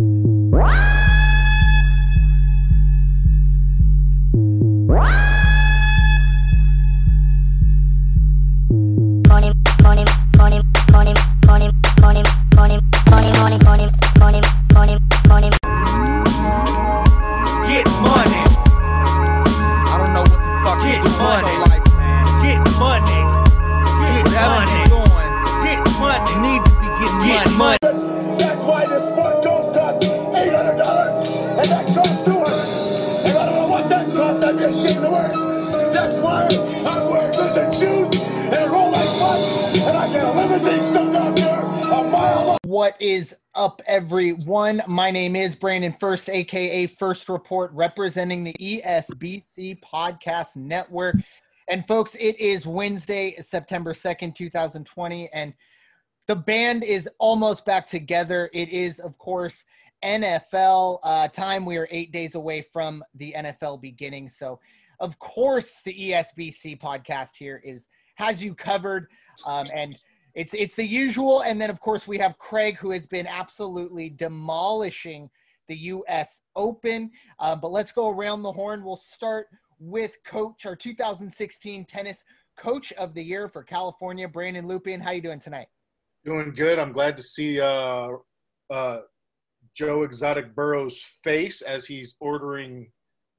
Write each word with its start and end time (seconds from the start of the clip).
Wow! 0.00 0.89
Is 45.80 45.92
Brandon 45.92 45.98
First, 45.98 46.28
aka 46.28 46.86
First 46.86 47.28
Report, 47.28 47.70
representing 47.72 48.44
the 48.44 48.52
ESBC 48.60 49.80
Podcast 49.80 50.56
Network. 50.56 51.16
And, 51.68 51.86
folks, 51.86 52.14
it 52.16 52.38
is 52.38 52.66
Wednesday, 52.66 53.36
September 53.40 53.94
2nd, 53.94 54.34
2020, 54.34 55.30
and 55.32 55.54
the 56.26 56.36
band 56.36 56.84
is 56.84 57.08
almost 57.18 57.64
back 57.64 57.86
together. 57.86 58.50
It 58.52 58.68
is, 58.68 58.98
of 58.98 59.16
course, 59.16 59.64
NFL 60.04 60.98
uh, 61.02 61.28
time. 61.28 61.64
We 61.64 61.78
are 61.78 61.88
eight 61.90 62.12
days 62.12 62.34
away 62.34 62.60
from 62.60 63.02
the 63.14 63.34
NFL 63.38 63.80
beginning. 63.80 64.28
So, 64.28 64.60
of 64.98 65.18
course, 65.18 65.80
the 65.84 65.94
ESBC 65.94 66.78
podcast 66.78 67.36
here 67.38 67.62
is 67.64 67.86
has 68.16 68.42
you 68.42 68.54
covered. 68.54 69.06
Um, 69.46 69.66
and 69.72 69.96
it's 70.34 70.52
it's 70.52 70.74
the 70.74 70.86
usual. 70.86 71.42
And 71.42 71.58
then, 71.58 71.70
of 71.70 71.80
course, 71.80 72.06
we 72.06 72.18
have 72.18 72.36
Craig, 72.38 72.76
who 72.76 72.90
has 72.90 73.06
been 73.06 73.26
absolutely 73.26 74.10
demolishing 74.10 75.30
the 75.70 75.76
U.S. 75.76 76.42
Open. 76.56 77.10
Uh, 77.38 77.54
but 77.54 77.70
let's 77.70 77.92
go 77.92 78.10
around 78.10 78.42
the 78.42 78.52
horn. 78.52 78.84
We'll 78.84 78.96
start 78.96 79.46
with 79.78 80.18
Coach, 80.26 80.66
our 80.66 80.74
2016 80.74 81.84
Tennis 81.86 82.24
Coach 82.58 82.92
of 82.94 83.14
the 83.14 83.22
Year 83.22 83.48
for 83.48 83.62
California, 83.62 84.28
Brandon 84.28 84.66
Lupin. 84.66 85.00
How 85.00 85.12
you 85.12 85.22
doing 85.22 85.38
tonight? 85.38 85.68
Doing 86.24 86.52
good. 86.52 86.80
I'm 86.80 86.92
glad 86.92 87.16
to 87.16 87.22
see 87.22 87.60
uh, 87.60 88.08
uh, 88.68 88.98
Joe 89.74 90.02
Exotic 90.02 90.56
Burrow's 90.56 91.00
face 91.22 91.62
as 91.62 91.86
he's 91.86 92.16
ordering 92.18 92.90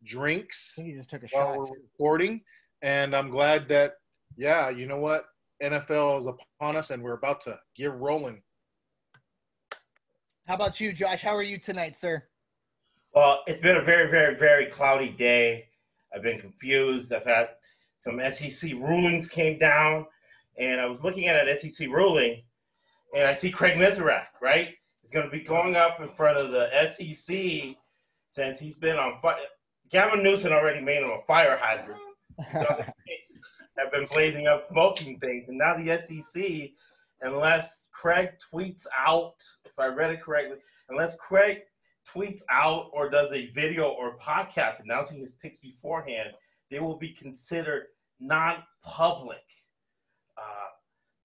drinks 0.03 0.79
you 0.79 0.97
just 0.97 1.11
took 1.11 1.21
a 1.21 1.27
while 1.31 1.53
shot. 1.53 1.59
we're 1.59 1.81
recording. 1.83 2.41
And 2.81 3.15
I'm 3.15 3.29
glad 3.29 3.67
that, 3.67 3.95
yeah, 4.37 4.69
you 4.69 4.87
know 4.87 4.97
what? 4.97 5.25
NFL 5.61 6.21
is 6.21 6.27
upon 6.27 6.77
us 6.77 6.89
and 6.89 7.03
we're 7.03 7.13
about 7.13 7.41
to 7.41 7.59
get 7.75 7.93
rolling. 7.93 8.41
How 10.51 10.55
about 10.55 10.81
you, 10.81 10.91
Josh? 10.91 11.21
How 11.21 11.33
are 11.33 11.41
you 11.41 11.57
tonight, 11.57 11.95
sir? 11.95 12.25
Well, 13.15 13.39
it's 13.47 13.61
been 13.61 13.77
a 13.77 13.81
very, 13.81 14.11
very, 14.11 14.35
very 14.35 14.65
cloudy 14.65 15.07
day. 15.07 15.69
I've 16.13 16.23
been 16.23 16.41
confused. 16.41 17.13
I've 17.13 17.23
had 17.23 17.51
some 17.99 18.19
SEC 18.33 18.73
rulings 18.73 19.29
came 19.29 19.57
down, 19.57 20.07
and 20.57 20.81
I 20.81 20.87
was 20.87 21.05
looking 21.05 21.29
at 21.29 21.47
an 21.47 21.57
SEC 21.57 21.87
ruling, 21.87 22.43
and 23.15 23.29
I 23.29 23.31
see 23.31 23.49
Craig 23.49 23.77
Mithrak, 23.77 24.25
right? 24.41 24.71
He's 25.01 25.09
going 25.09 25.25
to 25.25 25.31
be 25.31 25.39
going 25.39 25.77
up 25.77 26.01
in 26.01 26.09
front 26.09 26.37
of 26.37 26.51
the 26.51 26.69
SEC 26.89 27.77
since 28.27 28.59
he's 28.59 28.75
been 28.75 28.97
on 28.97 29.15
fire. 29.21 29.37
Gavin 29.89 30.21
Newsom 30.21 30.51
already 30.51 30.81
made 30.81 31.01
him 31.01 31.11
a 31.11 31.21
fire 31.21 31.57
hazard. 31.61 31.95
have 32.39 33.89
been 33.93 34.05
blazing 34.13 34.47
up 34.47 34.65
smoking 34.65 35.17
things, 35.17 35.47
and 35.47 35.57
now 35.57 35.77
the 35.77 35.97
SEC, 35.97 36.71
unless 37.21 37.87
Craig 37.93 38.31
tweets 38.53 38.85
out, 38.99 39.41
if 39.71 39.79
I 39.79 39.87
read 39.87 40.11
it 40.11 40.21
correctly, 40.21 40.57
unless 40.89 41.15
Craig 41.15 41.59
tweets 42.07 42.41
out 42.49 42.89
or 42.93 43.09
does 43.09 43.31
a 43.31 43.47
video 43.51 43.89
or 43.89 44.17
podcast 44.17 44.81
announcing 44.81 45.19
his 45.19 45.33
picks 45.33 45.57
beforehand, 45.57 46.29
they 46.69 46.79
will 46.79 46.97
be 46.97 47.09
considered 47.09 47.87
non-public, 48.19 49.43
uh, 50.37 50.69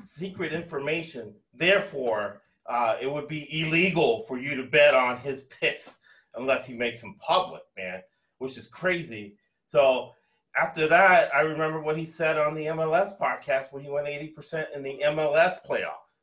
secret 0.03 0.53
information. 0.53 1.35
Therefore, 1.55 2.43
uh, 2.67 2.97
it 3.01 3.11
would 3.11 3.29
be 3.29 3.49
illegal 3.63 4.25
for 4.27 4.39
you 4.39 4.57
to 4.57 4.65
bet 4.65 4.95
on 4.95 5.19
his 5.19 5.43
picks 5.43 5.99
unless 6.35 6.67
he 6.67 6.75
makes 6.75 7.01
them 7.01 7.17
public, 7.19 7.63
man, 7.77 8.03
which 8.39 8.59
is 8.59 8.67
crazy. 8.67 9.37
So 9.67 10.13
after 10.57 10.87
that, 10.89 11.35
I 11.35 11.41
remember 11.41 11.81
what 11.81 11.99
he 11.99 12.05
said 12.05 12.39
on 12.39 12.55
the 12.55 12.67
MLS 12.67 13.19
podcast 13.19 13.73
when 13.73 13.83
he 13.83 13.91
went 13.91 14.07
80% 14.07 14.67
in 14.75 14.83
the 14.83 15.01
MLS 15.05 15.59
playoffs. 15.67 16.23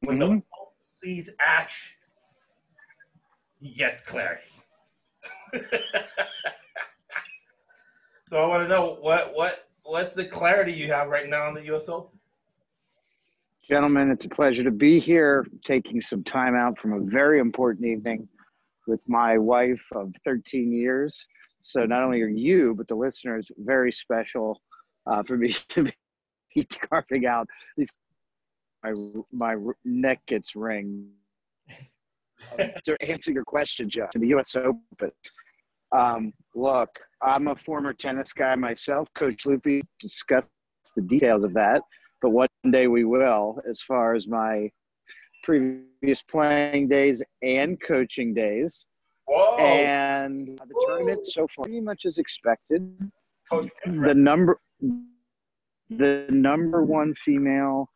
When 0.00 0.18
the 0.18 0.26
Pope 0.28 0.44
sees 0.88 1.28
action, 1.40 1.94
he 3.60 3.70
gets 3.70 4.00
clarity. 4.00 4.48
so 8.28 8.38
I 8.38 8.46
want 8.46 8.62
to 8.62 8.68
know 8.68 8.96
what 9.00 9.34
what 9.34 9.68
what's 9.82 10.14
the 10.14 10.24
clarity 10.24 10.72
you 10.72 10.88
have 10.88 11.08
right 11.08 11.28
now 11.28 11.48
in 11.48 11.54
the 11.54 11.64
U.S. 11.64 11.88
Open? 11.88 12.18
Gentlemen, 13.68 14.10
it's 14.10 14.24
a 14.24 14.28
pleasure 14.28 14.64
to 14.64 14.70
be 14.70 14.98
here, 14.98 15.46
taking 15.64 16.00
some 16.00 16.24
time 16.24 16.54
out 16.54 16.78
from 16.78 16.94
a 16.94 17.00
very 17.00 17.38
important 17.38 17.84
evening 17.86 18.26
with 18.86 19.00
my 19.06 19.36
wife 19.36 19.82
of 19.94 20.14
13 20.24 20.72
years. 20.72 21.26
So, 21.60 21.84
not 21.84 22.02
only 22.02 22.22
are 22.22 22.28
you, 22.28 22.74
but 22.74 22.88
the 22.88 22.94
listeners 22.94 23.50
very 23.58 23.92
special 23.92 24.62
uh, 25.06 25.22
for 25.22 25.36
me 25.36 25.52
to 25.68 25.90
be 26.54 26.64
carving 26.64 27.26
out 27.26 27.46
these. 27.76 27.90
My, 28.84 28.92
my 29.32 29.56
neck 29.84 30.20
gets 30.26 30.54
ringed. 30.54 31.08
to 32.84 32.96
answer 33.02 33.32
your 33.32 33.44
question, 33.44 33.90
Jeff, 33.90 34.10
in 34.14 34.20
the 34.20 34.28
U.S. 34.28 34.54
Open. 34.54 35.10
Um, 35.92 36.32
look, 36.54 36.88
I'm 37.22 37.48
a 37.48 37.56
former 37.56 37.92
tennis 37.92 38.32
guy 38.32 38.54
myself. 38.54 39.08
Coach 39.14 39.44
Loopy 39.44 39.82
discussed 40.00 40.48
the 40.94 41.02
details 41.02 41.44
of 41.44 41.52
that 41.54 41.82
but 42.20 42.30
one 42.30 42.48
day 42.70 42.86
we 42.86 43.04
will 43.04 43.60
as 43.68 43.80
far 43.82 44.14
as 44.14 44.26
my 44.26 44.70
previous 45.42 46.22
playing 46.22 46.88
days 46.88 47.22
and 47.42 47.80
coaching 47.80 48.34
days 48.34 48.86
Whoa, 49.26 49.56
and 49.58 50.58
the 50.58 50.86
tournament 50.86 51.26
so 51.26 51.46
far 51.54 51.64
pretty 51.64 51.80
much 51.80 52.04
as 52.06 52.18
expected 52.18 53.10
Coach 53.50 53.70
the 53.86 54.14
number 54.14 54.60
the 55.90 56.26
number 56.30 56.82
one 56.82 57.14
female 57.14 57.88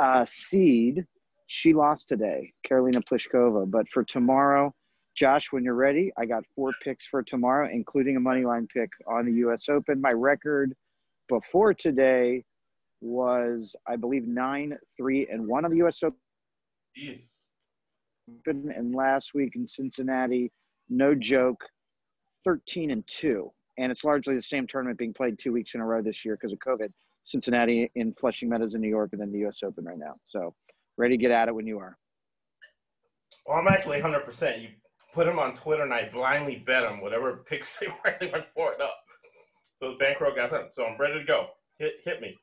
uh, 0.00 0.24
seed 0.24 1.04
she 1.46 1.72
lost 1.72 2.08
today 2.08 2.52
karolina 2.68 3.02
pliskova 3.04 3.70
but 3.70 3.86
for 3.88 4.04
tomorrow 4.04 4.74
josh 5.14 5.52
when 5.52 5.64
you're 5.64 5.74
ready 5.74 6.12
i 6.18 6.24
got 6.24 6.44
four 6.54 6.72
picks 6.82 7.06
for 7.06 7.22
tomorrow 7.22 7.68
including 7.72 8.16
a 8.16 8.20
money 8.20 8.44
line 8.44 8.66
pick 8.72 8.90
on 9.06 9.26
the 9.26 9.32
us 9.32 9.68
open 9.68 10.00
my 10.00 10.12
record 10.12 10.74
before 11.28 11.72
today 11.74 12.44
was 13.00 13.74
I 13.86 13.96
believe 13.96 14.26
nine, 14.26 14.76
three, 14.96 15.26
and 15.30 15.46
one 15.46 15.64
on 15.64 15.70
the 15.70 15.78
U.S. 15.78 16.00
Jeez. 16.00 17.20
Open, 18.28 18.72
and 18.74 18.94
last 18.94 19.34
week 19.34 19.54
in 19.54 19.66
Cincinnati, 19.66 20.50
no 20.88 21.14
joke, 21.14 21.62
thirteen 22.44 22.90
and 22.90 23.06
two, 23.06 23.52
and 23.78 23.92
it's 23.92 24.04
largely 24.04 24.34
the 24.34 24.42
same 24.42 24.66
tournament 24.66 24.98
being 24.98 25.14
played 25.14 25.38
two 25.38 25.52
weeks 25.52 25.74
in 25.74 25.80
a 25.80 25.84
row 25.84 26.02
this 26.02 26.24
year 26.24 26.36
because 26.36 26.52
of 26.52 26.58
COVID. 26.58 26.90
Cincinnati 27.26 27.90
in 27.96 28.14
Flushing 28.14 28.48
Meadows 28.48 28.74
in 28.74 28.80
New 28.80 28.88
York, 28.88 29.10
and 29.12 29.20
then 29.20 29.32
the 29.32 29.40
U.S. 29.40 29.58
Open 29.64 29.84
right 29.84 29.98
now. 29.98 30.14
So, 30.24 30.54
ready 30.96 31.16
to 31.16 31.20
get 31.20 31.32
at 31.32 31.48
it 31.48 31.54
when 31.54 31.66
you 31.66 31.78
are. 31.80 31.98
Well, 33.44 33.58
I'm 33.58 33.66
actually 33.66 34.00
100%. 34.00 34.62
You 34.62 34.68
put 35.12 35.26
him 35.26 35.40
on 35.40 35.52
Twitter, 35.54 35.82
and 35.82 35.92
I 35.92 36.08
blindly 36.08 36.62
bet 36.64 36.84
him 36.84 37.00
whatever 37.00 37.44
picks 37.48 37.76
they 37.78 37.88
were. 38.04 38.14
They 38.20 38.30
went 38.30 38.44
for 38.54 38.72
it 38.72 38.80
up. 38.80 38.94
So 39.76 39.90
the 39.90 39.96
bankroll 39.98 40.34
got 40.36 40.50
him. 40.50 40.68
So 40.72 40.86
I'm 40.86 40.96
ready 40.98 41.18
to 41.18 41.24
go. 41.24 41.48
Hit 41.78 41.94
hit 42.04 42.20
me. 42.20 42.38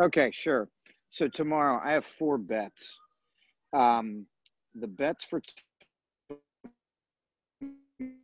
Okay, 0.00 0.30
sure. 0.30 0.68
So 1.08 1.26
tomorrow 1.26 1.80
I 1.82 1.92
have 1.92 2.04
four 2.04 2.36
bets. 2.36 3.00
Um, 3.72 4.26
the 4.74 4.86
bets 4.86 5.24
for 5.24 5.40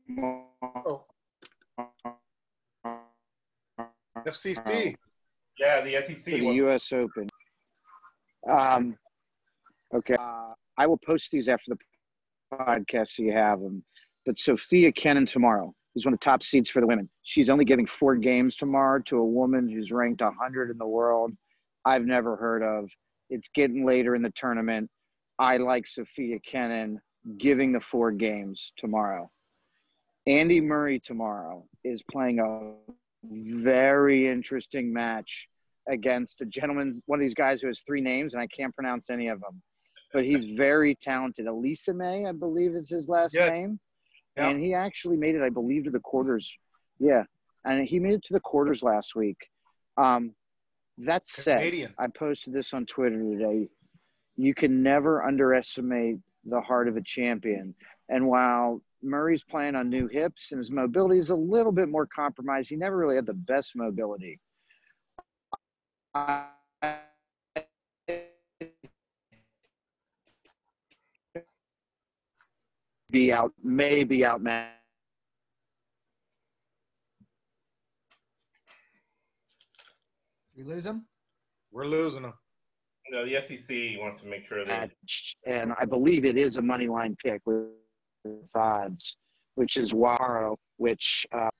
tomorrow 0.06 1.06
FCC. 4.26 4.94
Yeah, 5.58 5.80
the 5.80 5.92
SEC. 6.04 6.16
for 6.24 6.30
the 6.30 6.46
was- 6.46 6.56
U.S. 6.56 6.92
Open. 6.92 7.28
Um, 8.48 8.96
okay, 9.94 10.14
uh, 10.18 10.54
I 10.78 10.86
will 10.86 10.98
post 10.98 11.30
these 11.30 11.48
after 11.48 11.74
the 11.74 12.56
podcast 12.56 13.08
so 13.08 13.22
you 13.22 13.32
have 13.32 13.60
them. 13.60 13.84
But 14.24 14.38
Sofia 14.38 14.92
Kenin 14.92 15.26
tomorrow, 15.26 15.74
who's 15.94 16.04
one 16.04 16.14
of 16.14 16.20
the 16.20 16.24
top 16.24 16.42
seeds 16.42 16.70
for 16.70 16.80
the 16.80 16.86
women, 16.86 17.08
she's 17.22 17.50
only 17.50 17.64
giving 17.64 17.86
four 17.86 18.16
games 18.16 18.56
tomorrow 18.56 19.00
to 19.06 19.18
a 19.18 19.24
woman 19.24 19.68
who's 19.68 19.92
ranked 19.92 20.22
100 20.22 20.70
in 20.70 20.78
the 20.78 20.86
world. 20.86 21.32
I've 21.84 22.06
never 22.06 22.36
heard 22.36 22.62
of. 22.62 22.90
It's 23.28 23.48
getting 23.54 23.84
later 23.86 24.14
in 24.14 24.22
the 24.22 24.30
tournament. 24.30 24.90
I 25.38 25.56
like 25.56 25.86
Sofia 25.86 26.38
Kenin 26.40 27.00
giving 27.38 27.72
the 27.72 27.80
four 27.80 28.10
games 28.10 28.72
tomorrow. 28.76 29.30
Andy 30.26 30.60
Murray 30.60 31.00
tomorrow 31.00 31.64
is 31.84 32.02
playing 32.10 32.40
a 32.40 32.74
very 33.24 34.28
interesting 34.28 34.92
match 34.92 35.48
against 35.88 36.40
a 36.40 36.46
gentleman, 36.46 37.00
one 37.06 37.18
of 37.18 37.22
these 37.22 37.34
guys 37.34 37.60
who 37.60 37.68
has 37.68 37.80
three 37.80 38.00
names, 38.00 38.34
and 38.34 38.42
I 38.42 38.46
can't 38.46 38.74
pronounce 38.74 39.10
any 39.10 39.28
of 39.28 39.40
them. 39.40 39.60
But 40.12 40.24
he's 40.24 40.44
very 40.44 40.94
talented. 40.94 41.46
Aliassime, 41.46 42.28
I 42.28 42.32
believe, 42.32 42.74
is 42.74 42.88
his 42.88 43.08
last 43.08 43.34
Yeah. 43.34 43.48
name. 43.48 43.80
Yeah. 44.36 44.48
And 44.48 44.60
he 44.62 44.74
actually 44.74 45.16
made 45.16 45.34
it, 45.34 45.42
I 45.42 45.50
believe, 45.50 45.84
to 45.84 45.90
the 45.90 46.00
quarters. 46.00 46.56
Yeah. 46.98 47.24
And 47.64 47.86
he 47.86 47.98
made 47.98 48.14
it 48.14 48.24
to 48.24 48.32
the 48.32 48.40
quarters 48.40 48.82
last 48.82 49.14
week. 49.14 49.38
Um, 49.96 50.34
that 50.98 51.28
said, 51.28 51.58
Canadian. 51.58 51.94
I 51.98 52.08
posted 52.08 52.52
this 52.52 52.74
on 52.74 52.86
Twitter 52.86 53.18
today. 53.18 53.68
You 54.36 54.54
can 54.54 54.82
never 54.82 55.22
underestimate 55.22 56.18
the 56.44 56.60
heart 56.60 56.88
of 56.88 56.96
a 56.96 57.02
champion. 57.02 57.74
And 58.08 58.26
while 58.26 58.82
Murray's 59.02 59.42
playing 59.42 59.74
on 59.74 59.88
new 59.88 60.06
hips 60.08 60.48
and 60.50 60.58
his 60.58 60.70
mobility 60.70 61.18
is 61.18 61.30
a 61.30 61.34
little 61.34 61.72
bit 61.72 61.88
more 61.88 62.06
compromised, 62.06 62.68
he 62.68 62.76
never 62.76 62.96
really 62.96 63.16
had 63.16 63.26
the 63.26 63.34
best 63.34 63.74
mobility. 63.74 64.38
I 66.14 66.46
be 73.10 73.32
out, 73.32 73.52
may 73.62 74.04
be 74.04 74.24
out, 74.24 74.42
man. 74.42 74.68
We 80.56 80.62
lose 80.62 80.84
him. 80.84 81.06
We're 81.72 81.86
losing 81.86 82.22
them. 82.22 82.34
You 83.08 83.16
know, 83.16 83.24
the 83.24 83.42
SEC 83.42 84.00
wants 84.00 84.22
to 84.22 84.28
make 84.28 84.46
sure 84.46 84.64
that 84.64 84.90
and 85.46 85.72
I 85.80 85.84
believe 85.84 86.24
it 86.24 86.36
is 86.36 86.58
a 86.58 86.62
money 86.62 86.86
line 86.86 87.16
pick 87.24 87.40
with, 87.44 87.56
with 87.56 87.70
odds, 88.54 89.16
which 89.54 89.76
is 89.76 89.92
Waro, 89.92 90.56
which 90.76 91.26
uh, 91.32 91.50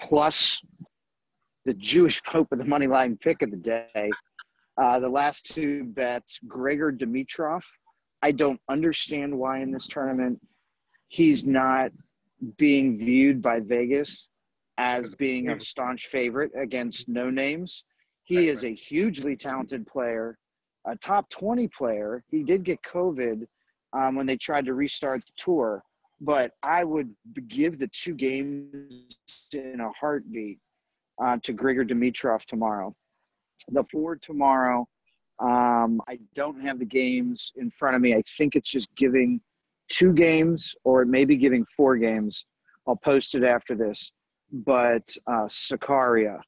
plus 0.00 0.62
the 1.64 1.74
Jewish 1.74 2.22
Pope 2.22 2.52
of 2.52 2.58
the 2.58 2.64
money 2.64 2.86
line 2.86 3.16
pick 3.16 3.42
of 3.42 3.50
the 3.50 3.56
day. 3.56 4.10
Uh, 4.76 4.98
the 4.98 5.08
last 5.08 5.46
two 5.46 5.84
bets, 5.84 6.38
Grigor 6.46 6.96
Dimitrov. 6.96 7.62
I 8.22 8.32
don't 8.32 8.60
understand 8.68 9.36
why 9.36 9.60
in 9.60 9.70
this 9.70 9.86
tournament 9.86 10.40
he's 11.08 11.44
not 11.44 11.92
being 12.58 12.98
viewed 12.98 13.40
by 13.40 13.60
Vegas 13.60 14.28
as 14.78 15.14
being 15.14 15.50
a 15.50 15.60
staunch 15.60 16.06
favorite 16.06 16.50
against 16.60 17.08
no 17.08 17.30
names. 17.30 17.84
He 18.24 18.48
is 18.48 18.64
a 18.64 18.74
hugely 18.74 19.36
talented 19.36 19.86
player, 19.86 20.36
a 20.86 20.96
top 20.96 21.30
20 21.30 21.68
player. 21.68 22.24
He 22.30 22.42
did 22.42 22.64
get 22.64 22.80
COVID 22.82 23.46
um, 23.94 24.16
when 24.16 24.26
they 24.26 24.36
tried 24.36 24.66
to 24.66 24.74
restart 24.74 25.24
the 25.24 25.32
tour, 25.36 25.82
but 26.20 26.52
I 26.62 26.84
would 26.84 27.14
give 27.48 27.78
the 27.78 27.88
two 27.88 28.14
games 28.14 29.16
in 29.52 29.80
a 29.80 29.90
heartbeat 29.98 30.58
uh, 31.22 31.38
to 31.42 31.52
Grigor 31.52 31.88
Dimitrov 31.88 32.44
tomorrow. 32.44 32.94
The 33.68 33.84
four 33.90 34.16
tomorrow, 34.16 34.86
um, 35.40 36.00
I 36.08 36.18
don't 36.34 36.60
have 36.60 36.78
the 36.78 36.84
games 36.84 37.52
in 37.56 37.70
front 37.70 37.96
of 37.96 38.02
me. 38.02 38.14
I 38.14 38.22
think 38.36 38.56
it's 38.56 38.68
just 38.68 38.94
giving 38.96 39.40
two 39.88 40.12
games 40.12 40.74
or 40.84 41.02
it 41.02 41.08
may 41.08 41.24
be 41.24 41.36
giving 41.36 41.64
four 41.76 41.96
games. 41.96 42.44
I'll 42.86 42.96
post 42.96 43.34
it 43.34 43.44
after 43.44 43.74
this. 43.74 44.12
But 44.52 45.08
uh, 45.26 45.46
Sakaria, 45.46 46.38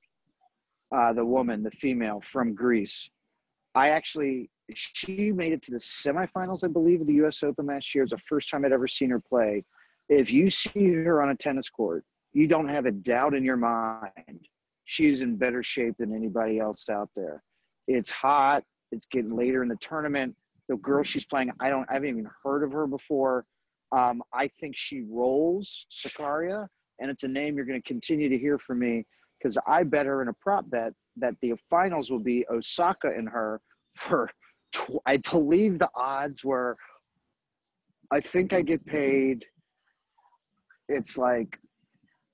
uh, 0.94 1.12
the 1.12 1.24
woman, 1.24 1.62
the 1.62 1.70
female 1.70 2.20
from 2.20 2.54
Greece, 2.54 3.10
I 3.74 3.90
actually, 3.90 4.50
she 4.74 5.32
made 5.32 5.52
it 5.52 5.62
to 5.62 5.70
the 5.70 5.78
semifinals, 5.78 6.64
I 6.64 6.68
believe, 6.68 7.00
of 7.00 7.06
the 7.06 7.14
U.S. 7.14 7.42
Open 7.42 7.66
last 7.66 7.94
year. 7.94 8.04
It's 8.04 8.12
the 8.12 8.18
first 8.28 8.50
time 8.50 8.64
I'd 8.64 8.72
ever 8.72 8.88
seen 8.88 9.10
her 9.10 9.20
play. 9.20 9.64
If 10.08 10.32
you 10.32 10.50
see 10.50 10.92
her 10.92 11.22
on 11.22 11.30
a 11.30 11.36
tennis 11.36 11.68
court, 11.68 12.04
you 12.32 12.46
don't 12.46 12.68
have 12.68 12.86
a 12.86 12.92
doubt 12.92 13.34
in 13.34 13.44
your 13.44 13.56
mind 13.56 14.48
she's 14.86 15.20
in 15.20 15.36
better 15.36 15.62
shape 15.62 15.96
than 15.98 16.14
anybody 16.14 16.58
else 16.58 16.88
out 16.88 17.10
there. 17.14 17.42
It's 17.86 18.10
hot. 18.10 18.64
It's 18.90 19.04
getting 19.06 19.36
later 19.36 19.62
in 19.62 19.68
the 19.68 19.76
tournament. 19.76 20.34
The 20.68 20.76
girl 20.76 21.02
she's 21.02 21.26
playing, 21.26 21.50
I 21.60 21.68
don't, 21.68 21.86
I 21.90 21.94
haven't 21.94 22.08
even 22.08 22.30
heard 22.42 22.64
of 22.64 22.72
her 22.72 22.86
before. 22.86 23.44
Um, 23.92 24.22
I 24.32 24.48
think 24.48 24.76
she 24.76 25.04
rolls 25.08 25.86
Sakaria, 25.90 26.66
and 27.00 27.10
it's 27.10 27.24
a 27.24 27.28
name 27.28 27.56
you're 27.56 27.66
going 27.66 27.80
to 27.80 27.86
continue 27.86 28.28
to 28.28 28.38
hear 28.38 28.58
from 28.58 28.78
me 28.78 29.04
because 29.38 29.58
I 29.66 29.82
bet 29.82 30.06
her 30.06 30.22
in 30.22 30.28
a 30.28 30.32
prop 30.32 30.68
bet 30.70 30.92
that 31.16 31.34
the 31.40 31.54
finals 31.68 32.10
will 32.10 32.20
be 32.20 32.44
Osaka 32.50 33.12
and 33.16 33.28
her 33.28 33.60
for, 33.94 34.30
tw- 34.72 35.02
I 35.06 35.18
believe 35.18 35.78
the 35.78 35.90
odds 35.94 36.44
were, 36.44 36.76
I 38.10 38.20
think 38.20 38.52
I 38.52 38.62
get 38.62 38.84
paid, 38.86 39.44
it's 40.88 41.18
like 41.18 41.58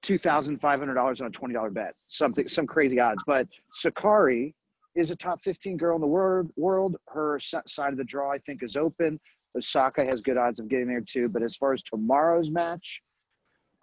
two 0.02 0.18
thousand 0.18 0.60
five 0.60 0.78
hundred 0.78 0.94
dollars 0.94 1.20
on 1.20 1.28
a 1.28 1.30
twenty 1.30 1.54
dollar 1.54 1.70
bet, 1.70 1.94
something 2.08 2.46
some 2.48 2.66
crazy 2.66 3.00
odds. 3.00 3.22
But 3.26 3.48
Sakkari 3.84 4.54
is 4.94 5.10
a 5.10 5.16
top 5.16 5.42
fifteen 5.42 5.76
girl 5.76 5.94
in 5.94 6.00
the 6.00 6.06
world. 6.06 6.50
World, 6.56 6.96
her 7.08 7.38
side 7.40 7.92
of 7.92 7.96
the 7.96 8.04
draw 8.04 8.30
I 8.32 8.38
think 8.38 8.62
is 8.62 8.76
open. 8.76 9.18
Osaka 9.56 10.04
has 10.04 10.20
good 10.20 10.36
odds 10.36 10.60
of 10.60 10.68
getting 10.68 10.88
there 10.88 11.02
too. 11.02 11.28
But 11.28 11.42
as 11.42 11.56
far 11.56 11.72
as 11.72 11.82
tomorrow's 11.82 12.50
match, 12.50 13.02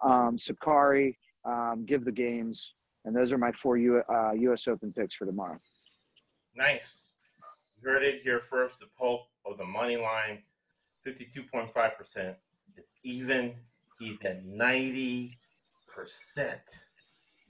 um, 0.04 0.36
Sakkari, 0.36 1.16
um, 1.44 1.84
give 1.86 2.04
the 2.04 2.12
games, 2.12 2.74
and 3.04 3.14
those 3.14 3.32
are 3.32 3.38
my 3.38 3.52
four 3.52 3.76
U, 3.76 4.02
uh, 4.12 4.32
U.S. 4.32 4.68
Open 4.68 4.92
picks 4.92 5.14
for 5.14 5.26
tomorrow. 5.26 5.58
Nice. 6.54 7.09
Heard 7.82 8.02
it 8.02 8.22
here 8.22 8.40
first. 8.40 8.78
The 8.78 8.86
Pope 8.98 9.26
of 9.46 9.56
the 9.58 9.64
money 9.64 9.96
line, 9.96 10.42
52.5%. 11.06 12.34
It's 12.76 12.88
even. 13.02 13.54
He's 13.98 14.16
at 14.24 14.46
90%. 14.46 15.32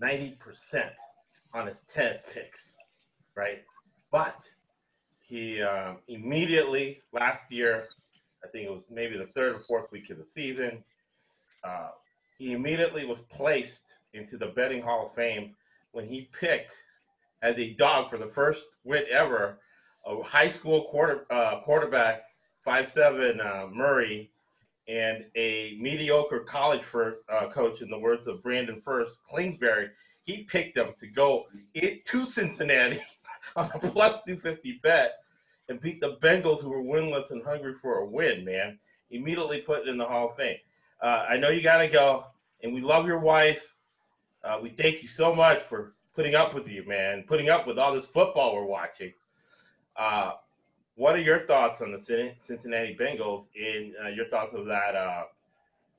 90% 0.02 0.90
on 1.52 1.66
his 1.66 1.84
10th 1.94 2.22
picks, 2.32 2.74
right? 3.34 3.62
But 4.10 4.48
he 5.20 5.62
um, 5.62 5.98
immediately, 6.08 7.02
last 7.12 7.50
year, 7.50 7.88
I 8.44 8.48
think 8.48 8.66
it 8.66 8.70
was 8.70 8.82
maybe 8.90 9.16
the 9.18 9.26
third 9.26 9.56
or 9.56 9.60
fourth 9.68 9.92
week 9.92 10.10
of 10.10 10.18
the 10.18 10.24
season, 10.24 10.82
uh, 11.62 11.90
he 12.38 12.52
immediately 12.52 13.04
was 13.04 13.20
placed 13.20 13.82
into 14.14 14.36
the 14.38 14.46
betting 14.46 14.82
Hall 14.82 15.06
of 15.06 15.14
Fame 15.14 15.54
when 15.92 16.06
he 16.06 16.30
picked 16.38 16.72
as 17.42 17.56
a 17.58 17.74
dog 17.74 18.10
for 18.10 18.18
the 18.18 18.26
first 18.26 18.78
win 18.84 19.04
ever, 19.10 19.58
a 20.06 20.22
high 20.22 20.48
school 20.48 20.84
quarter 20.84 21.26
uh, 21.30 21.60
quarterback, 21.60 22.22
five 22.64 22.88
seven 22.88 23.40
uh, 23.40 23.66
Murray, 23.72 24.30
and 24.88 25.24
a 25.36 25.76
mediocre 25.80 26.40
college 26.40 26.82
for 26.82 27.18
uh, 27.28 27.48
coach, 27.48 27.80
in 27.80 27.90
the 27.90 27.98
words 27.98 28.26
of 28.26 28.42
Brandon 28.42 28.80
First 28.80 29.20
Clingsbury, 29.28 29.90
He 30.22 30.44
picked 30.44 30.74
them 30.74 30.92
to 30.98 31.06
go 31.06 31.46
to 32.04 32.24
Cincinnati 32.24 33.00
on 33.56 33.70
a 33.74 33.78
plus 33.78 34.22
two 34.26 34.36
fifty 34.36 34.80
bet 34.82 35.14
and 35.68 35.80
beat 35.80 36.00
the 36.00 36.16
Bengals, 36.16 36.60
who 36.60 36.70
were 36.70 36.82
winless 36.82 37.30
and 37.30 37.42
hungry 37.44 37.74
for 37.80 37.98
a 37.98 38.06
win. 38.06 38.44
Man, 38.44 38.78
immediately 39.10 39.60
put 39.60 39.86
in 39.86 39.96
the 39.96 40.04
Hall 40.04 40.30
of 40.30 40.36
Fame. 40.36 40.56
Uh, 41.00 41.26
I 41.28 41.36
know 41.36 41.48
you 41.48 41.62
got 41.62 41.78
to 41.78 41.88
go, 41.88 42.26
and 42.62 42.74
we 42.74 42.80
love 42.80 43.06
your 43.06 43.20
wife. 43.20 43.74
Uh, 44.44 44.58
we 44.62 44.70
thank 44.70 45.02
you 45.02 45.08
so 45.08 45.34
much 45.34 45.62
for 45.62 45.94
putting 46.14 46.34
up 46.34 46.54
with 46.54 46.68
you, 46.68 46.86
man, 46.86 47.24
putting 47.26 47.48
up 47.48 47.66
with 47.66 47.78
all 47.78 47.94
this 47.94 48.04
football 48.04 48.54
we're 48.54 48.64
watching. 48.64 49.12
Uh, 49.96 50.32
what 50.96 51.14
are 51.14 51.20
your 51.20 51.46
thoughts 51.46 51.80
on 51.80 51.92
the 51.92 52.34
Cincinnati 52.38 52.96
Bengals 52.98 53.48
and 53.58 53.94
uh, 54.04 54.08
your 54.08 54.26
thoughts 54.26 54.54
of 54.54 54.66
that? 54.66 54.94
Uh, 54.94 55.24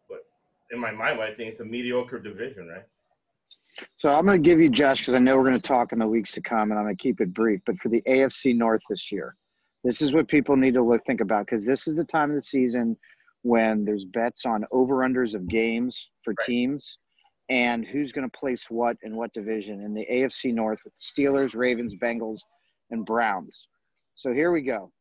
what, 0.08 0.26
in 0.72 0.80
my 0.80 0.92
mind, 0.92 1.18
what 1.18 1.30
I 1.30 1.34
think 1.34 1.52
it's 1.52 1.62
a 1.62 1.66
mediocre 1.66 2.20
division, 2.20 2.68
right? 2.68 2.84
So 3.98 4.10
I'm 4.10 4.26
going 4.26 4.42
to 4.42 4.50
give 4.50 4.60
you 4.60 4.70
Josh 4.70 5.00
because 5.00 5.14
I 5.14 5.20
know 5.20 5.38
we're 5.38 5.50
going 5.50 5.60
to 5.60 5.68
talk 5.68 5.94
in 5.94 6.00
the 6.00 6.08
weeks 6.08 6.34
to 6.34 6.42
come, 6.42 6.72
and 6.72 6.80
I'm 6.80 6.86
going 6.86 6.96
to 6.96 7.02
keep 7.02 7.22
it 7.22 7.34
brief. 7.34 7.62
But 7.66 7.78
for 7.78 7.90
the 7.90 8.02
AFC 8.08 8.56
North 8.56 8.82
this 8.90 9.12
year, 9.12 9.36
this 9.84 10.02
is 10.02 10.14
what 10.14 10.28
people 10.28 10.56
need 10.56 10.74
to 10.74 10.84
look 10.84 11.06
think 11.06 11.22
about 11.22 11.46
because 11.46 11.66
this 11.66 11.88
is 11.88 11.96
the 11.96 12.04
time 12.04 12.30
of 12.30 12.36
the 12.36 12.42
season 12.42 12.98
when 13.44 13.86
there's 13.86 14.06
bets 14.06 14.46
on 14.46 14.66
over/unders 14.72 15.34
of 15.34 15.48
games 15.48 16.12
for 16.24 16.36
Right. 16.38 16.46
teams, 16.46 16.98
and 17.50 17.86
who's 17.86 18.12
going 18.12 18.30
to 18.30 18.38
place 18.38 18.70
what 18.70 18.98
in 19.04 19.16
what 19.16 19.34
division 19.34 19.82
in 19.82 19.94
the 19.94 20.06
AFC 20.12 20.54
North 20.54 20.80
with 20.84 20.94
the 20.96 21.02
Steelers, 21.02 21.56
Ravens, 21.56 21.96
Bengals, 21.96 22.42
and 22.92 23.06
Browns. 23.06 23.68
So 24.16 24.34
here 24.34 24.52
we 24.52 24.62
go. 24.62 24.92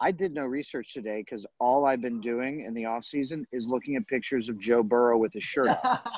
I 0.00 0.12
did 0.12 0.34
no 0.34 0.44
research 0.44 0.92
today 0.92 1.24
because 1.24 1.46
all 1.58 1.86
I've 1.86 2.02
been 2.02 2.20
doing 2.20 2.64
in 2.66 2.74
the 2.74 2.82
offseason 2.82 3.44
is 3.52 3.66
looking 3.66 3.96
at 3.96 4.06
pictures 4.06 4.48
of 4.48 4.58
Joe 4.58 4.82
Burrow 4.82 5.16
with 5.16 5.32
his 5.32 5.44
shirt 5.44 5.68
off. 5.68 6.10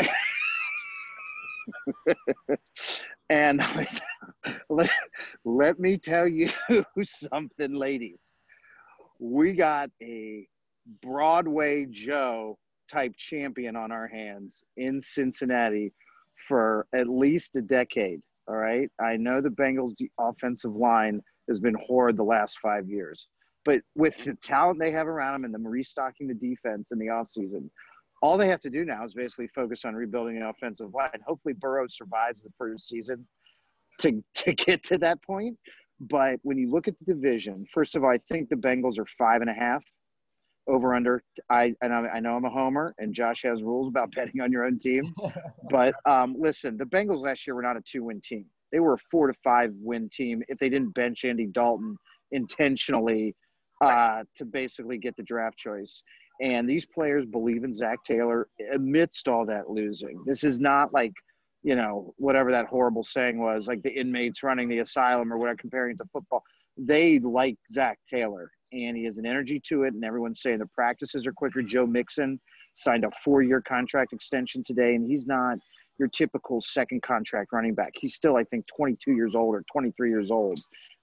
And 3.30 3.62
let, 4.70 4.90
let 5.44 5.78
me 5.78 5.98
tell 5.98 6.26
you 6.26 6.48
something, 7.02 7.74
ladies. 7.74 8.32
We 9.18 9.52
got 9.52 9.90
a 10.02 10.46
Broadway 11.02 11.86
Joe 11.90 12.58
type 12.90 13.12
champion 13.16 13.76
on 13.76 13.92
our 13.92 14.06
hands 14.06 14.62
in 14.76 15.00
Cincinnati 15.00 15.92
for 16.46 16.86
at 16.94 17.08
least 17.08 17.56
a 17.56 17.62
decade. 17.62 18.20
All 18.46 18.56
right. 18.56 18.88
I 18.98 19.16
know 19.16 19.42
the 19.42 19.50
Bengals 19.50 19.94
offensive 20.18 20.74
line 20.74 21.20
has 21.48 21.60
been 21.60 21.76
horrid 21.86 22.16
the 22.16 22.24
last 22.24 22.58
five 22.60 22.88
years. 22.88 23.28
But 23.64 23.82
with 23.94 24.24
the 24.24 24.34
talent 24.36 24.78
they 24.78 24.92
have 24.92 25.08
around 25.08 25.34
them 25.34 25.44
and 25.44 25.54
them 25.54 25.66
restocking 25.66 26.28
the 26.28 26.34
defense 26.34 26.92
in 26.92 26.98
the 26.98 27.06
offseason, 27.06 27.68
all 28.22 28.36
they 28.36 28.48
have 28.48 28.60
to 28.60 28.70
do 28.70 28.84
now 28.84 29.04
is 29.04 29.14
basically 29.14 29.48
focus 29.48 29.84
on 29.84 29.94
rebuilding 29.94 30.36
an 30.36 30.44
offensive 30.44 30.92
line. 30.94 31.10
Hopefully, 31.26 31.54
Burrow 31.54 31.86
survives 31.88 32.42
the 32.42 32.50
first 32.58 32.88
season 32.88 33.26
to, 34.00 34.22
to 34.34 34.52
get 34.52 34.82
to 34.84 34.98
that 34.98 35.22
point. 35.22 35.56
But 36.00 36.38
when 36.42 36.58
you 36.58 36.70
look 36.70 36.88
at 36.88 36.94
the 36.98 37.14
division, 37.14 37.66
first 37.72 37.96
of 37.96 38.04
all, 38.04 38.10
I 38.10 38.18
think 38.28 38.48
the 38.48 38.56
Bengals 38.56 38.98
are 38.98 39.06
five 39.18 39.40
and 39.40 39.50
a 39.50 39.54
half 39.54 39.82
over 40.68 40.94
under. 40.94 41.22
I 41.50 41.74
and 41.82 41.92
I, 41.92 42.06
I 42.06 42.20
know 42.20 42.36
I'm 42.36 42.44
a 42.44 42.50
homer, 42.50 42.94
and 42.98 43.12
Josh 43.12 43.42
has 43.42 43.62
rules 43.62 43.88
about 43.88 44.12
betting 44.14 44.40
on 44.40 44.52
your 44.52 44.64
own 44.64 44.78
team. 44.78 45.14
but 45.70 45.94
um, 46.06 46.36
listen, 46.38 46.76
the 46.76 46.84
Bengals 46.84 47.22
last 47.22 47.46
year 47.46 47.54
were 47.54 47.62
not 47.62 47.76
a 47.76 47.80
two 47.80 48.04
win 48.04 48.20
team. 48.20 48.46
They 48.72 48.80
were 48.80 48.94
a 48.94 48.98
four 48.98 49.26
to 49.28 49.34
five 49.44 49.72
win 49.80 50.08
team 50.10 50.42
if 50.48 50.58
they 50.58 50.68
didn't 50.68 50.94
bench 50.94 51.24
Andy 51.24 51.46
Dalton 51.46 51.96
intentionally 52.32 53.34
uh, 53.82 54.24
to 54.36 54.44
basically 54.44 54.98
get 54.98 55.16
the 55.16 55.22
draft 55.22 55.56
choice. 55.56 56.02
And 56.40 56.68
these 56.68 56.86
players 56.86 57.26
believe 57.26 57.64
in 57.64 57.72
Zac 57.72 57.98
Taylor 58.04 58.48
amidst 58.72 59.28
all 59.28 59.44
that 59.46 59.70
losing. 59.70 60.22
This 60.24 60.44
is 60.44 60.60
not 60.60 60.92
like, 60.92 61.12
you 61.62 61.74
know, 61.74 62.14
whatever 62.16 62.50
that 62.52 62.66
horrible 62.66 63.02
saying 63.02 63.40
was, 63.40 63.66
like 63.66 63.82
the 63.82 63.90
inmates 63.90 64.42
running 64.42 64.68
the 64.68 64.78
asylum 64.78 65.32
or 65.32 65.38
whatever, 65.38 65.56
comparing 65.56 65.96
to 65.96 66.04
football. 66.12 66.42
They 66.76 67.18
like 67.18 67.56
Zac 67.72 67.98
Taylor, 68.08 68.52
and 68.72 68.96
he 68.96 69.04
has 69.04 69.18
an 69.18 69.26
energy 69.26 69.60
to 69.66 69.82
it. 69.82 69.94
And 69.94 70.04
everyone's 70.04 70.40
saying 70.40 70.58
the 70.58 70.66
practices 70.66 71.26
are 71.26 71.32
quicker. 71.32 71.60
Joe 71.62 71.86
Mixon 71.86 72.40
signed 72.74 73.04
a 73.04 73.10
four 73.24 73.42
year 73.42 73.60
contract 73.60 74.12
extension 74.12 74.62
today, 74.62 74.94
and 74.94 75.04
he's 75.04 75.26
not 75.26 75.58
your 75.98 76.08
typical 76.08 76.60
second 76.60 77.02
contract 77.02 77.52
running 77.52 77.74
back. 77.74 77.92
He's 77.94 78.14
still, 78.14 78.36
I 78.36 78.44
think, 78.44 78.66
22 78.66 79.12
years 79.12 79.34
old 79.34 79.54
or 79.54 79.64
23 79.72 80.10
years 80.10 80.30
old 80.30 80.60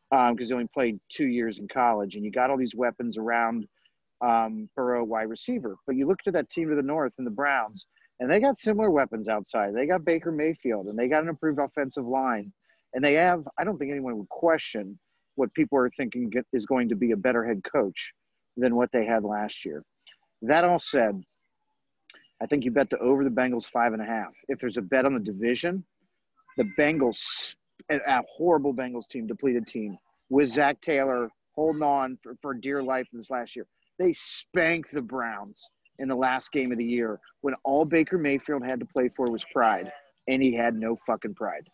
because 0.09 0.29
um, 0.31 0.37
he 0.37 0.53
only 0.53 0.67
played 0.73 0.99
two 1.09 1.27
years 1.27 1.59
in 1.59 1.67
college. 1.67 2.15
And 2.15 2.23
you 2.23 2.31
got 2.31 2.49
all 2.49 2.57
these 2.57 2.75
weapons 2.75 3.17
around 3.17 3.67
um, 4.25 4.69
Burrow 4.75 5.03
wide 5.03 5.29
receiver. 5.29 5.75
But 5.85 5.95
you 5.95 6.07
look 6.07 6.19
to 6.19 6.31
that 6.31 6.49
team 6.49 6.69
to 6.69 6.75
the 6.75 6.81
north 6.81 7.13
and 7.17 7.27
the 7.27 7.31
Browns, 7.31 7.85
and 8.19 8.31
they 8.31 8.39
got 8.39 8.57
similar 8.57 8.89
weapons 8.89 9.27
outside. 9.27 9.75
They 9.75 9.85
got 9.85 10.05
Baker 10.05 10.31
Mayfield, 10.31 10.87
and 10.87 10.97
they 10.97 11.07
got 11.07 11.23
an 11.23 11.29
improved 11.29 11.59
offensive 11.59 12.05
line. 12.05 12.51
And 12.93 13.03
they 13.03 13.13
have, 13.15 13.43
I 13.57 13.65
don't 13.65 13.77
think 13.77 13.91
anyone 13.91 14.17
would 14.17 14.29
question 14.29 14.97
what 15.35 15.53
people 15.53 15.77
are 15.77 15.89
thinking 15.89 16.31
is 16.53 16.65
going 16.65 16.87
to 16.89 16.95
be 16.95 17.11
a 17.11 17.17
better 17.17 17.45
head 17.45 17.61
coach 17.63 18.13
than 18.55 18.75
what 18.75 18.89
they 18.93 19.05
had 19.05 19.23
last 19.23 19.65
year. 19.65 19.83
That 20.41 20.63
all 20.63 20.79
said, 20.79 21.21
I 22.41 22.45
think 22.45 22.65
you 22.65 22.71
bet 22.71 22.89
the 22.89 22.99
over 22.99 23.23
the 23.23 23.29
Bengals 23.29 23.65
five 23.65 23.93
and 23.93 24.01
a 24.01 24.05
half. 24.05 24.33
If 24.47 24.59
there's 24.59 24.77
a 24.77 24.81
bet 24.81 25.05
on 25.05 25.13
the 25.13 25.19
division, 25.19 25.83
the 26.57 26.69
Bengals, 26.77 27.55
a 27.89 28.21
horrible 28.29 28.73
Bengals 28.73 29.07
team, 29.07 29.27
depleted 29.27 29.67
team, 29.67 29.97
with 30.29 30.49
Zac 30.49 30.81
Taylor 30.81 31.29
holding 31.53 31.83
on 31.83 32.17
for, 32.21 32.35
for 32.41 32.53
dear 32.53 32.83
life 32.83 33.07
this 33.13 33.31
last 33.31 33.55
year. 33.55 33.65
They 33.97 34.11
spanked 34.13 34.91
the 34.91 35.01
Browns 35.01 35.67
in 35.99 36.09
the 36.09 36.15
last 36.15 36.51
game 36.51 36.71
of 36.71 36.77
the 36.77 36.85
year 36.85 37.19
when 37.41 37.55
all 37.63 37.85
Baker 37.85 38.17
Mayfield 38.17 38.65
had 38.65 38.79
to 38.81 38.85
play 38.85 39.09
for 39.15 39.31
was 39.31 39.45
pride, 39.53 39.91
and 40.27 40.43
he 40.43 40.53
had 40.53 40.75
no 40.75 40.97
fucking 41.07 41.35
pride. 41.35 41.67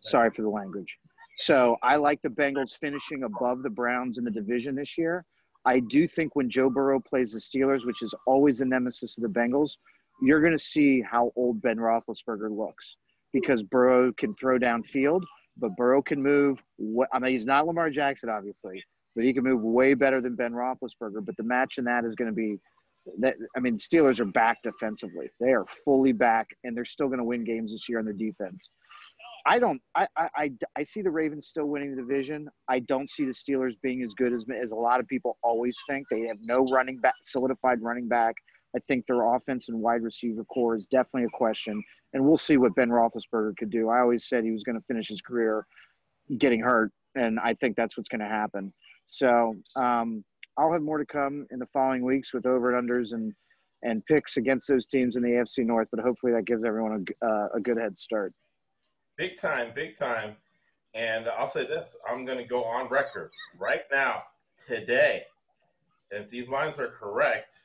Sorry 0.00 0.30
for 0.30 0.42
the 0.42 0.48
language. 0.50 0.98
So 1.38 1.76
I 1.82 1.96
like 1.96 2.20
the 2.20 2.28
Bengals 2.28 2.76
finishing 2.76 3.24
above 3.24 3.62
the 3.62 3.70
Browns 3.70 4.18
in 4.18 4.24
the 4.24 4.30
division 4.30 4.74
this 4.74 4.98
year. 4.98 5.24
I 5.64 5.80
do 5.80 6.06
think 6.06 6.36
when 6.36 6.50
Joe 6.50 6.68
Burrow 6.68 7.00
plays 7.00 7.32
the 7.32 7.38
Steelers, 7.38 7.86
which 7.86 8.02
is 8.02 8.14
always 8.26 8.60
a 8.60 8.66
nemesis 8.66 9.16
of 9.16 9.22
the 9.22 9.28
Bengals, 9.28 9.78
you're 10.22 10.40
going 10.40 10.52
to 10.52 10.58
see 10.58 11.02
how 11.02 11.32
old 11.36 11.60
Ben 11.62 11.76
Roethlisberger 11.76 12.56
looks 12.56 12.96
because 13.32 13.62
Burrow 13.62 14.12
can 14.12 14.34
throw 14.34 14.58
downfield, 14.58 15.22
but 15.56 15.76
Burrow 15.76 16.02
can 16.02 16.22
move. 16.22 16.62
I 17.12 17.18
mean, 17.18 17.32
he's 17.32 17.46
not 17.46 17.66
Lamar 17.66 17.90
Jackson, 17.90 18.28
obviously, 18.28 18.82
but 19.14 19.24
he 19.24 19.32
can 19.32 19.44
move 19.44 19.62
way 19.62 19.94
better 19.94 20.20
than 20.20 20.36
Ben 20.36 20.52
Roethlisberger. 20.52 21.24
But 21.24 21.36
the 21.36 21.44
match 21.44 21.78
in 21.78 21.84
that 21.84 22.04
is 22.04 22.14
going 22.14 22.30
to 22.30 22.34
be 22.34 22.58
that. 23.18 23.34
I 23.56 23.60
mean, 23.60 23.76
Steelers 23.76 24.20
are 24.20 24.24
back 24.24 24.58
defensively; 24.62 25.28
they 25.40 25.52
are 25.52 25.66
fully 25.84 26.12
back, 26.12 26.48
and 26.64 26.76
they're 26.76 26.84
still 26.84 27.08
going 27.08 27.18
to 27.18 27.24
win 27.24 27.44
games 27.44 27.72
this 27.72 27.88
year 27.88 27.98
on 27.98 28.04
their 28.04 28.14
defense. 28.14 28.70
I 29.46 29.58
don't. 29.58 29.80
I, 29.94 30.06
I, 30.16 30.50
I 30.76 30.82
see 30.84 31.02
the 31.02 31.10
Ravens 31.10 31.48
still 31.48 31.66
winning 31.66 31.94
the 31.94 32.00
division. 32.00 32.48
I 32.68 32.78
don't 32.80 33.10
see 33.10 33.24
the 33.26 33.32
Steelers 33.32 33.74
being 33.82 34.02
as 34.02 34.14
good 34.14 34.32
as 34.32 34.46
as 34.60 34.70
a 34.70 34.76
lot 34.76 35.00
of 35.00 35.08
people 35.08 35.36
always 35.42 35.76
think. 35.88 36.06
They 36.08 36.22
have 36.22 36.38
no 36.40 36.64
running 36.72 36.98
back, 36.98 37.14
solidified 37.22 37.82
running 37.82 38.08
back. 38.08 38.34
I 38.74 38.80
think 38.88 39.06
their 39.06 39.34
offense 39.34 39.68
and 39.68 39.80
wide 39.80 40.02
receiver 40.02 40.44
corps 40.44 40.76
is 40.76 40.86
definitely 40.86 41.24
a 41.24 41.36
question, 41.36 41.82
and 42.12 42.24
we'll 42.24 42.36
see 42.36 42.56
what 42.56 42.74
Ben 42.74 42.88
Roethlisberger 42.88 43.56
could 43.56 43.70
do. 43.70 43.88
I 43.88 44.00
always 44.00 44.26
said 44.26 44.44
he 44.44 44.50
was 44.50 44.64
going 44.64 44.78
to 44.78 44.84
finish 44.86 45.08
his 45.08 45.20
career 45.20 45.66
getting 46.38 46.60
hurt, 46.60 46.90
and 47.14 47.38
I 47.40 47.54
think 47.54 47.76
that's 47.76 47.96
what's 47.96 48.08
going 48.08 48.20
to 48.20 48.28
happen. 48.28 48.72
So 49.06 49.54
um, 49.76 50.24
I'll 50.56 50.72
have 50.72 50.82
more 50.82 50.98
to 50.98 51.06
come 51.06 51.46
in 51.50 51.58
the 51.58 51.66
following 51.66 52.04
weeks 52.04 52.32
with 52.32 52.46
over 52.46 52.76
and 52.76 52.88
unders 52.88 53.12
and 53.12 53.32
and 53.82 54.04
picks 54.06 54.38
against 54.38 54.66
those 54.66 54.86
teams 54.86 55.16
in 55.16 55.22
the 55.22 55.28
AFC 55.28 55.58
North. 55.58 55.88
But 55.92 56.00
hopefully 56.00 56.32
that 56.32 56.46
gives 56.46 56.64
everyone 56.64 57.04
a, 57.22 57.26
uh, 57.26 57.48
a 57.54 57.60
good 57.60 57.76
head 57.76 57.98
start. 57.98 58.32
Big 59.16 59.38
time, 59.38 59.72
big 59.74 59.94
time. 59.94 60.36
And 60.94 61.28
I'll 61.28 61.46
say 61.46 61.66
this: 61.66 61.96
I'm 62.08 62.24
going 62.24 62.38
to 62.38 62.44
go 62.44 62.64
on 62.64 62.88
record 62.88 63.30
right 63.58 63.82
now, 63.92 64.22
today. 64.66 65.24
If 66.10 66.28
these 66.28 66.48
lines 66.48 66.78
are 66.78 66.88
correct, 66.88 67.56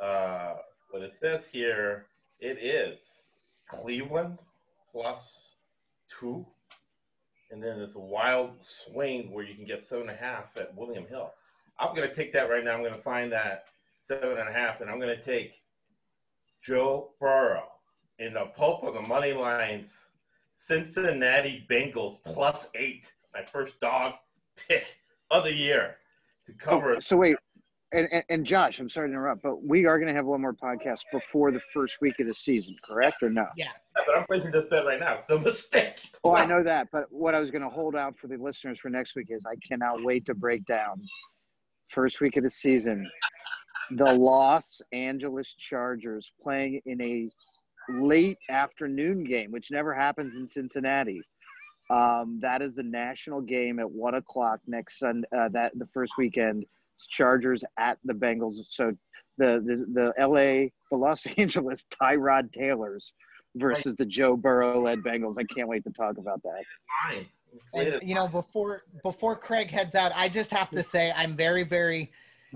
uh, 0.00 0.54
what 0.90 1.02
it 1.02 1.12
says 1.12 1.46
here, 1.46 2.06
it 2.40 2.58
is 2.62 3.22
Cleveland 3.68 4.40
plus 4.92 5.54
two 6.08 6.46
and 7.54 7.62
then 7.62 7.80
it's 7.80 7.94
a 7.94 8.00
wild 8.00 8.50
swing 8.62 9.30
where 9.30 9.44
you 9.44 9.54
can 9.54 9.64
get 9.64 9.80
seven 9.80 10.08
and 10.08 10.18
a 10.18 10.20
half 10.20 10.56
at 10.56 10.76
William 10.76 11.06
Hill. 11.06 11.32
I'm 11.78 11.94
going 11.94 12.08
to 12.08 12.14
take 12.14 12.32
that 12.32 12.50
right 12.50 12.64
now. 12.64 12.72
I'm 12.72 12.80
going 12.80 12.94
to 12.94 13.00
find 13.00 13.30
that 13.30 13.66
seven 14.00 14.36
and 14.38 14.48
a 14.48 14.52
half, 14.52 14.80
and 14.80 14.90
I'm 14.90 14.98
going 14.98 15.16
to 15.16 15.22
take 15.22 15.62
Joe 16.62 17.12
Burrow 17.20 17.68
in 18.18 18.34
the 18.34 18.46
pulp 18.56 18.82
of 18.82 18.94
the 18.94 19.02
money 19.02 19.32
lines. 19.32 20.04
Cincinnati 20.50 21.64
Bengals 21.70 22.16
plus 22.24 22.66
eight, 22.74 23.12
my 23.32 23.44
first 23.44 23.78
dog 23.78 24.14
pick 24.56 24.96
of 25.30 25.44
the 25.44 25.54
year 25.54 25.96
to 26.46 26.52
cover. 26.52 26.96
Oh, 26.96 27.00
so 27.00 27.16
wait, 27.16 27.36
and, 27.94 28.08
and, 28.12 28.24
and, 28.28 28.46
Josh, 28.46 28.78
I'm 28.80 28.88
sorry 28.88 29.08
to 29.08 29.12
interrupt, 29.12 29.42
but 29.42 29.62
we 29.62 29.86
are 29.86 29.98
going 29.98 30.08
to 30.08 30.14
have 30.14 30.26
one 30.26 30.40
more 30.40 30.52
podcast 30.52 31.00
before 31.12 31.52
the 31.52 31.60
first 31.72 31.98
week 32.00 32.18
of 32.20 32.26
the 32.26 32.34
season, 32.34 32.76
correct 32.84 33.22
or 33.22 33.30
no? 33.30 33.46
Yeah. 33.56 33.66
yeah 33.96 34.02
but 34.06 34.16
I'm 34.16 34.26
placing 34.26 34.50
this 34.50 34.64
bet 34.66 34.84
right 34.84 35.00
now. 35.00 35.14
It's 35.14 35.30
a 35.30 35.38
mistake. 35.38 36.00
Well, 36.22 36.36
I 36.42 36.44
know 36.44 36.62
that, 36.62 36.88
but 36.92 37.04
what 37.10 37.34
I 37.34 37.40
was 37.40 37.50
going 37.50 37.62
to 37.62 37.68
hold 37.68 37.96
out 37.96 38.16
for 38.18 38.26
the 38.26 38.36
listeners 38.36 38.78
for 38.80 38.90
next 38.90 39.16
week 39.16 39.28
is 39.30 39.42
I 39.46 39.56
cannot 39.66 40.02
wait 40.02 40.26
to 40.26 40.34
break 40.34 40.64
down 40.66 41.02
first 41.88 42.20
week 42.20 42.36
of 42.36 42.42
the 42.42 42.50
season 42.50 43.08
the 43.90 44.12
Los 44.12 44.80
Angeles 44.92 45.54
Chargers 45.58 46.32
playing 46.42 46.80
in 46.86 47.00
a 47.00 47.30
late 47.88 48.38
afternoon 48.48 49.24
game, 49.24 49.50
which 49.50 49.70
never 49.70 49.94
happens 49.94 50.36
in 50.36 50.46
Cincinnati. 50.46 51.20
Um, 51.90 52.38
that 52.40 52.62
is 52.62 52.74
the 52.74 52.82
national 52.82 53.42
game 53.42 53.78
at 53.78 53.90
one 53.90 54.14
o'clock 54.14 54.60
next 54.66 54.98
Sunday. 54.98 55.28
Uh, 55.36 55.48
that 55.50 55.72
the 55.78 55.86
first 55.92 56.14
weekend 56.16 56.64
Chargers 57.08 57.64
at 57.78 57.98
the 58.04 58.12
Bengals. 58.12 58.54
So 58.68 58.92
the 59.38 59.62
the, 59.64 60.12
the 60.16 60.26
LA, 60.26 60.70
the 60.90 60.96
Los 60.96 61.26
Angeles 61.36 61.84
Tyrod 61.90 62.52
Taylors 62.52 63.12
versus 63.56 63.86
right. 63.86 63.98
the 63.98 64.06
Joe 64.06 64.36
Burrow 64.36 64.80
led 64.80 65.00
Bengals. 65.00 65.36
I 65.38 65.44
can't 65.44 65.68
wait 65.68 65.84
to 65.84 65.90
talk 65.90 66.18
about 66.18 66.42
that. 66.42 66.62
Fine. 67.06 67.26
And, 67.72 68.02
you 68.02 68.14
know, 68.14 68.26
before 68.26 68.84
before 69.02 69.36
Craig 69.36 69.70
heads 69.70 69.94
out, 69.94 70.12
I 70.14 70.28
just 70.28 70.50
have 70.50 70.70
to 70.70 70.82
say 70.82 71.12
I'm 71.16 71.36
very 71.36 71.62
very 71.62 72.10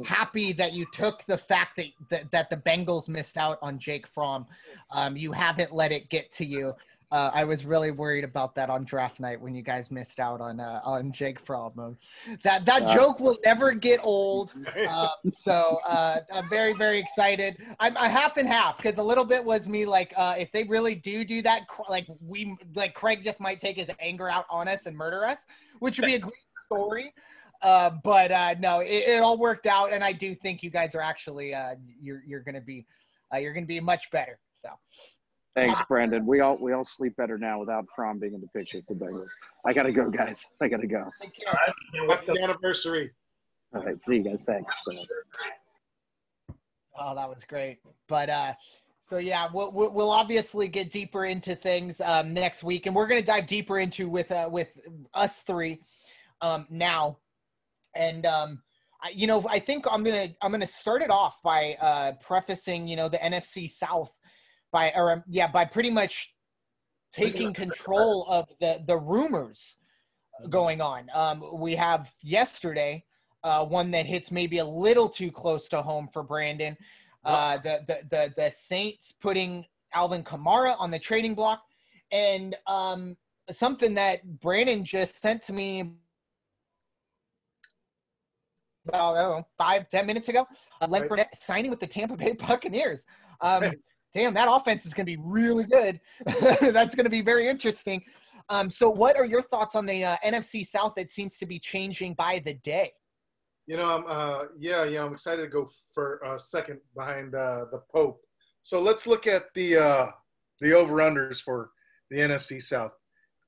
happy 0.04 0.52
that 0.52 0.72
you 0.72 0.86
took 0.92 1.24
the 1.24 1.38
fact 1.38 1.76
that 1.76 1.86
that, 2.10 2.30
that 2.30 2.50
the 2.50 2.56
Bengals 2.56 3.08
missed 3.08 3.36
out 3.36 3.58
on 3.62 3.78
Jake 3.78 4.06
Fromm. 4.06 4.46
Um, 4.90 5.16
you 5.16 5.32
haven't 5.32 5.72
let 5.72 5.92
it 5.92 6.08
get 6.08 6.30
to 6.32 6.44
you. 6.44 6.74
Uh, 7.10 7.30
I 7.32 7.44
was 7.44 7.64
really 7.64 7.90
worried 7.90 8.24
about 8.24 8.54
that 8.56 8.68
on 8.68 8.84
draft 8.84 9.18
night 9.18 9.40
when 9.40 9.54
you 9.54 9.62
guys 9.62 9.90
missed 9.90 10.20
out 10.20 10.42
on 10.42 10.60
uh, 10.60 10.80
on 10.84 11.10
Jake 11.10 11.40
Fromm. 11.40 11.96
That 12.44 12.66
that 12.66 12.82
uh, 12.82 12.94
joke 12.94 13.18
will 13.18 13.38
never 13.44 13.72
get 13.72 14.00
old. 14.02 14.54
Uh, 14.86 15.08
so 15.32 15.80
uh, 15.86 16.20
I'm 16.32 16.50
very 16.50 16.74
very 16.74 16.98
excited. 16.98 17.56
I'm 17.80 17.96
a 17.96 18.08
half 18.08 18.36
and 18.36 18.46
half 18.46 18.76
because 18.76 18.98
a 18.98 19.02
little 19.02 19.24
bit 19.24 19.42
was 19.42 19.66
me 19.66 19.86
like 19.86 20.12
uh, 20.16 20.34
if 20.38 20.52
they 20.52 20.64
really 20.64 20.94
do 20.94 21.24
do 21.24 21.40
that, 21.42 21.62
like 21.88 22.06
we 22.20 22.54
like 22.74 22.92
Craig 22.92 23.24
just 23.24 23.40
might 23.40 23.58
take 23.58 23.76
his 23.76 23.90
anger 24.00 24.28
out 24.28 24.44
on 24.50 24.68
us 24.68 24.84
and 24.84 24.94
murder 24.94 25.24
us, 25.24 25.46
which 25.78 25.98
would 25.98 26.06
be 26.06 26.16
a 26.16 26.18
great 26.18 26.34
story. 26.66 27.14
but 27.62 28.60
no, 28.60 28.80
it, 28.80 29.08
it, 29.08 29.22
all 29.22 29.38
worked 29.38 29.66
out, 29.66 29.94
and 29.94 30.04
I 30.04 30.12
do 30.12 30.34
think 30.34 30.62
you 30.62 30.68
guys 30.68 30.94
are 30.94 31.00
actually 31.00 31.54
you're 32.02 32.22
you're 32.26 32.40
gonna 32.40 32.60
be 32.60 32.86
you're 33.32 33.54
gonna 33.54 33.64
be 33.64 33.80
much 33.80 34.10
better. 34.10 34.38
So. 34.52 34.68
Thanks, 35.58 35.82
Brandon. 35.88 36.24
We 36.24 36.40
all 36.40 36.56
we 36.60 36.72
all 36.72 36.84
sleep 36.84 37.16
better 37.16 37.36
now 37.36 37.58
without 37.58 37.86
Fromm 37.94 38.20
being 38.20 38.34
in 38.34 38.40
the 38.40 38.46
picture 38.48 38.80
for 38.86 38.94
Bengals. 38.94 39.26
I 39.66 39.72
gotta 39.72 39.90
go, 39.90 40.08
guys. 40.08 40.46
I 40.62 40.68
gotta 40.68 40.86
go. 40.86 41.10
Thank 41.20 41.34
you. 41.38 42.06
Happy 42.08 42.40
anniversary. 42.40 43.10
All 43.74 43.82
right, 43.82 44.00
see 44.00 44.16
you 44.16 44.22
guys. 44.22 44.44
Thanks. 44.44 44.72
Oh, 46.96 47.14
that 47.14 47.28
was 47.28 47.44
great. 47.48 47.78
But 48.06 48.30
uh, 48.30 48.54
so 49.00 49.18
yeah, 49.18 49.48
we'll 49.52 49.72
we'll 49.72 50.10
obviously 50.10 50.68
get 50.68 50.92
deeper 50.92 51.24
into 51.24 51.56
things 51.56 52.00
um, 52.02 52.32
next 52.32 52.62
week, 52.62 52.86
and 52.86 52.94
we're 52.94 53.08
gonna 53.08 53.20
dive 53.20 53.48
deeper 53.48 53.80
into 53.80 54.08
with 54.08 54.30
uh, 54.30 54.48
with 54.50 54.78
us 55.12 55.40
three. 55.40 55.80
um, 56.40 56.68
now, 56.70 57.18
and 57.96 58.24
um, 58.26 58.62
I, 59.02 59.10
you 59.10 59.26
know, 59.26 59.44
I 59.50 59.58
think 59.58 59.86
I'm 59.90 60.04
gonna 60.04 60.28
I'm 60.40 60.52
gonna 60.52 60.68
start 60.68 61.02
it 61.02 61.10
off 61.10 61.42
by 61.42 61.76
uh, 61.80 62.12
prefacing, 62.20 62.86
you 62.86 62.94
know, 62.94 63.08
the 63.08 63.18
NFC 63.18 63.68
South 63.68 64.12
by 64.72 64.92
or 64.94 65.12
um, 65.12 65.24
yeah 65.28 65.46
by 65.46 65.64
pretty 65.64 65.90
much 65.90 66.34
taking 67.12 67.52
control 67.52 68.26
of 68.28 68.48
the 68.60 68.82
the 68.86 68.96
rumors 68.96 69.76
going 70.50 70.80
on. 70.80 71.08
Um, 71.14 71.44
we 71.54 71.74
have 71.76 72.12
yesterday 72.22 73.04
uh, 73.44 73.64
one 73.64 73.90
that 73.92 74.06
hits 74.06 74.30
maybe 74.30 74.58
a 74.58 74.64
little 74.64 75.08
too 75.08 75.30
close 75.30 75.68
to 75.70 75.82
home 75.82 76.08
for 76.12 76.22
Brandon. 76.22 76.76
Uh, 77.24 77.58
the, 77.58 77.80
the 77.86 77.98
the 78.10 78.34
the 78.36 78.50
Saints 78.50 79.12
putting 79.20 79.64
Alvin 79.94 80.22
Kamara 80.22 80.76
on 80.78 80.90
the 80.90 80.98
trading 80.98 81.34
block, 81.34 81.62
and 82.10 82.56
um, 82.66 83.16
something 83.50 83.94
that 83.94 84.40
Brandon 84.40 84.84
just 84.84 85.20
sent 85.20 85.42
to 85.42 85.52
me 85.52 85.92
about 88.86 89.14
know, 89.14 89.46
five 89.56 89.88
ten 89.88 90.06
minutes 90.06 90.28
ago. 90.28 90.46
Uh, 90.80 90.86
Leonard 90.88 91.10
Fournette 91.10 91.34
signing 91.34 91.70
with 91.70 91.80
the 91.80 91.86
Tampa 91.86 92.16
Bay 92.16 92.32
Buccaneers. 92.32 93.04
Um, 93.40 93.72
damn, 94.14 94.34
that 94.34 94.48
offense 94.50 94.86
is 94.86 94.94
going 94.94 95.06
to 95.06 95.16
be 95.16 95.20
really 95.22 95.64
good. 95.64 96.00
That's 96.26 96.94
going 96.94 97.04
to 97.04 97.10
be 97.10 97.22
very 97.22 97.48
interesting. 97.48 98.02
Um, 98.48 98.70
so, 98.70 98.88
what 98.88 99.16
are 99.16 99.26
your 99.26 99.42
thoughts 99.42 99.74
on 99.74 99.86
the 99.86 100.04
uh, 100.04 100.16
NFC 100.24 100.64
South 100.64 100.94
that 100.96 101.10
seems 101.10 101.36
to 101.38 101.46
be 101.46 101.58
changing 101.58 102.14
by 102.14 102.40
the 102.44 102.54
day? 102.54 102.92
You 103.66 103.76
know, 103.76 103.96
I'm 103.96 104.04
uh, 104.06 104.44
yeah, 104.58 104.84
yeah, 104.84 105.04
I'm 105.04 105.12
excited 105.12 105.42
to 105.42 105.48
go 105.48 105.68
for 105.92 106.20
a 106.24 106.38
second 106.38 106.80
behind 106.96 107.34
uh, 107.34 107.66
the 107.70 107.82
Pope. 107.92 108.20
So 108.62 108.80
let's 108.80 109.06
look 109.06 109.26
at 109.26 109.52
the 109.54 109.76
uh, 109.76 110.06
the 110.60 110.72
over 110.72 110.94
unders 110.96 111.40
for 111.40 111.70
the 112.10 112.18
NFC 112.18 112.62
South. 112.62 112.92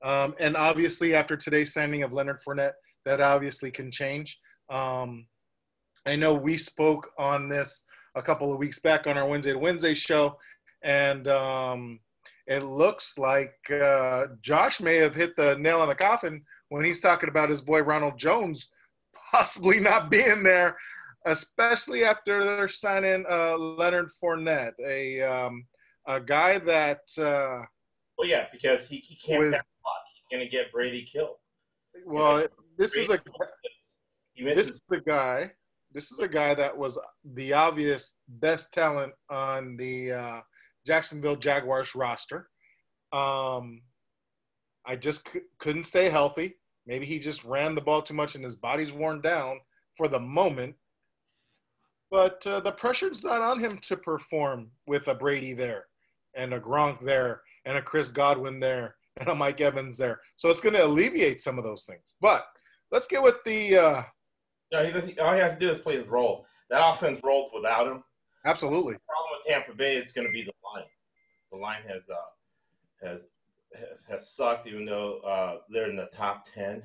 Um, 0.03 0.35
and 0.39 0.55
obviously, 0.55 1.15
after 1.15 1.35
today's 1.35 1.73
signing 1.73 2.03
of 2.03 2.13
Leonard 2.13 2.41
Fournette, 2.47 2.73
that 3.05 3.21
obviously 3.21 3.71
can 3.71 3.91
change. 3.91 4.39
Um, 4.69 5.25
I 6.05 6.15
know 6.15 6.33
we 6.33 6.57
spoke 6.57 7.09
on 7.17 7.49
this 7.49 7.83
a 8.15 8.21
couple 8.21 8.51
of 8.51 8.59
weeks 8.59 8.79
back 8.79 9.07
on 9.07 9.17
our 9.17 9.27
Wednesday 9.27 9.53
to 9.53 9.59
Wednesday 9.59 9.93
show, 9.93 10.37
and 10.83 11.27
um, 11.27 11.99
it 12.47 12.63
looks 12.63 13.17
like 13.17 13.53
uh, 13.71 14.27
Josh 14.41 14.79
may 14.81 14.95
have 14.97 15.15
hit 15.15 15.35
the 15.35 15.55
nail 15.57 15.81
on 15.81 15.87
the 15.87 15.95
coffin 15.95 16.43
when 16.69 16.83
he's 16.83 16.99
talking 16.99 17.29
about 17.29 17.49
his 17.49 17.61
boy 17.61 17.81
Ronald 17.81 18.17
Jones 18.17 18.67
possibly 19.31 19.79
not 19.79 20.09
being 20.11 20.43
there, 20.43 20.75
especially 21.25 22.03
after 22.03 22.43
they're 22.43 22.67
signing 22.67 23.25
uh, 23.29 23.57
Leonard 23.57 24.09
Fournette, 24.21 24.73
a 24.85 25.21
um, 25.21 25.65
a 26.07 26.19
guy 26.19 26.57
that 26.59 27.01
uh, 27.17 27.63
Well, 28.17 28.27
yeah, 28.27 28.47
because 28.51 28.87
he, 28.87 28.97
he 28.97 29.15
can't 29.15 29.39
With- 29.39 29.53
pass. 29.53 29.63
He's 30.15 30.37
going 30.37 30.43
to 30.45 30.51
get 30.51 30.71
Brady 30.71 31.03
killed. 31.11 31.35
well, 32.05 32.45
this 32.77 32.95
is 32.95 33.09
a 33.09 33.19
this 34.37 34.69
is 34.69 34.81
the 34.89 35.01
guy. 35.01 35.51
This 35.93 36.11
is 36.11 36.19
a 36.19 36.27
guy 36.27 36.53
that 36.55 36.77
was 36.77 36.97
the 37.33 37.53
obvious 37.53 38.15
best 38.27 38.73
talent 38.73 39.13
on 39.29 39.75
the 39.77 40.11
uh, 40.11 40.41
Jacksonville 40.85 41.35
Jaguars 41.35 41.95
roster. 41.95 42.49
Um, 43.11 43.81
I 44.85 44.95
just 44.95 45.27
c- 45.31 45.41
couldn't 45.59 45.83
stay 45.83 46.09
healthy. 46.09 46.55
Maybe 46.87 47.05
he 47.05 47.19
just 47.19 47.43
ran 47.43 47.75
the 47.75 47.81
ball 47.81 48.01
too 48.01 48.13
much 48.13 48.35
and 48.35 48.43
his 48.43 48.55
body's 48.55 48.91
worn 48.91 49.21
down 49.21 49.59
for 49.97 50.07
the 50.07 50.19
moment. 50.19 50.75
But 52.09 52.45
uh, 52.47 52.59
the 52.61 52.71
pressure's 52.71 53.23
not 53.23 53.41
on 53.41 53.59
him 53.59 53.77
to 53.83 53.95
perform 53.95 54.71
with 54.87 55.07
a 55.07 55.15
Brady 55.15 55.53
there, 55.53 55.85
and 56.35 56.53
a 56.53 56.59
Gronk 56.59 57.03
there, 57.03 57.41
and 57.65 57.77
a 57.77 57.81
Chris 57.81 58.09
Godwin 58.09 58.59
there, 58.59 58.95
and 59.17 59.29
a 59.29 59.35
Mike 59.35 59.61
Evans 59.61 59.97
there. 59.97 60.19
So 60.35 60.49
it's 60.49 60.59
going 60.61 60.75
to 60.75 60.85
alleviate 60.85 61.39
some 61.39 61.57
of 61.57 61.63
those 61.63 61.85
things. 61.85 62.15
But 62.19 62.43
let's 62.91 63.07
get 63.07 63.23
with 63.23 63.37
the 63.45 63.77
uh, 63.77 64.03
No, 64.71 64.85
he 64.85 64.91
doesn't, 64.91 65.19
all 65.19 65.33
he 65.33 65.39
has 65.39 65.53
to 65.53 65.59
do 65.59 65.69
is 65.69 65.79
play 65.79 65.97
his 65.97 66.07
role. 66.07 66.45
That 66.69 66.81
offense 66.87 67.19
rolls 67.23 67.49
without 67.53 67.87
him. 67.87 68.03
absolutely. 68.45 68.93
The 68.93 68.99
problem 68.99 69.31
with 69.37 69.47
Tampa 69.47 69.77
Bay 69.77 69.97
is 69.97 70.11
going 70.11 70.27
to 70.27 70.31
be 70.31 70.43
the 70.43 70.53
line. 70.73 70.87
The 71.51 71.57
line 71.57 71.81
has 71.87 72.09
uh, 72.09 73.05
has, 73.05 73.27
has 73.77 74.05
has 74.09 74.29
sucked, 74.29 74.67
even 74.67 74.85
though 74.85 75.19
uh, 75.19 75.57
they're 75.69 75.89
in 75.89 75.97
the 75.97 76.05
top 76.05 76.45
ten. 76.45 76.83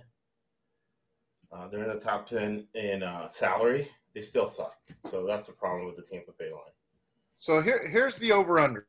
Uh, 1.52 1.68
they're 1.68 1.84
in 1.84 1.96
the 1.96 2.04
top 2.04 2.26
ten 2.26 2.66
in 2.74 3.04
uh, 3.04 3.28
salary. 3.28 3.88
They 4.14 4.20
still 4.20 4.48
suck. 4.48 4.76
So 5.08 5.24
that's 5.24 5.46
the 5.46 5.52
problem 5.52 5.86
with 5.86 5.96
the 5.96 6.02
Tampa 6.02 6.32
Bay 6.36 6.50
line. 6.50 6.62
So 7.38 7.60
here, 7.60 7.86
here's 7.86 8.16
the 8.16 8.32
over 8.32 8.58
under 8.58 8.88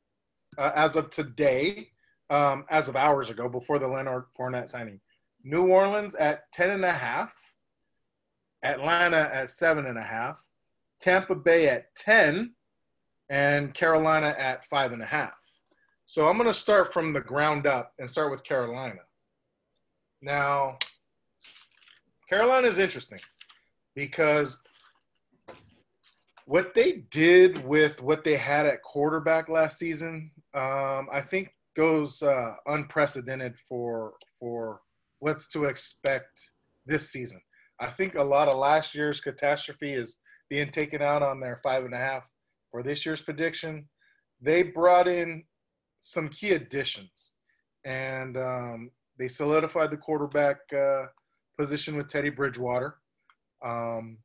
uh, 0.57 0.71
as 0.75 0.95
of 0.95 1.09
today, 1.09 1.89
um, 2.29 2.65
as 2.69 2.87
of 2.87 2.95
hours 2.95 3.29
ago, 3.29 3.47
before 3.47 3.79
the 3.79 3.87
Leonard 3.87 4.25
Fournette 4.37 4.69
signing. 4.69 4.99
New 5.43 5.67
Orleans 5.67 6.15
at 6.15 6.51
10 6.51 6.71
and 6.71 6.85
a 6.85 6.91
half, 6.91 7.46
Atlanta 8.63 9.29
at 9.33 9.49
seven 9.49 9.85
and 9.85 9.97
a 9.97 10.03
half, 10.03 10.43
Tampa 10.99 11.35
Bay 11.35 11.69
at 11.69 11.93
10, 11.95 12.53
and 13.29 13.73
Carolina 13.73 14.35
at 14.37 14.65
five 14.65 14.91
and 14.91 15.01
a 15.01 15.05
half. 15.05 15.33
So 16.05 16.27
I'm 16.27 16.37
going 16.37 16.47
to 16.47 16.53
start 16.53 16.93
from 16.93 17.13
the 17.13 17.21
ground 17.21 17.67
up 17.67 17.93
and 17.99 18.09
start 18.09 18.31
with 18.31 18.43
Carolina. 18.43 19.01
Now, 20.21 20.77
Carolina 22.29 22.67
is 22.67 22.79
interesting 22.79 23.19
because 23.95 24.61
what 26.45 26.73
they 26.73 27.03
did 27.11 27.65
with 27.65 28.01
what 28.01 28.23
they 28.23 28.37
had 28.37 28.65
at 28.65 28.81
quarterback 28.81 29.49
last 29.49 29.77
season, 29.77 30.31
um, 30.53 31.07
I 31.11 31.21
think 31.21 31.49
goes 31.75 32.23
uh, 32.23 32.55
unprecedented 32.65 33.55
for 33.69 34.13
for 34.39 34.81
what's 35.19 35.47
to 35.49 35.65
expect 35.65 36.51
this 36.85 37.11
season. 37.11 37.41
I 37.79 37.87
think 37.87 38.15
a 38.15 38.23
lot 38.23 38.47
of 38.47 38.55
last 38.55 38.95
year's 38.95 39.21
catastrophe 39.21 39.93
is 39.93 40.17
being 40.49 40.69
taken 40.69 41.01
out 41.01 41.21
on 41.21 41.39
their 41.39 41.59
five 41.63 41.85
and 41.85 41.93
a 41.93 41.97
half 41.97 42.23
for 42.71 42.83
this 42.83 43.05
year's 43.05 43.21
prediction. 43.21 43.87
They 44.41 44.63
brought 44.63 45.07
in 45.07 45.43
some 46.01 46.29
key 46.29 46.51
additions, 46.51 47.33
and 47.85 48.37
um, 48.37 48.91
they 49.17 49.27
solidified 49.27 49.91
the 49.91 49.97
quarterback 49.97 50.57
uh, 50.75 51.05
position 51.57 51.97
with 51.97 52.07
Teddy 52.07 52.29
Bridgewater. 52.29 52.97
Um, 53.65 54.19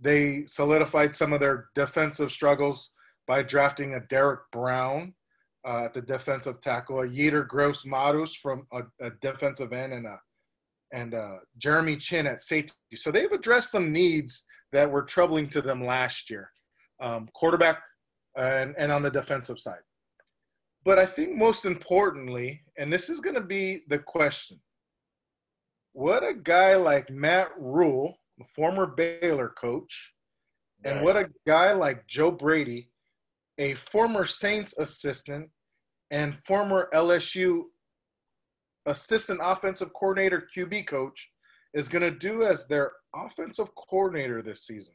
they 0.00 0.44
solidified 0.46 1.14
some 1.14 1.32
of 1.32 1.40
their 1.40 1.66
defensive 1.74 2.32
struggles 2.32 2.90
by 3.26 3.42
drafting 3.42 3.94
a 3.94 4.00
Derrick 4.00 4.40
Brown 4.52 5.14
uh, 5.66 5.84
at 5.84 5.94
the 5.94 6.02
defensive 6.02 6.60
tackle, 6.60 7.00
a 7.00 7.08
Yetur 7.08 7.46
Gross-Matos 7.48 8.34
from 8.34 8.66
a, 8.72 8.82
a 9.00 9.10
defensive 9.22 9.72
end, 9.72 9.92
and 9.92 10.06
a 10.06 10.18
and 10.94 11.12
uh, 11.12 11.38
Jeremy 11.58 11.96
Chinn 11.96 12.26
at 12.26 12.40
safety. 12.40 12.72
So 12.94 13.10
they've 13.10 13.32
addressed 13.32 13.72
some 13.72 13.92
needs 13.92 14.44
that 14.72 14.90
were 14.90 15.02
troubling 15.02 15.48
to 15.48 15.60
them 15.60 15.84
last 15.84 16.30
year, 16.30 16.50
um, 17.02 17.28
quarterback 17.34 17.82
and, 18.36 18.74
and 18.78 18.92
on 18.92 19.02
the 19.02 19.10
defensive 19.10 19.58
side. 19.58 19.82
But 20.84 20.98
I 20.98 21.06
think 21.06 21.36
most 21.36 21.64
importantly, 21.64 22.62
and 22.78 22.92
this 22.92 23.10
is 23.10 23.20
going 23.20 23.34
to 23.34 23.40
be 23.40 23.82
the 23.88 23.98
question, 23.98 24.60
what 25.92 26.22
a 26.22 26.34
guy 26.34 26.76
like 26.76 27.10
Matt 27.10 27.48
Rhule, 27.58 28.16
the 28.38 28.44
former 28.54 28.86
Baylor 28.86 29.52
coach, 29.60 30.12
and 30.84 31.02
what 31.02 31.16
a 31.16 31.30
guy 31.46 31.72
like 31.72 32.06
Joe 32.06 32.30
Brady, 32.30 32.90
a 33.58 33.74
former 33.74 34.24
Saints 34.24 34.76
assistant 34.78 35.48
and 36.10 36.36
former 36.46 36.88
LSU 36.92 37.62
assistant 38.86 39.40
offensive 39.42 39.92
coordinator 39.92 40.46
QB 40.56 40.86
coach, 40.86 41.30
is 41.74 41.88
going 41.88 42.02
to 42.02 42.10
do 42.10 42.44
as 42.44 42.66
their 42.66 42.92
offensive 43.14 43.68
coordinator 43.74 44.42
this 44.42 44.66
season. 44.66 44.94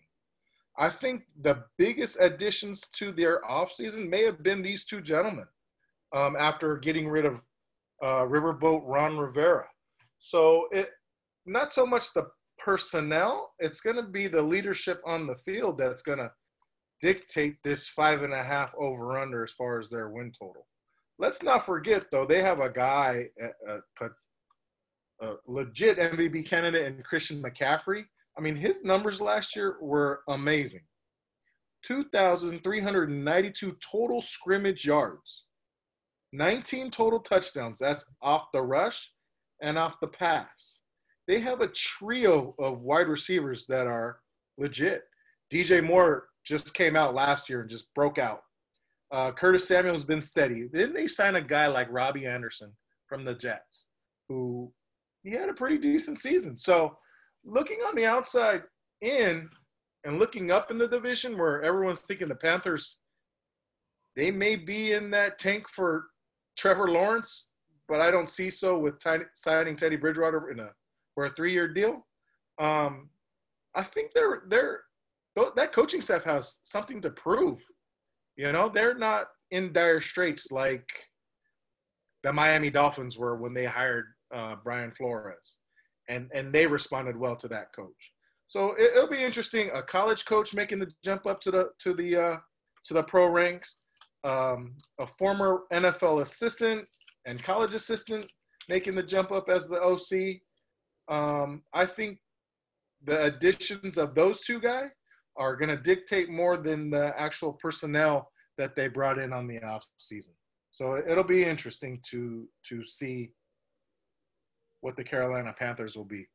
I 0.77 0.89
think 0.89 1.23
the 1.41 1.63
biggest 1.77 2.17
additions 2.21 2.81
to 2.93 3.11
their 3.11 3.41
offseason 3.41 4.07
may 4.09 4.23
have 4.23 4.41
been 4.41 4.61
these 4.61 4.85
two 4.85 5.01
gentlemen 5.01 5.45
um, 6.15 6.37
after 6.37 6.77
getting 6.77 7.09
rid 7.09 7.25
of 7.25 7.41
uh, 8.01 8.23
Riverboat 8.23 8.83
Ron 8.85 9.17
Rivera. 9.17 9.65
So 10.19 10.67
it 10.71 10.91
not 11.45 11.73
so 11.73 11.85
much 11.85 12.13
the 12.13 12.27
personnel, 12.57 13.53
it's 13.59 13.81
going 13.81 13.95
to 13.95 14.03
be 14.03 14.27
the 14.27 14.41
leadership 14.41 15.01
on 15.05 15.27
the 15.27 15.35
field 15.35 15.77
that's 15.77 16.01
going 16.01 16.19
to 16.19 16.31
dictate 17.01 17.57
this 17.63 17.87
five 17.87 18.23
and 18.23 18.33
a 18.33 18.43
half 18.43 18.71
over 18.77 19.17
under 19.17 19.43
as 19.43 19.51
far 19.51 19.79
as 19.79 19.89
their 19.89 20.09
win 20.09 20.31
total. 20.37 20.65
Let's 21.19 21.43
not 21.43 21.65
forget 21.65 22.05
though, 22.11 22.25
they 22.25 22.41
have 22.41 22.61
a 22.61 22.69
guy, 22.69 23.27
a, 23.39 23.77
a, 24.01 24.09
a 25.21 25.35
legit 25.47 25.99
MVP 25.99 26.45
candidate 26.47 26.85
in 26.85 27.03
Christian 27.03 27.43
McCaffrey. 27.43 28.05
I 28.37 28.41
mean, 28.41 28.55
his 28.55 28.83
numbers 28.83 29.19
last 29.19 29.55
year 29.55 29.75
were 29.81 30.21
amazing. 30.29 30.83
2,392 31.85 33.77
total 33.91 34.21
scrimmage 34.21 34.85
yards, 34.85 35.43
19 36.33 36.91
total 36.91 37.19
touchdowns. 37.19 37.79
That's 37.79 38.05
off 38.21 38.47
the 38.53 38.61
rush 38.61 39.11
and 39.61 39.77
off 39.77 39.99
the 39.99 40.07
pass. 40.07 40.81
They 41.27 41.39
have 41.41 41.61
a 41.61 41.67
trio 41.67 42.55
of 42.59 42.81
wide 42.81 43.07
receivers 43.07 43.65
that 43.67 43.87
are 43.87 44.19
legit. 44.57 45.03
DJ 45.53 45.83
Moore 45.83 46.27
just 46.45 46.73
came 46.73 46.95
out 46.95 47.13
last 47.13 47.49
year 47.49 47.61
and 47.61 47.69
just 47.69 47.93
broke 47.93 48.17
out. 48.17 48.41
Uh, 49.11 49.31
Curtis 49.31 49.67
Samuel 49.67 49.95
has 49.95 50.03
been 50.03 50.21
steady. 50.21 50.67
Then 50.71 50.93
they 50.93 51.07
sign 51.07 51.35
a 51.35 51.41
guy 51.41 51.67
like 51.67 51.87
Robby 51.91 52.25
Anderson 52.25 52.71
from 53.07 53.25
the 53.25 53.33
Jets, 53.33 53.87
who 54.27 54.71
he 55.23 55.31
had 55.31 55.49
a 55.49 55.53
pretty 55.53 55.77
decent 55.77 56.19
season. 56.19 56.57
So 56.57 56.97
looking 57.43 57.79
on 57.87 57.95
the 57.95 58.05
outside 58.05 58.61
in 59.01 59.49
and 60.05 60.19
looking 60.19 60.51
up 60.51 60.71
in 60.71 60.77
the 60.77 60.87
division 60.87 61.37
where 61.37 61.61
everyone's 61.63 62.01
thinking 62.01 62.27
the 62.27 62.35
Panthers, 62.35 62.97
they 64.15 64.31
may 64.31 64.55
be 64.55 64.93
in 64.93 65.09
that 65.11 65.39
tank 65.39 65.69
for 65.69 66.05
Trevor 66.57 66.89
Lawrence, 66.89 67.47
but 67.87 68.01
I 68.01 68.11
don't 68.11 68.29
see 68.29 68.49
so 68.49 68.77
with 68.77 68.99
ty- 68.99 69.25
signing 69.33 69.75
Teddy 69.75 69.95
Bridgewater 69.95 70.51
in 70.51 70.59
a 70.59 70.69
for 71.15 71.25
a 71.25 71.29
three 71.31 71.51
year 71.51 71.67
deal. 71.67 72.05
Um, 72.59 73.09
I 73.75 73.83
think 73.83 74.11
they're 74.13 74.43
they're 74.47 74.81
that 75.55 75.71
coaching 75.71 76.01
staff 76.01 76.23
has 76.23 76.59
something 76.63 77.01
to 77.01 77.09
prove. 77.11 77.59
You 78.39 78.53
know, 78.53 78.69
they're 78.69 78.97
not 78.97 79.27
in 79.51 79.73
dire 79.73 79.99
straits 79.99 80.49
like 80.49 80.89
the 82.23 82.31
Miami 82.31 82.69
Dolphins 82.69 83.17
were 83.17 83.35
when 83.35 83.53
they 83.53 83.65
hired 83.65 84.05
uh, 84.33 84.55
Brian 84.63 84.93
Flores, 84.97 85.57
and 86.07 86.31
and 86.33 86.53
they 86.53 86.65
responded 86.65 87.17
well 87.17 87.35
to 87.35 87.49
that 87.49 87.75
coach. 87.75 88.13
So 88.47 88.75
it, 88.79 88.93
it'll 88.95 89.09
be 89.09 89.21
interesting. 89.21 89.69
A 89.73 89.83
college 89.83 90.23
coach 90.23 90.53
making 90.53 90.79
the 90.79 90.89
jump 91.03 91.25
up 91.25 91.41
to 91.41 91.51
the 91.51 91.69
to 91.83 91.93
the 91.93 92.15
uh, 92.15 92.37
to 92.85 92.93
the 92.93 93.03
pro 93.03 93.27
ranks. 93.27 93.75
Um, 94.23 94.73
a 95.01 95.07
former 95.07 95.63
NFL 95.73 96.21
assistant 96.21 96.85
and 97.25 97.43
college 97.43 97.73
assistant 97.73 98.31
making 98.69 98.95
the 98.95 99.03
jump 99.03 99.33
up 99.33 99.49
as 99.49 99.67
the 99.67 99.81
OC. 99.81 100.39
Um, 101.13 101.61
I 101.73 101.85
think 101.85 102.19
the 103.03 103.21
additions 103.21 103.97
of 103.97 104.15
those 104.15 104.39
two 104.39 104.61
guys 104.61 104.91
are 105.37 105.55
going 105.55 105.69
to 105.69 105.77
dictate 105.77 106.29
more 106.29 106.57
than 106.57 106.89
the 106.89 107.13
actual 107.17 107.53
personnel 107.53 108.29
that 108.57 108.75
they 108.75 108.87
brought 108.87 109.19
in 109.19 109.31
on 109.31 109.47
the 109.47 109.61
off 109.63 109.85
season. 109.97 110.33
So 110.71 111.01
it'll 111.07 111.23
be 111.23 111.43
interesting 111.43 111.99
to 112.11 112.47
to 112.69 112.83
see 112.83 113.31
what 114.81 114.95
the 114.95 115.03
Carolina 115.03 115.53
Panthers 115.57 115.95
will 115.95 116.05
be. 116.05 116.27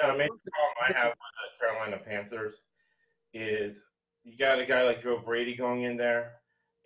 No, 0.00 0.12
the 0.12 0.18
main 0.18 0.28
problem 0.28 0.76
I 0.88 0.92
have 0.92 1.08
with 1.10 1.16
the 1.16 1.66
Carolina 1.66 1.98
Panthers 2.04 2.64
is 3.32 3.84
you 4.24 4.36
got 4.36 4.58
a 4.58 4.66
guy 4.66 4.82
like 4.82 5.02
Joe 5.02 5.20
Brady 5.24 5.54
going 5.54 5.82
in 5.82 5.96
there, 5.96 6.32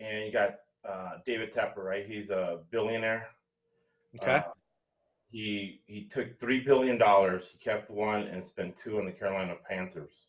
and 0.01 0.25
you 0.25 0.33
got 0.33 0.57
uh, 0.89 1.19
David 1.25 1.55
Tepper, 1.55 1.79
right? 1.79 2.07
He's 2.07 2.31
a 2.31 2.61
billionaire. 2.71 3.29
Okay. 4.21 4.37
Uh, 4.37 4.43
he 5.31 5.83
he 5.87 6.05
took 6.05 6.39
three 6.39 6.61
billion 6.61 6.97
dollars. 6.99 7.45
He 7.53 7.59
kept 7.59 7.91
one 7.91 8.23
and 8.23 8.45
spent 8.45 8.77
two 8.77 8.99
on 8.99 9.07
the 9.07 9.13
Carolina 9.13 9.55
Panthers, 9.69 10.27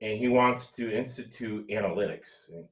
and 0.00 0.18
he 0.18 0.28
wants 0.28 0.68
to 0.68 0.90
institute 0.90 1.68
analytics. 1.68 2.48
And 2.52 2.64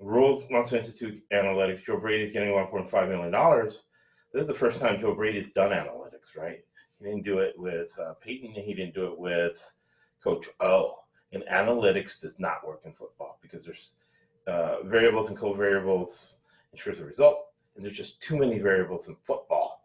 Rules 0.00 0.44
wants 0.50 0.70
to 0.70 0.76
institute 0.76 1.22
analytics. 1.32 1.84
Joe 1.84 1.98
Brady's 1.98 2.32
getting 2.32 2.52
one 2.52 2.66
point 2.66 2.88
five 2.88 3.08
million 3.08 3.32
dollars. 3.32 3.82
This 4.32 4.42
is 4.42 4.48
the 4.48 4.54
first 4.54 4.80
time 4.80 5.00
Joe 5.00 5.14
Brady's 5.14 5.52
done 5.54 5.70
analytics, 5.70 6.36
right? 6.36 6.64
He 6.98 7.04
didn't 7.04 7.24
do 7.24 7.38
it 7.38 7.58
with 7.58 7.98
uh, 7.98 8.14
Peyton. 8.20 8.52
He 8.52 8.74
didn't 8.74 8.94
do 8.94 9.06
it 9.06 9.18
with 9.18 9.72
Coach 10.22 10.46
O. 10.60 11.00
And 11.32 11.44
analytics 11.52 12.20
does 12.20 12.38
not 12.38 12.66
work 12.66 12.80
in 12.84 12.92
football 12.92 13.38
because 13.42 13.64
there's 13.64 13.92
uh, 14.46 14.82
variables 14.84 15.28
and 15.28 15.38
covariables 15.38 16.36
ensures 16.72 16.98
the 16.98 17.04
result, 17.04 17.48
and 17.76 17.84
there's 17.84 17.96
just 17.96 18.20
too 18.22 18.38
many 18.38 18.58
variables 18.58 19.08
in 19.08 19.16
football 19.22 19.84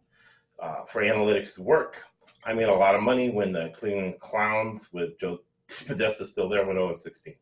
uh, 0.62 0.86
for 0.86 1.02
analytics 1.02 1.56
to 1.56 1.62
work. 1.62 1.98
I 2.46 2.54
made 2.54 2.70
a 2.70 2.74
lot 2.74 2.96
of 2.96 3.02
money 3.02 3.30
when 3.30 3.52
the 3.52 3.74
Cleveland 3.76 4.20
Clowns 4.20 4.90
with 4.94 5.18
Joe 5.20 5.40
Podesta 5.86 6.26
still 6.26 6.50
there 6.50 6.66
went 6.66 6.78
0 6.78 6.90
and 6.90 7.00
16. 7.00 7.36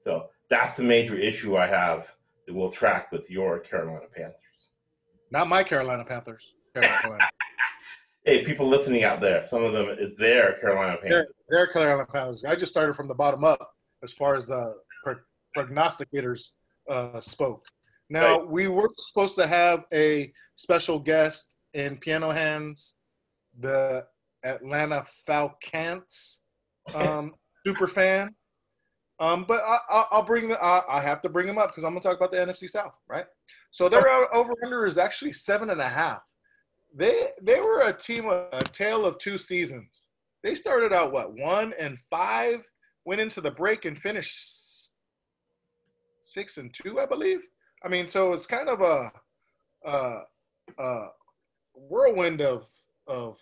So 0.00 0.28
that's 0.48 0.72
the 0.74 0.82
major 0.82 1.16
issue 1.18 1.56
I 1.56 1.66
have 1.66 2.06
that 2.46 2.54
we'll 2.54 2.70
track 2.70 3.10
with 3.12 3.30
your 3.30 3.58
Carolina 3.60 4.06
Panthers. 4.14 4.40
Not 5.30 5.48
my 5.48 5.62
Carolina 5.62 6.04
Panthers. 6.04 6.54
Carolina. 6.74 7.24
Hey, 8.24 8.44
people 8.44 8.68
listening 8.68 9.04
out 9.04 9.20
there, 9.20 9.46
some 9.46 9.62
of 9.62 9.72
them 9.72 9.86
is 10.00 10.16
their 10.16 10.54
Carolina 10.54 10.96
Panthers. 11.00 11.28
they're 11.48 11.68
Carolina 11.68 12.04
Panthers. 12.12 12.42
I 12.44 12.56
just 12.56 12.72
started 12.72 12.96
from 12.96 13.06
the 13.06 13.14
bottom 13.14 13.44
up 13.44 13.70
as 14.02 14.12
far 14.12 14.34
as 14.34 14.48
the 14.48 14.74
pro- 15.04 15.14
prognosticators 15.56 16.50
uh, 16.90 17.20
spoke. 17.20 17.64
Now 18.10 18.40
Right. 18.40 18.48
we 18.48 18.66
were 18.66 18.90
supposed 18.96 19.36
to 19.36 19.46
have 19.46 19.84
a 19.94 20.32
special 20.56 20.98
guest 20.98 21.54
in 21.72 21.98
Piano 21.98 22.32
Hands, 22.32 22.96
the 23.60 24.04
Atlanta 24.42 25.04
Falcons 25.24 26.40
um, 26.96 27.32
super 27.66 27.88
fan. 27.88 28.34
Um, 29.18 29.44
but 29.48 29.62
I, 29.62 29.78
I, 29.90 30.04
I'll 30.12 30.22
bring 30.22 30.48
the, 30.48 30.62
I, 30.62 30.98
I 30.98 31.00
have 31.00 31.22
to 31.22 31.28
bring 31.28 31.46
them 31.46 31.58
up 31.58 31.70
because 31.70 31.84
I'm 31.84 31.90
gonna 31.90 32.00
talk 32.00 32.16
about 32.16 32.30
the 32.30 32.38
NFC 32.38 32.68
South, 32.68 32.92
right? 33.08 33.24
So 33.70 33.88
their 33.88 34.34
over 34.34 34.54
under 34.64 34.86
is 34.86 34.98
actually 34.98 35.32
seven 35.32 35.70
and 35.70 35.80
a 35.80 35.88
half. 35.88 36.20
They 36.94 37.28
they 37.42 37.60
were 37.60 37.80
a 37.80 37.92
team, 37.92 38.28
a 38.28 38.60
tale 38.72 39.04
of 39.04 39.18
two 39.18 39.38
seasons. 39.38 40.06
They 40.42 40.54
started 40.54 40.92
out 40.92 41.12
what 41.12 41.34
one 41.34 41.74
and 41.78 41.98
five, 42.10 42.62
went 43.04 43.20
into 43.20 43.40
the 43.40 43.50
break 43.50 43.84
and 43.84 43.98
finished 43.98 44.90
six 46.22 46.58
and 46.58 46.72
two, 46.72 47.00
I 47.00 47.06
believe. 47.06 47.40
I 47.84 47.88
mean, 47.88 48.08
so 48.08 48.32
it's 48.32 48.46
kind 48.46 48.68
of 48.68 48.80
a, 48.80 49.12
a, 49.84 50.20
a 50.78 51.06
whirlwind 51.74 52.42
of 52.42 52.66
of 53.06 53.38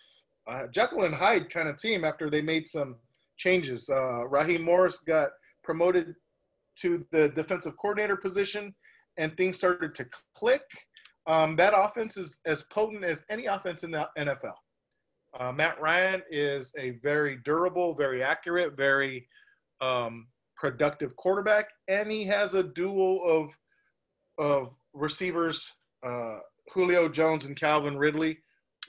uh, 0.47 0.67
Jekyll 0.69 1.05
and 1.05 1.15
Hyde 1.15 1.51
kind 1.51 1.69
of 1.69 1.79
team 1.79 2.05
after 2.05 2.31
they 2.31 2.43
made 2.43 2.69
some 2.69 2.97
changes. 3.37 3.89
Uh, 3.89 4.27
Raheem 4.27 4.63
Morris 4.63 5.01
got 5.01 5.31
promoted 5.63 6.15
to 6.81 7.05
the 7.13 7.29
defensive 7.31 7.77
coordinator 7.81 8.17
position, 8.17 8.75
and 9.17 9.37
things 9.37 9.57
started 9.57 9.95
to 9.95 10.07
click. 10.37 10.63
Um, 11.27 11.57
that 11.57 11.73
offense 11.77 12.17
is 12.17 12.41
as 12.47 12.63
potent 12.63 13.05
as 13.05 13.25
any 13.31 13.47
offense 13.47 13.83
in 13.83 13.91
the 13.91 14.09
NFL. 14.19 14.55
Uh, 15.39 15.53
Matt 15.53 15.81
Ryan 15.81 16.23
is 16.31 16.73
a 16.79 16.91
very 17.03 17.39
durable, 17.45 17.95
very 17.95 18.23
accurate, 18.23 18.77
very 18.77 19.27
um, 19.81 20.27
productive 20.57 21.17
quarterback, 21.17 21.69
and 21.89 22.11
he 22.11 22.25
has 22.25 22.55
a 22.55 22.63
duo 22.63 23.19
of 23.19 23.51
of 24.37 24.75
receivers, 24.95 25.71
uh, 26.05 26.39
Julio 26.73 27.09
Jones 27.09 27.45
and 27.45 27.57
Calvin 27.57 27.97
Ridley, 27.97 28.39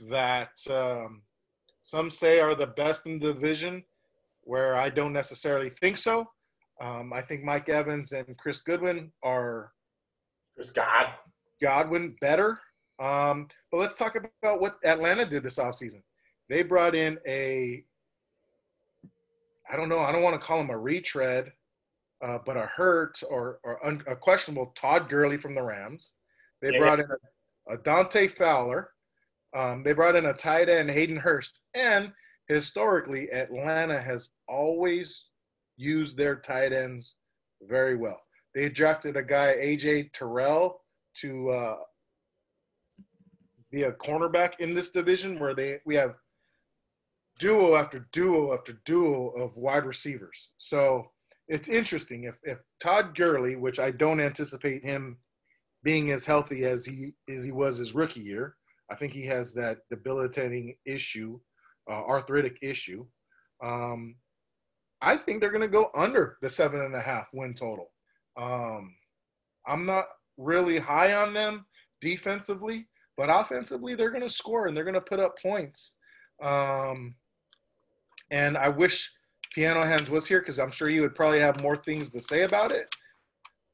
that 0.10 0.52
um, 0.70 1.22
some 1.82 2.10
say 2.10 2.40
are 2.40 2.56
the 2.56 2.68
best 2.68 3.06
in 3.06 3.20
the 3.20 3.34
division, 3.34 3.84
where 4.46 4.76
I 4.76 4.90
don't 4.90 5.14
necessarily 5.14 5.70
think 5.70 5.98
so. 5.98 6.26
Um, 6.82 7.12
I 7.14 7.22
think 7.22 7.44
Mike 7.44 7.68
Evans 7.70 8.12
and 8.14 8.26
Chris 8.38 8.62
Goodwin 8.62 9.12
are 9.24 9.72
There's 10.56 10.72
God. 10.72 11.08
Godwin 11.62 12.16
better. 12.22 12.60
Um, 13.02 13.48
but 13.72 13.80
let's 13.80 13.98
talk 13.98 14.16
about 14.16 14.62
what 14.62 14.78
Atlanta 14.86 15.26
did 15.26 15.44
this 15.44 15.58
offseason. 15.58 16.02
They 16.50 16.64
brought 16.64 16.96
in 16.96 17.18
a, 17.28 17.84
I 19.72 19.76
don't 19.76 19.90
know, 19.90 20.00
I 20.00 20.12
don't 20.12 20.22
want 20.22 20.40
to 20.40 20.46
call 20.46 20.62
him 20.62 20.70
a 20.70 20.78
retread, 20.78 21.52
uh, 22.24 22.38
but 22.46 22.56
a 22.56 22.70
hurt 22.74 23.22
or, 23.30 23.60
or 23.64 23.86
un, 23.86 24.02
a 24.08 24.16
questionable 24.16 24.74
Todd 24.76 25.10
Gurley 25.10 25.38
from 25.38 25.56
the 25.56 25.62
Rams. 25.64 26.14
They 26.62 26.72
Yeah. 26.72 26.80
brought 26.80 27.00
in 27.00 27.08
a, 27.10 27.74
a 27.74 27.78
Dante 27.78 28.28
Fowler. 28.28 28.92
Um, 29.56 29.84
they 29.84 29.94
brought 29.94 30.16
in 30.16 30.26
a 30.26 30.34
tight 30.34 30.70
end, 30.70 30.92
Hayden 30.92 31.18
Hurst. 31.18 31.60
And 31.74 32.12
historically, 32.48 33.32
Atlanta 33.32 34.02
has 34.02 34.30
always 34.48 35.26
used 35.78 36.18
their 36.18 36.36
tight 36.36 36.74
ends 36.74 37.16
very 37.64 37.96
well. 37.96 38.20
They 38.54 38.70
drafted 38.70 39.18
a 39.18 39.24
guy, 39.24 39.56
AJ 39.60 40.14
Terrell, 40.14 40.82
to 41.22 41.50
uh, 41.50 41.76
be 43.72 43.84
a 43.84 43.92
cornerback 43.92 44.60
in 44.60 44.74
this 44.74 44.92
division 44.92 45.40
where 45.40 45.54
they 45.54 45.80
we 45.86 45.96
have 45.96 46.16
duo 47.40 47.76
after 47.76 48.08
duo 48.14 48.54
after 48.54 48.80
duo 48.86 49.30
of 49.32 49.56
wide 49.58 49.86
receivers. 49.86 50.50
So 50.58 51.12
it's 51.48 51.68
interesting 51.68 52.24
if 52.24 52.36
if 52.44 52.60
Todd 52.80 53.16
Gurley, 53.16 53.56
which 53.56 53.80
I 53.80 53.92
don't 53.92 54.22
anticipate 54.22 54.84
him 54.84 55.18
being 55.84 56.12
as 56.12 56.26
healthy 56.26 56.66
as 56.66 56.86
he 56.86 57.14
as 57.30 57.44
he 57.44 57.52
was 57.52 57.78
his 57.78 57.94
rookie 57.94 58.22
year, 58.22 58.56
I 58.90 58.96
think 58.96 59.14
he 59.14 59.26
has 59.26 59.54
that 59.54 59.80
debilitating 59.90 60.76
issue, 60.86 61.40
uh, 61.90 62.04
arthritic 62.06 62.58
issue. 62.62 63.06
Um, 63.64 64.16
I 65.02 65.18
think 65.18 65.40
they're 65.40 65.52
going 65.52 65.62
to 65.62 65.68
go 65.68 65.92
under 65.96 66.38
the 66.42 66.50
seven 66.50 66.82
and 66.82 66.96
a 66.96 67.02
half 67.02 67.28
win 67.34 67.54
total. 67.54 67.92
Um, 68.38 68.96
I'm 69.68 69.86
not 69.86 70.06
really 70.38 70.80
high 70.80 71.14
on 71.14 71.34
them 71.34 71.66
defensively, 72.02 72.88
but 73.18 73.30
offensively 73.30 73.96
they're 73.96 74.10
going 74.10 74.22
to 74.22 74.30
score 74.30 74.68
and 74.68 74.76
they're 74.76 74.84
going 74.84 74.94
to 74.94 75.02
put 75.02 75.20
up 75.20 75.36
points. 75.42 75.94
Um, 76.42 77.16
and 78.32 78.58
I 78.58 78.70
wish 78.70 79.12
Piano 79.54 79.84
Hands 79.84 80.10
was 80.10 80.26
here 80.26 80.40
because 80.40 80.60
I'm 80.60 80.72
sure 80.72 80.90
you 80.90 81.02
would 81.02 81.16
probably 81.16 81.40
have 81.40 81.62
more 81.62 81.78
things 81.78 82.10
to 82.12 82.22
say 82.22 82.42
about 82.44 82.72
it. 82.72 82.88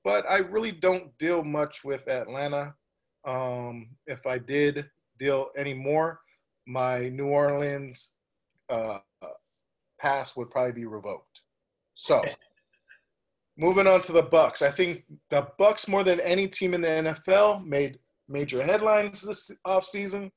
But 0.04 0.26
I 0.30 0.38
really 0.38 0.71
don't 0.71 1.15
deal 1.17 1.43
much 1.43 1.84
with 1.84 2.08
Atlanta. 2.08 2.74
Um, 3.26 3.89
if 4.08 4.26
I 4.26 4.38
did 4.38 4.89
deal 5.19 5.50
any 5.58 5.74
more, 5.74 6.19
my 6.67 7.10
New 7.10 7.28
Orleans 7.28 8.13
uh, 8.69 9.00
pass 10.00 10.36
would 10.36 10.50
probably 10.50 10.74
be 10.74 10.86
revoked. 10.86 11.41
So, 11.95 12.24
moving 13.58 13.88
on 13.88 14.02
to 14.02 14.12
the 14.12 14.24
Bucks. 14.24 14.62
I 14.62 14.71
think 14.71 15.04
the 15.30 15.47
Bucks 15.58 15.88
more 15.88 16.04
than 16.04 16.19
any 16.21 16.47
team 16.47 16.74
in 16.74 16.82
the 16.82 16.88
NFL 16.88 17.65
made 17.65 18.00
major 18.28 18.63
headlines 18.63 19.21
this 19.21 19.52
offseason. 19.65 20.32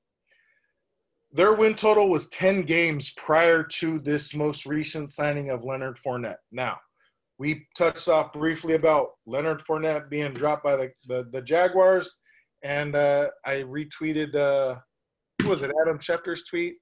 their 1.32 1.54
win 1.54 1.74
total 1.74 2.08
was 2.08 2.28
10 2.28 2.62
games 2.62 3.10
prior 3.16 3.62
to 3.62 3.98
this 4.00 4.34
most 4.34 4.66
recent 4.66 5.10
signing 5.10 5.50
of 5.50 5.64
Leonard 5.64 5.98
Fournette. 6.04 6.36
Now, 6.52 6.78
we 7.38 7.66
touched 7.76 8.08
off 8.08 8.32
briefly 8.32 8.74
about 8.74 9.14
Leonard 9.26 9.62
Fournette 9.68 10.08
being 10.08 10.32
dropped 10.32 10.62
by 10.62 10.76
the, 10.76 10.92
the, 11.06 11.28
the 11.32 11.42
Jaguars, 11.42 12.18
and 12.62 12.94
uh, 12.94 13.30
I 13.44 13.62
retweeted, 13.62 14.34
uh, 14.36 14.76
was 15.46 15.62
it, 15.62 15.72
Adam 15.82 15.98
Schefter's 15.98 16.44
tweet 16.44 16.76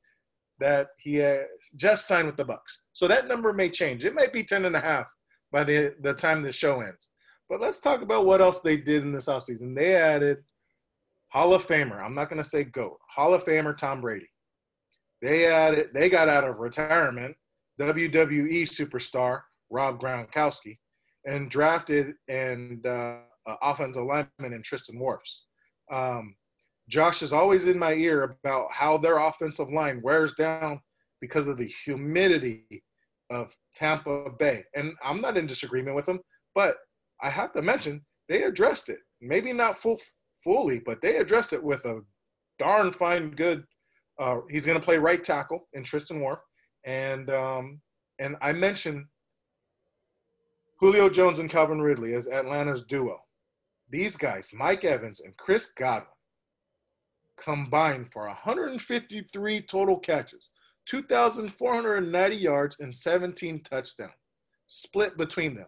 that 0.60 0.88
he 0.98 1.22
uh, 1.22 1.38
just 1.76 2.06
signed 2.06 2.26
with 2.26 2.36
the 2.36 2.44
Bucks. 2.44 2.82
So 2.92 3.08
that 3.08 3.26
number 3.26 3.52
may 3.52 3.68
change. 3.68 4.04
It 4.04 4.14
might 4.14 4.32
be 4.32 4.44
10 4.44 4.64
and 4.64 4.76
a 4.76 4.80
half 4.80 5.06
by 5.50 5.64
the, 5.64 5.94
the 6.02 6.14
time 6.14 6.42
the 6.42 6.52
show 6.52 6.80
ends. 6.80 7.08
But 7.48 7.60
let's 7.60 7.80
talk 7.80 8.02
about 8.02 8.26
what 8.26 8.40
else 8.40 8.60
they 8.60 8.76
did 8.76 9.02
in 9.02 9.12
this 9.12 9.26
offseason. 9.26 9.74
They 9.74 9.96
added 9.96 10.38
Hall 11.28 11.54
of 11.54 11.66
Famer. 11.66 12.02
I'm 12.02 12.14
not 12.14 12.28
going 12.28 12.42
to 12.42 12.48
say 12.48 12.64
GOAT. 12.64 12.98
Hall 13.08 13.34
of 13.34 13.44
Famer 13.44 13.76
Tom 13.76 14.00
Brady. 14.00 14.28
They 15.20 15.46
added. 15.46 15.88
They 15.94 16.08
got 16.08 16.28
out 16.28 16.44
of 16.44 16.58
retirement 16.58 17.36
WWE 17.80 18.62
superstar 18.62 19.42
Rob 19.70 20.00
Gronkowski 20.00 20.78
and 21.24 21.50
drafted 21.50 22.14
and 22.28 22.84
uh, 22.86 23.18
offensive 23.62 24.04
lineman 24.04 24.52
in 24.52 24.62
Tristan 24.62 24.98
Wirfs. 24.98 25.42
Um, 25.92 26.34
Josh 26.92 27.22
is 27.22 27.32
always 27.32 27.66
in 27.68 27.78
my 27.78 27.94
ear 27.94 28.36
about 28.44 28.68
how 28.70 28.98
their 28.98 29.16
offensive 29.16 29.72
line 29.72 30.02
wears 30.02 30.34
down 30.34 30.78
because 31.22 31.48
of 31.48 31.56
the 31.56 31.72
humidity 31.86 32.84
of 33.30 33.56
Tampa 33.74 34.26
Bay. 34.38 34.62
And 34.74 34.92
I'm 35.02 35.22
not 35.22 35.38
in 35.38 35.46
disagreement 35.46 35.96
with 35.96 36.04
them, 36.04 36.20
but 36.54 36.76
I 37.22 37.30
have 37.30 37.54
to 37.54 37.62
mention 37.62 38.04
they 38.28 38.42
addressed 38.42 38.90
it. 38.90 38.98
Maybe 39.22 39.54
not 39.54 39.78
full 39.78 39.98
fully, 40.44 40.82
but 40.84 41.00
they 41.00 41.16
addressed 41.16 41.54
it 41.54 41.64
with 41.64 41.82
a 41.86 42.02
darn 42.58 42.92
fine 42.92 43.30
good. 43.30 43.64
Uh, 44.20 44.40
he's 44.50 44.66
going 44.66 44.78
to 44.78 44.84
play 44.84 44.98
right 44.98 45.24
tackle 45.24 45.66
in 45.72 45.82
Tristan 45.82 46.20
Wirf, 46.20 46.40
and 46.84 47.30
um, 47.30 47.80
and 48.18 48.36
I 48.42 48.52
mentioned 48.52 49.06
Julio 50.78 51.08
Jones 51.08 51.38
and 51.38 51.48
Calvin 51.48 51.80
Ridley 51.80 52.12
as 52.12 52.28
Atlanta's 52.28 52.82
duo. 52.82 53.18
These 53.88 54.18
guys, 54.18 54.50
Mike 54.52 54.84
Evans 54.84 55.20
and 55.20 55.34
Chris 55.38 55.72
Godwin, 55.74 56.08
combined 57.42 58.06
for 58.12 58.26
153 58.26 59.62
total 59.62 59.98
catches, 59.98 60.50
2,490 60.88 62.36
yards, 62.36 62.76
and 62.80 62.94
17 62.94 63.62
touchdowns, 63.62 64.12
split 64.66 65.16
between 65.16 65.54
them. 65.54 65.66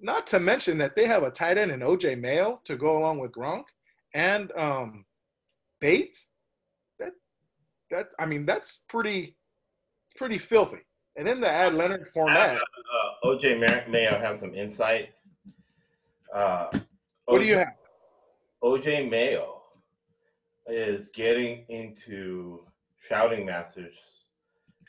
Not 0.00 0.26
to 0.28 0.40
mention 0.40 0.78
that 0.78 0.94
they 0.96 1.06
have 1.06 1.24
a 1.24 1.30
tight 1.30 1.58
end 1.58 1.70
in 1.72 1.80
OJ 1.80 2.20
Mayo 2.20 2.60
to 2.64 2.76
go 2.76 2.98
along 2.98 3.18
with 3.18 3.32
Gronk 3.32 3.64
and 4.14 4.52
um, 4.56 5.04
Bates. 5.80 6.30
That 7.00 7.12
that 7.90 8.08
I 8.18 8.26
mean 8.26 8.46
that's 8.46 8.82
pretty 8.88 9.36
pretty 10.16 10.38
filthy. 10.38 10.78
And 11.16 11.26
then 11.26 11.40
to 11.40 11.48
add 11.50 11.74
Leonard 11.74 12.06
Fournette. 12.14 12.58
Uh, 12.58 13.26
OJ 13.26 13.88
Mayo 13.90 14.16
has 14.20 14.38
some 14.38 14.54
insight. 14.54 15.14
Uh, 16.32 16.66
What 17.24 17.40
do 17.40 17.46
you 17.46 17.56
have? 17.56 17.74
OJ 18.62 19.10
Mayo 19.10 19.57
is 20.68 21.08
getting 21.08 21.64
into 21.68 22.60
shouting 23.00 23.46
matches 23.46 23.96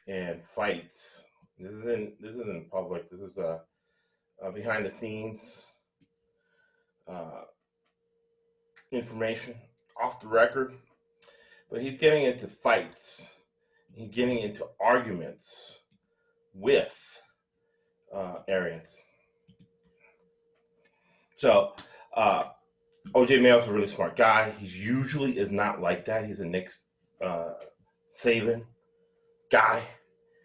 and 0.07 0.43
fights. 0.43 1.23
This 1.57 1.73
isn't 1.79 2.21
this 2.21 2.35
isn't 2.35 2.69
public. 2.69 3.09
This 3.09 3.21
is 3.21 3.37
uh, 3.37 3.59
uh 4.43 4.51
behind 4.51 4.85
the 4.85 4.91
scenes 4.91 5.67
uh, 7.07 7.41
information 8.91 9.55
off 10.01 10.19
the 10.21 10.27
record. 10.27 10.73
But 11.71 11.81
he's 11.81 11.97
getting 11.97 12.23
into 12.23 12.47
fights. 12.47 13.27
He's 13.93 14.09
getting 14.09 14.39
into 14.39 14.65
arguments 14.79 15.79
with 16.53 17.21
uh, 18.13 18.35
Arians. 18.47 19.01
So 21.35 21.73
uh, 22.15 22.43
OJ 23.13 23.41
Mayo's 23.41 23.67
a 23.67 23.73
really 23.73 23.87
smart 23.87 24.15
guy. 24.15 24.51
He's 24.59 24.77
usually 24.77 25.37
is 25.37 25.51
not 25.51 25.81
like 25.81 26.05
that. 26.05 26.25
He's 26.25 26.39
a 26.39 26.45
Nick 26.45 26.69
uh, 27.23 27.53
Saban 28.13 28.63
guy. 29.51 29.83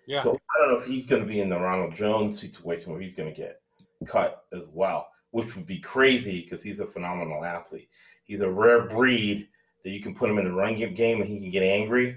Yeah. 0.06 0.22
So 0.22 0.32
I 0.32 0.58
don't 0.58 0.70
know 0.70 0.76
if 0.76 0.86
he's 0.86 1.06
going 1.06 1.22
to 1.22 1.28
be 1.28 1.40
in 1.40 1.48
the 1.48 1.58
Ronald 1.58 1.94
Jones 1.94 2.40
situation 2.40 2.92
where 2.92 3.00
he's 3.00 3.14
going 3.14 3.28
to 3.32 3.36
get 3.36 3.60
cut 4.06 4.44
as 4.52 4.64
well, 4.72 5.08
which 5.30 5.56
would 5.56 5.66
be 5.66 5.78
crazy 5.78 6.42
because 6.42 6.62
he's 6.62 6.80
a 6.80 6.86
phenomenal 6.86 7.44
athlete. 7.44 7.88
He's 8.24 8.40
a 8.40 8.50
rare 8.50 8.82
breed 8.82 9.48
that 9.82 9.90
you 9.90 10.00
can 10.00 10.14
put 10.14 10.30
him 10.30 10.38
in 10.38 10.44
the 10.44 10.52
run 10.52 10.76
game 10.76 10.94
game 10.94 11.20
and 11.20 11.30
he 11.30 11.40
can 11.40 11.50
get 11.50 11.62
angry, 11.62 12.16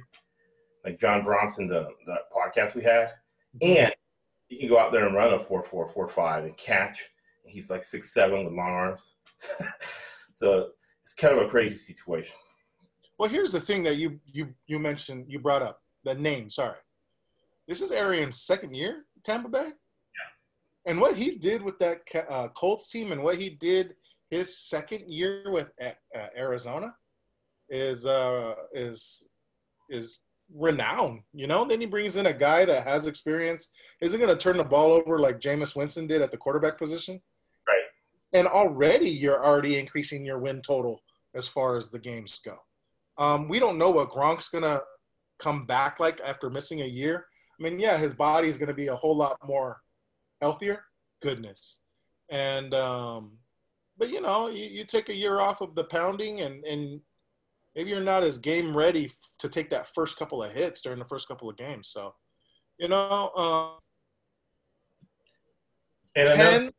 like 0.85 0.99
John 0.99 1.23
Bronson, 1.23 1.67
the, 1.67 1.89
the 2.05 2.17
podcast 2.35 2.75
we 2.75 2.83
had, 2.83 3.11
and 3.61 3.93
he 4.47 4.57
can 4.57 4.69
go 4.69 4.79
out 4.79 4.91
there 4.91 5.05
and 5.05 5.15
run 5.15 5.33
a 5.33 5.39
four 5.39 5.61
four 5.61 5.87
four 5.87 6.07
five 6.07 6.45
and 6.45 6.55
catch. 6.57 7.03
And 7.43 7.53
he's 7.53 7.69
like 7.69 7.83
six 7.83 8.13
seven 8.13 8.45
with 8.45 8.53
long 8.53 8.69
arms. 8.69 9.15
so 10.37 10.69
it's 11.01 11.13
kind 11.13 11.35
of 11.35 11.45
a 11.45 11.49
crazy 11.49 11.77
situation. 11.77 12.35
Well, 13.17 13.27
here's 13.29 13.51
the 13.51 13.59
thing 13.59 13.81
that 13.83 13.97
you 13.97 14.19
you 14.25 14.53
you 14.67 14.77
mentioned 14.77 15.25
you 15.27 15.39
brought 15.39 15.63
up 15.63 15.81
the 16.03 16.13
name. 16.13 16.51
Sorry, 16.51 16.77
this 17.67 17.81
is 17.81 17.91
Arian's 17.91 18.41
second 18.41 18.75
year 18.75 19.05
Tampa 19.25 19.49
Bay. 19.49 19.65
Yeah. 19.65 20.91
And 20.91 21.01
what 21.01 21.17
he 21.17 21.31
did 21.31 21.63
with 21.63 21.79
that 21.79 22.01
uh, 22.29 22.49
Colts 22.49 22.91
team 22.91 23.11
and 23.11 23.23
what 23.23 23.37
he 23.37 23.49
did 23.49 23.95
his 24.29 24.59
second 24.59 25.11
year 25.11 25.51
with 25.51 25.69
uh, 25.83 25.89
uh, 26.15 26.27
Arizona 26.37 26.93
is 27.69 28.05
uh, 28.05 28.53
is 28.73 29.23
is 29.89 30.19
renowned. 30.53 31.21
You 31.33 31.47
know. 31.47 31.65
Then 31.65 31.81
he 31.81 31.87
brings 31.87 32.15
in 32.15 32.27
a 32.27 32.33
guy 32.33 32.63
that 32.65 32.85
has 32.85 33.07
experience. 33.07 33.69
Isn't 34.01 34.19
going 34.19 34.37
to 34.37 34.43
turn 34.43 34.57
the 34.57 34.63
ball 34.63 34.91
over 34.91 35.17
like 35.17 35.39
Jameis 35.39 35.75
Winston 35.75 36.05
did 36.05 36.21
at 36.21 36.29
the 36.29 36.37
quarterback 36.37 36.77
position 36.77 37.19
and 38.37 38.47
already 38.47 39.09
you're 39.09 39.43
already 39.43 39.77
increasing 39.77 40.25
your 40.25 40.39
win 40.39 40.61
total 40.61 41.01
as 41.35 41.47
far 41.47 41.77
as 41.77 41.89
the 41.89 41.99
games 41.99 42.39
go. 42.43 42.57
Um, 43.17 43.47
we 43.47 43.59
don't 43.59 43.77
know 43.77 43.89
what 43.89 44.09
Gronk's 44.09 44.49
gonna 44.49 44.79
come 45.39 45.65
back 45.65 45.99
like 45.99 46.21
after 46.23 46.49
missing 46.49 46.81
a 46.81 46.85
year. 46.85 47.25
I 47.59 47.63
mean, 47.63 47.79
yeah, 47.79 47.97
his 47.97 48.13
body 48.13 48.47
is 48.47 48.57
gonna 48.57 48.73
be 48.73 48.87
a 48.87 48.95
whole 48.95 49.15
lot 49.15 49.37
more 49.45 49.81
healthier. 50.41 50.83
Goodness, 51.21 51.79
and 52.29 52.73
um, 52.75 53.31
but 53.97 54.09
you 54.09 54.21
know, 54.21 54.49
you, 54.49 54.65
you 54.65 54.85
take 54.85 55.09
a 55.09 55.15
year 55.15 55.39
off 55.39 55.61
of 55.61 55.73
the 55.73 55.85
pounding, 55.85 56.41
and 56.41 56.63
and 56.63 57.01
maybe 57.75 57.89
you're 57.89 58.01
not 58.01 58.23
as 58.23 58.37
game 58.37 58.77
ready 58.77 59.11
to 59.39 59.49
take 59.49 59.71
that 59.71 59.93
first 59.95 60.17
couple 60.17 60.43
of 60.43 60.51
hits 60.51 60.81
during 60.83 60.99
the 60.99 61.05
first 61.05 61.27
couple 61.27 61.49
of 61.49 61.57
games. 61.57 61.89
So, 61.89 62.13
you 62.77 62.87
know, 62.87 63.31
um, 63.35 63.79
and 66.17 66.27
10, 66.29 66.71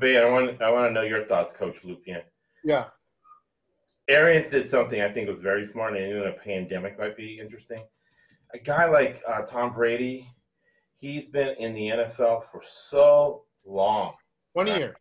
Bay, 0.00 0.18
I 0.18 0.28
want 0.28 0.60
I 0.62 0.70
want 0.70 0.88
to 0.88 0.92
know 0.92 1.02
your 1.02 1.24
thoughts, 1.24 1.52
Coach 1.52 1.82
Lupien. 1.84 2.22
yeah, 2.64 2.86
Arians 4.08 4.50
did 4.50 4.68
something 4.68 5.00
I 5.00 5.08
think 5.08 5.28
was 5.28 5.40
very 5.40 5.64
smart, 5.64 5.96
and 5.96 6.06
even 6.08 6.26
a 6.26 6.32
pandemic 6.32 6.98
might 6.98 7.16
be 7.16 7.38
interesting. 7.38 7.84
A 8.54 8.58
guy 8.58 8.86
like 8.86 9.22
uh, 9.28 9.42
Tom 9.42 9.72
Brady, 9.72 10.26
he's 10.96 11.26
been 11.26 11.54
in 11.58 11.72
the 11.74 11.88
NFL 11.90 12.44
for 12.50 12.62
so 12.64 13.44
long, 13.64 14.14
twenty 14.52 14.76
years, 14.76 14.96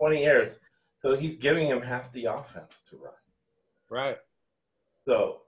20 0.00 0.20
years. 0.22 0.58
So 0.98 1.16
he's 1.16 1.36
giving 1.36 1.66
him 1.66 1.80
half 1.80 2.10
the 2.12 2.24
offense 2.24 2.82
to 2.90 2.96
run. 2.96 3.12
right? 3.90 4.18
So 5.04 5.42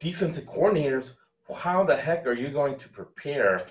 defensive 0.00 0.44
coordinators, 0.44 1.12
how 1.54 1.84
the 1.84 1.96
heck 1.96 2.26
are 2.26 2.32
you 2.32 2.48
going 2.48 2.76
to 2.78 2.88
prepare 2.88 3.66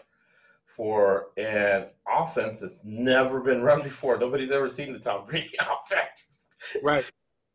for 0.75 1.27
an 1.37 1.85
offense 2.07 2.59
that's 2.59 2.81
never 2.83 3.39
been 3.39 3.61
run 3.61 3.81
before? 3.81 4.17
Nobody's 4.17 4.51
ever 4.51 4.69
seen 4.69 4.93
the 4.93 4.99
Tom 4.99 5.25
Brady 5.25 5.55
offense. 5.59 6.41
Right. 6.81 7.09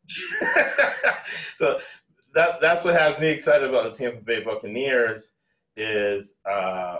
so 1.57 1.79
that 2.35 2.61
that's 2.61 2.85
what 2.85 2.95
has 2.95 3.19
me 3.19 3.29
excited 3.29 3.69
about 3.69 3.85
the 3.85 3.99
Tampa 3.99 4.23
Bay 4.23 4.41
Buccaneers 4.43 5.33
is 5.77 6.37
uh, 6.51 6.97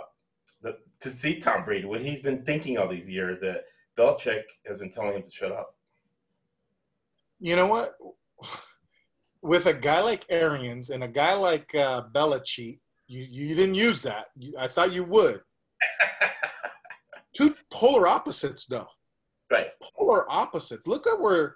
the, 0.61 0.77
to 0.99 1.09
see 1.09 1.39
Tom 1.39 1.65
Brady 1.65 1.85
what 1.85 2.01
he's 2.01 2.19
been 2.19 2.43
thinking 2.43 2.77
all 2.77 2.87
these 2.87 3.07
years 3.07 3.39
that 3.41 3.65
Belichick 3.97 4.43
has 4.65 4.77
been 4.77 4.89
telling 4.89 5.15
him 5.15 5.23
to 5.23 5.31
shut 5.31 5.51
up. 5.51 5.75
you 7.39 7.55
know 7.55 7.67
what? 7.67 7.95
With 9.41 9.65
a 9.65 9.73
guy 9.73 10.01
like 10.01 10.25
Arians 10.29 10.89
and 10.89 11.03
a 11.03 11.07
guy 11.07 11.33
like 11.33 11.73
uh, 11.75 12.03
Belichick, 12.13 12.79
you, 13.07 13.27
you 13.29 13.55
didn't 13.55 13.75
use 13.75 14.01
that. 14.03 14.27
You, 14.37 14.53
I 14.57 14.67
thought 14.67 14.93
you 14.93 15.03
would. 15.05 15.41
Two 17.35 17.55
polar 17.71 18.07
opposites, 18.07 18.65
though. 18.65 18.87
Right. 19.51 19.67
Polar 19.97 20.29
opposites. 20.31 20.85
Look 20.87 21.07
at 21.07 21.19
where. 21.19 21.55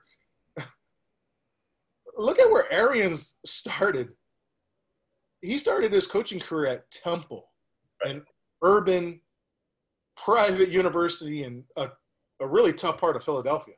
Look 2.16 2.38
at 2.40 2.50
where 2.50 2.72
Arians 2.72 3.38
started. 3.46 4.10
He 5.42 5.58
started 5.58 5.92
his 5.92 6.06
coaching 6.08 6.40
career 6.40 6.68
at 6.72 6.92
Temple, 6.92 7.46
an 8.04 8.24
urban, 8.64 9.20
private 10.16 10.70
university 10.70 11.44
in 11.44 11.64
a, 11.76 11.90
a 12.40 12.48
really 12.48 12.72
tough 12.72 13.00
part 13.00 13.16
of 13.16 13.24
Philadelphia 13.24 13.74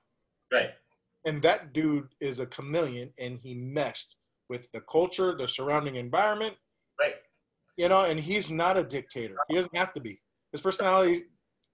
Right. 0.51 0.71
and 1.25 1.41
that 1.43 1.71
dude 1.73 2.09
is 2.19 2.39
a 2.39 2.45
chameleon 2.45 3.09
and 3.17 3.39
he 3.41 3.53
meshed 3.55 4.17
with 4.49 4.69
the 4.73 4.81
culture 4.81 5.35
the 5.37 5.47
surrounding 5.47 5.95
environment 5.95 6.55
Right. 6.99 7.15
You 7.77 7.87
know, 7.89 8.03
and 8.03 8.19
he's 8.19 8.51
not 8.51 8.77
a 8.77 8.83
dictator. 8.83 9.35
He 9.49 9.55
doesn't 9.55 9.75
have 9.75 9.93
to 9.95 9.99
be. 10.01 10.21
His 10.55 10.61
personality 10.61 11.25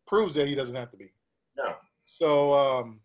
proves 0.08 0.34
that 0.34 0.48
he 0.48 0.56
doesn't 0.56 0.76
have 0.76 0.90
to 0.90 0.98
be. 0.98 1.14
No. 1.56 1.76
So, 2.20 2.52
um, 2.52 3.00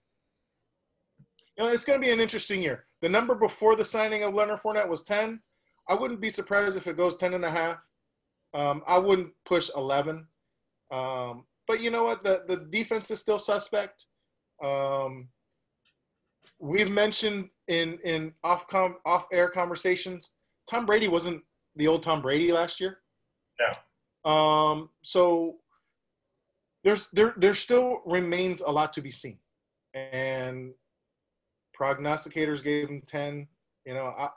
you 1.54 1.64
know, 1.64 1.70
it's 1.70 1.84
going 1.84 2.00
to 2.00 2.06
be 2.06 2.10
an 2.10 2.18
interesting 2.18 2.62
year. 2.62 2.86
The 3.02 3.10
number 3.10 3.34
before 3.34 3.76
the 3.76 3.84
signing 3.84 4.22
of 4.22 4.32
Leonard 4.32 4.62
Fournette 4.62 4.88
was 4.88 5.02
10. 5.02 5.38
I 5.86 5.92
wouldn't 5.92 6.22
be 6.22 6.30
surprised 6.30 6.78
if 6.78 6.86
it 6.86 6.96
goes 6.96 7.16
10 7.16 7.34
and 7.34 7.44
a 7.44 7.50
half. 7.50 7.76
Um, 8.54 8.82
I 8.86 8.96
wouldn't 8.96 9.32
push 9.44 9.68
11. 9.76 10.26
Um, 10.90 11.44
but 11.68 11.82
you 11.82 11.90
know 11.90 12.04
what? 12.04 12.24
The, 12.24 12.44
the 12.48 12.66
defense 12.70 13.10
is 13.10 13.20
still 13.20 13.38
suspect. 13.38 14.06
Um, 14.64 15.28
we've 16.58 16.90
mentioned 16.90 17.50
in, 17.68 17.98
in 18.02 18.32
off, 18.42 18.66
com, 18.66 18.96
off 19.04 19.26
air 19.30 19.50
conversations, 19.50 20.30
Tom 20.70 20.86
Brady 20.86 21.08
wasn't 21.08 21.42
the 21.74 21.86
old 21.86 22.02
Tom 22.02 22.22
Brady 22.22 22.50
last 22.50 22.80
year. 22.80 22.96
No. 23.60 24.30
Um, 24.30 24.88
so 25.02 25.56
there's 26.86 27.08
there 27.10 27.34
there 27.36 27.54
still 27.54 28.00
remains 28.06 28.60
a 28.60 28.70
lot 28.70 28.92
to 28.92 29.00
be 29.02 29.10
seen, 29.10 29.38
and 29.94 30.72
prognosticators 31.78 32.62
gave 32.62 32.88
him 32.88 33.02
ten. 33.06 33.48
You 33.84 33.94
know, 33.94 34.04
I 34.16 34.24
I, 34.26 34.28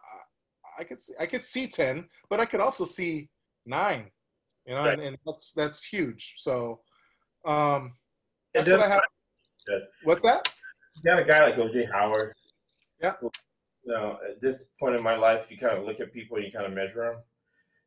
I 0.80 0.84
could 0.84 1.00
see, 1.02 1.14
I 1.20 1.28
could 1.28 1.44
see 1.44 1.68
ten, 1.68 2.06
but 2.30 2.40
I 2.40 2.46
could 2.46 2.60
also 2.60 2.86
see 2.86 3.30
nine. 3.68 4.10
You 4.66 4.74
know, 4.76 4.82
Right. 4.84 4.94
and, 4.94 5.02
and 5.10 5.18
that's 5.28 5.54
that's 5.54 5.84
huge. 5.86 6.34
So, 6.40 6.82
um, 7.46 7.94
that's 8.56 8.68
what 8.70 8.80
I 8.80 8.88
have. 8.88 9.02
does. 9.68 9.84
What's 10.04 10.24
that? 10.24 10.52
You 11.04 11.12
got 11.12 11.20
a 11.20 11.26
guy 11.26 11.44
like 11.46 11.56
OJ 11.56 11.92
Howard. 11.92 12.34
Yeah. 13.00 13.14
You 13.22 13.94
know, 13.94 14.18
at 14.28 14.42
this 14.42 14.66
point 14.80 14.96
in 14.96 15.04
my 15.04 15.16
life, 15.16 15.52
you 15.52 15.58
kind 15.58 15.78
of 15.78 15.86
look 15.86 16.00
at 16.00 16.12
people 16.12 16.38
and 16.38 16.46
you 16.48 16.52
kind 16.52 16.66
of 16.66 16.74
measure 16.74 17.04
them. 17.14 17.22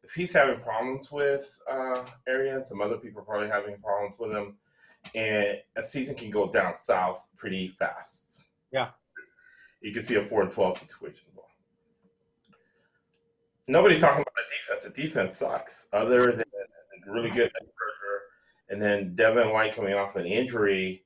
If 0.04 0.12
he's 0.12 0.32
having 0.32 0.60
problems 0.60 1.12
with 1.12 1.58
uh, 1.70 2.02
Arians, 2.26 2.68
some 2.68 2.80
other 2.80 2.96
people 2.96 3.20
are 3.20 3.24
probably 3.24 3.48
having 3.48 3.76
problems 3.78 4.16
with 4.18 4.32
him, 4.32 4.56
and 5.14 5.58
a 5.76 5.82
season 5.82 6.14
can 6.14 6.30
go 6.30 6.50
down 6.50 6.76
south 6.76 7.28
pretty 7.36 7.68
fast. 7.78 8.42
Yeah. 8.72 8.88
You 9.80 9.92
can 9.92 10.02
see 10.02 10.16
a 10.16 10.24
four 10.24 10.42
and 10.42 10.50
twelve 10.50 10.78
situation. 10.78 11.26
Nobody's 13.68 14.00
talking 14.00 14.22
about 14.22 14.34
the 14.34 14.42
defense. 14.58 14.82
The 14.82 15.02
defense 15.02 15.36
sucks. 15.36 15.86
Other 15.92 16.32
than 16.32 16.44
really 17.06 17.30
good 17.30 17.50
and 18.72 18.80
then 18.80 19.14
Devin 19.14 19.52
White 19.52 19.76
coming 19.76 19.94
off 19.94 20.16
an 20.16 20.26
injury, 20.26 21.04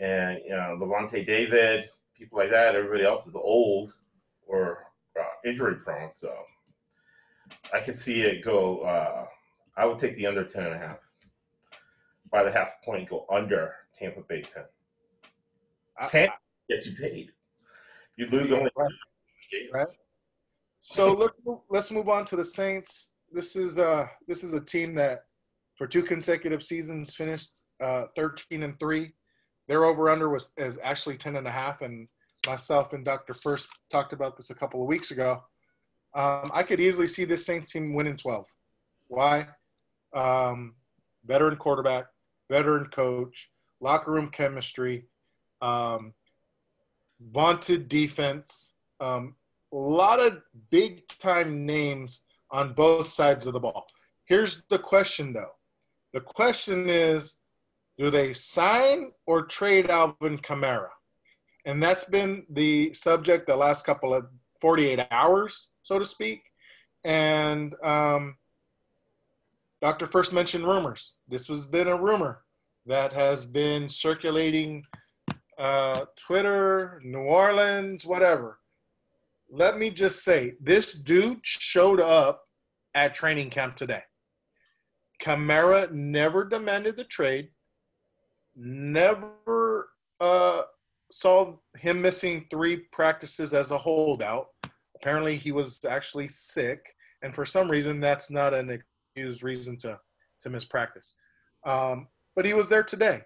and 0.00 0.40
you 0.44 0.50
know 0.50 0.76
Lavonte 0.80 1.24
David, 1.24 1.88
people 2.14 2.38
like 2.38 2.50
that. 2.50 2.74
Everybody 2.74 3.04
else 3.04 3.26
is 3.26 3.36
old 3.36 3.94
or 4.46 4.88
uh, 5.18 5.48
injury 5.48 5.76
prone. 5.76 6.10
So 6.14 6.34
I 7.74 7.80
can 7.80 7.92
see 7.92 8.20
it 8.20 8.44
go. 8.44 8.78
Uh, 8.80 9.26
I 9.76 9.84
would 9.84 9.98
take 9.98 10.14
the 10.16 10.26
under 10.26 10.44
ten 10.44 10.64
and 10.64 10.74
a 10.74 10.78
half. 10.78 10.98
By 12.30 12.44
the 12.44 12.50
half 12.52 12.80
point, 12.84 13.10
go 13.10 13.26
under 13.30 13.74
Tampa 13.98 14.20
Bay 14.28 14.42
ten. 14.42 14.64
I- 15.98 16.06
Ten? 16.06 16.28
Yes, 16.68 16.86
you 16.86 16.96
paid. 16.96 17.30
You 18.16 18.26
lose 18.26 18.52
only 18.52 18.70
Right. 18.76 18.90
games. 19.50 19.70
Right. 19.72 19.86
So 20.78 21.12
let's 21.22 21.34
move- 21.44 21.60
let's 21.68 21.90
move 21.90 22.08
on 22.08 22.24
to 22.26 22.36
the 22.36 22.44
Saints. 22.44 23.14
This 23.32 23.56
is 23.56 23.78
uh 23.78 24.06
this 24.28 24.44
is 24.44 24.52
a 24.54 24.60
team 24.60 24.94
that 24.94 25.24
for 25.76 25.88
two 25.88 26.02
consecutive 26.04 26.62
seasons 26.62 27.14
finished 27.16 27.62
uh 27.82 28.04
13 28.14 28.62
and 28.62 28.78
3. 28.78 29.12
Their 29.66 29.84
over 29.84 30.08
under 30.10 30.28
was 30.28 30.52
is 30.56 30.78
actually 30.82 31.16
10 31.16 31.34
and 31.36 31.48
a 31.48 31.50
half 31.50 31.82
and 31.82 32.06
myself 32.46 32.92
and 32.92 33.04
Dr. 33.04 33.34
First 33.34 33.68
talked 33.90 34.12
about 34.12 34.36
this 34.36 34.50
a 34.50 34.54
couple 34.54 34.80
of 34.80 34.86
weeks 34.86 35.10
ago. 35.10 35.42
Um, 36.14 36.50
I 36.54 36.62
could 36.62 36.80
easily 36.80 37.06
see 37.06 37.24
this 37.24 37.44
Saints 37.44 37.70
team 37.70 37.94
winning 37.94 38.16
12. 38.16 38.46
Why? 39.08 39.48
Um, 40.14 40.74
veteran 41.26 41.56
quarterback, 41.56 42.06
veteran 42.48 42.86
coach, 42.86 43.50
locker 43.80 44.12
room 44.12 44.30
chemistry, 44.30 45.06
um, 45.60 46.12
vaunted 47.20 47.88
defense, 47.88 48.74
um, 49.00 49.34
a 49.72 49.76
lot 49.76 50.20
of 50.20 50.38
big 50.70 51.06
time 51.08 51.66
names 51.66 52.22
on 52.50 52.74
both 52.74 53.08
sides 53.08 53.46
of 53.46 53.52
the 53.52 53.60
ball. 53.60 53.86
Here's 54.26 54.62
the 54.64 54.78
question 54.78 55.32
though. 55.32 55.54
The 56.12 56.20
question 56.20 56.88
is 56.88 57.36
do 57.98 58.10
they 58.10 58.32
sign 58.32 59.12
or 59.26 59.42
trade 59.42 59.90
Alvin 59.90 60.38
Kamara? 60.38 60.88
And 61.64 61.82
that's 61.82 62.04
been 62.04 62.44
the 62.50 62.92
subject 62.92 63.46
the 63.46 63.56
last 63.56 63.86
couple 63.86 64.14
of 64.14 64.26
48 64.60 65.06
hours, 65.10 65.70
so 65.84 65.98
to 65.98 66.04
speak. 66.04 66.42
And 67.04 67.74
um, 67.84 68.36
Dr. 69.80 70.06
First 70.06 70.32
mentioned 70.32 70.64
rumors. 70.64 71.14
This 71.28 71.46
has 71.46 71.66
been 71.66 71.88
a 71.88 71.96
rumor 71.96 72.42
that 72.86 73.12
has 73.12 73.46
been 73.46 73.88
circulating 73.88 74.84
uh, 75.58 76.00
Twitter, 76.16 77.00
New 77.04 77.20
Orleans, 77.20 78.04
whatever 78.04 78.58
let 79.50 79.78
me 79.78 79.90
just 79.90 80.24
say 80.24 80.54
this 80.60 80.92
dude 80.92 81.38
showed 81.42 82.00
up 82.00 82.42
at 82.94 83.14
training 83.14 83.50
camp 83.50 83.76
today. 83.76 84.02
Kamara 85.22 85.90
never 85.92 86.44
demanded 86.44 86.96
the 86.96 87.04
trade, 87.04 87.50
never 88.56 89.88
uh, 90.20 90.62
saw 91.10 91.56
him 91.78 92.02
missing 92.02 92.46
three 92.50 92.76
practices 92.92 93.54
as 93.54 93.70
a 93.70 93.78
holdout. 93.78 94.48
Apparently, 94.96 95.36
he 95.36 95.52
was 95.52 95.80
actually 95.88 96.28
sick, 96.28 96.94
and 97.22 97.34
for 97.34 97.44
some 97.44 97.70
reason, 97.70 98.00
that's 98.00 98.30
not 98.30 98.54
an 98.54 98.70
excuse 98.70 99.42
reason 99.42 99.76
to, 99.78 99.98
to 100.40 100.50
miss 100.50 100.64
practice. 100.64 101.14
Um, 101.66 102.08
but 102.34 102.44
he 102.44 102.54
was 102.54 102.68
there 102.68 102.82
today 102.82 103.22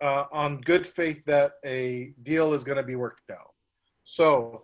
uh, 0.00 0.24
on 0.32 0.60
good 0.60 0.86
faith 0.86 1.24
that 1.26 1.52
a 1.64 2.12
deal 2.22 2.54
is 2.54 2.64
going 2.64 2.76
to 2.76 2.82
be 2.82 2.96
worked 2.96 3.30
out. 3.30 3.52
So, 4.04 4.62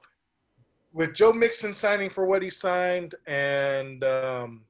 with 0.93 1.15
Joe 1.15 1.33
Mixon 1.33 1.73
signing 1.73 2.11
for 2.11 2.27
what 2.27 2.43
he 2.43 2.51
signed, 2.51 3.15
and 3.27 4.05
um, 4.05 4.63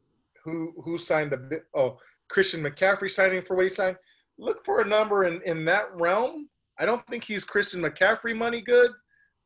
who 0.45 0.73
who 0.83 0.99
signed 0.99 1.31
the 1.31 1.63
oh 1.75 1.99
Christian 2.29 2.63
McCaffrey 2.63 3.11
signing 3.11 3.43
for 3.43 3.57
what 3.57 3.65
he 3.65 3.69
signed, 3.69 3.97
look 4.39 4.65
for 4.65 4.81
a 4.81 4.87
number 4.87 5.25
in 5.25 5.41
in 5.45 5.65
that 5.67 5.95
realm. 5.95 6.49
I 6.79 6.87
don't 6.87 7.07
think 7.07 7.25
he's 7.25 7.45
Christian 7.45 7.83
McCaffrey 7.83 8.37
money 8.37 8.61
good, 8.61 8.91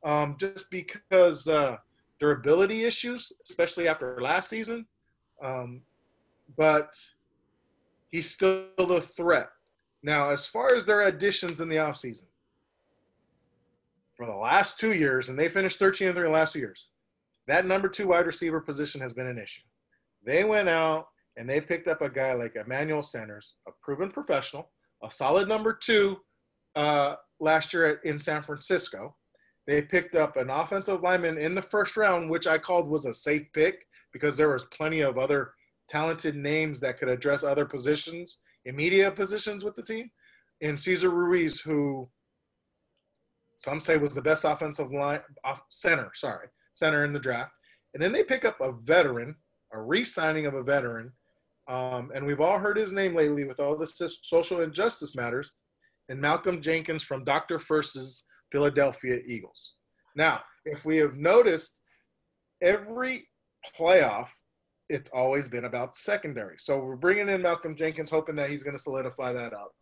um, 0.05 0.37
just 0.39 0.71
because 0.71 1.49
uh, 1.49 1.77
durability 2.21 2.85
issues, 2.85 3.33
especially 3.49 3.89
after 3.89 4.21
last 4.21 4.49
season. 4.49 4.87
Um, 5.43 5.83
but 6.57 6.95
he's 8.09 8.31
still 8.31 8.67
a 8.79 9.01
threat. 9.01 9.49
Now, 10.03 10.31
as 10.31 10.47
far 10.47 10.75
as 10.75 10.85
their 10.85 11.03
additions 11.03 11.61
in 11.61 11.69
the 11.69 11.77
offseason, 11.77 12.25
for 14.17 14.27
the 14.27 14.35
last 14.35 14.79
two 14.79 14.95
years, 14.95 15.29
and 15.29 15.39
they 15.39 15.49
finished 15.49 15.79
13 15.79 16.09
and 16.09 16.17
3 16.17 16.27
in 16.27 16.33
the 16.33 16.39
last 16.39 16.55
two 16.55 16.59
years. 16.59 16.87
That 17.47 17.67
number 17.67 17.89
two 17.89 18.09
wide 18.09 18.27
receiver 18.27 18.61
position 18.61 19.01
has 19.01 19.13
been 19.13 19.27
an 19.27 19.39
issue. 19.39 19.63
They 20.25 20.43
went 20.45 20.69
out 20.69 21.09
and 21.37 21.49
they 21.49 21.61
picked 21.61 21.87
up 21.87 22.01
a 22.01 22.09
guy 22.09 22.33
like 22.33 22.57
Emmanuel 22.57 23.03
Sanders, 23.03 23.55
a 23.69 23.73
proven 23.83 24.11
professional, 24.11 24.71
a 25.05 25.11
solid 25.11 25.49
number 25.49 25.73
two 25.73 26.19
uh, 26.75 27.17
last 27.39 27.73
year 27.73 27.87
at, 27.87 28.05
in 28.05 28.19
San 28.19 28.43
Francisco. 28.43 29.15
They 29.67 29.83
picked 29.83 30.15
up 30.15 30.37
an 30.37 30.51
offensive 30.51 31.03
lineman 31.03 31.39
in 31.39 31.55
the 31.55 31.63
first 31.63 31.97
round, 31.97 32.31
which 32.31 32.47
I 32.47 32.59
called 32.59 32.89
was 32.89 33.05
a 33.05 33.13
safe 33.13 33.47
pick 33.53 33.87
because 34.13 34.37
there 34.37 34.53
was 34.53 34.65
plenty 34.65 35.01
of 35.01 35.19
other 35.19 35.53
talented 35.89 36.37
names 36.37 36.81
that 36.81 36.99
could 36.99 37.09
address 37.09 37.43
other 37.43 37.65
positions, 37.65 38.39
immediate 38.65 39.17
positions 39.17 39.65
with 39.65 39.77
the 39.77 39.83
team. 39.83 40.11
And 40.63 40.79
Cesar 40.79 41.11
Ruiz, 41.11 41.61
who 41.61 42.09
some 43.57 43.81
say 43.81 43.97
was 43.97 44.15
the 44.15 44.23
best 44.23 44.45
offensive 44.45 44.93
line 44.93 45.21
off 45.45 45.63
center, 45.69 46.11
sorry, 46.15 46.49
center 46.73 47.05
in 47.05 47.13
the 47.13 47.19
draft. 47.19 47.53
And 47.95 48.03
then 48.03 48.13
they 48.13 48.23
pick 48.23 48.45
up 48.45 48.61
a 48.61 48.73
veteran, 48.73 49.35
a 49.73 49.81
re-signing 49.81 50.47
of 50.47 50.55
a 50.55 50.63
veteran, 50.63 51.13
um, 51.69 52.13
and 52.15 52.25
we've 52.25 52.41
all 52.41 52.59
heard 52.59 52.77
his 52.77 52.93
name 52.93 53.15
lately 53.15 53.45
with 53.45 53.59
all 53.59 53.77
the 53.77 53.87
social 54.23 54.61
injustice 54.61 55.17
matters, 55.17 55.53
and 56.09 56.21
Malcolm 56.21 56.63
Jenkins 56.63 57.03
from 57.03 57.25
Dr. 57.25 57.59
First's 57.59 58.25
Philadelphia 58.51 59.21
Eagles. 59.27 59.73
Now, 60.15 60.41
if 60.65 60.85
we 60.85 60.97
have 60.99 61.17
noticed, 61.17 61.79
every 62.63 63.29
playoff, 63.77 64.29
it's 64.89 65.11
always 65.11 65.49
been 65.49 65.65
about 65.65 65.97
secondary. 65.97 66.57
So 66.59 66.79
we're 66.79 66.97
bringing 66.97 67.29
in 67.29 67.43
Malcolm 67.43 67.77
Jenkins, 67.77 68.11
hoping 68.11 68.37
that 68.37 68.51
he's 68.51 68.63
going 68.63 68.77
to 68.77 68.83
solidify 68.83 69.33
that 69.33 69.53
up. 69.53 69.73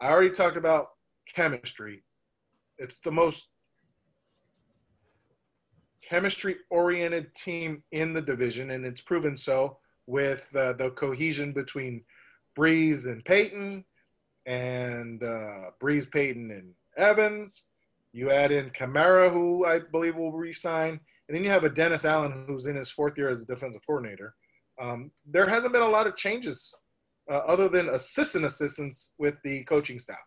I 0.00 0.08
already 0.08 0.30
talked 0.30 0.56
about 0.56 0.88
chemistry 1.34 2.02
it's 2.80 2.98
the 3.00 3.12
most 3.12 3.48
chemistry 6.02 6.56
oriented 6.70 7.34
team 7.34 7.84
in 7.92 8.14
the 8.14 8.22
division, 8.22 8.70
and 8.70 8.84
it's 8.84 9.02
proven 9.02 9.36
so 9.36 9.78
with 10.06 10.48
uh, 10.56 10.72
the 10.72 10.90
cohesion 10.96 11.52
between 11.52 12.02
Brees 12.58 13.04
and 13.04 13.24
Payton, 13.24 13.84
and 14.46 15.22
uh, 15.22 15.70
Brees, 15.80 16.10
Payton, 16.10 16.50
and 16.50 16.72
Evans. 16.96 17.66
You 18.12 18.30
add 18.30 18.50
in 18.50 18.70
Kamara, 18.70 19.32
who 19.32 19.64
I 19.64 19.80
believe 19.92 20.16
will 20.16 20.32
resign, 20.32 21.00
and 21.28 21.36
then 21.36 21.44
you 21.44 21.50
have 21.50 21.64
a 21.64 21.70
Dennis 21.70 22.04
Allen 22.04 22.44
who's 22.46 22.66
in 22.66 22.76
his 22.76 22.90
fourth 22.90 23.16
year 23.16 23.30
as 23.30 23.42
a 23.42 23.46
defensive 23.46 23.82
coordinator. 23.86 24.34
Um, 24.80 25.10
there 25.26 25.48
hasn't 25.48 25.72
been 25.72 25.82
a 25.82 25.88
lot 25.88 26.06
of 26.06 26.16
changes 26.16 26.74
uh, 27.30 27.36
other 27.36 27.68
than 27.68 27.90
assistant 27.90 28.44
assistants 28.44 29.10
with 29.18 29.34
the 29.44 29.62
coaching 29.64 29.98
staff. 29.98 30.18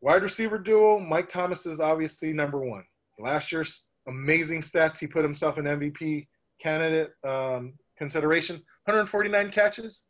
Wide 0.00 0.22
receiver 0.22 0.58
duo, 0.58 0.98
Mike 0.98 1.28
Thomas 1.28 1.66
is 1.66 1.80
obviously 1.80 2.32
number 2.32 2.58
one. 2.58 2.84
Last 3.18 3.52
year's 3.52 3.88
amazing 4.08 4.60
stats, 4.60 4.98
he 4.98 5.06
put 5.06 5.24
himself 5.24 5.58
in 5.58 5.64
MVP 5.64 6.26
candidate 6.62 7.12
um, 7.26 7.74
consideration 7.96 8.56
149 8.84 9.50
catches, 9.50 10.04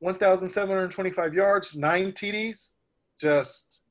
1,725 0.00 1.34
yards, 1.34 1.76
nine 1.76 2.12
TDs. 2.12 2.70
Just, 3.20 3.82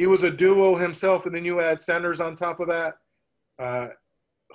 he 0.00 0.06
was 0.06 0.22
a 0.22 0.30
duo 0.30 0.76
himself, 0.76 1.26
and 1.26 1.34
then 1.34 1.44
you 1.44 1.60
add 1.60 1.78
centers 1.78 2.22
on 2.22 2.34
top 2.34 2.58
of 2.58 2.68
that. 2.68 2.94
Uh, 3.58 3.88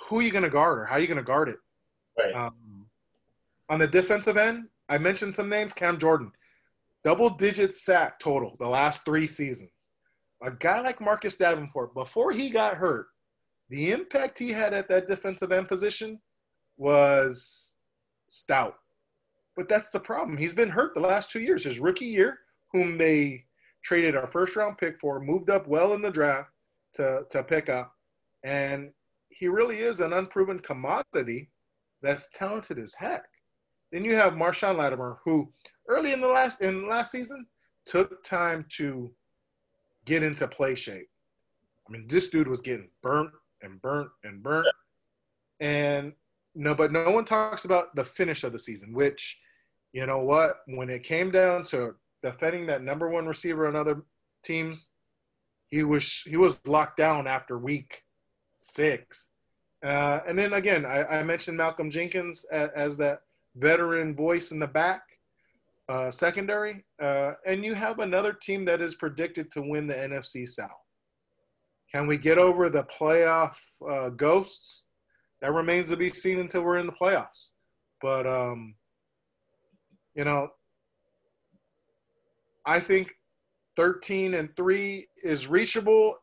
who 0.07 0.17
are 0.17 0.23
you 0.23 0.31
going 0.31 0.43
to 0.43 0.49
guard 0.49 0.79
or 0.79 0.85
how 0.85 0.95
are 0.95 0.99
you 0.99 1.05
going 1.05 1.19
to 1.19 1.23
guard 1.23 1.49
it? 1.49 1.57
Right. 2.17 2.33
Um, 2.33 2.87
on 3.69 3.77
the 3.77 3.85
defensive 3.85 4.37
end, 4.37 4.69
I 4.89 4.97
mentioned 4.97 5.35
some 5.35 5.47
names. 5.47 5.71
Cam 5.71 5.99
Jordan, 5.99 6.31
double 7.03 7.29
digit 7.29 7.75
sack 7.75 8.19
total 8.19 8.55
the 8.59 8.67
last 8.67 9.05
three 9.05 9.27
seasons. 9.27 9.69
A 10.41 10.49
guy 10.49 10.79
like 10.79 10.99
Marcus 10.99 11.35
Davenport, 11.35 11.93
before 11.93 12.31
he 12.31 12.49
got 12.49 12.77
hurt, 12.77 13.05
the 13.69 13.91
impact 13.91 14.39
he 14.39 14.49
had 14.49 14.73
at 14.73 14.89
that 14.89 15.07
defensive 15.07 15.51
end 15.51 15.67
position 15.67 16.19
was 16.75 17.75
stout. 18.27 18.77
But 19.55 19.69
that's 19.69 19.91
the 19.91 19.99
problem. 19.99 20.37
He's 20.37 20.53
been 20.53 20.69
hurt 20.69 20.95
the 20.95 21.01
last 21.01 21.29
two 21.29 21.39
years. 21.39 21.65
His 21.65 21.79
rookie 21.79 22.07
year, 22.07 22.39
whom 22.71 22.97
they 22.97 23.44
traded 23.85 24.15
our 24.15 24.27
first 24.27 24.55
round 24.55 24.77
pick 24.77 24.99
for, 24.99 25.19
moved 25.19 25.49
up 25.49 25.67
well 25.67 25.93
in 25.93 26.01
the 26.01 26.09
draft 26.09 26.49
to, 26.95 27.21
to 27.29 27.43
pick 27.43 27.69
up. 27.69 27.93
And 28.43 28.89
he 29.29 29.47
really 29.47 29.79
is 29.79 29.99
an 29.99 30.11
unproven 30.11 30.59
commodity 30.59 31.49
that's 32.01 32.29
talented 32.31 32.79
as 32.79 32.95
heck. 32.95 33.25
Then 33.91 34.03
you 34.03 34.15
have 34.15 34.33
Marshon 34.33 34.77
Lattimore, 34.77 35.19
who 35.23 35.51
early 35.87 36.13
in 36.13 36.19
the 36.19 36.27
last 36.27 36.61
in 36.61 36.89
last 36.89 37.11
season 37.11 37.45
took 37.85 38.23
time 38.23 38.65
to 38.77 39.11
get 40.05 40.23
into 40.23 40.47
play 40.47 40.73
shape. 40.73 41.07
I 41.87 41.91
mean, 41.91 42.07
this 42.09 42.29
dude 42.29 42.47
was 42.47 42.61
getting 42.61 42.89
burnt 43.03 43.31
and 43.61 43.79
burnt 43.81 44.09
and 44.23 44.41
burnt. 44.41 44.67
And 45.59 46.13
no, 46.55 46.73
but 46.73 46.91
no 46.91 47.11
one 47.11 47.25
talks 47.25 47.65
about 47.65 47.95
the 47.95 48.03
finish 48.03 48.43
of 48.43 48.51
the 48.51 48.59
season, 48.59 48.93
which, 48.93 49.39
you 49.93 50.05
know 50.05 50.19
what, 50.19 50.61
when 50.65 50.89
it 50.89 51.03
came 51.03 51.29
down 51.29 51.63
to 51.65 51.95
defending 52.25 52.65
that 52.65 52.81
number 52.81 53.07
one 53.07 53.27
receiver 53.27 53.67
on 53.67 53.75
other 53.75 54.03
teams, 54.43 54.89
he 55.67 55.83
was 55.83 56.23
he 56.25 56.37
was 56.37 56.59
locked 56.65 56.97
down 56.97 57.27
after 57.27 57.57
week 57.57 58.03
six. 58.57 59.29
Uh, 59.83 60.19
and 60.27 60.37
then 60.37 60.53
again, 60.53 60.85
I, 60.85 61.19
I 61.19 61.23
mentioned 61.23 61.57
Malcolm 61.57 61.91
Jenkins 61.91 62.43
as, 62.51 62.69
as, 62.75 62.97
that 62.97 63.19
veteran 63.55 64.15
voice 64.15 64.51
in 64.51 64.57
the 64.57 64.67
back, 64.67 65.03
uh, 65.87 66.09
secondary. 66.09 66.83
Uh, 66.99 67.33
and 67.45 67.63
you 67.63 67.75
have 67.75 67.99
another 67.99 68.33
team 68.33 68.65
that 68.65 68.81
is 68.81 68.95
predicted 68.95 69.51
to 69.51 69.61
win 69.61 69.85
the 69.85 69.93
NFC 69.93 70.47
South. 70.47 70.71
Can 71.91 72.07
we 72.07 72.17
get 72.17 72.39
over 72.39 72.69
the 72.69 72.83
playoff 72.83 73.57
uh, 73.87 74.09
ghosts? 74.09 74.85
That 75.41 75.53
remains 75.53 75.89
to 75.89 75.97
be 75.97 76.09
seen 76.09 76.39
until 76.39 76.63
we're 76.63 76.79
in 76.79 76.87
the 76.87 76.91
playoffs. 76.91 77.49
But, 78.01 78.25
um, 78.25 78.73
you 80.15 80.23
know, 80.23 80.49
I 82.65 82.79
think 82.79 83.13
13 83.75 84.33
and 84.33 84.55
3 84.55 85.07
is 85.23 85.47
reachable. 85.47 86.17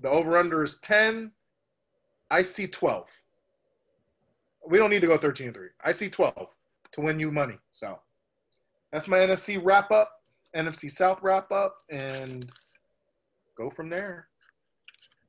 The 0.00 0.08
over 0.08 0.36
under 0.36 0.62
is 0.62 0.78
10. 0.80 1.32
I 2.30 2.42
see 2.42 2.66
12. 2.66 3.08
We 4.68 4.78
don't 4.78 4.90
need 4.90 5.00
to 5.00 5.06
go 5.06 5.16
13 5.16 5.48
and 5.48 5.56
3. 5.56 5.68
I 5.84 5.92
see 5.92 6.08
12 6.08 6.48
to 6.92 7.00
win 7.00 7.18
you 7.18 7.30
money. 7.30 7.58
So 7.70 7.98
that's 8.92 9.08
my 9.08 9.18
NFC 9.18 9.60
wrap 9.62 9.90
up, 9.90 10.10
NFC 10.54 10.90
South 10.90 11.20
wrap 11.22 11.50
up, 11.52 11.76
and 11.90 12.50
go 13.56 13.70
from 13.70 13.88
there. 13.88 14.28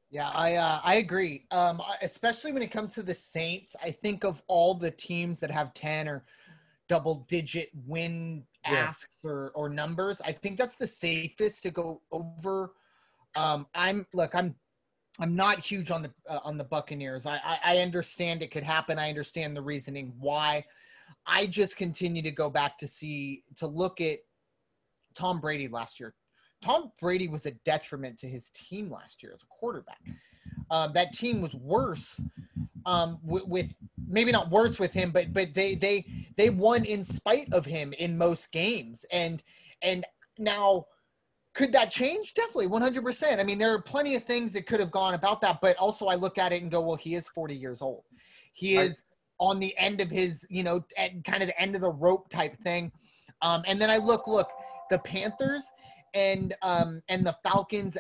Yeah, 0.10 0.30
I 0.30 0.56
uh, 0.56 0.80
I 0.84 0.96
agree. 0.96 1.46
Um, 1.52 1.82
especially 2.02 2.54
when 2.54 2.62
it 2.62 2.72
comes 2.72 2.94
to 2.94 3.04
the 3.04 3.14
Saints, 3.14 3.76
I 3.84 3.92
think 3.92 4.24
of 4.24 4.42
all 4.48 4.74
the 4.74 4.92
teams 4.92 5.40
that 5.42 5.52
have 5.52 5.74
ten 5.74 6.08
or 6.08 6.24
double 6.90 7.26
digit 7.28 7.70
win 7.86 8.46
asks 8.66 9.20
or 9.24 9.52
or 9.56 9.70
numbers. 9.70 10.22
I 10.24 10.32
think 10.32 10.58
that's 10.58 10.76
the 10.76 10.88
safest 10.88 11.64
to 11.64 11.72
go 11.72 12.02
over. 12.12 12.74
Um, 13.36 13.68
I'm 13.76 14.06
look, 14.14 14.36
I'm 14.36 14.56
I'm 15.20 15.36
not 15.36 15.60
huge 15.60 15.92
on 15.92 16.04
the 16.04 16.12
uh, 16.30 16.40
on 16.44 16.58
the 16.58 16.64
Buccaneers. 16.64 17.26
I, 17.26 17.40
I 17.44 17.60
I 17.64 17.78
understand 17.80 18.42
it 18.42 18.52
could 18.52 18.64
happen. 18.64 19.00
I 19.00 19.10
understand 19.10 19.56
the 19.56 19.62
reasoning 19.62 20.14
why. 20.20 20.66
I 21.26 21.46
just 21.46 21.78
continue 21.78 22.22
to 22.22 22.32
go 22.32 22.50
back 22.50 22.78
to 22.80 22.88
see 22.88 23.44
to 23.58 23.68
look 23.68 24.02
at 24.02 24.20
Tom 25.16 25.40
Brady 25.40 25.68
last 25.68 26.00
year. 26.00 26.14
Tom 26.62 26.92
Brady 27.00 27.28
was 27.28 27.46
a 27.46 27.52
detriment 27.52 28.20
to 28.20 28.28
his 28.28 28.50
team 28.54 28.90
last 28.90 29.22
year 29.22 29.32
as 29.34 29.44
a 29.44 29.48
quarterback. 29.48 30.00
Um, 30.70 30.94
that 30.94 31.14
team 31.14 31.42
was 31.42 31.54
worse 31.54 32.22
um, 32.86 33.20
with, 33.24 33.48
with, 33.48 33.68
maybe 34.08 34.32
not 34.32 34.50
worse 34.50 34.80
with 34.80 34.94
him, 34.94 35.12
but 35.12 35.34
but 35.34 35.54
they 35.54 35.76
they 35.76 36.06
they 36.38 36.50
won 36.50 36.86
in 36.86 37.04
spite 37.04 37.52
of 37.52 37.66
him 37.66 37.94
in 37.94 38.18
most 38.18 38.52
games. 38.52 39.06
And 39.12 39.44
and 39.82 40.06
now 40.38 40.86
could 41.54 41.74
that 41.74 41.90
change? 41.90 42.36
Definitely, 42.36 42.68
100%. 42.68 43.40
I 43.40 43.44
mean, 43.44 43.58
there 43.58 43.74
are 43.74 43.82
plenty 43.82 44.14
of 44.14 44.24
things 44.26 44.54
that 44.54 44.68
could 44.68 44.80
have 44.80 44.92
gone 44.92 45.16
about 45.16 45.42
that, 45.42 45.60
but 45.60 45.76
also 45.78 46.06
I 46.06 46.14
look 46.14 46.38
at 46.38 46.54
it 46.54 46.62
and 46.62 46.70
go, 46.70 46.82
well, 46.82 46.96
he 46.96 47.16
is 47.16 47.28
40 47.30 47.56
years 47.56 47.82
old. 47.82 48.04
He 48.54 48.76
is 48.76 49.06
on 49.40 49.60
the 49.60 49.76
end 49.76 50.00
of 50.00 50.12
his, 50.12 50.46
you 50.52 50.62
know, 50.62 50.86
at 50.98 51.24
kind 51.24 51.42
of 51.42 51.48
the 51.48 51.60
end 51.60 51.74
of 51.74 51.82
the 51.82 51.90
rope 51.90 52.30
type 52.30 52.56
thing. 52.60 52.92
Um, 53.42 53.64
and 53.66 53.82
then 53.82 53.90
I 53.90 53.98
look, 53.98 54.28
look, 54.28 54.50
the 54.92 55.00
Panthers 55.00 55.64
and 56.14 56.56
um, 56.62 57.02
and 57.10 57.26
the 57.26 57.36
Falcons. 57.44 57.98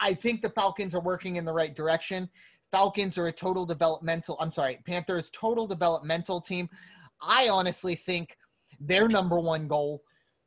I 0.00 0.14
think 0.14 0.42
the 0.42 0.50
Falcons 0.50 0.94
are 0.94 1.00
working 1.00 1.36
in 1.36 1.44
the 1.44 1.52
right 1.52 1.74
direction. 1.74 2.28
Falcons 2.72 3.16
are 3.16 3.28
a 3.28 3.32
total 3.32 3.64
developmental. 3.64 4.36
I'm 4.40 4.52
sorry, 4.52 4.78
Panthers 4.86 5.30
total 5.30 5.66
developmental 5.66 6.40
team. 6.40 6.68
I 7.22 7.48
honestly 7.48 7.94
think 7.94 8.36
their 8.80 9.08
number 9.08 9.38
one 9.38 9.68
goal 9.68 10.02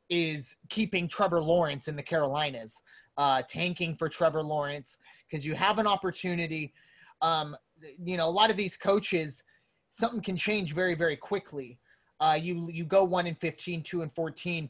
is 0.08 0.56
keeping 0.68 1.08
Trevor 1.08 1.40
Lawrence 1.40 1.88
in 1.88 1.96
the 1.96 2.02
Carolinas, 2.02 2.74
uh, 3.16 3.42
tanking 3.48 3.94
for 3.94 4.08
Trevor 4.08 4.42
Lawrence 4.42 4.96
because 5.28 5.46
you 5.46 5.54
have 5.54 5.78
an 5.78 5.86
opportunity. 5.86 6.72
Um, 7.22 7.56
you 8.02 8.16
know, 8.16 8.28
a 8.28 8.30
lot 8.30 8.50
of 8.50 8.56
these 8.56 8.76
coaches, 8.76 9.42
something 9.90 10.20
can 10.20 10.36
change 10.36 10.74
very, 10.74 10.94
very 10.94 11.16
quickly. 11.16 11.78
Uh, 12.18 12.38
you 12.40 12.68
you 12.70 12.84
go 12.84 13.02
one 13.02 13.26
and 13.26 13.38
15, 13.38 13.82
two 13.82 14.02
and 14.02 14.12
14. 14.12 14.68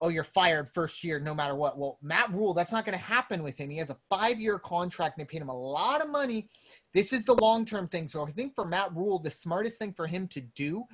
Oh, 0.00 0.08
you're 0.08 0.24
fired 0.24 0.68
first 0.68 1.02
year, 1.02 1.18
no 1.18 1.34
matter 1.34 1.54
what. 1.54 1.76
Well, 1.76 1.98
Matt 2.02 2.32
Rhule, 2.32 2.54
that's 2.54 2.70
not 2.70 2.84
going 2.84 2.96
to 2.96 3.04
happen 3.04 3.42
with 3.42 3.56
him. 3.56 3.68
He 3.68 3.78
has 3.78 3.90
a 3.90 3.96
five 4.08 4.40
year 4.40 4.58
contract 4.58 5.18
and 5.18 5.26
they 5.26 5.30
paid 5.30 5.42
him 5.42 5.48
a 5.48 5.58
lot 5.58 6.00
of 6.00 6.08
money. 6.08 6.48
This 6.94 7.12
is 7.12 7.24
the 7.24 7.34
long 7.34 7.64
term 7.64 7.88
thing. 7.88 8.08
So 8.08 8.24
I 8.24 8.30
think 8.30 8.54
for 8.54 8.64
Matt 8.64 8.94
Rhule, 8.94 9.18
the 9.18 9.30
smartest 9.30 9.78
thing 9.78 9.92
for 9.92 10.06
him 10.06 10.28
to 10.28 10.40
do 10.40 10.84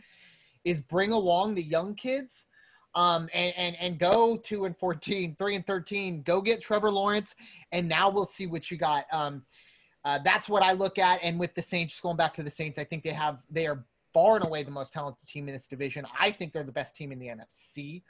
is 0.64 0.80
bring 0.80 1.12
along 1.12 1.54
the 1.54 1.62
young 1.62 1.94
kids 1.94 2.46
um, 2.94 3.28
and, 3.34 3.52
and, 3.56 3.76
and 3.78 3.98
go 3.98 4.36
two 4.36 4.64
and 4.64 4.76
14, 4.76 5.36
three 5.38 5.54
and 5.54 5.66
13, 5.66 6.22
go 6.22 6.40
get 6.40 6.62
Trevor 6.62 6.90
Lawrence. 6.90 7.34
And 7.72 7.88
now 7.88 8.08
we'll 8.08 8.24
see 8.24 8.46
what 8.46 8.70
you 8.70 8.76
got. 8.76 9.04
Um, 9.12 9.44
uh, 10.04 10.18
that's 10.24 10.48
what 10.48 10.62
I 10.62 10.72
look 10.72 10.98
at. 10.98 11.20
And 11.22 11.38
with 11.38 11.54
the 11.54 11.62
Saints, 11.62 11.94
just 11.94 12.02
going 12.02 12.16
back 12.16 12.34
to 12.34 12.42
the 12.42 12.50
Saints, 12.50 12.78
I 12.78 12.84
think 12.84 13.02
they 13.02 13.10
have, 13.10 13.38
they 13.50 13.66
are 13.66 13.84
far 14.12 14.36
and 14.36 14.44
away 14.44 14.62
the 14.62 14.70
most 14.70 14.92
talented 14.92 15.26
team 15.26 15.48
in 15.48 15.54
this 15.54 15.66
division. 15.66 16.06
I 16.18 16.30
think 16.30 16.52
they're 16.52 16.62
the 16.62 16.72
best 16.72 16.94
team 16.96 17.10
in 17.10 17.18
the 17.18 17.26
NFC. 17.26 18.02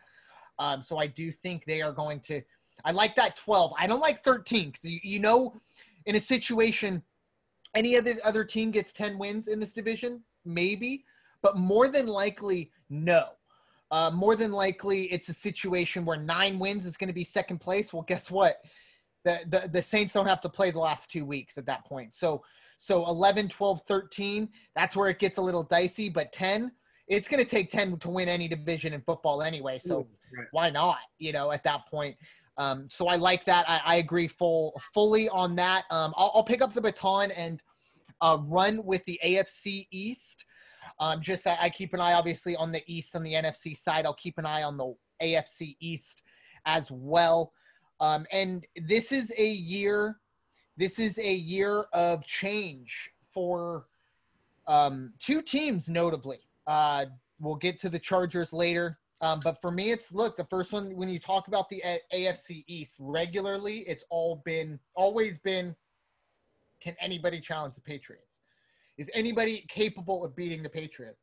Um, 0.58 0.82
so 0.82 0.98
I 0.98 1.06
do 1.06 1.30
think 1.32 1.64
they 1.64 1.82
are 1.82 1.92
going 1.92 2.20
to, 2.20 2.42
I 2.84 2.92
like 2.92 3.16
that 3.16 3.36
12. 3.36 3.72
I 3.78 3.86
don't 3.86 4.00
like 4.00 4.22
13 4.22 4.70
because 4.70 4.84
you, 4.84 5.00
you 5.02 5.18
know, 5.18 5.60
in 6.06 6.16
a 6.16 6.20
situation, 6.20 7.02
any 7.74 7.96
other 7.96 8.16
other 8.24 8.44
team 8.44 8.70
gets 8.70 8.92
10 8.92 9.18
wins 9.18 9.48
in 9.48 9.58
this 9.58 9.72
division, 9.72 10.22
maybe, 10.44 11.04
but 11.42 11.56
more 11.56 11.88
than 11.88 12.06
likely, 12.06 12.70
no. 12.88 13.30
Uh, 13.90 14.10
more 14.10 14.34
than 14.34 14.50
likely, 14.50 15.04
it's 15.04 15.28
a 15.28 15.34
situation 15.34 16.04
where 16.04 16.16
nine 16.16 16.58
wins 16.58 16.86
is 16.86 16.96
going 16.96 17.08
to 17.08 17.14
be 17.14 17.24
second 17.24 17.58
place. 17.58 17.92
Well, 17.92 18.02
guess 18.02 18.30
what? 18.30 18.58
The, 19.24 19.40
the, 19.48 19.68
the 19.68 19.82
Saints 19.82 20.14
don't 20.14 20.26
have 20.26 20.40
to 20.42 20.48
play 20.48 20.70
the 20.70 20.78
last 20.78 21.10
two 21.10 21.24
weeks 21.24 21.58
at 21.58 21.66
that 21.66 21.84
point. 21.84 22.12
So, 22.12 22.42
so 22.78 23.06
11, 23.06 23.48
12, 23.48 23.82
13, 23.86 24.48
that's 24.74 24.96
where 24.96 25.08
it 25.08 25.18
gets 25.18 25.38
a 25.38 25.42
little 25.42 25.62
dicey. 25.62 26.08
But 26.08 26.32
10, 26.32 26.72
it's 27.08 27.28
going 27.28 27.42
to 27.42 27.48
take 27.48 27.70
10 27.70 27.98
to 27.98 28.08
win 28.08 28.28
any 28.28 28.48
division 28.48 28.92
in 28.92 29.00
football 29.02 29.42
anyway. 29.42 29.78
So 29.78 30.06
right. 30.36 30.46
why 30.52 30.70
not, 30.70 30.98
you 31.18 31.32
know, 31.32 31.52
at 31.52 31.62
that 31.64 31.86
point? 31.88 32.16
Um, 32.56 32.88
so 32.90 33.08
I 33.08 33.16
like 33.16 33.44
that. 33.46 33.68
I, 33.68 33.80
I 33.84 33.96
agree 33.96 34.28
full 34.28 34.80
fully 34.92 35.28
on 35.28 35.56
that. 35.56 35.84
Um, 35.90 36.14
I'll, 36.16 36.32
I'll 36.34 36.44
pick 36.44 36.62
up 36.62 36.72
the 36.72 36.80
baton 36.80 37.30
and 37.32 37.60
uh, 38.20 38.38
run 38.42 38.84
with 38.84 39.04
the 39.06 39.18
AFC 39.24 39.88
East. 39.90 40.44
Um, 41.00 41.20
just 41.20 41.46
I, 41.46 41.58
I 41.62 41.70
keep 41.70 41.94
an 41.94 42.00
eye, 42.00 42.12
obviously, 42.12 42.54
on 42.56 42.70
the 42.70 42.82
East 42.86 43.16
on 43.16 43.22
the 43.22 43.32
NFC 43.32 43.76
side. 43.76 44.06
I'll 44.06 44.14
keep 44.14 44.38
an 44.38 44.46
eye 44.46 44.62
on 44.62 44.76
the 44.76 44.94
AFC 45.22 45.76
East 45.80 46.22
as 46.64 46.90
well. 46.90 47.52
Um, 48.00 48.26
and 48.32 48.64
this 48.76 49.12
is 49.12 49.32
a 49.36 49.48
year. 49.48 50.20
This 50.76 50.98
is 50.98 51.18
a 51.18 51.34
year 51.34 51.86
of 51.92 52.24
change 52.24 53.10
for 53.32 53.86
um, 54.66 55.12
two 55.18 55.42
teams 55.42 55.88
notably. 55.88 56.38
Uh, 56.66 57.06
we'll 57.38 57.56
get 57.56 57.80
to 57.80 57.88
the 57.88 57.98
Chargers 57.98 58.52
later. 58.52 58.98
Um, 59.20 59.40
but 59.42 59.60
for 59.60 59.70
me, 59.70 59.90
it's 59.90 60.12
look 60.12 60.36
the 60.36 60.44
first 60.44 60.72
one 60.72 60.94
when 60.96 61.08
you 61.08 61.18
talk 61.18 61.48
about 61.48 61.68
the 61.68 61.82
AFC 62.12 62.64
East 62.66 62.96
regularly, 62.98 63.78
it's 63.86 64.04
all 64.10 64.42
been 64.44 64.78
always 64.94 65.38
been. 65.38 65.74
Can 66.80 66.94
anybody 67.00 67.40
challenge 67.40 67.74
the 67.74 67.80
Patriots? 67.80 68.40
Is 68.98 69.10
anybody 69.14 69.64
capable 69.68 70.24
of 70.24 70.36
beating 70.36 70.62
the 70.62 70.68
Patriots? 70.68 71.22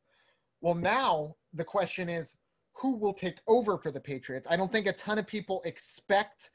Well, 0.60 0.74
now 0.74 1.36
the 1.54 1.64
question 1.64 2.08
is, 2.08 2.34
who 2.74 2.96
will 2.96 3.12
take 3.12 3.36
over 3.46 3.78
for 3.78 3.92
the 3.92 4.00
Patriots? 4.00 4.48
I 4.50 4.56
don't 4.56 4.72
think 4.72 4.86
a 4.86 4.92
ton 4.92 5.18
of 5.18 5.26
people 5.26 5.62
expect 5.64 6.50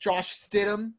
Josh 0.00 0.34
Stidham 0.34 0.94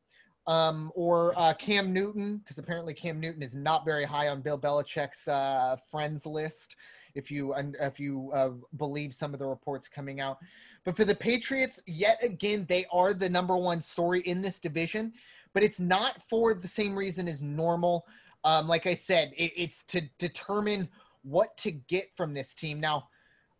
um, 0.47 0.91
or 0.95 1.34
uh, 1.38 1.53
Cam 1.53 1.91
Newton, 1.91 2.38
because 2.38 2.57
apparently 2.57 2.93
Cam 2.93 3.20
Newton 3.20 3.41
is 3.41 3.55
not 3.55 3.86
very 3.86 4.05
high 4.05 4.30
on 4.30 4.41
Bill 4.41 4.59
Belichick's 4.59 5.28
uh, 5.28 5.76
friends 5.89 6.26
list. 6.26 6.76
If 7.16 7.32
you 7.32 7.53
if 7.80 7.99
you 7.99 8.32
uh, 8.34 8.51
believe 8.78 9.13
some 9.13 9.34
of 9.34 9.39
the 9.39 9.47
reports 9.47 9.88
coming 9.88 10.20
out, 10.20 10.39
but 10.84 10.95
for 10.95 11.05
the 11.05 11.16
Patriots, 11.16 11.82
yet 11.88 12.24
again, 12.24 12.66
they 12.68 12.86
are 12.91 13.13
the 13.13 13.30
number 13.30 13.55
one 13.55 13.82
story 13.82 14.20
in 14.22 14.41
this 14.41 14.59
division, 14.59 15.13
but 15.53 15.63
it's 15.63 15.80
not 15.80 16.22
for 16.22 16.53
the 16.53 16.68
same 16.68 16.95
reason 16.95 17.28
as 17.28 17.41
normal. 17.41 18.05
Um, 18.43 18.68
like 18.68 18.86
I 18.86 18.93
said, 18.93 19.32
it, 19.36 19.53
it's 19.55 19.84
to 19.86 20.01
determine 20.20 20.89
what 21.24 21.57
to 21.57 21.72
get 21.72 22.13
from 22.16 22.34
this 22.34 22.53
team. 22.53 22.80
Now, 22.80 23.07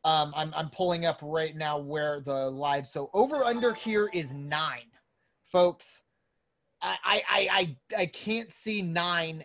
um, 0.04 0.34
I'm 0.36 0.54
I'm 0.56 0.70
pulling 0.70 1.06
up 1.06 1.20
right 1.24 1.56
now 1.56 1.80
where 1.80 2.20
the 2.20 2.50
live. 2.50 2.88
So 2.88 3.10
over 3.14 3.44
under 3.44 3.74
here 3.74 4.10
is 4.14 4.32
nine, 4.34 4.92
folks. 5.46 6.04
I 6.82 6.98
I 7.28 7.50
I 7.52 7.76
I, 8.02 8.06
can't 8.06 8.52
see 8.52 8.84
nine 8.84 9.44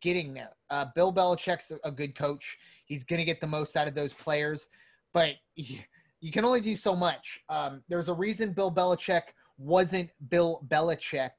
getting 0.00 0.32
there. 0.34 0.52
Uh, 0.70 0.86
Bill 0.94 1.12
Belichick's 1.12 1.72
a 1.82 1.90
good 1.90 2.14
coach. 2.14 2.58
He's 2.88 3.04
going 3.04 3.18
to 3.18 3.24
get 3.24 3.40
the 3.40 3.46
most 3.46 3.76
out 3.76 3.86
of 3.86 3.94
those 3.94 4.12
players, 4.12 4.66
but 5.12 5.34
you, 5.54 5.78
you 6.20 6.32
can 6.32 6.44
only 6.44 6.60
do 6.60 6.76
so 6.76 6.96
much. 6.96 7.40
Um, 7.48 7.82
there's 7.88 8.08
a 8.08 8.14
reason 8.14 8.52
Bill 8.52 8.72
Belichick 8.72 9.22
wasn't 9.56 10.10
Bill 10.28 10.64
Belichick 10.66 11.30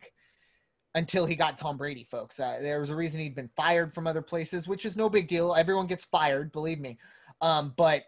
until 0.95 1.25
he 1.25 1.35
got 1.35 1.57
Tom 1.57 1.77
Brady, 1.77 2.03
folks. 2.03 2.39
Uh, 2.39 2.59
there 2.61 2.79
was 2.79 2.89
a 2.89 2.95
reason 2.95 3.19
he'd 3.19 3.35
been 3.35 3.49
fired 3.55 3.93
from 3.93 4.07
other 4.07 4.21
places, 4.21 4.67
which 4.67 4.85
is 4.85 4.95
no 4.95 5.09
big 5.09 5.27
deal. 5.27 5.53
Everyone 5.55 5.87
gets 5.87 6.03
fired, 6.03 6.51
believe 6.51 6.79
me. 6.79 6.97
Um, 7.41 7.73
but 7.77 8.03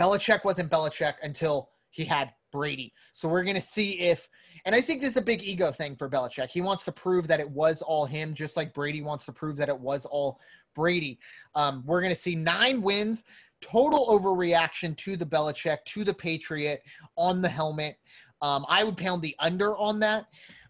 Belichick 0.00 0.44
wasn't 0.44 0.70
Belichick 0.70 1.14
until 1.22 1.70
he 1.90 2.04
had 2.04 2.32
Brady. 2.50 2.92
So 3.12 3.28
we're 3.28 3.44
going 3.44 3.56
to 3.56 3.62
see 3.62 3.98
if, 4.00 4.28
and 4.64 4.74
I 4.74 4.80
think 4.80 5.00
this 5.00 5.10
is 5.10 5.16
a 5.16 5.22
big 5.22 5.42
ego 5.42 5.72
thing 5.72 5.96
for 5.96 6.08
Belichick. 6.08 6.50
He 6.50 6.60
wants 6.60 6.84
to 6.84 6.92
prove 6.92 7.26
that 7.28 7.40
it 7.40 7.50
was 7.50 7.82
all 7.82 8.04
him, 8.04 8.34
just 8.34 8.56
like 8.56 8.74
Brady 8.74 9.02
wants 9.02 9.24
to 9.26 9.32
prove 9.32 9.56
that 9.56 9.68
it 9.68 9.78
was 9.78 10.04
all 10.04 10.38
Brady. 10.74 11.18
Um, 11.54 11.82
we're 11.86 12.00
going 12.00 12.14
to 12.14 12.20
see 12.20 12.34
nine 12.34 12.82
wins, 12.82 13.24
total 13.60 14.06
overreaction 14.06 14.96
to 14.98 15.16
the 15.16 15.26
Belichick, 15.26 15.78
to 15.86 16.04
the 16.04 16.14
Patriot 16.14 16.82
on 17.16 17.42
the 17.42 17.48
helmet. 17.48 17.96
Um, 18.40 18.66
I 18.68 18.84
would 18.84 18.96
pound 18.96 19.22
the 19.22 19.36
under 19.38 19.76
on 19.76 20.00
that. 20.00 20.26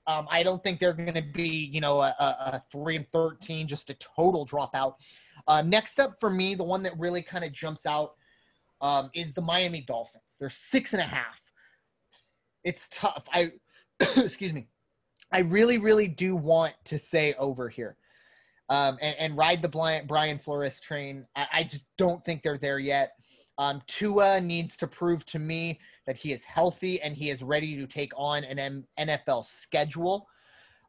Um, 0.07 0.27
I 0.31 0.43
don't 0.43 0.63
think 0.63 0.81
they're 0.81 0.93
going 0.93 1.15
to 1.15 1.23
be, 1.23 1.49
you 1.49 1.81
know, 1.81 2.01
a, 2.03 2.15
a, 2.19 2.63
three 2.73 2.97
and 2.97 3.07
thirteen, 3.13 3.69
just 3.69 3.89
a 3.89 3.95
total 3.95 4.45
dropout. 4.45 4.95
Uh, 5.47 5.63
next 5.63 6.01
up 6.01 6.17
for 6.21 6.29
me, 6.29 6.55
the 6.55 6.65
one 6.65 6.83
that 6.83 6.99
really 6.99 7.23
kind 7.23 7.45
of 7.45 7.53
jumps 7.53 7.87
out 7.87 8.15
um, 8.81 9.11
is 9.15 9.33
the 9.33 9.41
Miami 9.41 9.81
Dolphins. 9.81 10.37
They're 10.39 10.51
six 10.51 10.93
and 10.93 11.01
a 11.01 11.07
half. 11.07 11.41
It's 12.65 12.89
tough. 12.91 13.29
I 13.33 13.53
excuse 14.17 14.53
me. 14.53 14.67
I 15.31 15.41
really, 15.41 15.79
really 15.79 16.09
do 16.09 16.37
want 16.37 16.75
to 16.87 16.99
say 16.99 17.35
over 17.35 17.69
here 17.69 17.97
um, 18.73 18.97
and, 19.03 19.15
and 19.19 19.37
ride 19.37 19.61
the 19.61 20.03
Brian, 20.07 20.39
Flores 20.39 20.81
train. 20.81 21.27
I, 21.37 21.47
I 21.53 21.63
just 21.65 21.85
don't 21.99 22.25
think 22.25 22.43
they're 22.43 22.57
there 22.57 22.79
yet. 22.79 23.13
Um, 23.59 23.83
Tua 23.87 24.41
needs 24.41 24.79
to 24.79 24.87
prove 24.87 25.27
to 25.27 25.39
me 25.39 25.79
that 26.07 26.17
he 26.17 26.33
is 26.33 26.43
healthy 26.43 26.99
and 27.03 27.15
he 27.15 27.29
is 27.29 27.43
ready 27.43 27.77
to 27.77 27.87
take 27.87 28.13
on 28.17 28.45
an 28.45 28.59
M- 28.59 28.87
NFL 28.99 29.45
schedule. 29.45 30.27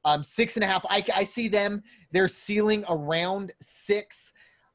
Um, 0.05 0.23
six 0.23 0.55
and 0.55 0.63
a 0.63 0.67
half. 0.67 0.85
I, 0.89 1.03
I 1.13 1.25
see 1.25 1.49
them. 1.49 1.83
They're 2.13 2.29
ceiling 2.29 2.85
around 2.87 3.51
six. 3.61 4.31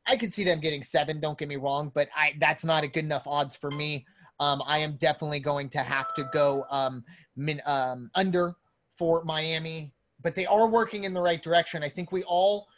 I 0.07 0.19
could 0.19 0.33
see 0.33 0.45
them 0.45 0.61
getting 0.61 0.83
seven. 0.83 1.19
Don't 1.19 1.39
get 1.39 1.49
me 1.49 1.57
wrong, 1.57 1.91
but 1.95 2.11
I 2.15 2.35
that's 2.39 2.65
not 2.65 2.85
a 2.85 2.89
good 2.89 3.05
enough 3.05 3.27
odds 3.27 3.57
for 3.57 3.71
me. 3.71 4.07
Um, 4.39 4.63
I 4.67 4.79
am 4.79 4.97
definitely 4.97 5.41
going 5.41 5.71
to 5.71 5.79
have 5.79 6.13
to 6.15 6.29
go 6.35 6.67
um, 6.71 7.05
min, 7.37 7.63
um, 7.65 8.11
under 8.15 8.57
for 8.99 9.25
Miami, 9.25 9.95
but 10.23 10.35
they 10.35 10.45
are 10.45 10.67
working 10.67 11.05
in 11.05 11.15
the 11.15 11.23
right 11.23 11.43
direction. 11.43 11.83
I 11.83 11.89
think 11.89 12.13
we 12.13 12.23
all 12.25 12.69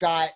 got 0.00 0.30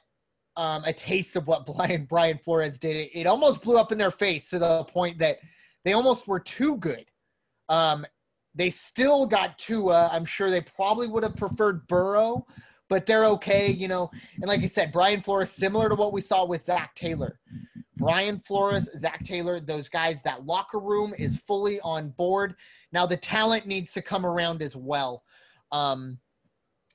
um, 0.56 0.84
a 0.84 0.92
taste 0.92 1.36
of 1.36 1.48
what 1.48 1.66
Brian 1.76 2.04
Brian 2.04 2.38
Flores 2.38 2.78
did. 2.78 2.96
It, 2.96 3.10
it 3.14 3.26
almost 3.26 3.62
blew 3.62 3.78
up 3.78 3.92
in 3.92 3.98
their 3.98 4.10
face 4.10 4.48
to 4.50 4.58
the 4.58 4.84
point 4.84 5.18
that 5.18 5.38
they 5.84 5.92
almost 5.92 6.28
were 6.28 6.40
too 6.40 6.76
good. 6.76 7.06
Um, 7.68 8.06
they 8.54 8.70
still 8.70 9.26
got 9.26 9.58
Tua. 9.58 10.10
I'm 10.12 10.24
sure 10.24 10.50
they 10.50 10.60
probably 10.60 11.08
would 11.08 11.22
have 11.22 11.36
preferred 11.36 11.86
Burrow, 11.86 12.46
but 12.88 13.06
they're 13.06 13.24
okay, 13.26 13.70
you 13.70 13.88
know. 13.88 14.10
And 14.36 14.46
like 14.46 14.62
I 14.62 14.66
said, 14.66 14.92
Brian 14.92 15.22
Flores, 15.22 15.50
similar 15.50 15.88
to 15.88 15.94
what 15.94 16.12
we 16.12 16.20
saw 16.20 16.44
with 16.44 16.62
Zac 16.62 16.94
Taylor. 16.94 17.38
Brian 17.96 18.38
Flores, 18.38 18.90
Zac 18.98 19.24
Taylor, 19.24 19.60
those 19.60 19.88
guys, 19.88 20.22
that 20.22 20.44
locker 20.44 20.80
room 20.80 21.14
is 21.18 21.38
fully 21.38 21.80
on 21.80 22.10
board. 22.10 22.56
Now 22.92 23.06
the 23.06 23.16
talent 23.16 23.66
needs 23.66 23.92
to 23.92 24.02
come 24.02 24.26
around 24.26 24.60
as 24.60 24.76
well. 24.76 25.22
Um, 25.70 26.18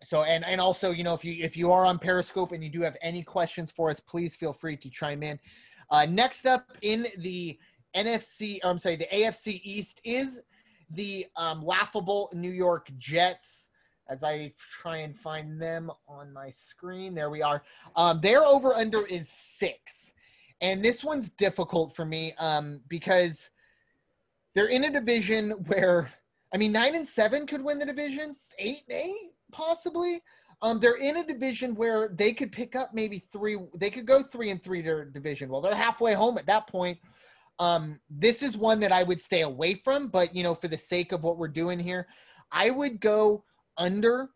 so 0.04 0.24
and 0.24 0.46
and 0.46 0.62
also, 0.62 0.92
you 0.92 1.04
know, 1.04 1.14
if 1.14 1.26
you 1.26 1.44
if 1.44 1.58
you 1.58 1.72
are 1.72 1.86
on 1.86 1.98
Periscope 1.98 2.52
and 2.52 2.64
you 2.64 2.70
do 2.70 2.82
have 2.82 2.98
any 3.02 3.24
questions 3.24 3.72
for 3.72 3.90
us, 3.90 4.00
please 4.00 4.36
feel 4.36 4.54
free 4.54 4.78
to 4.78 4.90
chime 4.90 5.24
in. 5.24 5.40
Uh, 5.90 6.06
next 6.06 6.46
up 6.46 6.72
in 6.82 7.08
the 7.18 7.58
NFC, 7.96 8.60
or 8.64 8.70
I'm 8.70 8.78
sorry, 8.78 8.98
the 8.98 9.08
AFC 9.12 9.60
East 9.64 10.02
is 10.04 10.42
the 10.92 11.26
um, 11.36 11.64
laughable 11.64 12.30
New 12.34 12.52
York 12.52 12.90
Jets. 12.98 13.70
As 14.10 14.24
I 14.24 14.54
try 14.82 14.98
and 14.98 15.18
find 15.18 15.62
them 15.62 15.92
on 16.08 16.32
my 16.32 16.50
screen, 16.50 17.14
there 17.14 17.30
we 17.30 17.42
are. 17.42 17.64
Um, 17.98 18.22
their 18.22 18.42
over 18.44 18.74
under 18.74 19.06
is 19.06 19.28
six, 19.28 20.14
and 20.62 20.86
this 20.86 21.04
one's 21.04 21.30
difficult 21.32 21.94
for 21.96 22.06
me 22.06 22.34
um, 22.38 22.82
because 22.88 23.50
they're 24.56 24.68
in 24.68 24.86
a 24.86 24.92
division 24.92 25.52
where, 25.68 26.10
I 26.54 26.58
mean, 26.58 26.72
nine 26.72 26.96
and 26.96 27.06
seven 27.06 27.48
could 27.48 27.62
win 27.62 27.80
the 27.80 27.86
division, 27.86 28.34
eight 28.60 28.84
and 28.88 28.98
eight 28.98 29.32
possibly. 29.58 30.22
Um, 30.62 30.80
they're 30.80 30.98
in 30.98 31.18
a 31.18 31.26
division 31.26 31.76
where 31.76 32.10
they 32.10 32.34
could 32.34 32.52
pick 32.52 32.76
up 32.76 32.94
maybe 32.94 33.20
three. 33.20 33.58
They 33.76 33.90
could 33.90 34.06
go 34.06 34.24
three 34.24 34.50
and 34.50 34.62
three 34.62 34.82
to 34.82 34.86
their 34.86 35.06
division. 35.06 35.50
Well, 35.50 35.62
they're 35.62 35.76
halfway 35.76 36.14
home 36.14 36.38
at 36.38 36.46
that 36.48 36.68
point. 36.68 37.00
Um, 37.60 38.00
this 38.10 38.44
is 38.44 38.56
one 38.56 38.80
that 38.82 38.92
I 38.92 39.04
would 39.04 39.20
stay 39.20 39.42
away 39.42 39.74
from, 39.76 40.08
but 40.10 40.36
you 40.36 40.44
know, 40.44 40.54
for 40.54 40.68
the 40.68 40.78
sake 40.78 41.12
of 41.12 41.24
what 41.24 41.38
we're 41.38 41.48
doing 41.48 41.80
here, 41.80 42.08
I 42.52 42.70
would 42.70 43.00
go 43.00 43.44
under. 43.78 44.30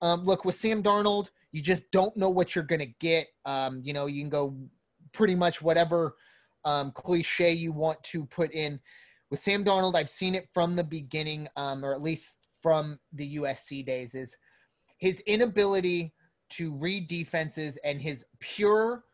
Um, 0.00 0.24
look 0.24 0.44
with 0.44 0.54
Sam 0.54 0.80
Darnold, 0.80 1.30
you 1.50 1.60
just 1.60 1.90
don't 1.90 2.16
know 2.16 2.30
what 2.30 2.54
you're 2.54 2.64
gonna 2.64 2.86
get. 3.00 3.26
Um, 3.44 3.80
you 3.84 3.92
know, 3.92 4.06
you 4.06 4.22
can 4.22 4.30
go 4.30 4.56
pretty 5.12 5.34
much 5.34 5.60
whatever 5.60 6.14
um, 6.64 6.92
cliche 6.92 7.52
you 7.52 7.72
want 7.72 8.02
to 8.04 8.24
put 8.26 8.52
in. 8.52 8.78
With 9.30 9.40
Sam 9.40 9.64
Darnold, 9.64 9.96
I've 9.96 10.08
seen 10.08 10.36
it 10.36 10.48
from 10.54 10.76
the 10.76 10.84
beginning, 10.84 11.48
um, 11.56 11.84
or 11.84 11.94
at 11.94 12.02
least 12.02 12.36
from 12.62 12.98
the 13.12 13.36
USC 13.36 13.84
days, 13.84 14.14
is 14.14 14.36
his 14.98 15.20
inability 15.20 16.12
to 16.50 16.72
read 16.72 17.08
defenses 17.08 17.78
and 17.84 18.00
his 18.00 18.24
pure 18.40 19.04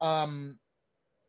um, 0.00 0.58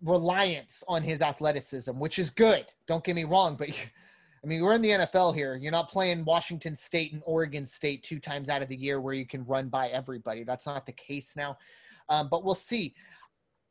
reliance 0.02 0.84
on 0.88 1.04
his 1.04 1.22
athleticism, 1.22 1.92
which 1.92 2.20
is 2.20 2.30
good. 2.30 2.66
Don't 2.88 3.04
get 3.04 3.16
me 3.16 3.24
wrong, 3.24 3.56
but 3.56 3.70
I 4.44 4.48
mean, 4.48 4.62
we're 4.62 4.74
in 4.74 4.82
the 4.82 4.92
NFL 4.92 5.36
here. 5.36 5.56
You're 5.56 5.72
not 5.72 5.90
playing 5.90 6.24
Washington 6.24 6.76
State 6.76 7.12
and 7.12 7.22
Oregon 7.26 7.66
State 7.66 8.04
two 8.04 8.20
times 8.20 8.50
out 8.50 8.62
of 8.62 8.70
the 8.70 8.76
year 8.76 9.02
where 9.02 9.14
you 9.14 9.26
can 9.26 9.44
run 9.46 9.68
by 9.68 9.88
everybody. 9.90 10.44
That's 10.44 10.66
not 10.66 10.86
the 10.86 10.94
case 10.94 11.34
now. 11.36 11.58
Um, 12.08 12.30
but 12.30 12.44
we'll 12.44 12.56
see 12.56 12.94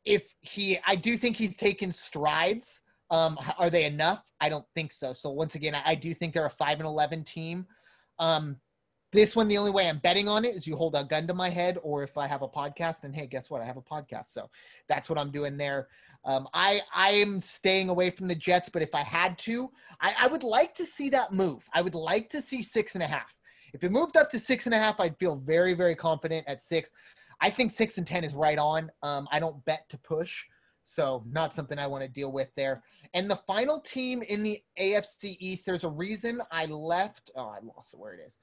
if 0.05 0.35
he. 0.41 0.77
I 0.85 0.95
do 0.95 1.17
think 1.17 1.37
he's 1.37 1.55
taken 1.55 1.91
strides. 1.91 2.81
Um, 3.09 3.39
are 3.57 3.69
they 3.69 3.85
enough? 3.85 4.29
I 4.41 4.49
don't 4.49 4.65
think 4.75 4.91
so. 4.91 5.13
So 5.13 5.29
once 5.29 5.55
again, 5.55 5.73
I, 5.73 5.95
do 5.95 6.13
think 6.13 6.33
they're 6.33 6.45
a 6.45 6.49
five 6.49 6.79
and 6.79 6.87
eleven 6.87 7.23
team. 7.23 7.65
Um, 8.19 8.57
this 9.17 9.35
one, 9.35 9.47
the 9.47 9.57
only 9.57 9.71
way 9.71 9.89
I'm 9.89 9.97
betting 9.97 10.29
on 10.29 10.45
it 10.45 10.55
is 10.55 10.67
you 10.67 10.75
hold 10.75 10.93
a 10.93 11.03
gun 11.03 11.25
to 11.25 11.33
my 11.33 11.49
head, 11.49 11.79
or 11.81 12.03
if 12.03 12.19
I 12.19 12.27
have 12.27 12.43
a 12.43 12.47
podcast, 12.47 13.03
and 13.03 13.15
hey, 13.15 13.25
guess 13.25 13.49
what? 13.49 13.63
I 13.63 13.65
have 13.65 13.75
a 13.75 13.81
podcast, 13.81 14.27
so 14.31 14.47
that's 14.87 15.09
what 15.09 15.17
I'm 15.17 15.31
doing 15.31 15.57
there. 15.57 15.87
Um, 16.23 16.47
I 16.53 16.81
I 16.93 17.13
am 17.13 17.41
staying 17.41 17.89
away 17.89 18.11
from 18.11 18.27
the 18.27 18.35
Jets, 18.35 18.69
but 18.69 18.83
if 18.83 18.93
I 18.93 19.01
had 19.01 19.35
to, 19.39 19.71
I, 19.99 20.13
I 20.21 20.27
would 20.27 20.43
like 20.43 20.75
to 20.75 20.85
see 20.85 21.09
that 21.09 21.31
move. 21.31 21.67
I 21.73 21.81
would 21.81 21.95
like 21.95 22.29
to 22.29 22.43
see 22.43 22.61
six 22.61 22.93
and 22.93 23.01
a 23.01 23.07
half. 23.07 23.33
If 23.73 23.83
it 23.83 23.91
moved 23.91 24.17
up 24.17 24.29
to 24.31 24.39
six 24.39 24.67
and 24.67 24.75
a 24.75 24.77
half, 24.77 24.99
I'd 24.99 25.17
feel 25.17 25.35
very 25.35 25.73
very 25.73 25.95
confident 25.95 26.45
at 26.47 26.61
six. 26.61 26.91
I 27.41 27.49
think 27.49 27.71
six 27.71 27.97
and 27.97 28.05
ten 28.05 28.23
is 28.23 28.35
right 28.35 28.59
on. 28.59 28.91
Um, 29.01 29.27
I 29.31 29.39
don't 29.39 29.65
bet 29.65 29.89
to 29.89 29.97
push, 29.97 30.43
so 30.83 31.23
not 31.27 31.55
something 31.55 31.79
I 31.79 31.87
want 31.87 32.03
to 32.03 32.07
deal 32.07 32.31
with 32.31 32.49
there. 32.55 32.83
And 33.15 33.31
the 33.31 33.35
final 33.35 33.79
team 33.79 34.21
in 34.21 34.43
the 34.43 34.61
AFC 34.79 35.37
East, 35.39 35.65
there's 35.65 35.85
a 35.85 35.89
reason 35.89 36.39
I 36.51 36.67
left. 36.67 37.31
Oh, 37.35 37.47
I 37.47 37.57
lost 37.63 37.95
where 37.97 38.13
it 38.13 38.19
is. 38.23 38.37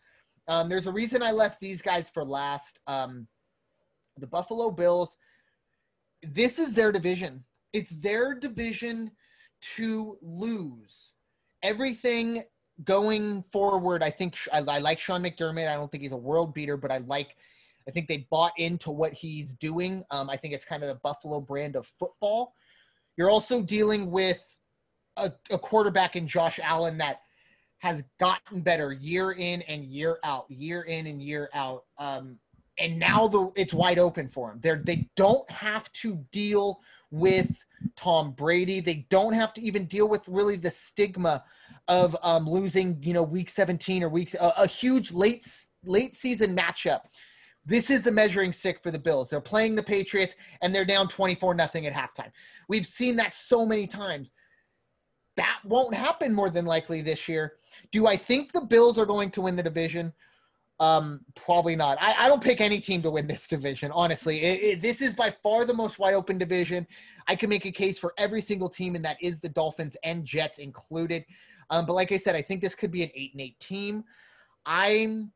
Um, 0.49 0.69
there's 0.69 0.87
a 0.87 0.93
reason 0.93 1.23
I 1.23 1.31
left 1.31 1.61
these 1.61 1.81
guys 1.81 2.11
for 2.11 2.25
last. 2.25 2.79
Um, 2.87 3.27
the 4.19 4.27
Buffalo 4.27 4.71
Bills. 4.71 5.17
this 6.23 6.59
is 6.59 6.75
their 6.75 6.93
division. 6.93 7.45
It's 7.73 7.91
their 7.91 8.35
division 8.35 9.11
to 9.77 10.19
lose. 10.23 11.15
Everything 11.63 12.45
going 12.85 13.43
forward, 13.43 14.03
I 14.03 14.11
think 14.11 14.37
I, 14.53 14.59
I 14.59 14.79
like 14.79 14.99
Sean 14.99 15.23
McDermott. 15.23 15.69
I 15.69 15.75
don't 15.75 15.91
think 15.91 16.03
he's 16.03 16.13
a 16.13 16.17
world 16.17 16.55
beater, 16.55 16.77
but 16.77 16.91
I 16.91 16.99
like. 16.99 17.37
I 17.87 17.91
think 17.91 18.09
they 18.09 18.27
bought 18.31 18.53
into 18.57 18.91
what 18.91 19.13
he's 19.13 19.53
doing. 19.53 20.05
Um, 20.11 20.31
I 20.31 20.37
think 20.37 20.55
it's 20.55 20.65
kind 20.65 20.83
of 20.83 20.89
the 20.89 20.95
Buffalo 20.97 21.41
brand 21.41 21.77
of 21.77 21.87
football. 21.99 22.55
You're 23.17 23.31
also 23.31 23.61
dealing 23.61 24.11
with 24.11 24.43
a, 25.17 25.31
a 25.51 25.59
quarterback 25.59 26.17
in 26.17 26.27
Josh 26.27 26.59
Allen 26.63 26.99
that 26.99 27.21
has 27.79 28.03
gotten 28.19 28.61
better 28.61 28.93
year 28.93 29.33
in 29.33 29.63
and 29.63 29.85
year 29.85 30.19
out, 30.25 30.47
year 30.49 30.83
in 30.83 31.07
and 31.07 31.23
year 31.23 31.51
out. 31.55 31.85
Um, 31.99 32.39
and 32.79 32.99
now 32.99 33.29
the 33.29 33.53
it's 33.57 33.75
wide 33.75 33.99
open 33.99 34.29
for 34.29 34.51
him. 34.51 34.61
They're 34.63 34.83
they 34.85 35.09
don't 35.17 35.49
have 35.51 35.93
to 35.93 36.25
deal 36.33 36.81
with 37.11 37.65
Tom 37.97 38.33
Brady. 38.33 38.81
They 38.81 39.07
don't 39.11 39.35
have 39.35 39.53
to 39.55 39.63
even 39.63 39.85
deal 39.85 40.09
with 40.09 40.27
really 40.29 40.57
the 40.57 40.71
stigma 40.71 41.45
of 41.87 42.17
um, 42.23 42.49
losing, 42.49 42.99
you 43.03 43.13
know, 43.13 43.23
week 43.23 43.51
17 43.51 44.03
or 44.03 44.09
weeks 44.09 44.35
a, 44.35 44.53
a 44.59 44.67
huge 44.67 45.13
late 45.13 45.47
late 45.85 46.17
season 46.17 46.57
matchup. 46.57 47.03
This 47.67 47.91
is 47.91 48.03
the 48.03 48.13
measuring 48.13 48.53
stick 48.53 48.83
for 48.83 48.91
the 48.91 48.99
Bills. 48.99 49.29
They're 49.29 49.41
playing 49.41 49.75
the 49.75 49.83
Patriots 49.83 50.35
and 50.61 50.75
they're 50.75 50.85
down 50.85 51.09
24 51.09 51.55
nothing 51.55 51.87
at 51.87 51.95
halftime. 51.95 52.31
We've 52.69 52.85
seen 52.85 53.17
that 53.17 53.35
so 53.35 53.65
many 53.65 53.87
times. 53.87 54.33
That 55.37 55.59
won't 55.65 55.95
happen 55.95 56.33
more 56.33 56.51
than 56.51 56.65
likely 56.65 57.03
this 57.03 57.29
year. 57.29 57.55
Do 57.91 58.07
I 58.07 58.17
think 58.17 58.53
the 58.53 58.61
Bills 58.61 58.99
are 58.99 59.07
going 59.07 59.31
to 59.33 59.41
win 59.43 59.57
the 59.57 59.63
division? 59.63 60.13
Um, 60.81 61.21
probably 61.35 61.77
not. 61.77 61.99
I, 62.01 62.25
I 62.25 62.29
don't 62.29 62.43
pick 62.43 62.61
any 62.61 62.81
team 62.81 63.01
to 63.03 63.11
win 63.11 63.27
this 63.27 63.47
division. 63.47 63.91
Honestly, 63.93 64.43
it, 64.43 64.63
it, 64.63 64.83
this 64.83 65.01
is 65.03 65.13
by 65.15 65.31
far 65.43 65.65
the 65.65 65.75
most 65.75 65.99
wide 65.99 66.15
open 66.15 66.37
division. 66.37 66.87
I 67.29 67.37
can 67.37 67.49
make 67.49 67.65
a 67.65 67.73
case 67.73 67.99
for 67.99 68.13
every 68.19 68.41
single 68.41 68.69
team, 68.69 68.97
and 68.97 69.05
that 69.05 69.17
is 69.21 69.41
the 69.41 69.49
Dolphins 69.49 69.97
and 70.03 70.25
Jets 70.25 70.59
included. 70.59 71.25
Um, 71.71 71.87
but 71.87 71.95
like 71.95 72.13
I 72.13 72.17
said, 72.17 72.35
I 72.35 72.43
think 72.43 72.61
this 72.61 72.75
could 72.75 72.91
be 72.91 73.03
an 73.03 73.11
eight 73.15 73.33
and 73.33 73.41
eight 73.41 73.59
team. 73.61 74.05
I'm 74.67 75.33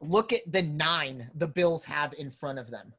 look 0.00 0.32
at 0.32 0.40
the 0.50 0.62
nine 0.62 1.30
the 1.34 1.48
Bills 1.48 1.84
have 1.84 2.14
in 2.14 2.30
front 2.30 2.58
of 2.58 2.70
them, 2.70 2.92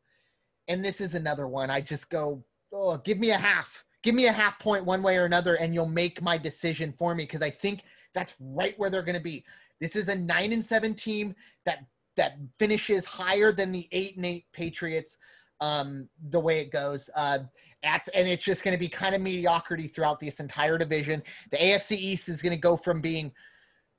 and 0.68 0.84
this 0.84 1.00
is 1.00 1.16
another 1.16 1.48
one. 1.48 1.70
I 1.70 1.82
just 1.82 2.10
go, 2.10 2.44
oh, 2.74 2.98
give 2.98 3.20
me 3.20 3.32
a 3.32 3.38
half, 3.38 3.86
give 4.08 4.16
me 4.16 4.28
a 4.28 4.32
half 4.32 4.58
point 4.58 4.86
one 4.86 5.04
way 5.04 5.18
or 5.18 5.26
another, 5.26 5.56
and 5.56 5.74
you'll 5.74 5.86
make 5.86 6.22
my 6.22 6.38
decision 6.38 6.94
for 6.94 7.14
me 7.14 7.26
because 7.26 7.42
I 7.42 7.50
think 7.50 7.82
that's 8.14 8.36
right 8.40 8.74
where 8.80 8.90
they're 8.90 9.02
going 9.02 9.18
to 9.18 9.22
be. 9.22 9.44
This 9.82 9.98
is 9.98 10.08
a 10.08 10.16
nine 10.16 10.54
and 10.54 10.64
seven 10.64 10.94
team 10.94 11.36
that 11.66 11.80
that 12.16 12.38
finishes 12.58 13.04
higher 13.04 13.52
than 13.52 13.74
the 13.74 13.86
eight 13.92 14.16
and 14.16 14.26
eight 14.26 14.46
Patriots. 14.54 15.18
Um, 15.60 16.08
the 16.30 16.40
way 16.40 16.62
it 16.62 16.72
goes, 16.72 17.10
uh, 17.18 17.40
at, 17.84 18.08
and 18.14 18.30
it's 18.30 18.46
just 18.46 18.64
going 18.64 18.76
to 18.78 18.80
be 18.80 18.88
kind 18.88 19.14
of 19.14 19.20
mediocrity 19.20 19.88
throughout 19.90 20.22
this 20.22 20.40
entire 20.40 20.78
division. 20.78 21.22
The 21.52 21.58
AFC 21.58 21.98
East 21.98 22.30
is 22.30 22.42
going 22.42 22.56
to 22.56 22.62
go 22.62 22.78
from 22.78 23.02
being 23.02 23.34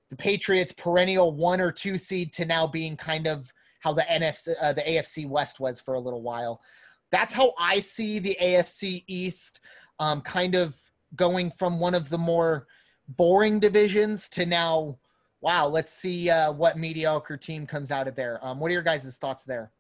the 0.09 0.17
Patriots' 0.17 0.73
perennial 0.73 1.33
one 1.33 1.61
or 1.61 1.71
two 1.71 1.99
seed 1.99 2.33
to 2.35 2.47
now 2.47 2.67
being 2.67 2.97
kind 2.97 3.27
of 3.27 3.53
how 3.81 3.93
the 3.93 4.03
NFC, 4.03 4.55
uh, 4.63 4.73
the 4.73 4.83
AFC 4.83 5.29
West 5.29 5.61
was 5.61 5.81
for 5.81 5.95
a 5.95 6.01
little 6.01 6.23
while. 6.23 6.63
That's 7.11 7.35
how 7.35 7.53
I 7.59 7.81
see 7.81 8.21
the 8.21 8.39
AFC 8.41 9.05
East 9.07 9.61
um, 9.99 10.21
kind 10.21 10.55
of 10.55 10.77
going 11.17 11.51
from 11.51 11.81
one 11.81 11.95
of 11.95 12.09
the 12.09 12.19
more 12.19 12.67
boring 13.09 13.59
divisions 13.59 14.29
to 14.29 14.45
now 14.45 14.99
wow, 15.41 15.67
let's 15.67 15.93
see 15.93 16.31
uh, 16.31 16.53
what 16.53 16.77
mediocre 16.77 17.37
team 17.37 17.67
comes 17.67 17.91
out 17.91 18.09
of 18.09 18.15
there. 18.15 18.45
Um, 18.45 18.59
what 18.61 18.71
are 18.71 18.75
your 18.75 18.83
guys' 18.83 19.17
thoughts 19.17 19.45
there? 19.45 19.71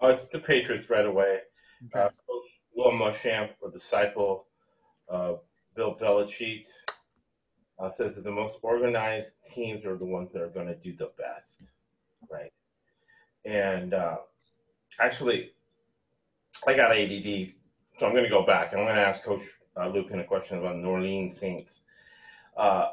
Oh, 0.00 0.08
it's 0.08 0.24
the 0.26 0.38
Patriots 0.38 0.88
right 0.88 1.04
away. 1.04 1.40
Okay. 1.86 2.06
Uh, 2.06 2.08
Coach 2.26 2.50
Will 2.74 2.92
Muschamp, 2.92 3.50
a 3.66 3.70
disciple 3.70 4.46
uh, 5.10 5.34
Bill 5.74 5.96
Belichick, 6.00 6.66
uh, 7.78 7.90
says 7.90 8.14
that 8.14 8.24
the 8.24 8.30
most 8.30 8.58
organized 8.62 9.34
teams 9.52 9.84
are 9.84 9.96
the 9.96 10.04
ones 10.04 10.32
that 10.32 10.42
are 10.42 10.48
going 10.48 10.66
to 10.66 10.76
do 10.76 10.94
the 10.96 11.10
best, 11.18 11.64
right? 12.30 12.52
And 13.44 13.94
uh, 13.94 14.18
actually, 14.98 15.52
I 16.66 16.74
got 16.74 16.92
ADD, 16.92 17.52
so 18.00 18.06
I'm 18.06 18.12
going 18.12 18.24
to 18.24 18.30
go 18.30 18.42
back. 18.42 18.72
I'm 18.72 18.78
going 18.78 18.94
to 18.94 19.06
ask 19.06 19.22
Coach 19.22 19.42
uh, 19.76 19.88
Lupin 19.88 20.20
a 20.20 20.24
question 20.24 20.56
about 20.56 20.78
New 20.78 20.88
Orleans 20.88 21.38
Saints. 21.38 21.82
Uh, 22.56 22.92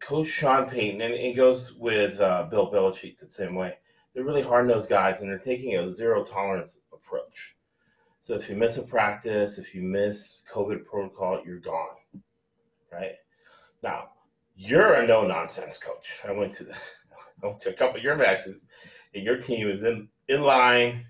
Coach 0.00 0.28
Sean 0.28 0.66
Payton, 0.66 1.02
and 1.02 1.12
it 1.12 1.36
goes 1.36 1.74
with 1.74 2.18
uh, 2.22 2.44
Bill 2.44 2.72
Belichick 2.72 3.18
the 3.18 3.28
same 3.28 3.54
way. 3.54 3.74
They're 4.14 4.24
really 4.24 4.40
hard 4.40 4.66
nosed 4.66 4.88
guys, 4.88 5.20
and 5.20 5.28
they're 5.28 5.38
taking 5.38 5.76
a 5.76 5.94
zero 5.94 6.24
tolerance 6.24 6.78
approach. 6.90 7.54
So 8.22 8.32
if 8.32 8.48
you 8.48 8.56
miss 8.56 8.78
a 8.78 8.82
practice, 8.82 9.58
if 9.58 9.74
you 9.74 9.82
miss 9.82 10.44
COVID 10.50 10.86
protocol, 10.86 11.42
you're 11.44 11.60
gone, 11.60 11.96
right? 12.90 13.12
Now, 13.82 14.08
you're 14.56 14.94
a 14.94 15.06
no 15.06 15.26
nonsense 15.26 15.76
coach. 15.76 16.20
I 16.26 16.32
went 16.32 16.54
to 16.54 16.64
the, 16.64 16.72
I 17.42 17.46
went 17.46 17.60
to 17.60 17.68
a 17.68 17.74
couple 17.74 17.98
of 17.98 18.02
your 18.02 18.16
matches, 18.16 18.64
and 19.14 19.22
your 19.22 19.36
team 19.36 19.68
is 19.68 19.82
in 19.82 20.08
in 20.30 20.40
line, 20.40 21.04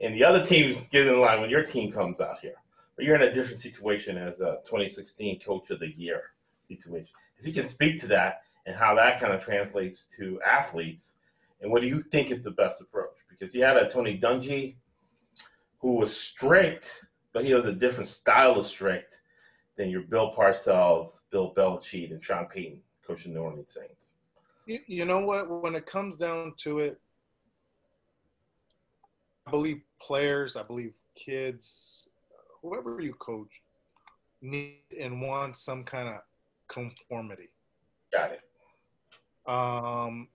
and 0.00 0.14
the 0.14 0.24
other 0.24 0.42
teams 0.42 0.88
get 0.88 1.06
in 1.06 1.20
line 1.20 1.42
when 1.42 1.50
your 1.50 1.62
team 1.62 1.92
comes 1.92 2.22
out 2.22 2.40
here. 2.40 2.54
But 2.96 3.04
you're 3.04 3.16
in 3.16 3.22
a 3.22 3.32
different 3.32 3.60
situation 3.60 4.16
as 4.16 4.40
a 4.40 4.58
2016 4.64 5.40
Coach 5.40 5.70
of 5.70 5.80
the 5.80 5.92
Year 5.96 6.22
situation 6.66 7.14
if 7.38 7.46
you 7.46 7.52
can 7.52 7.64
speak 7.64 7.98
to 8.00 8.06
that 8.08 8.42
and 8.66 8.74
how 8.74 8.94
that 8.94 9.20
kind 9.20 9.32
of 9.32 9.42
translates 9.42 10.04
to 10.16 10.40
athletes, 10.42 11.14
and 11.60 11.70
what 11.70 11.82
do 11.82 11.88
you 11.88 12.02
think 12.02 12.30
is 12.30 12.42
the 12.42 12.50
best 12.50 12.80
approach? 12.80 13.16
Because 13.28 13.54
you 13.54 13.62
had 13.62 13.76
a 13.76 13.88
Tony 13.88 14.18
Dungy 14.18 14.76
who 15.78 15.94
was 15.94 16.16
strict, 16.16 17.04
but 17.32 17.44
he 17.44 17.54
was 17.54 17.66
a 17.66 17.72
different 17.72 18.08
style 18.08 18.58
of 18.58 18.66
strict 18.66 19.20
than 19.76 19.90
your 19.90 20.02
Bill 20.02 20.32
Parcells, 20.34 21.20
Bill 21.30 21.52
Belichick, 21.54 22.10
and 22.10 22.22
Sean 22.22 22.46
Payton, 22.46 22.80
coaching 23.06 23.34
New 23.34 23.40
Orleans 23.40 23.72
Saints. 23.72 24.14
You 24.66 25.04
know 25.04 25.20
what? 25.20 25.62
When 25.62 25.76
it 25.76 25.86
comes 25.86 26.16
down 26.16 26.54
to 26.58 26.80
it, 26.80 26.98
I 29.46 29.50
believe 29.50 29.82
players, 30.00 30.56
I 30.56 30.64
believe 30.64 30.92
kids, 31.14 32.05
whoever 32.66 33.00
you 33.00 33.14
coach, 33.14 33.62
need 34.40 34.80
and 35.00 35.20
want 35.20 35.56
some 35.56 35.84
kind 35.84 36.08
of 36.08 36.20
conformity. 36.68 37.50
Got 38.12 38.32
it. 38.32 38.40
Um, 39.46 40.28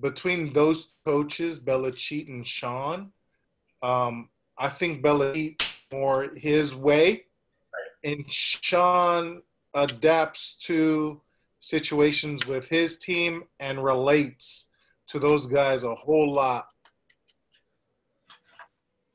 between 0.00 0.52
those 0.52 0.88
coaches, 1.04 1.60
Belichick 1.60 2.28
and 2.28 2.46
Sean, 2.46 3.12
um, 3.82 4.28
I 4.58 4.68
think 4.68 5.02
Belichick 5.02 5.62
more 5.92 6.30
his 6.34 6.74
way, 6.74 7.10
right. 7.12 8.12
and 8.12 8.32
Sean 8.32 9.42
adapts 9.74 10.54
to 10.62 11.20
situations 11.60 12.46
with 12.46 12.68
his 12.68 12.98
team 12.98 13.44
and 13.60 13.82
relates 13.82 14.68
to 15.08 15.18
those 15.18 15.46
guys 15.46 15.84
a 15.84 15.94
whole 15.94 16.32
lot 16.32 16.68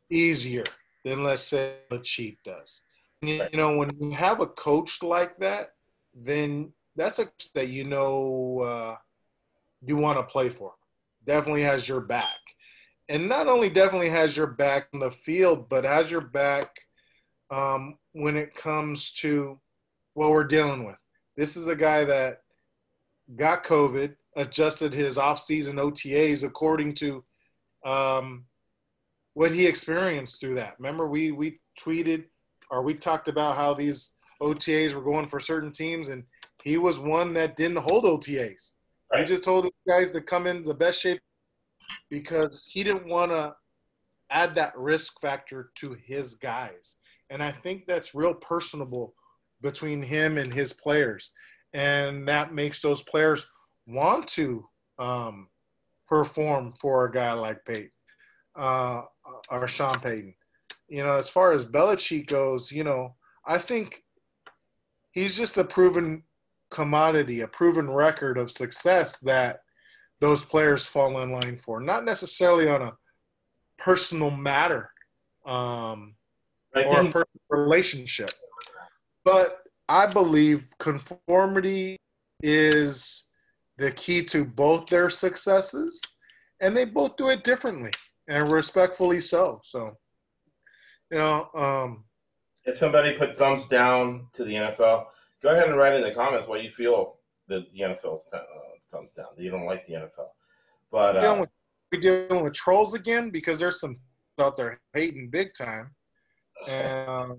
easier 0.09 0.63
than 1.03 1.23
let's 1.23 1.43
say 1.43 1.75
Belichick 1.89 2.37
does. 2.43 2.81
You, 3.21 3.47
you 3.51 3.57
know, 3.57 3.77
when 3.77 3.91
you 3.99 4.11
have 4.11 4.39
a 4.39 4.47
coach 4.47 5.03
like 5.03 5.37
that, 5.39 5.73
then 6.13 6.73
that's 6.95 7.19
a 7.19 7.29
that 7.55 7.69
you 7.69 7.83
know 7.83 8.61
uh, 8.61 8.95
you 9.85 9.97
want 9.97 10.17
to 10.17 10.23
play 10.23 10.49
for. 10.49 10.73
Definitely 11.25 11.63
has 11.63 11.87
your 11.87 12.01
back, 12.01 12.23
and 13.09 13.29
not 13.29 13.47
only 13.47 13.69
definitely 13.69 14.09
has 14.09 14.35
your 14.35 14.47
back 14.47 14.87
in 14.93 14.99
the 14.99 15.11
field, 15.11 15.69
but 15.69 15.83
has 15.83 16.09
your 16.09 16.21
back 16.21 16.79
um, 17.51 17.97
when 18.13 18.35
it 18.37 18.55
comes 18.55 19.11
to 19.13 19.59
what 20.13 20.31
we're 20.31 20.43
dealing 20.43 20.85
with. 20.85 20.97
This 21.37 21.55
is 21.55 21.67
a 21.67 21.75
guy 21.75 22.05
that 22.05 22.41
got 23.35 23.63
COVID, 23.63 24.15
adjusted 24.35 24.93
his 24.93 25.17
off-season 25.17 25.77
OTAs 25.77 26.43
according 26.43 26.95
to 26.95 27.23
um, 27.85 28.45
what 29.33 29.51
he 29.51 29.65
experienced 29.65 30.39
through 30.39 30.55
that. 30.55 30.75
Remember, 30.77 31.07
we 31.07 31.31
we 31.31 31.59
tweeted 31.79 32.25
or 32.69 32.81
we 32.81 32.93
talked 32.93 33.27
about 33.27 33.55
how 33.55 33.73
these 33.73 34.13
OTAs 34.41 34.93
were 34.93 35.03
going 35.03 35.27
for 35.27 35.39
certain 35.39 35.71
teams, 35.71 36.09
and 36.09 36.23
he 36.63 36.77
was 36.77 36.99
one 36.99 37.33
that 37.33 37.55
didn't 37.55 37.77
hold 37.77 38.05
OTAs. 38.05 38.71
Right. 39.11 39.21
He 39.21 39.25
just 39.25 39.43
told 39.43 39.65
the 39.65 39.71
guys 39.87 40.11
to 40.11 40.21
come 40.21 40.47
in 40.47 40.63
the 40.63 40.73
best 40.73 41.01
shape 41.01 41.19
because 42.09 42.65
he 42.71 42.83
didn't 42.83 43.07
want 43.07 43.31
to 43.31 43.53
add 44.29 44.55
that 44.55 44.77
risk 44.77 45.19
factor 45.19 45.71
to 45.75 45.97
his 46.05 46.35
guys. 46.35 46.97
And 47.29 47.43
I 47.43 47.51
think 47.51 47.85
that's 47.85 48.15
real 48.15 48.33
personable 48.33 49.13
between 49.61 50.01
him 50.01 50.37
and 50.37 50.53
his 50.53 50.71
players. 50.71 51.31
And 51.73 52.27
that 52.27 52.53
makes 52.53 52.81
those 52.81 53.03
players 53.03 53.45
want 53.87 54.27
to 54.29 54.65
um, 54.97 55.49
perform 56.07 56.73
for 56.79 57.05
a 57.05 57.11
guy 57.11 57.33
like 57.33 57.65
Payton 57.65 57.91
uh, 58.55 59.01
or 59.49 59.67
Sean 59.67 59.99
Payton. 59.99 60.33
You 60.87 61.03
know, 61.03 61.15
as 61.15 61.29
far 61.29 61.51
as 61.51 61.65
Belichick 61.65 62.27
goes, 62.27 62.71
you 62.71 62.83
know, 62.83 63.15
I 63.45 63.57
think 63.57 64.03
he's 65.11 65.37
just 65.37 65.57
a 65.57 65.63
proven 65.63 66.23
commodity, 66.69 67.41
a 67.41 67.47
proven 67.47 67.89
record 67.89 68.37
of 68.37 68.51
success 68.51 69.19
that 69.19 69.61
those 70.19 70.43
players 70.43 70.85
fall 70.85 71.21
in 71.21 71.31
line 71.31 71.57
for. 71.57 71.79
Not 71.79 72.05
necessarily 72.05 72.69
on 72.69 72.81
a 72.81 72.93
personal 73.77 74.31
matter 74.31 74.91
um, 75.45 76.15
I 76.75 76.83
or 76.83 77.01
a 77.01 77.05
personal 77.05 77.25
relationship. 77.49 78.29
But 79.23 79.63
I 79.89 80.05
believe 80.05 80.67
conformity 80.79 81.97
is 82.43 83.25
the 83.77 83.91
key 83.91 84.23
to 84.23 84.45
both 84.45 84.87
their 84.87 85.09
successes, 85.09 86.01
and 86.59 86.75
they 86.75 86.85
both 86.85 87.17
do 87.17 87.29
it 87.29 87.43
differently 87.43 87.91
and 88.31 88.51
respectfully 88.51 89.19
so. 89.19 89.61
So, 89.63 89.97
you 91.11 91.17
know, 91.17 91.49
um, 91.53 92.05
if 92.63 92.77
somebody 92.77 93.13
put 93.17 93.37
thumbs 93.37 93.67
down 93.67 94.27
to 94.33 94.45
the 94.45 94.53
NFL, 94.53 95.05
go 95.43 95.49
ahead 95.49 95.67
and 95.67 95.77
write 95.77 95.93
in 95.93 96.01
the 96.01 96.11
comments 96.11 96.47
why 96.47 96.57
you 96.57 96.71
feel 96.71 97.17
that 97.47 97.71
the 97.73 97.79
NFL's 97.81 98.25
uh, 98.33 98.39
thumbs 98.91 99.11
down. 99.15 99.27
That 99.35 99.43
you 99.43 99.51
don't 99.51 99.65
like 99.65 99.85
the 99.85 99.93
NFL. 99.93 100.29
But 100.91 101.19
dealing 101.19 101.37
uh, 101.37 101.41
with, 101.41 101.49
we 101.91 101.97
dealing 101.97 102.43
with 102.43 102.53
trolls 102.53 102.93
again 102.93 103.29
because 103.29 103.59
there's 103.59 103.79
some 103.79 103.95
out 104.39 104.55
there 104.55 104.79
hating 104.93 105.29
big 105.29 105.53
time, 105.53 105.91
and 106.67 107.09
um, 107.09 107.37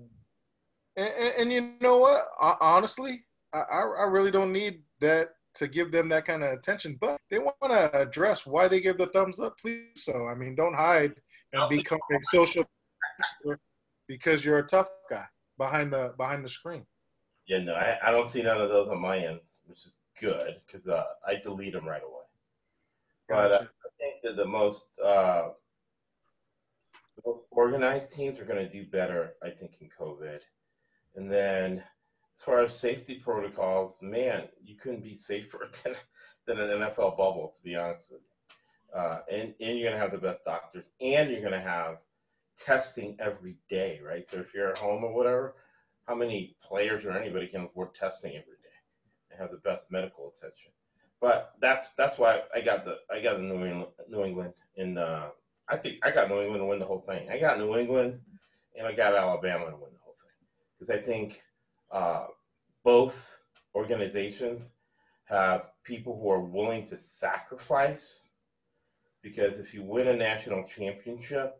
and, 0.95 1.13
and, 1.13 1.33
and 1.39 1.53
you 1.53 1.73
know 1.81 1.97
what? 1.97 2.23
Ho- 2.37 2.57
Honestly, 2.61 3.25
I, 3.53 3.59
I 3.59 3.79
I 3.79 4.03
really 4.03 4.31
don't 4.31 4.53
need 4.53 4.83
that 4.99 5.29
to 5.55 5.67
give 5.67 5.91
them 5.91 6.09
that 6.09 6.25
kind 6.25 6.43
of 6.43 6.51
attention. 6.51 6.97
But 6.99 7.19
they 7.29 7.39
want 7.39 7.57
to 7.61 7.95
address 7.99 8.45
why 8.45 8.67
they 8.67 8.81
give 8.81 8.97
the 8.97 9.07
thumbs 9.07 9.39
up. 9.39 9.59
Please, 9.59 9.87
so 9.95 10.27
I 10.27 10.35
mean, 10.35 10.55
don't 10.55 10.73
hide 10.73 11.13
and 11.53 11.69
become 11.69 11.99
a 12.11 12.17
social 12.23 12.63
because 14.07 14.43
you're 14.43 14.59
a 14.59 14.67
tough 14.67 14.89
guy 15.09 15.25
behind 15.57 15.93
the 15.93 16.13
behind 16.17 16.43
the 16.43 16.49
screen. 16.49 16.85
yeah, 17.47 17.59
no, 17.59 17.73
I, 17.73 17.97
I 18.05 18.11
don't 18.11 18.27
see 18.27 18.41
none 18.41 18.59
of 18.59 18.69
those 18.69 18.89
on 18.89 18.99
my 18.99 19.17
end, 19.19 19.39
which 19.65 19.85
is 19.85 19.97
good 20.19 20.55
because 20.65 20.87
uh, 20.87 21.03
I 21.25 21.35
delete 21.35 21.73
them 21.73 21.87
right 21.87 22.01
away. 22.03 22.23
But 23.29 23.53
uh, 23.53 23.57
I 23.57 23.89
think 23.99 24.21
that 24.23 24.35
the 24.35 24.45
most 24.45 24.85
uh, 25.03 25.49
the 27.15 27.21
most 27.25 27.47
organized 27.51 28.11
teams 28.11 28.39
are 28.39 28.45
going 28.45 28.63
to 28.65 28.69
do 28.69 28.85
better. 28.89 29.33
I 29.43 29.49
think 29.49 29.77
in 29.79 29.89
COVID, 29.89 30.39
and 31.15 31.31
then 31.31 31.83
as 32.37 32.43
far 32.43 32.59
as 32.59 32.77
safety 32.77 33.15
protocols, 33.15 33.97
man, 34.01 34.43
you 34.63 34.75
couldn't 34.75 35.03
be 35.03 35.15
safer 35.15 35.69
than 35.83 35.95
than 36.45 36.59
an 36.59 36.79
NFL 36.79 37.17
bubble, 37.17 37.53
to 37.55 37.63
be 37.63 37.75
honest 37.75 38.11
with 38.11 38.21
you. 38.21 38.99
Uh, 38.99 39.19
and 39.31 39.53
and 39.59 39.77
you're 39.77 39.89
going 39.89 39.93
to 39.93 40.01
have 40.01 40.11
the 40.11 40.17
best 40.17 40.43
doctors, 40.45 40.85
and 41.01 41.29
you're 41.29 41.41
going 41.41 41.53
to 41.53 41.59
have 41.59 41.97
testing 42.57 43.17
every 43.19 43.57
day, 43.69 43.99
right? 44.05 44.27
So 44.27 44.37
if 44.37 44.53
you're 44.53 44.69
at 44.69 44.77
home 44.77 45.03
or 45.03 45.13
whatever, 45.13 45.55
how 46.07 46.15
many 46.15 46.55
players 46.61 47.05
or 47.05 47.11
anybody 47.11 47.47
can 47.47 47.63
afford 47.63 47.95
testing 47.95 48.31
every 48.31 48.57
day 48.61 48.77
and 49.31 49.39
have 49.39 49.51
the 49.51 49.57
best 49.57 49.85
medical 49.89 50.31
attention? 50.35 50.71
But 51.21 51.53
that's 51.61 51.87
that's 51.97 52.17
why 52.17 52.41
I 52.53 52.61
got 52.61 52.83
the 52.85 52.97
I 53.09 53.21
got 53.21 53.37
the 53.37 53.43
New 53.43 53.65
England 53.65 53.91
New 54.09 54.23
England 54.23 54.53
the 54.75 55.31
I 55.69 55.77
think 55.77 55.99
I 56.03 56.11
got 56.11 56.29
New 56.29 56.41
England 56.41 56.61
to 56.61 56.65
win 56.65 56.79
the 56.79 56.85
whole 56.85 57.05
thing. 57.07 57.29
I 57.29 57.39
got 57.39 57.57
New 57.57 57.77
England 57.77 58.19
and 58.77 58.85
I 58.85 58.91
got 58.91 59.15
Alabama 59.15 59.65
to 59.65 59.77
win 59.77 59.93
the 59.93 60.03
whole 60.03 60.17
thing 60.19 60.47
because 60.77 60.89
I 60.89 61.01
think 61.01 61.41
uh, 61.93 62.25
both 62.83 63.41
organizations 63.75 64.73
have 65.25 65.69
people 65.83 66.19
who 66.19 66.29
are 66.29 66.41
willing 66.41 66.85
to 66.87 66.97
sacrifice 66.97 68.25
because 69.21 69.57
if 69.57 69.73
you 69.73 69.83
win 69.83 70.09
a 70.09 70.15
national 70.15 70.63
championship, 70.63 71.55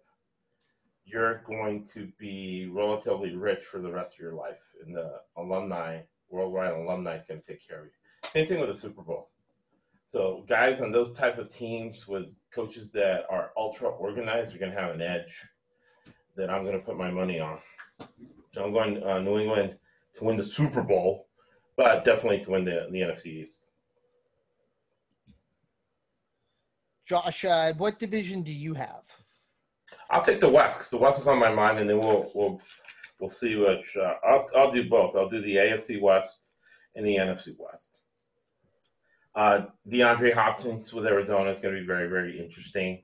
you're 1.06 1.44
going 1.46 1.86
to 1.94 2.12
be 2.18 2.70
relatively 2.72 3.36
rich 3.36 3.64
for 3.64 3.80
the 3.80 3.92
rest 3.92 4.16
of 4.16 4.20
your 4.20 4.34
life, 4.34 4.74
and 4.86 4.96
the 4.96 5.20
alumni, 5.38 6.00
worldwide 6.30 6.74
alumni, 6.74 7.16
is 7.16 7.24
going 7.24 7.40
to 7.40 7.46
take 7.46 7.66
care 7.66 7.80
of 7.80 7.86
you. 7.86 7.92
Same 8.32 8.48
thing 8.48 8.60
with 8.60 8.70
the 8.70 8.76
Super 8.76 9.02
Bowl. 9.02 9.30
So 10.08 10.44
guys 10.48 10.82
on 10.82 10.92
those 10.92 11.12
type 11.12 11.38
of 11.38 11.54
teams 11.54 12.08
with 12.08 12.26
coaches 12.54 12.92
that 12.92 13.26
are 13.30 13.52
ultra 13.58 13.90
organized 13.90 14.56
are 14.56 14.60
going 14.60 14.72
to 14.72 14.80
have 14.80 14.94
an 14.94 15.02
edge 15.02 15.42
that 16.36 16.50
I'm 16.50 16.64
going 16.64 16.78
to 16.78 16.86
put 16.86 16.98
my 16.98 17.12
money 17.12 17.40
on. 17.40 17.60
So 18.54 18.64
I'm 18.64 18.74
going 18.74 19.02
uh, 19.04 19.20
New 19.20 19.40
England 19.40 19.78
to 20.16 20.24
win 20.24 20.38
the 20.38 20.46
Super 20.46 20.82
Bowl, 20.82 21.28
but 21.78 22.04
definitely 22.04 22.44
to 22.46 22.52
win 22.52 22.66
the, 22.66 22.88
the 22.92 23.00
NFC 23.00 23.28
East. 23.28 23.68
Josh, 27.06 27.46
uh, 27.46 27.74
what 27.74 28.00
division 28.00 28.44
do 28.44 28.54
you 28.54 28.74
have? 28.74 29.04
I'll 30.10 30.24
take 30.24 30.40
the 30.40 30.50
West 30.50 30.78
because 30.78 30.90
the 30.90 30.98
West 30.98 31.20
is 31.20 31.28
on 31.28 31.38
my 31.38 31.52
mind, 31.52 31.80
and 31.80 31.90
then 31.90 32.00
we'll 32.00 32.32
we'll 32.34 32.62
we'll 33.20 33.30
see 33.30 33.56
which. 33.56 33.96
Uh, 33.98 34.14
I'll 34.26 34.48
I'll 34.56 34.72
do 34.72 34.90
both. 34.90 35.16
I'll 35.16 35.30
do 35.30 35.42
the 35.42 35.56
AFC 35.56 36.02
West 36.02 36.40
and 36.96 37.06
the 37.06 37.18
NFC 37.18 37.50
West. 37.60 38.00
Uh, 39.36 39.66
DeAndre 39.92 40.34
Hopkins 40.34 40.94
with 40.94 41.08
Arizona 41.08 41.50
is 41.50 41.60
going 41.60 41.76
to 41.76 41.82
be 41.82 41.88
very 41.88 42.08
very 42.08 42.40
interesting. 42.40 43.04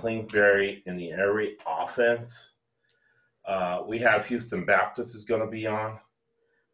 Kingsbury 0.00 0.82
in 0.86 0.96
the 0.96 1.12
raid 1.12 1.56
offense. 1.66 2.54
Uh, 3.46 3.82
we 3.86 3.98
have 3.98 4.26
Houston 4.26 4.64
Baptist 4.64 5.16
is 5.16 5.24
going 5.24 5.40
to 5.40 5.48
be 5.48 5.66
on. 5.66 5.98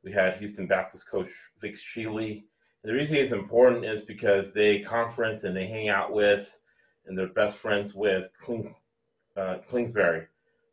We 0.06 0.12
had 0.12 0.36
Houston 0.36 0.68
Baptist 0.68 1.08
coach 1.08 1.30
Vic 1.60 1.74
Shealy. 1.74 2.44
And 2.84 2.90
the 2.90 2.92
reason 2.92 3.16
it's 3.16 3.32
important 3.32 3.84
is 3.84 4.02
because 4.02 4.52
they 4.52 4.78
conference 4.78 5.42
and 5.42 5.54
they 5.54 5.66
hang 5.66 5.88
out 5.88 6.12
with, 6.12 6.60
and 7.06 7.18
they're 7.18 7.26
best 7.26 7.56
friends 7.56 7.92
with 7.92 8.28
Kling, 8.40 8.72
uh, 9.36 9.56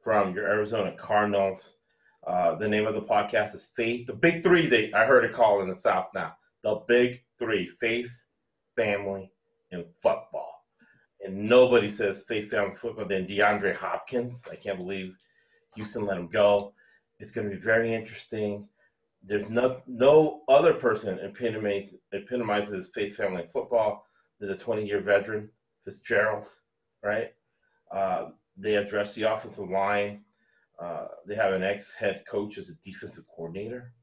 from 0.03 0.35
your 0.35 0.47
Arizona 0.47 0.93
Cardinals. 0.95 1.77
Uh, 2.27 2.53
the 2.55 2.67
name 2.67 2.85
of 2.85 2.93
the 2.93 3.01
podcast 3.01 3.55
is 3.55 3.65
Faith. 3.75 4.05
The 4.05 4.13
Big 4.13 4.43
Three. 4.43 4.67
They 4.67 4.93
I 4.93 5.05
heard 5.07 5.25
it 5.25 5.33
called 5.33 5.63
in 5.63 5.67
the 5.67 5.75
South 5.75 6.09
now. 6.13 6.35
The 6.61 6.75
Big 6.87 7.23
Three: 7.39 7.65
Faith, 7.65 8.11
Family, 8.75 9.31
and 9.71 9.83
Football. 9.97 10.63
And 11.25 11.49
nobody 11.49 11.89
says 11.89 12.23
faith, 12.27 12.51
family, 12.51 12.75
football 12.75 13.05
than 13.05 13.25
DeAndre 13.25 13.75
Hopkins. 13.75 14.45
I 14.51 14.55
can't 14.57 14.77
believe 14.77 15.17
Houston 15.75 16.05
let 16.05 16.17
him 16.17 16.27
go. 16.27 16.73
It's 17.19 17.31
going 17.31 17.49
to 17.49 17.55
be 17.55 17.61
very 17.61 17.93
interesting. 17.93 18.67
There's 19.25 19.49
no 19.49 19.81
no 19.87 20.41
other 20.49 20.73
person 20.73 21.19
epitomizes 21.19 21.95
epitomizes 22.11 22.89
faith, 22.93 23.15
family, 23.15 23.43
and 23.43 23.51
football 23.51 24.05
than 24.39 24.49
the 24.49 24.55
20 24.55 24.85
year 24.85 24.99
veteran 24.99 25.49
Fitzgerald, 25.85 26.45
right? 27.01 27.33
Uh, 27.91 28.29
they 28.57 28.75
address 28.75 29.15
the 29.15 29.23
offensive 29.23 29.69
line. 29.69 30.23
Uh, 30.79 31.05
they 31.25 31.35
have 31.35 31.53
an 31.53 31.63
ex 31.63 31.93
head 31.93 32.23
coach 32.29 32.57
as 32.57 32.69
a 32.69 32.75
defensive 32.83 33.25
coordinator. 33.33 33.93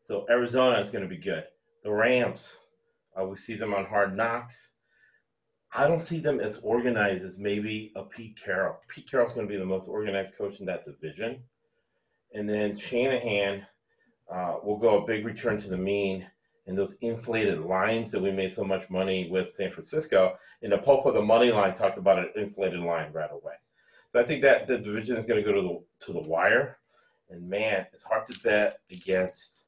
So 0.00 0.26
Arizona 0.28 0.78
is 0.80 0.90
going 0.90 1.04
to 1.04 1.08
be 1.08 1.16
good. 1.16 1.44
The 1.82 1.92
Rams, 1.92 2.56
uh, 3.18 3.24
we 3.24 3.36
see 3.36 3.54
them 3.54 3.74
on 3.74 3.84
Hard 3.84 4.16
Knocks. 4.16 4.72
I 5.72 5.86
don't 5.88 6.00
see 6.00 6.18
them 6.18 6.40
as 6.40 6.58
organized 6.58 7.24
as 7.24 7.38
maybe 7.38 7.92
a 7.96 8.04
Pete 8.04 8.38
Carroll. 8.42 8.78
Pete 8.88 9.10
Carroll's 9.10 9.32
going 9.32 9.46
to 9.46 9.52
be 9.52 9.58
the 9.58 9.64
most 9.64 9.88
organized 9.88 10.36
coach 10.36 10.60
in 10.60 10.66
that 10.66 10.84
division. 10.84 11.42
And 12.32 12.48
then 12.48 12.76
Shanahan 12.76 13.66
uh, 14.32 14.56
will 14.62 14.78
go 14.78 15.02
a 15.02 15.06
big 15.06 15.24
return 15.24 15.58
to 15.58 15.68
the 15.68 15.76
mean 15.76 16.26
and 16.66 16.78
those 16.78 16.96
inflated 17.02 17.60
lines 17.60 18.10
that 18.10 18.22
we 18.22 18.30
made 18.30 18.54
so 18.54 18.64
much 18.64 18.88
money 18.88 19.28
with 19.30 19.54
San 19.54 19.70
Francisco. 19.70 20.36
And 20.62 20.72
the 20.72 20.78
Pope 20.78 21.04
of 21.06 21.14
the 21.14 21.22
money 21.22 21.52
line 21.52 21.74
talked 21.76 21.98
about 21.98 22.18
an 22.18 22.30
inflated 22.36 22.80
line 22.80 23.12
right 23.12 23.30
away. 23.30 23.54
So 24.08 24.20
I 24.20 24.24
think 24.24 24.42
that 24.42 24.66
the 24.66 24.78
division 24.78 25.16
is 25.16 25.24
going 25.24 25.42
to 25.42 25.52
go 25.52 25.54
to 25.54 25.62
the 25.62 26.06
to 26.06 26.12
the 26.12 26.22
wire. 26.22 26.78
And 27.30 27.48
man, 27.48 27.86
it's 27.92 28.02
hard 28.02 28.26
to 28.26 28.40
bet 28.40 28.78
against 28.90 29.64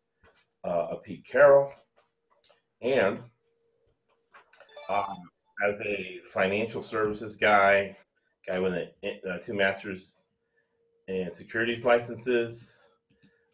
uh, 0.64 0.88
a 0.92 0.96
Pete 0.96 1.26
Carroll. 1.26 1.72
And 2.80 3.18
um, 4.88 5.30
as 5.68 5.80
a 5.80 6.20
financial 6.28 6.80
services 6.80 7.36
guy, 7.36 7.96
guy 8.46 8.58
with 8.58 8.74
a, 8.74 8.90
uh, 9.28 9.38
two 9.38 9.54
masters 9.54 10.20
and 11.08 11.34
securities 11.34 11.84
licenses, 11.84 12.90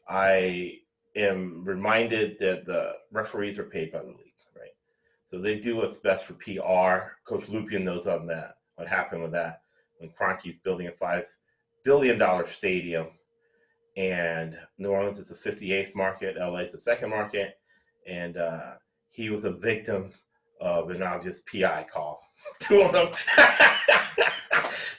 I 0.08 0.74
am 1.16 1.64
reminded 1.64 2.38
that 2.38 2.64
the 2.64 2.92
referees 3.10 3.58
are 3.58 3.64
paid 3.64 3.92
by 3.92 4.00
the 4.00 4.06
league, 4.06 4.32
right? 4.56 4.70
So 5.30 5.38
they 5.38 5.56
do 5.56 5.76
what's 5.76 5.98
best 5.98 6.24
for 6.24 6.34
PR. 6.34 7.12
Coach 7.26 7.46
Lupian 7.48 7.82
knows 7.82 8.06
on 8.06 8.26
that. 8.26 8.56
What 8.76 8.88
happened 8.88 9.22
with 9.22 9.32
that 9.32 9.62
when 9.98 10.10
Kroenke's 10.10 10.56
building 10.64 10.88
a 10.88 10.92
five 10.92 11.24
billion 11.84 12.18
dollar 12.18 12.46
stadium, 12.46 13.08
and 13.96 14.56
New 14.78 14.88
Orleans 14.88 15.18
is 15.18 15.28
the 15.28 15.34
58th 15.34 15.94
market, 15.94 16.36
LA 16.38 16.58
is 16.58 16.72
the 16.72 16.78
second 16.78 17.10
market, 17.10 17.58
and 18.06 18.36
uh, 18.36 18.72
he 19.10 19.28
was 19.28 19.44
a 19.44 19.50
victim 19.50 20.10
of 20.60 20.90
an 20.90 21.02
obvious 21.02 21.42
PI 21.50 21.86
call. 21.92 22.20
Two 22.60 22.82
of 22.82 22.92
them. 22.92 23.08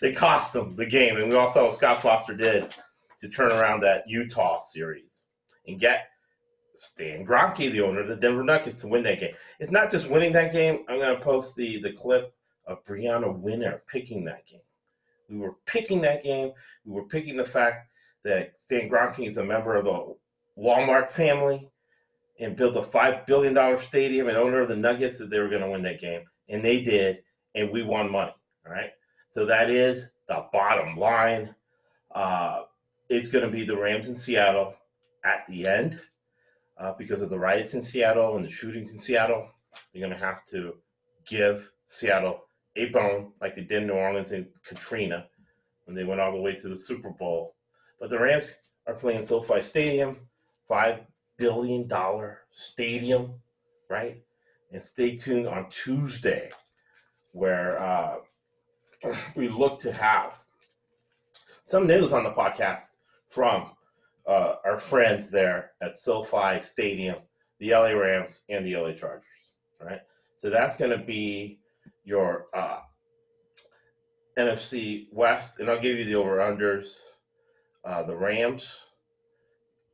they 0.01 0.11
cost 0.11 0.53
them 0.53 0.76
the 0.76 0.86
game. 0.86 1.18
And 1.18 1.30
we 1.30 1.36
all 1.36 1.47
saw 1.47 1.64
what 1.66 1.74
Scott 1.74 2.01
Foster 2.01 2.36
did 2.36 2.74
to 3.22 3.30
turn 3.30 3.51
around 3.51 3.82
that 3.82 4.03
Utah 4.07 4.59
series 4.59 5.24
and 5.68 5.80
get 5.80 6.09
Stan 6.76 7.26
Kroenke, 7.26 7.72
the 7.72 7.82
owner 7.82 8.01
of 8.01 8.07
the 8.07 8.16
Denver 8.16 8.43
Nuggets, 8.43 8.78
to 8.78 8.88
win 8.88 9.03
that 9.03 9.20
game. 9.20 9.34
It's 9.59 9.72
not 9.72 9.91
just 9.91 10.09
winning 10.09 10.34
that 10.34 10.53
game. 10.53 10.86
I'm 10.89 10.99
going 10.99 11.16
to 11.16 11.24
post 11.24 11.55
the, 11.55 11.80
the 11.82 11.93
clip 11.93 12.34
of 12.66 12.84
Brianna 12.86 13.34
Winner 13.34 13.84
picking 13.88 14.24
that 14.26 14.45
game. 14.45 14.61
We 15.30 15.38
were 15.38 15.55
picking 15.66 16.01
that 16.01 16.24
game. 16.24 16.51
We 16.86 16.93
were 16.93 17.05
picking 17.05 17.38
the 17.38 17.45
fact 17.45 17.89
that 18.24 18.53
Stan 18.57 18.89
Kroenke 18.89 19.28
is 19.28 19.38
a 19.38 19.43
member 19.43 19.76
of 19.76 19.86
the 19.86 20.16
Walmart 20.57 21.09
family 21.09 21.70
and 22.39 22.55
built 22.55 22.76
a 22.76 22.84
five 22.84 23.26
billion 23.26 23.53
dollar 23.53 23.78
stadium 23.78 24.28
and 24.28 24.38
owner 24.38 24.61
of 24.61 24.70
the 24.70 24.76
Nuggets 24.76 25.20
that 25.20 25.30
they 25.30 25.39
were 25.39 25.49
going 25.49 25.61
to 25.61 25.70
win 25.70 25.84
that 25.84 25.99
game, 25.99 26.24
and 26.49 26.64
they 26.64 26.82
did, 26.82 27.20
and 27.55 27.70
we 27.72 27.84
won 27.84 28.11
money. 28.11 28.34
All 28.66 28.72
right, 28.72 28.91
so 29.30 29.45
that 29.45 29.70
is 29.70 30.07
the 30.28 30.45
bottom 30.51 30.97
line. 30.97 31.53
Uh, 32.14 32.64
it's 33.09 33.28
going 33.28 33.43
to 33.43 33.51
be 33.51 33.66
the 33.66 33.78
Rams 33.78 34.07
in 34.07 34.16
Seattle 34.16 34.76
at 35.24 35.45
the 35.47 35.67
end 35.67 35.99
uh, 36.78 36.93
because 36.97 37.21
of 37.21 37.30
the 37.30 37.39
riots 37.39 37.74
in 37.74 37.84
Seattle 37.84 38.36
and 38.36 38.45
the 38.45 38.49
shootings 38.49 38.91
in 38.91 38.99
Seattle. 38.99 39.47
You're 39.91 40.07
going 40.07 40.19
to 40.19 40.26
have 40.26 40.45
to 40.45 40.76
give 41.26 41.69
Seattle 41.86 42.41
a 42.76 42.86
bone 42.86 43.32
like 43.41 43.55
they 43.55 43.61
did 43.61 43.84
in 43.84 43.88
New 43.88 43.93
Orleans 43.93 44.32
and 44.32 44.47
Katrina 44.65 45.28
when 45.86 45.95
they 45.95 46.03
went 46.03 46.21
all 46.21 46.32
the 46.32 46.41
way 46.41 46.55
to 46.55 46.69
the 46.69 46.76
Super 46.76 47.09
Bowl. 47.09 47.55
But 47.99 48.09
the 48.09 48.19
Rams 48.19 48.53
are 48.88 48.95
playing 48.95 49.26
SoFi 49.26 49.61
Stadium, 49.61 50.17
five 50.67 51.01
billion 51.38 51.88
dollar 51.88 52.39
stadium, 52.51 53.34
right? 53.89 54.21
And 54.71 54.82
stay 54.82 55.15
tuned 55.15 55.47
on 55.47 55.69
Tuesday, 55.69 56.49
where 57.32 57.80
uh, 57.80 58.15
we 59.36 59.47
look 59.49 59.80
to 59.82 59.93
have 59.93 60.38
some 61.63 61.86
news 61.86 62.11
on 62.11 62.24
the 62.24 62.32
podcast 62.32 62.82
from 63.30 63.71
uh, 64.28 64.55
our 64.65 64.78
friends 64.80 65.30
there 65.30 65.71
at 65.82 65.97
SoFi 65.97 66.61
Stadium, 66.61 67.17
the 67.59 67.71
LA 67.71 67.91
Rams 67.91 68.41
and 68.49 68.65
the 68.65 68.76
LA 68.76 68.93
Chargers, 68.93 69.26
right? 69.82 70.01
So 70.38 70.49
that's 70.49 70.76
going 70.76 70.91
to 70.91 71.03
be 71.03 71.59
your 72.03 72.47
uh, 72.53 72.80
NFC 74.38 75.07
West, 75.11 75.59
and 75.59 75.69
I'll 75.69 75.82
give 75.82 75.97
you 75.97 76.05
the 76.05 76.15
over 76.15 76.38
unders. 76.38 76.95
Uh, 77.86 78.03
the 78.03 78.15
Rams, 78.15 78.69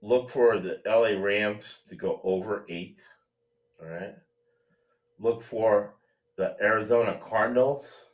look 0.02 0.30
for 0.30 0.60
the 0.60 0.80
LA 0.86 1.22
Rams 1.22 1.84
to 1.88 1.96
go 1.96 2.22
over 2.24 2.66
eight. 2.70 3.00
All 3.82 3.90
right. 3.90 4.16
Look 5.20 5.42
for 5.42 5.96
the 6.38 6.56
Arizona 6.62 7.20
Cardinals 7.26 8.12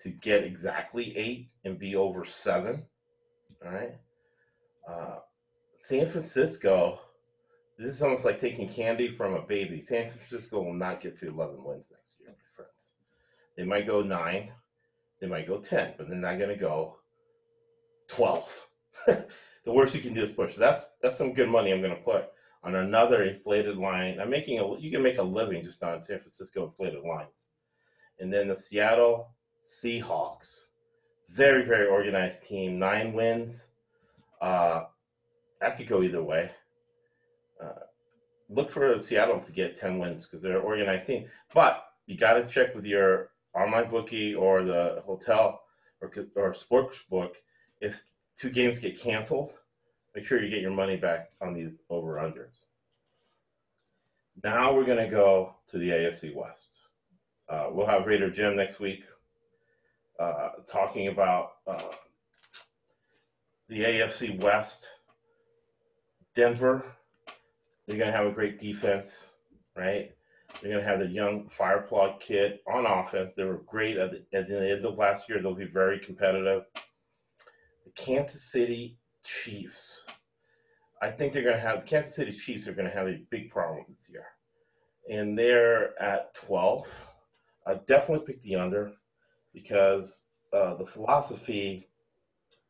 to 0.00 0.10
get 0.10 0.44
exactly 0.44 1.16
eight 1.16 1.50
and 1.64 1.78
be 1.78 1.96
over 1.96 2.24
seven. 2.24 2.84
All 3.64 3.72
right. 3.72 3.94
Uh, 4.88 5.16
San 5.78 6.06
Francisco, 6.06 6.98
this 7.78 7.92
is 7.92 8.02
almost 8.02 8.24
like 8.24 8.40
taking 8.40 8.68
candy 8.68 9.08
from 9.08 9.34
a 9.34 9.42
baby. 9.42 9.80
San 9.80 10.06
Francisco 10.06 10.62
will 10.62 10.74
not 10.74 11.00
get 11.00 11.16
to 11.18 11.28
11 11.28 11.62
wins 11.62 11.92
next 11.92 12.16
year, 12.20 12.30
my 12.30 12.54
friends. 12.54 12.94
They 13.56 13.64
might 13.64 13.86
go 13.86 14.02
nine, 14.02 14.52
they 15.20 15.26
might 15.26 15.46
go 15.46 15.58
10, 15.58 15.94
but 15.96 16.08
they're 16.08 16.16
not 16.16 16.38
going 16.38 16.50
to 16.50 16.56
go 16.56 16.96
12. 18.08 18.68
the 19.06 19.26
worst 19.66 19.94
you 19.94 20.00
can 20.00 20.14
do 20.14 20.22
is 20.22 20.32
push. 20.32 20.54
That's 20.54 20.92
that's 21.02 21.18
some 21.18 21.34
good 21.34 21.48
money 21.48 21.72
I'm 21.72 21.82
going 21.82 21.94
to 21.94 22.02
put 22.02 22.30
on 22.64 22.74
another 22.74 23.24
inflated 23.24 23.76
line. 23.76 24.18
I'm 24.20 24.30
making 24.30 24.58
a 24.58 24.78
you 24.78 24.90
can 24.90 25.02
make 25.02 25.18
a 25.18 25.22
living 25.22 25.62
just 25.62 25.82
on 25.82 26.00
San 26.00 26.18
Francisco 26.18 26.64
inflated 26.66 27.04
lines. 27.04 27.46
And 28.18 28.32
then 28.32 28.48
the 28.48 28.56
Seattle 28.56 29.34
Seahawks, 29.64 30.66
very 31.28 31.64
very 31.64 31.86
organized 31.86 32.42
team, 32.42 32.78
nine 32.78 33.12
wins. 33.12 33.70
Uh, 34.40 34.84
that 35.60 35.76
could 35.76 35.88
go 35.88 36.02
either 36.02 36.22
way. 36.22 36.50
Uh, 37.62 37.86
look 38.48 38.70
for 38.70 38.98
Seattle 38.98 39.40
to 39.40 39.52
get 39.52 39.78
10 39.78 39.98
wins 39.98 40.24
because 40.24 40.42
they're 40.42 40.58
an 40.58 40.64
organized 40.64 41.06
team. 41.06 41.26
But 41.54 41.84
you 42.06 42.16
got 42.16 42.34
to 42.34 42.46
check 42.46 42.74
with 42.74 42.84
your 42.84 43.30
online 43.54 43.88
bookie 43.88 44.34
or 44.34 44.62
the 44.62 45.02
hotel 45.04 45.62
or, 46.00 46.12
or 46.36 46.52
sports 46.52 46.98
book 47.10 47.36
if 47.80 48.02
two 48.38 48.50
games 48.50 48.78
get 48.78 49.00
canceled. 49.00 49.58
Make 50.14 50.26
sure 50.26 50.42
you 50.42 50.50
get 50.50 50.62
your 50.62 50.70
money 50.70 50.96
back 50.96 51.30
on 51.40 51.52
these 51.52 51.80
over 51.90 52.14
unders. 52.14 52.64
Now 54.42 54.74
we're 54.74 54.84
going 54.84 55.04
to 55.04 55.10
go 55.10 55.54
to 55.70 55.78
the 55.78 55.88
AFC 55.88 56.34
West. 56.34 56.70
Uh, 57.48 57.68
we'll 57.70 57.86
have 57.86 58.06
Raider 58.06 58.30
Jim 58.30 58.56
next 58.56 58.80
week 58.80 59.04
uh, 60.18 60.50
talking 60.66 61.08
about 61.08 61.52
uh, 61.66 61.78
the 63.68 63.80
AFC 63.80 64.40
West 64.42 64.88
Denver, 66.36 66.84
they're 67.86 67.96
going 67.96 68.12
to 68.12 68.16
have 68.16 68.26
a 68.26 68.30
great 68.30 68.58
defense, 68.58 69.26
right? 69.74 70.12
They're 70.60 70.72
going 70.72 70.84
to 70.84 70.88
have 70.88 71.00
the 71.00 71.06
young 71.06 71.48
fireplug 71.48 72.20
kid 72.20 72.60
on 72.70 72.84
offense. 72.84 73.32
They 73.32 73.44
were 73.44 73.62
great 73.66 73.96
at 73.96 74.10
the, 74.10 74.38
at 74.38 74.46
the 74.46 74.70
end 74.70 74.84
of 74.84 74.98
last 74.98 75.28
year. 75.28 75.40
They'll 75.40 75.54
be 75.54 75.64
very 75.64 75.98
competitive. 75.98 76.64
The 77.84 77.90
Kansas 77.94 78.52
City 78.52 78.98
Chiefs. 79.24 80.04
I 81.00 81.10
think 81.10 81.32
they're 81.32 81.42
going 81.42 81.56
to 81.56 81.60
have 81.60 81.80
the 81.80 81.86
Kansas 81.86 82.14
City 82.14 82.32
Chiefs 82.32 82.68
are 82.68 82.74
going 82.74 82.88
to 82.88 82.94
have 82.94 83.08
a 83.08 83.22
big 83.30 83.50
problem 83.50 83.84
this 83.88 84.08
year, 84.08 84.26
and 85.10 85.38
they're 85.38 86.00
at 86.00 86.34
12. 86.34 87.08
I 87.66 87.74
definitely 87.86 88.26
pick 88.26 88.42
the 88.42 88.56
under 88.56 88.92
because 89.52 90.26
uh, 90.52 90.74
the 90.74 90.86
philosophy, 90.86 91.88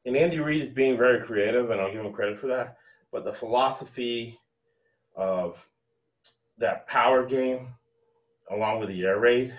and 0.04 0.16
Andy 0.16 0.38
Reid 0.38 0.62
is 0.62 0.68
being 0.68 0.96
very 0.96 1.24
creative, 1.24 1.70
and 1.70 1.80
I'll 1.80 1.92
give 1.92 2.04
him 2.04 2.12
credit 2.12 2.38
for 2.38 2.48
that 2.48 2.76
but 3.12 3.24
the 3.24 3.32
philosophy 3.32 4.38
of 5.16 5.68
that 6.58 6.86
power 6.86 7.24
game, 7.24 7.68
along 8.50 8.80
with 8.80 8.88
the 8.88 9.04
air 9.04 9.18
raid, 9.18 9.54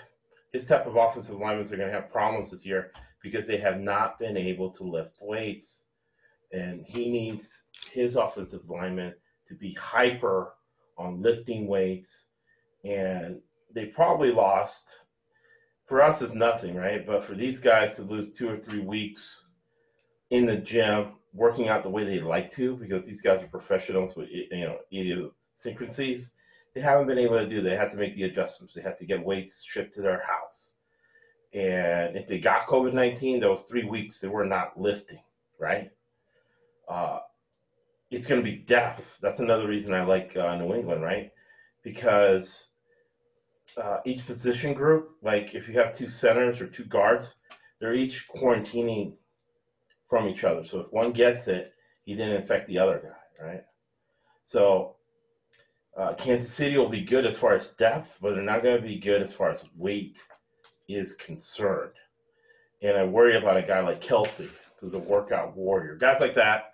his 0.53 0.65
type 0.65 0.85
of 0.85 0.95
offensive 0.95 1.37
linemen 1.37 1.65
are 1.65 1.77
going 1.77 1.89
to 1.89 1.91
have 1.91 2.11
problems 2.11 2.51
this 2.51 2.65
year 2.65 2.91
because 3.21 3.45
they 3.45 3.57
have 3.57 3.79
not 3.79 4.19
been 4.19 4.37
able 4.37 4.69
to 4.71 4.83
lift 4.83 5.17
weights. 5.21 5.83
And 6.51 6.85
he 6.85 7.09
needs 7.09 7.65
his 7.91 8.15
offensive 8.15 8.69
linemen 8.69 9.13
to 9.47 9.55
be 9.55 9.73
hyper 9.73 10.53
on 10.97 11.21
lifting 11.21 11.67
weights. 11.67 12.27
And 12.83 13.41
they 13.73 13.85
probably 13.85 14.31
lost, 14.31 14.99
for 15.85 16.01
us, 16.01 16.21
is 16.21 16.33
nothing, 16.33 16.75
right? 16.75 17.05
But 17.05 17.23
for 17.23 17.33
these 17.33 17.59
guys 17.59 17.95
to 17.95 18.03
lose 18.03 18.31
two 18.31 18.49
or 18.49 18.57
three 18.57 18.79
weeks 18.79 19.43
in 20.29 20.45
the 20.45 20.57
gym 20.57 21.13
working 21.37 21.69
out 21.69 21.83
the 21.83 21.89
way 21.89 22.03
they 22.03 22.19
like 22.19 22.49
to 22.51 22.75
because 22.75 23.05
these 23.05 23.21
guys 23.21 23.41
are 23.41 23.47
professionals 23.47 24.15
with 24.15 24.29
you 24.29 24.65
know 24.65 24.79
idiosyncrasies. 24.91 26.33
They 26.73 26.81
haven't 26.81 27.07
been 27.07 27.17
able 27.17 27.37
to 27.37 27.47
do. 27.47 27.61
They 27.61 27.75
had 27.75 27.91
to 27.91 27.97
make 27.97 28.15
the 28.15 28.23
adjustments. 28.23 28.73
They 28.73 28.81
had 28.81 28.97
to 28.97 29.05
get 29.05 29.23
weights 29.23 29.63
shipped 29.63 29.93
to 29.93 30.01
their 30.01 30.23
house, 30.25 30.73
and 31.53 32.17
if 32.17 32.27
they 32.27 32.39
got 32.39 32.67
COVID 32.67 32.93
nineteen, 32.93 33.39
those 33.39 33.61
three 33.61 33.85
weeks 33.85 34.19
they 34.19 34.27
were 34.27 34.45
not 34.45 34.79
lifting. 34.79 35.21
Right. 35.59 35.91
Uh, 36.89 37.19
it's 38.09 38.27
going 38.27 38.41
to 38.41 38.49
be 38.49 38.57
depth. 38.57 39.17
That's 39.21 39.39
another 39.39 39.67
reason 39.67 39.93
I 39.93 40.03
like 40.03 40.37
uh, 40.37 40.55
New 40.55 40.73
England, 40.73 41.03
right? 41.03 41.31
Because 41.83 42.67
uh, 43.81 43.97
each 44.05 44.25
position 44.25 44.73
group, 44.73 45.11
like 45.21 45.53
if 45.53 45.67
you 45.67 45.77
have 45.77 45.91
two 45.91 46.07
centers 46.07 46.61
or 46.61 46.67
two 46.67 46.85
guards, 46.85 47.35
they're 47.79 47.93
each 47.93 48.27
quarantining 48.29 49.13
from 50.07 50.27
each 50.27 50.43
other. 50.43 50.63
So 50.63 50.79
if 50.79 50.91
one 50.91 51.11
gets 51.11 51.47
it, 51.47 51.73
he 52.03 52.15
didn't 52.15 52.41
infect 52.41 52.67
the 52.67 52.79
other 52.79 53.01
guy, 53.03 53.45
right? 53.45 53.63
So 54.43 54.95
uh, 55.97 56.13
Kansas 56.13 56.53
City 56.53 56.77
will 56.77 56.89
be 56.89 57.01
good 57.01 57.25
as 57.25 57.37
far 57.37 57.55
as 57.55 57.71
depth, 57.71 58.17
but 58.21 58.33
they're 58.33 58.43
not 58.43 58.63
going 58.63 58.77
to 58.77 58.87
be 58.87 58.99
good 58.99 59.21
as 59.21 59.33
far 59.33 59.49
as 59.49 59.65
weight 59.75 60.19
is 60.87 61.13
concerned. 61.13 61.93
And 62.81 62.95
I 62.95 63.03
worry 63.03 63.37
about 63.37 63.57
a 63.57 63.63
guy 63.63 63.81
like 63.81 64.01
Kelce, 64.01 64.49
who's 64.79 64.93
a 64.93 64.99
workout 64.99 65.57
warrior. 65.57 65.95
Guys 65.95 66.21
like 66.21 66.33
that, 66.33 66.71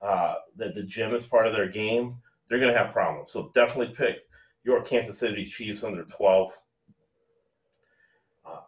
uh, 0.00 0.34
that 0.56 0.74
the 0.74 0.84
gym 0.84 1.14
is 1.14 1.26
part 1.26 1.46
of 1.46 1.52
their 1.52 1.68
game, 1.68 2.16
they're 2.48 2.60
going 2.60 2.72
to 2.72 2.78
have 2.78 2.92
problems. 2.92 3.32
So 3.32 3.50
definitely 3.54 3.94
pick 3.94 4.18
your 4.64 4.82
Kansas 4.82 5.18
City 5.18 5.44
Chiefs 5.44 5.82
under 5.82 6.04
12. 6.04 6.52
Uh, 8.46 8.60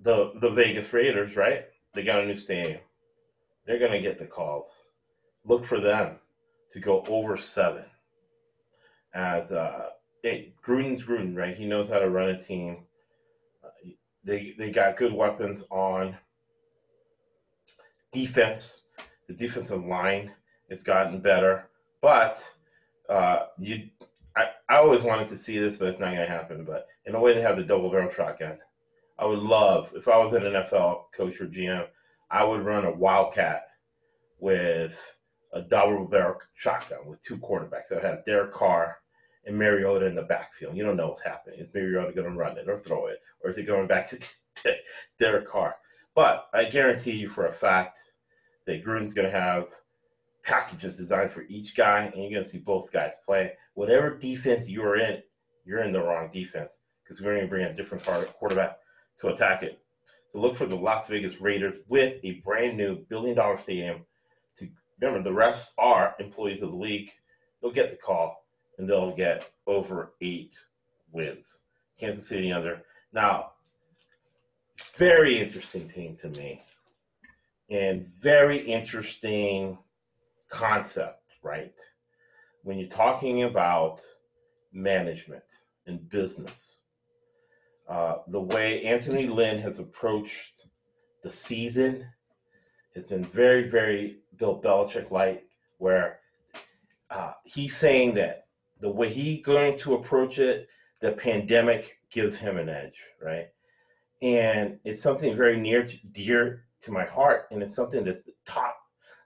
the 0.00 0.32
the 0.40 0.50
Vegas 0.50 0.92
Raiders, 0.92 1.36
right? 1.36 1.66
They 1.94 2.02
got 2.02 2.20
a 2.20 2.26
new 2.26 2.36
stadium. 2.36 2.80
They're 3.66 3.78
going 3.78 3.92
to 3.92 4.00
get 4.00 4.18
the 4.18 4.26
calls. 4.26 4.84
Look 5.44 5.64
for 5.64 5.80
them 5.80 6.16
to 6.72 6.80
go 6.80 7.04
over 7.08 7.36
seven. 7.36 7.84
As 9.14 9.52
uh, 9.52 9.90
hey, 10.22 10.54
Gruden's 10.66 11.04
Gruden, 11.04 11.36
right? 11.36 11.56
He 11.56 11.66
knows 11.66 11.88
how 11.88 12.00
to 12.00 12.10
run 12.10 12.30
a 12.30 12.40
team. 12.40 12.78
Uh, 13.64 13.90
they 14.24 14.54
they 14.58 14.70
got 14.70 14.96
good 14.96 15.12
weapons 15.12 15.62
on 15.70 16.16
defense. 18.10 18.80
The 19.28 19.34
defensive 19.34 19.84
line 19.84 20.32
has 20.68 20.82
gotten 20.82 21.20
better, 21.20 21.68
but 22.02 22.44
uh, 23.08 23.46
you, 23.58 23.88
I, 24.36 24.46
I 24.68 24.76
always 24.76 25.02
wanted 25.02 25.28
to 25.28 25.36
see 25.36 25.58
this, 25.58 25.76
but 25.76 25.88
it's 25.88 26.00
not 26.00 26.14
going 26.14 26.18
to 26.18 26.26
happen. 26.26 26.64
But 26.64 26.88
in 27.06 27.14
a 27.14 27.20
way, 27.20 27.34
they 27.34 27.40
have 27.40 27.56
the 27.56 27.62
double 27.62 27.90
barrel 27.90 28.10
shotgun. 28.10 28.58
I 29.18 29.26
would 29.26 29.40
love 29.40 29.92
if 29.94 30.08
I 30.08 30.18
was 30.18 30.32
an 30.32 30.42
NFL 30.42 31.12
coach 31.16 31.40
or 31.40 31.46
GM, 31.46 31.86
I 32.30 32.44
would 32.44 32.64
run 32.64 32.84
a 32.84 32.90
wildcat 32.90 33.66
with 34.40 35.16
a 35.52 35.62
double 35.62 36.04
barrel 36.04 36.40
shotgun 36.54 37.06
with 37.06 37.22
two 37.22 37.38
quarterbacks. 37.38 37.92
I 37.96 38.04
have 38.04 38.24
Derek 38.24 38.52
Carr 38.52 38.96
and 39.46 39.56
Mariota 39.56 40.06
in 40.06 40.16
the 40.16 40.22
backfield. 40.22 40.76
You 40.76 40.84
don't 40.84 40.96
know 40.96 41.08
what's 41.08 41.22
happening. 41.22 41.60
Is 41.60 41.68
Mariota 41.72 42.12
going 42.12 42.30
to 42.30 42.36
run 42.36 42.58
it 42.58 42.68
or 42.68 42.80
throw 42.80 43.06
it, 43.06 43.18
or 43.42 43.50
is 43.50 43.58
it 43.58 43.66
going 43.66 43.86
back 43.86 44.08
to 44.10 44.18
Derek 45.18 45.46
Carr? 45.46 45.76
But 46.14 46.46
I 46.52 46.64
guarantee 46.64 47.12
you 47.12 47.28
for 47.28 47.46
a 47.46 47.52
fact 47.52 47.98
that 48.66 48.84
Gruden's 48.84 49.12
going 49.12 49.30
to 49.30 49.38
have 49.38 49.68
packages 50.44 50.96
designed 50.96 51.30
for 51.30 51.42
each 51.42 51.76
guy, 51.76 52.04
and 52.04 52.16
you're 52.16 52.30
going 52.30 52.42
to 52.42 52.48
see 52.48 52.58
both 52.58 52.92
guys 52.92 53.12
play. 53.24 53.52
Whatever 53.74 54.16
defense 54.16 54.68
you're 54.68 54.96
in, 54.96 55.22
you're 55.64 55.82
in 55.82 55.92
the 55.92 56.02
wrong 56.02 56.30
defense 56.32 56.80
because 57.02 57.20
we're 57.20 57.34
going 57.34 57.46
to 57.46 57.48
bring 57.48 57.64
a 57.64 57.74
different 57.74 58.04
quarterback 58.38 58.78
to 59.18 59.28
attack 59.28 59.62
it. 59.62 59.80
to 60.32 60.38
look 60.38 60.56
for 60.56 60.66
the 60.66 60.74
Las 60.76 61.06
Vegas 61.08 61.40
Raiders 61.40 61.76
with 61.88 62.18
a 62.24 62.40
brand 62.44 62.76
new 62.76 62.96
billion 63.08 63.36
dollar 63.36 63.56
stadium. 63.56 64.04
To 64.58 64.68
remember, 65.00 65.22
the 65.30 65.36
refs 65.36 65.68
are 65.78 66.14
employees 66.18 66.62
of 66.62 66.70
the 66.70 66.76
league. 66.76 67.10
They'll 67.62 67.70
get 67.70 67.90
the 67.90 67.96
call 67.96 68.44
and 68.78 68.88
they'll 68.88 69.14
get 69.14 69.50
over 69.66 70.14
eight 70.20 70.56
wins. 71.12 71.60
Kansas 71.98 72.28
City 72.28 72.52
under. 72.52 72.82
Now, 73.12 73.52
very 74.96 75.40
interesting 75.40 75.88
team 75.88 76.16
to 76.16 76.28
me, 76.30 76.62
and 77.70 78.04
very 78.06 78.58
interesting 78.58 79.78
concept, 80.48 81.22
right? 81.42 81.78
When 82.64 82.78
you're 82.78 82.88
talking 82.88 83.44
about 83.44 84.00
management 84.72 85.44
and 85.86 86.08
business, 86.08 86.82
uh, 87.88 88.16
the 88.28 88.40
way 88.40 88.84
Anthony 88.84 89.26
Lynn 89.26 89.58
has 89.58 89.78
approached 89.78 90.66
the 91.22 91.32
season 91.32 92.06
has 92.94 93.04
been 93.04 93.24
very, 93.24 93.68
very 93.68 94.18
Bill 94.36 94.60
Belichick 94.60 95.10
like, 95.10 95.46
where 95.78 96.20
uh, 97.10 97.32
he's 97.44 97.76
saying 97.76 98.14
that 98.14 98.46
the 98.80 98.90
way 98.90 99.08
he's 99.08 99.44
going 99.44 99.78
to 99.78 99.94
approach 99.94 100.38
it, 100.38 100.68
the 101.00 101.12
pandemic 101.12 101.98
gives 102.10 102.36
him 102.36 102.56
an 102.56 102.68
edge, 102.68 102.98
right? 103.22 103.48
And 104.22 104.78
it's 104.84 105.02
something 105.02 105.36
very 105.36 105.58
near 105.60 105.84
to, 105.86 105.96
dear 106.12 106.64
to 106.82 106.92
my 106.92 107.04
heart, 107.04 107.46
and 107.50 107.62
it's 107.62 107.74
something 107.74 108.04
that's 108.04 108.20
taught. 108.46 108.74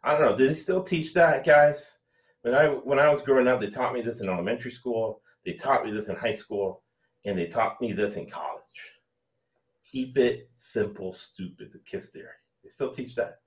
I 0.03 0.13
don't 0.13 0.23
know. 0.23 0.37
Do 0.37 0.49
they 0.49 0.55
still 0.55 0.83
teach 0.83 1.13
that, 1.15 1.45
guys? 1.45 1.99
When 2.43 2.55
I 2.55 2.67
when 2.67 2.99
I 2.99 3.09
was 3.11 3.23
growing 3.23 3.49
up, 3.49 3.61
they 3.61 3.69
taught 3.69 3.93
me 3.93 4.01
this 4.01 4.21
in 4.21 4.29
elementary 4.29 4.71
school. 4.71 5.21
They 5.45 5.53
taught 5.55 5.85
me 5.85 5.91
this 5.91 6.07
in 6.07 6.17
high 6.17 6.33
school, 6.33 6.83
and 7.25 7.39
they 7.39 7.47
taught 7.47 7.81
me 7.81 7.93
this 7.93 8.17
in 8.17 8.29
college. 8.29 8.63
Keep 9.91 10.19
it 10.19 10.49
simple, 10.53 11.13
stupid. 11.13 11.71
The 11.73 11.79
KISS 11.81 12.11
theory. 12.11 12.29
They 12.63 12.69
still 12.69 12.93
teach 12.93 13.15
that. 13.17 13.39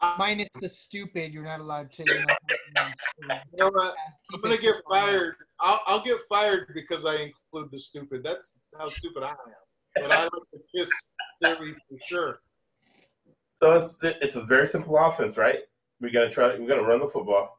Uh, 0.00 0.14
Minus 0.18 0.48
the 0.60 0.68
stupid, 0.68 1.32
you're 1.32 1.44
not 1.44 1.60
allowed 1.60 1.90
to. 1.92 2.04
You 2.70 3.26
know, 3.26 3.38
You 3.56 3.64
what? 3.70 3.94
I'm 4.32 4.40
gonna 4.42 4.58
get 4.58 4.76
fired. 4.88 5.34
I'll, 5.58 5.80
I'll 5.86 6.04
get 6.04 6.18
fired 6.28 6.70
because 6.74 7.04
I 7.04 7.16
include 7.16 7.70
the 7.72 7.78
stupid. 7.78 8.22
That's 8.22 8.58
how 8.78 8.88
stupid 8.88 9.22
I 9.22 9.30
am. 9.30 9.36
But 9.94 10.10
I 10.12 10.22
like 10.24 10.30
the 10.52 10.60
kiss 10.74 10.90
theory 11.42 11.74
for 11.88 11.98
sure. 12.02 12.40
So 13.58 13.72
it's 13.72 13.96
it's 14.22 14.36
a 14.36 14.44
very 14.44 14.68
simple 14.68 14.96
offense, 14.98 15.36
right? 15.36 15.60
We're 16.00 16.12
gonna 16.12 16.30
try. 16.30 16.58
We're 16.58 16.68
gonna 16.68 16.82
run 16.82 17.00
the 17.00 17.08
football. 17.08 17.58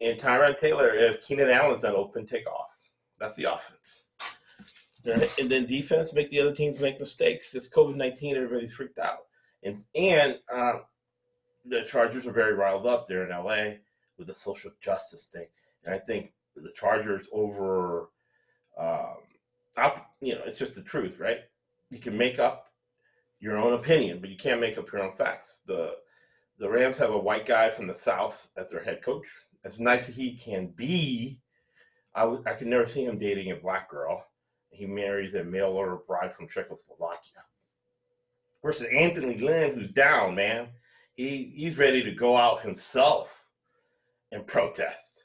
And 0.00 0.18
Tyrod 0.18 0.58
Taylor, 0.58 0.94
if 0.94 1.22
Keenan 1.22 1.50
Allen's 1.50 1.82
not 1.82 1.94
open, 1.94 2.26
take 2.26 2.46
off. 2.46 2.70
That's 3.18 3.36
the 3.36 3.44
offense. 3.44 4.04
And 5.04 5.50
then 5.50 5.64
defense, 5.64 6.12
make 6.12 6.28
the 6.30 6.40
other 6.40 6.54
teams 6.54 6.80
make 6.80 7.00
mistakes. 7.00 7.50
This 7.50 7.68
COVID 7.68 7.96
nineteen, 7.96 8.36
everybody's 8.36 8.72
freaked 8.72 8.98
out, 8.98 9.26
and 9.62 9.82
and 9.94 10.38
uh, 10.52 10.80
the 11.64 11.82
Chargers 11.82 12.26
are 12.26 12.32
very 12.32 12.54
riled 12.54 12.86
up. 12.86 13.06
They're 13.06 13.24
in 13.24 13.30
LA 13.30 13.76
with 14.18 14.26
the 14.26 14.34
social 14.34 14.70
justice 14.80 15.30
thing, 15.32 15.46
and 15.84 15.94
I 15.94 15.98
think 15.98 16.32
the 16.56 16.72
Chargers 16.74 17.26
over, 17.32 18.10
um, 18.78 19.18
up, 19.76 20.10
you 20.20 20.34
know, 20.34 20.42
it's 20.44 20.58
just 20.58 20.74
the 20.74 20.82
truth, 20.82 21.18
right? 21.18 21.40
You 21.90 21.98
can 21.98 22.16
make 22.16 22.38
up 22.38 22.66
your 23.40 23.56
own 23.56 23.74
opinion, 23.74 24.20
but 24.20 24.30
you 24.30 24.36
can't 24.36 24.60
make 24.60 24.76
up 24.78 24.92
your 24.92 25.02
own 25.02 25.16
facts. 25.16 25.60
The 25.66 25.96
the 26.58 26.68
Rams 26.68 26.98
have 26.98 27.10
a 27.10 27.18
white 27.18 27.46
guy 27.46 27.70
from 27.70 27.86
the 27.86 27.94
South 27.94 28.48
as 28.56 28.68
their 28.68 28.82
head 28.82 29.00
coach. 29.02 29.28
As 29.64 29.78
nice 29.78 30.08
as 30.08 30.16
he 30.16 30.36
can 30.36 30.68
be, 30.68 31.38
I 32.14 32.24
I 32.46 32.54
could 32.54 32.66
never 32.66 32.86
see 32.86 33.04
him 33.04 33.18
dating 33.18 33.50
a 33.50 33.56
black 33.56 33.90
girl. 33.90 34.24
He 34.70 34.86
marries 34.86 35.34
a 35.34 35.44
mail 35.44 35.72
order 35.72 35.96
bride 36.06 36.34
from 36.34 36.48
Czechoslovakia. 36.48 37.44
Versus 38.62 38.86
Anthony 38.92 39.38
Lynn, 39.38 39.74
who's 39.74 39.90
down, 39.90 40.34
man. 40.34 40.68
He 41.14 41.52
he's 41.54 41.78
ready 41.78 42.02
to 42.02 42.12
go 42.12 42.36
out 42.36 42.62
himself 42.62 43.44
and 44.32 44.46
protest. 44.46 45.22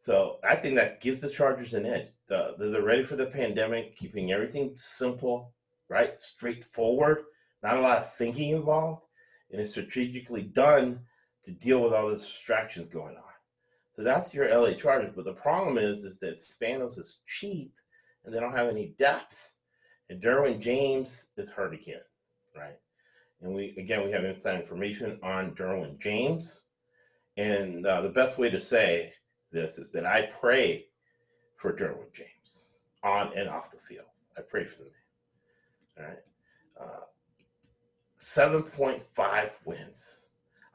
So 0.00 0.38
I 0.42 0.56
think 0.56 0.76
that 0.76 1.00
gives 1.00 1.20
the 1.20 1.28
Chargers 1.28 1.74
an 1.74 1.84
edge. 1.84 2.08
The, 2.28 2.54
they're 2.58 2.82
ready 2.82 3.02
for 3.02 3.16
the 3.16 3.26
pandemic, 3.26 3.96
keeping 3.96 4.32
everything 4.32 4.72
simple, 4.74 5.52
right? 5.88 6.18
Straightforward, 6.20 7.24
not 7.62 7.76
a 7.76 7.80
lot 7.80 7.98
of 7.98 8.14
thinking 8.14 8.50
involved, 8.50 9.02
and 9.50 9.60
it's 9.60 9.72
strategically 9.72 10.42
done 10.42 11.00
to 11.44 11.50
deal 11.50 11.80
with 11.80 11.92
all 11.92 12.08
the 12.08 12.16
distractions 12.16 12.88
going 12.88 13.16
on. 13.16 13.27
So 13.98 14.04
that's 14.04 14.32
your 14.32 14.48
LA 14.48 14.74
Chargers. 14.74 15.12
But 15.16 15.24
the 15.24 15.32
problem 15.32 15.76
is, 15.76 16.04
is 16.04 16.20
that 16.20 16.38
Spanos 16.38 17.00
is 17.00 17.22
cheap 17.26 17.72
and 18.24 18.32
they 18.32 18.38
don't 18.38 18.56
have 18.56 18.68
any 18.68 18.94
depth. 18.96 19.50
And 20.08 20.22
Derwin 20.22 20.60
James 20.60 21.26
is 21.36 21.50
hurt 21.50 21.74
again, 21.74 22.02
right? 22.56 22.78
And 23.42 23.52
we 23.52 23.74
again 23.76 24.04
we 24.04 24.12
have 24.12 24.24
inside 24.24 24.60
information 24.60 25.18
on 25.24 25.50
Derwin 25.56 25.98
James. 25.98 26.62
And 27.38 27.84
uh, 27.84 28.02
the 28.02 28.08
best 28.08 28.38
way 28.38 28.48
to 28.50 28.60
say 28.60 29.14
this 29.50 29.78
is 29.78 29.90
that 29.90 30.06
I 30.06 30.30
pray 30.40 30.86
for 31.56 31.72
Derwin 31.72 32.12
James 32.12 32.78
on 33.02 33.36
and 33.36 33.48
off 33.48 33.72
the 33.72 33.78
field. 33.78 34.06
I 34.38 34.42
pray 34.42 34.62
for 34.62 34.78
the 34.78 34.90
man. 35.96 35.98
All 35.98 36.04
right. 36.04 36.18
Uh, 36.80 37.04
7.5 38.20 39.50
wins. 39.64 40.04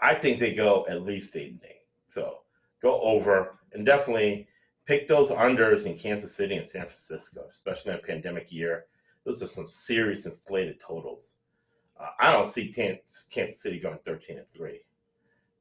I 0.01 0.13
think 0.13 0.39
they 0.39 0.53
go 0.53 0.86
at 0.89 1.03
least 1.03 1.38
8 1.38 1.51
and 1.51 1.61
8. 1.63 1.69
So 2.07 2.43
go 2.84 3.02
over 3.02 3.58
and 3.72 3.86
definitely 3.86 4.48
pick 4.86 5.08
those 5.08 5.32
unders 5.32 5.86
in 5.86 5.98
Kansas 5.98 6.36
City 6.36 6.56
and 6.56 6.68
San 6.68 6.86
Francisco, 6.86 7.46
especially 7.50 7.94
in 7.94 8.00
a 8.00 8.02
pandemic 8.02 8.52
year. 8.52 8.86
Those 9.26 9.42
are 9.42 9.48
some 9.48 9.68
serious 9.68 10.26
inflated 10.26 10.80
totals. 10.80 11.38
Uh, 12.00 12.10
I 12.20 12.32
don't 12.32 12.52
see 12.52 12.68
Kansas 12.68 13.62
City 13.62 13.80
going 13.80 14.00
13 14.04 14.38
and 14.38 14.48
3 14.54 14.82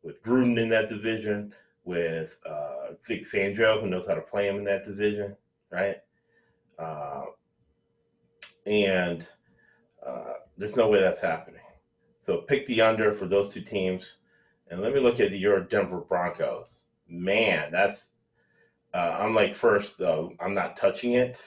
with 0.03 0.23
Gruden 0.23 0.59
in 0.59 0.69
that 0.71 0.89
division, 0.89 1.55
with 1.85 2.37
uh, 2.49 2.95
Vic 3.07 3.25
Fangio, 3.25 3.81
who 3.81 3.89
knows 3.89 4.07
how 4.07 4.15
to 4.15 4.21
play 4.21 4.49
him 4.49 4.57
in 4.57 4.65
that 4.65 4.85
division, 4.85 5.37
right? 5.71 5.97
Uh, 6.79 7.25
and 8.67 9.27
uh, 10.07 10.35
there's 10.57 10.77
no 10.77 10.89
way 10.89 11.01
that's 11.01 11.21
happening. 11.21 11.61
So 12.21 12.39
pick 12.39 12.67
the 12.67 12.81
under 12.81 13.13
for 13.15 13.27
those 13.27 13.53
two 13.53 13.63
teams. 13.63 14.15
And 14.71 14.81
let 14.81 14.95
me 14.95 15.01
look 15.01 15.21
at 15.21 15.33
your 15.33 15.61
Denver 15.61 16.01
Broncos. 16.01 16.82
Man, 17.13 17.71
that's 17.71 18.09
uh, 18.95 19.19
I'm 19.21 19.35
like 19.35 19.55
first 19.55 19.99
though. 19.99 20.33
I'm 20.41 20.55
not 20.55 20.77
touching 20.77 21.13
it, 21.13 21.43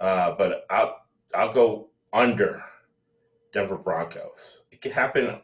uh, 0.00 0.34
but 0.38 0.64
I'll 0.70 0.96
I'll 1.34 1.52
go 1.52 1.88
under 2.12 2.62
Denver 3.52 3.76
Broncos. 3.76 4.62
It 4.70 4.80
could 4.80 4.92
happen. 4.92 5.40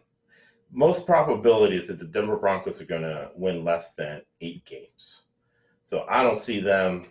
Most 0.73 1.05
probability 1.05 1.77
is 1.77 1.89
that 1.89 1.99
the 1.99 2.07
Denver 2.07 2.37
Broncos 2.37 2.81
are 2.81 2.87
going 2.87 3.03
to 3.03 3.31
win 3.35 3.65
less 3.65 3.93
than 3.93 4.23
eight 4.41 4.65
games. 4.65 5.23
So 5.85 6.07
I 6.09 6.23
don't 6.23 6.39
see 6.39 6.61
them 6.61 7.07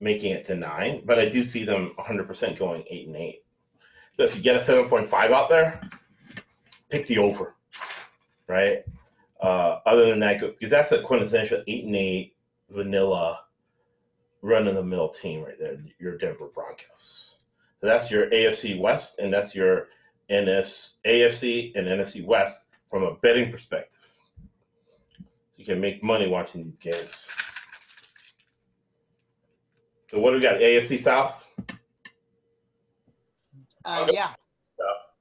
making 0.00 0.32
it 0.32 0.44
to 0.46 0.56
nine, 0.56 1.02
but 1.04 1.18
I 1.18 1.28
do 1.28 1.44
see 1.44 1.64
them 1.64 1.92
100% 1.98 2.58
going 2.58 2.84
eight 2.90 3.06
and 3.06 3.16
eight. 3.16 3.44
So 4.14 4.22
if 4.22 4.34
you 4.34 4.42
get 4.42 4.56
a 4.56 4.58
7.5 4.58 5.12
out 5.30 5.48
there, 5.50 5.80
pick 6.88 7.06
the 7.06 7.18
over, 7.18 7.56
right? 8.48 8.84
Uh, 9.40 9.80
other 9.84 10.08
than 10.08 10.20
that, 10.20 10.40
because 10.40 10.70
that's 10.70 10.92
a 10.92 11.02
quintessential 11.02 11.62
eight 11.66 11.84
and 11.84 11.96
eight 11.96 12.36
vanilla 12.70 13.40
run 14.42 14.68
of 14.68 14.74
the 14.74 14.82
mill 14.82 15.08
team 15.08 15.42
right 15.42 15.58
there, 15.58 15.76
your 15.98 16.16
Denver 16.16 16.48
Broncos. 16.54 17.36
So 17.80 17.86
that's 17.86 18.10
your 18.10 18.30
AFC 18.30 18.78
West, 18.78 19.18
and 19.18 19.32
that's 19.32 19.54
your 19.54 19.88
NS, 20.30 20.94
AFC 21.06 21.74
and 21.76 21.86
NFC 21.86 22.24
West 22.24 22.64
from 22.90 23.02
a 23.02 23.14
betting 23.16 23.50
perspective. 23.50 24.06
You 25.56 25.64
can 25.64 25.80
make 25.80 26.02
money 26.02 26.28
watching 26.28 26.64
these 26.64 26.78
games. 26.78 27.10
So 30.10 30.20
what 30.20 30.30
do 30.30 30.36
we 30.36 30.42
got? 30.42 30.56
AFC 30.60 30.98
South? 30.98 31.46
Uh, 33.84 34.06
yeah. 34.12 34.34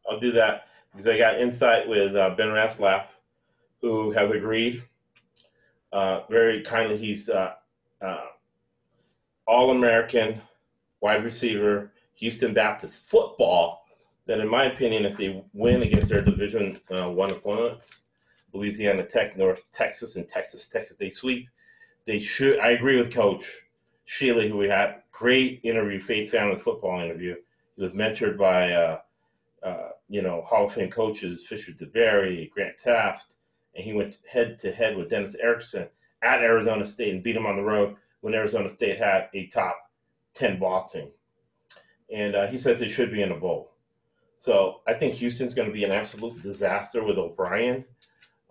I'll 0.09 0.19
do 0.19 0.31
that 0.33 0.67
because 0.91 1.07
I 1.07 1.17
got 1.17 1.39
insight 1.39 1.87
with 1.87 2.15
uh, 2.15 2.31
Ben 2.35 2.47
Raslaff, 2.47 3.05
who 3.83 4.11
has 4.11 4.31
agreed 4.31 4.81
uh, 5.91 6.21
very 6.29 6.63
kindly. 6.63 6.97
He's 6.97 7.29
uh, 7.29 7.53
uh, 8.01 8.25
All 9.45 9.71
American 9.71 10.41
wide 11.01 11.25
receiver, 11.25 11.91
Houston 12.15 12.53
Baptist 12.53 13.09
football. 13.09 13.85
That, 14.25 14.39
in 14.39 14.47
my 14.47 14.71
opinion, 14.71 15.03
if 15.03 15.17
they 15.17 15.43
win 15.51 15.83
against 15.83 16.07
their 16.07 16.21
Division 16.21 16.79
uh, 16.91 17.09
One 17.11 17.31
opponents, 17.31 18.03
Louisiana 18.53 19.03
Tech, 19.03 19.37
North 19.37 19.69
Texas, 19.73 20.15
and 20.15 20.25
Texas 20.29 20.69
if 20.73 20.97
they 20.97 21.09
sweep, 21.09 21.49
they 22.07 22.21
should. 22.21 22.59
I 22.59 22.69
agree 22.69 22.95
with 22.95 23.13
Coach 23.13 23.63
Shealy, 24.07 24.49
who 24.49 24.55
we 24.55 24.69
had 24.69 25.01
great 25.11 25.59
interview, 25.63 25.99
Faith 25.99 26.31
Family 26.31 26.57
Football 26.57 27.01
interview. 27.01 27.35
He 27.75 27.81
was 27.81 27.91
mentored 27.91 28.37
by, 28.37 28.71
uh, 28.71 28.99
uh, 29.61 29.89
you 30.07 30.21
know, 30.21 30.41
Hall 30.41 30.65
of 30.65 30.73
Fame 30.73 30.89
coaches 30.89 31.45
Fisher 31.45 31.73
DeBerry, 31.73 32.49
Grant 32.49 32.77
Taft, 32.77 33.35
and 33.75 33.83
he 33.83 33.93
went 33.93 34.17
head 34.29 34.59
to 34.59 34.71
head 34.71 34.95
with 34.95 35.09
Dennis 35.09 35.35
Erickson 35.35 35.87
at 36.21 36.41
Arizona 36.41 36.85
State 36.85 37.13
and 37.13 37.23
beat 37.23 37.35
him 37.35 37.45
on 37.45 37.55
the 37.55 37.63
road 37.63 37.95
when 38.21 38.33
Arizona 38.33 38.69
State 38.69 38.97
had 38.97 39.29
a 39.33 39.47
top 39.47 39.77
10 40.33 40.59
ball 40.59 40.85
team. 40.85 41.09
and 42.13 42.35
uh, 42.35 42.47
he 42.47 42.57
says 42.57 42.79
they 42.79 42.87
should 42.87 43.11
be 43.11 43.21
in 43.21 43.31
a 43.31 43.35
bowl. 43.35 43.71
So 44.37 44.81
I 44.87 44.93
think 44.93 45.13
Houston's 45.15 45.53
going 45.53 45.67
to 45.67 45.73
be 45.73 45.83
an 45.83 45.91
absolute 45.91 46.41
disaster 46.41 47.03
with 47.03 47.17
O'Brien. 47.17 47.85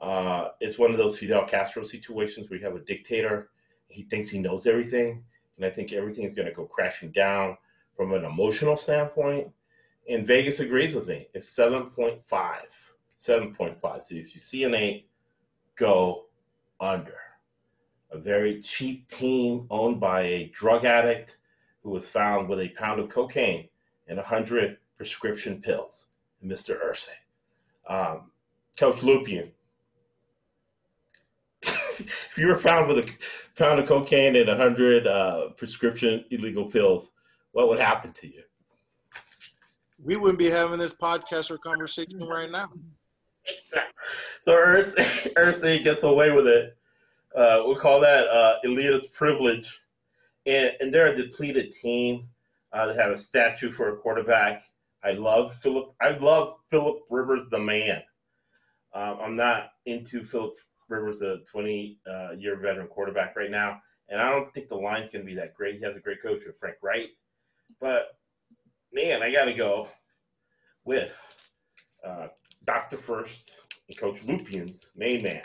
Uh, 0.00 0.48
it's 0.60 0.78
one 0.78 0.90
of 0.90 0.98
those 0.98 1.18
Fidel 1.18 1.44
Castro 1.44 1.84
situations 1.84 2.48
where 2.48 2.58
you 2.58 2.64
have 2.64 2.74
a 2.74 2.80
dictator. 2.80 3.50
He 3.88 4.04
thinks 4.04 4.28
he 4.28 4.38
knows 4.38 4.66
everything, 4.66 5.22
and 5.56 5.66
I 5.66 5.70
think 5.70 5.92
everything 5.92 6.24
is 6.24 6.34
going 6.34 6.48
to 6.48 6.54
go 6.54 6.64
crashing 6.64 7.12
down 7.12 7.56
from 7.96 8.12
an 8.14 8.24
emotional 8.24 8.76
standpoint. 8.76 9.48
And 10.08 10.26
Vegas 10.26 10.60
agrees 10.60 10.94
with 10.94 11.08
me. 11.08 11.28
It's 11.34 11.54
7.5. 11.54 12.22
7.5. 12.30 13.80
So 13.80 14.14
if 14.14 14.34
you 14.34 14.40
see 14.40 14.64
an 14.64 14.74
8, 14.74 15.08
go 15.82 16.26
under. 16.80 17.16
A 18.12 18.18
very 18.18 18.62
cheap 18.62 19.08
team 19.08 19.66
owned 19.68 19.98
by 19.98 20.20
a 20.22 20.46
drug 20.54 20.84
addict 20.84 21.38
who 21.82 21.90
was 21.90 22.06
found 22.06 22.48
with 22.48 22.60
a 22.60 22.68
pound 22.68 23.00
of 23.00 23.08
cocaine 23.08 23.68
and 24.06 24.16
100 24.16 24.76
prescription 24.96 25.60
pills, 25.60 26.06
Mr. 26.44 26.78
Irsay. 26.80 27.08
Um, 27.88 28.30
Coach 28.78 28.96
Lupian, 28.96 29.50
if 31.62 32.34
you 32.38 32.46
were 32.46 32.58
found 32.58 32.86
with 32.86 32.98
a 32.98 33.10
pound 33.56 33.80
of 33.80 33.88
cocaine 33.88 34.36
and 34.36 34.46
100 34.46 35.06
uh, 35.08 35.48
prescription 35.56 36.24
illegal 36.30 36.66
pills, 36.66 37.10
what 37.50 37.68
would 37.68 37.80
happen 37.80 38.12
to 38.12 38.28
you? 38.28 38.42
We 39.98 40.16
wouldn't 40.16 40.38
be 40.38 40.50
having 40.50 40.78
this 40.78 40.94
podcast 40.94 41.50
or 41.50 41.58
conversation 41.58 42.20
right 42.20 42.50
now. 42.50 42.70
So 44.42 44.52
Irsay 44.54 45.84
gets 45.84 46.02
away 46.02 46.30
with 46.32 46.46
it. 46.46 46.76
Uh, 47.34 47.62
we'll 47.64 47.76
call 47.76 48.00
that 48.00 48.26
uh, 48.28 48.56
elitist 48.64 49.12
privilege. 49.12 49.80
And, 50.46 50.72
and 50.80 50.92
they're 50.92 51.12
a 51.12 51.16
depleted 51.16 51.70
team. 51.70 52.28
Uh, 52.72 52.86
they 52.86 52.94
have 52.94 53.12
a 53.12 53.16
statue 53.16 53.70
for 53.70 53.90
a 53.90 53.96
quarterback. 53.96 54.64
I 55.04 55.12
love 55.12 55.54
Philip. 55.56 55.94
I 56.00 56.10
love 56.10 56.56
Philip 56.70 57.00
Rivers, 57.10 57.42
the 57.50 57.58
man. 57.58 58.02
Um, 58.94 59.18
I'm 59.22 59.36
not 59.36 59.70
into 59.86 60.24
Philip 60.24 60.54
Rivers, 60.88 61.18
the 61.18 61.42
20 61.50 61.98
uh, 62.08 62.32
year 62.32 62.56
veteran 62.56 62.86
quarterback 62.88 63.36
right 63.36 63.50
now, 63.50 63.80
and 64.08 64.20
I 64.20 64.30
don't 64.30 64.52
think 64.52 64.68
the 64.68 64.76
line's 64.76 65.10
going 65.10 65.24
to 65.24 65.30
be 65.30 65.36
that 65.36 65.54
great. 65.54 65.76
He 65.78 65.84
has 65.84 65.96
a 65.96 66.00
great 66.00 66.22
coach 66.22 66.42
with 66.46 66.58
Frank 66.58 66.76
Reich, 66.82 67.10
but 67.80 68.18
man, 68.92 69.22
I 69.22 69.32
got 69.32 69.46
to 69.46 69.54
go 69.54 69.88
with 70.84 71.18
uh, 72.06 72.28
Doctor 72.64 72.96
First 72.96 73.62
and 73.88 73.98
Coach 73.98 74.22
Lupien's 74.24 74.90
main 74.96 75.22
man, 75.22 75.42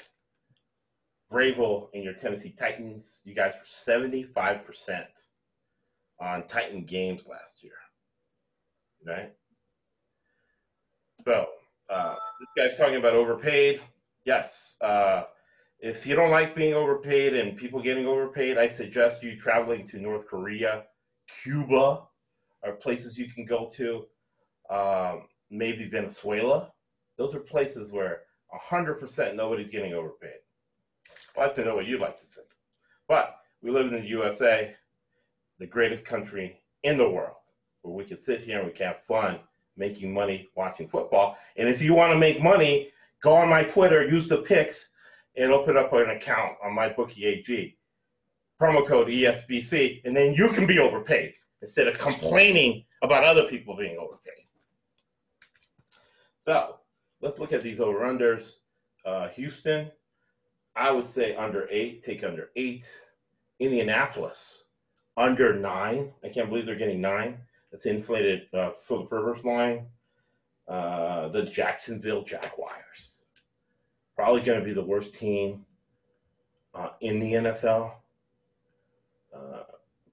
Vrabel, 1.31 1.89
and 1.93 2.03
your 2.03 2.13
Tennessee 2.13 2.53
Titans. 2.57 3.21
You 3.23 3.33
guys 3.33 3.53
were 3.53 3.65
75 3.65 4.65
percent 4.65 5.07
on 6.19 6.47
Titan 6.47 6.83
games 6.83 7.27
last 7.27 7.63
year, 7.63 7.73
right? 9.05 9.33
So 11.25 11.47
uh, 11.89 12.15
this 12.39 12.69
guy's 12.69 12.77
talking 12.77 12.97
about 12.97 13.13
overpaid. 13.13 13.81
Yes. 14.25 14.75
Uh, 14.81 15.23
if 15.79 16.07
you 16.07 16.15
don't 16.15 16.31
like 16.31 16.55
being 16.55 16.73
overpaid 16.73 17.35
and 17.35 17.55
people 17.55 17.81
getting 17.81 18.07
overpaid, 18.07 18.57
I 18.57 18.67
suggest 18.67 19.23
you 19.23 19.37
traveling 19.37 19.85
to 19.87 19.99
North 19.99 20.27
Korea, 20.27 20.83
Cuba, 21.43 22.03
or 22.63 22.73
places 22.81 23.17
you 23.17 23.29
can 23.29 23.45
go 23.45 23.69
to. 23.75 24.05
Um, 24.69 25.23
maybe 25.49 25.87
Venezuela. 25.87 26.71
Those 27.17 27.35
are 27.35 27.39
places 27.39 27.91
where 27.91 28.21
100% 28.53 29.35
nobody's 29.35 29.69
getting 29.69 29.93
overpaid. 29.93 30.39
I'd 31.35 31.41
like 31.41 31.55
to 31.55 31.65
know 31.65 31.75
what 31.75 31.85
you'd 31.85 32.01
like 32.01 32.19
to 32.19 32.25
think. 32.27 32.47
But 33.07 33.37
we 33.61 33.71
live 33.71 33.87
in 33.87 34.01
the 34.01 34.07
USA, 34.07 34.75
the 35.59 35.65
greatest 35.65 36.05
country 36.05 36.61
in 36.83 36.97
the 36.97 37.09
world, 37.09 37.35
where 37.81 37.93
we 37.93 38.05
can 38.05 38.19
sit 38.19 38.41
here 38.41 38.59
and 38.59 38.67
we 38.67 38.73
can 38.73 38.87
have 38.87 39.03
fun 39.07 39.39
making 39.75 40.13
money 40.13 40.49
watching 40.55 40.87
football. 40.87 41.37
And 41.55 41.69
if 41.69 41.81
you 41.81 41.93
want 41.93 42.11
to 42.11 42.17
make 42.17 42.41
money, 42.41 42.89
go 43.21 43.33
on 43.33 43.49
my 43.49 43.63
Twitter, 43.63 44.07
use 44.07 44.27
the 44.27 44.37
pics, 44.37 44.89
and 45.35 45.51
open 45.51 45.77
up 45.77 45.93
an 45.93 46.09
account 46.09 46.57
on 46.63 46.73
my 46.73 46.89
bookie 46.89 47.25
AG. 47.25 47.77
Promo 48.59 48.87
code 48.87 49.07
ESBC, 49.07 50.01
and 50.03 50.17
then 50.17 50.33
you 50.33 50.49
can 50.49 50.65
be 50.65 50.79
overpaid 50.79 51.33
instead 51.61 51.87
of 51.87 51.97
complaining 51.99 52.83
about 53.03 53.23
other 53.23 53.43
people 53.43 53.75
being 53.77 53.97
overpaid. 53.97 54.33
So 56.39 56.77
let's 57.21 57.39
look 57.39 57.53
at 57.53 57.63
these 57.63 57.79
over 57.79 57.99
unders. 57.99 58.59
Uh, 59.05 59.29
Houston, 59.29 59.91
I 60.75 60.91
would 60.91 61.07
say 61.07 61.35
under 61.35 61.67
eight, 61.69 62.03
take 62.03 62.23
under 62.23 62.49
eight. 62.55 62.89
Indianapolis, 63.59 64.65
under 65.15 65.53
nine. 65.53 66.11
I 66.23 66.29
can't 66.29 66.49
believe 66.49 66.65
they're 66.65 66.75
getting 66.75 67.01
nine. 67.01 67.37
That's 67.71 67.85
inflated 67.85 68.43
uh, 68.53 68.71
the 68.87 69.07
Rivers 69.09 69.43
line. 69.43 69.87
Uh, 70.67 71.29
the 71.29 71.43
Jacksonville 71.43 72.23
Jaguars, 72.23 73.21
probably 74.17 74.41
going 74.41 74.59
to 74.59 74.65
be 74.65 74.73
the 74.73 74.83
worst 74.83 75.13
team 75.13 75.65
uh, 76.75 76.89
in 76.99 77.19
the 77.19 77.33
NFL. 77.33 77.93
Uh, 79.33 79.63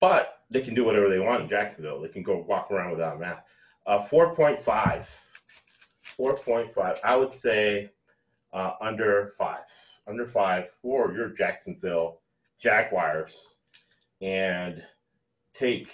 but 0.01 0.43
they 0.51 0.61
can 0.61 0.75
do 0.75 0.85
whatever 0.85 1.09
they 1.09 1.19
want 1.19 1.43
in 1.43 1.49
Jacksonville. 1.49 2.01
They 2.01 2.09
can 2.09 2.23
go 2.23 2.45
walk 2.49 2.71
around 2.71 2.93
without 2.93 3.17
a 3.17 3.19
mask. 3.19 3.43
Uh, 3.85 3.99
4.5. 3.99 5.07
4.5. 6.19 6.99
I 7.05 7.17
would 7.17 7.35
say 7.35 7.91
uh, 8.53 8.73
under 8.81 9.33
five. 9.39 9.65
Under 10.07 10.27
five 10.27 10.71
for 10.83 11.13
your 11.13 11.31
Jacksonville 11.31 12.21
Jaguars. 12.61 13.55
And 14.21 14.83
take 15.55 15.89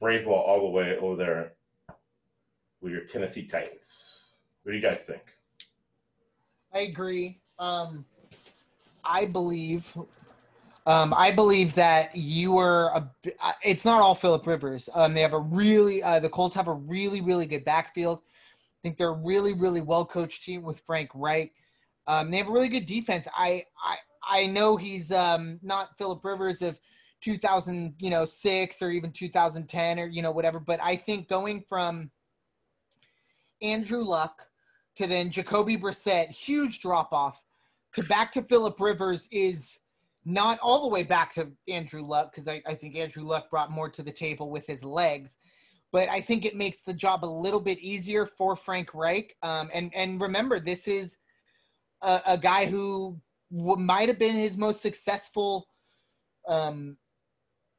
Brave 0.00 0.26
all 0.26 0.60
the 0.62 0.68
way 0.70 0.96
over 0.98 1.16
there 1.16 1.52
with 2.80 2.92
your 2.92 3.02
Tennessee 3.04 3.46
Titans. 3.46 3.86
What 4.62 4.72
do 4.72 4.78
you 4.78 4.82
guys 4.82 5.02
think? 5.02 5.22
I 6.72 6.80
agree. 6.80 7.38
Um, 7.58 8.04
I 9.04 9.26
believe. 9.26 9.96
Um, 10.86 11.12
I 11.14 11.30
believe 11.30 11.74
that 11.74 12.16
you 12.16 12.52
were 12.52 12.90
a. 12.94 13.10
uh, 13.42 13.52
It's 13.62 13.84
not 13.84 14.00
all 14.00 14.14
Philip 14.14 14.46
Rivers. 14.46 14.88
Um, 14.94 15.12
they 15.14 15.20
have 15.20 15.34
a 15.34 15.38
really. 15.38 16.02
Uh, 16.02 16.20
the 16.20 16.28
Colts 16.28 16.56
have 16.56 16.68
a 16.68 16.72
really, 16.72 17.20
really 17.20 17.46
good 17.46 17.64
backfield. 17.64 18.20
I 18.80 18.88
think 18.88 18.96
they're 18.96 19.08
a 19.08 19.12
really, 19.12 19.52
really 19.52 19.82
well 19.82 20.06
coached 20.06 20.42
team 20.42 20.62
with 20.62 20.80
Frank 20.80 21.10
Reich. 21.14 21.52
Um, 22.06 22.30
they 22.30 22.38
have 22.38 22.48
a 22.48 22.52
really 22.52 22.68
good 22.68 22.86
defense. 22.86 23.28
I, 23.34 23.64
I, 23.84 23.96
I 24.26 24.46
know 24.46 24.76
he's 24.76 25.12
um, 25.12 25.60
not 25.62 25.98
Philip 25.98 26.24
Rivers 26.24 26.62
of 26.62 26.80
2000, 27.20 27.94
you 27.98 28.08
know, 28.08 28.24
six 28.24 28.80
or 28.80 28.90
even 28.90 29.12
2010 29.12 29.98
or 29.98 30.06
you 30.06 30.22
know 30.22 30.30
whatever. 30.30 30.58
But 30.58 30.80
I 30.82 30.96
think 30.96 31.28
going 31.28 31.62
from 31.68 32.10
Andrew 33.60 34.02
Luck 34.02 34.46
to 34.96 35.06
then 35.06 35.30
Jacoby 35.30 35.76
Brissett, 35.76 36.30
huge 36.30 36.80
drop 36.80 37.12
off, 37.12 37.44
to 37.94 38.02
back 38.04 38.32
to 38.32 38.42
Philip 38.42 38.80
Rivers 38.80 39.28
is 39.30 39.78
not 40.24 40.58
all 40.60 40.82
the 40.82 40.88
way 40.88 41.02
back 41.02 41.34
to 41.34 41.48
Andrew 41.68 42.02
Luck 42.02 42.32
because 42.32 42.48
I, 42.48 42.62
I 42.66 42.74
think 42.74 42.96
Andrew 42.96 43.24
Luck 43.24 43.50
brought 43.50 43.70
more 43.70 43.90
to 43.90 44.02
the 44.02 44.12
table 44.12 44.50
with 44.50 44.66
his 44.66 44.82
legs. 44.84 45.36
But 45.92 46.08
I 46.08 46.20
think 46.20 46.44
it 46.44 46.56
makes 46.56 46.82
the 46.82 46.94
job 46.94 47.24
a 47.24 47.26
little 47.26 47.60
bit 47.60 47.78
easier 47.80 48.26
for 48.26 48.54
Frank 48.56 48.94
Reich. 48.94 49.36
Um, 49.42 49.70
and 49.74 49.92
and 49.94 50.20
remember, 50.20 50.60
this 50.60 50.86
is 50.86 51.16
a, 52.02 52.20
a 52.26 52.38
guy 52.38 52.66
who 52.66 53.20
w- 53.50 53.76
might 53.76 54.08
have 54.08 54.18
been 54.18 54.36
his 54.36 54.56
most 54.56 54.80
successful 54.80 55.66
um, 56.48 56.96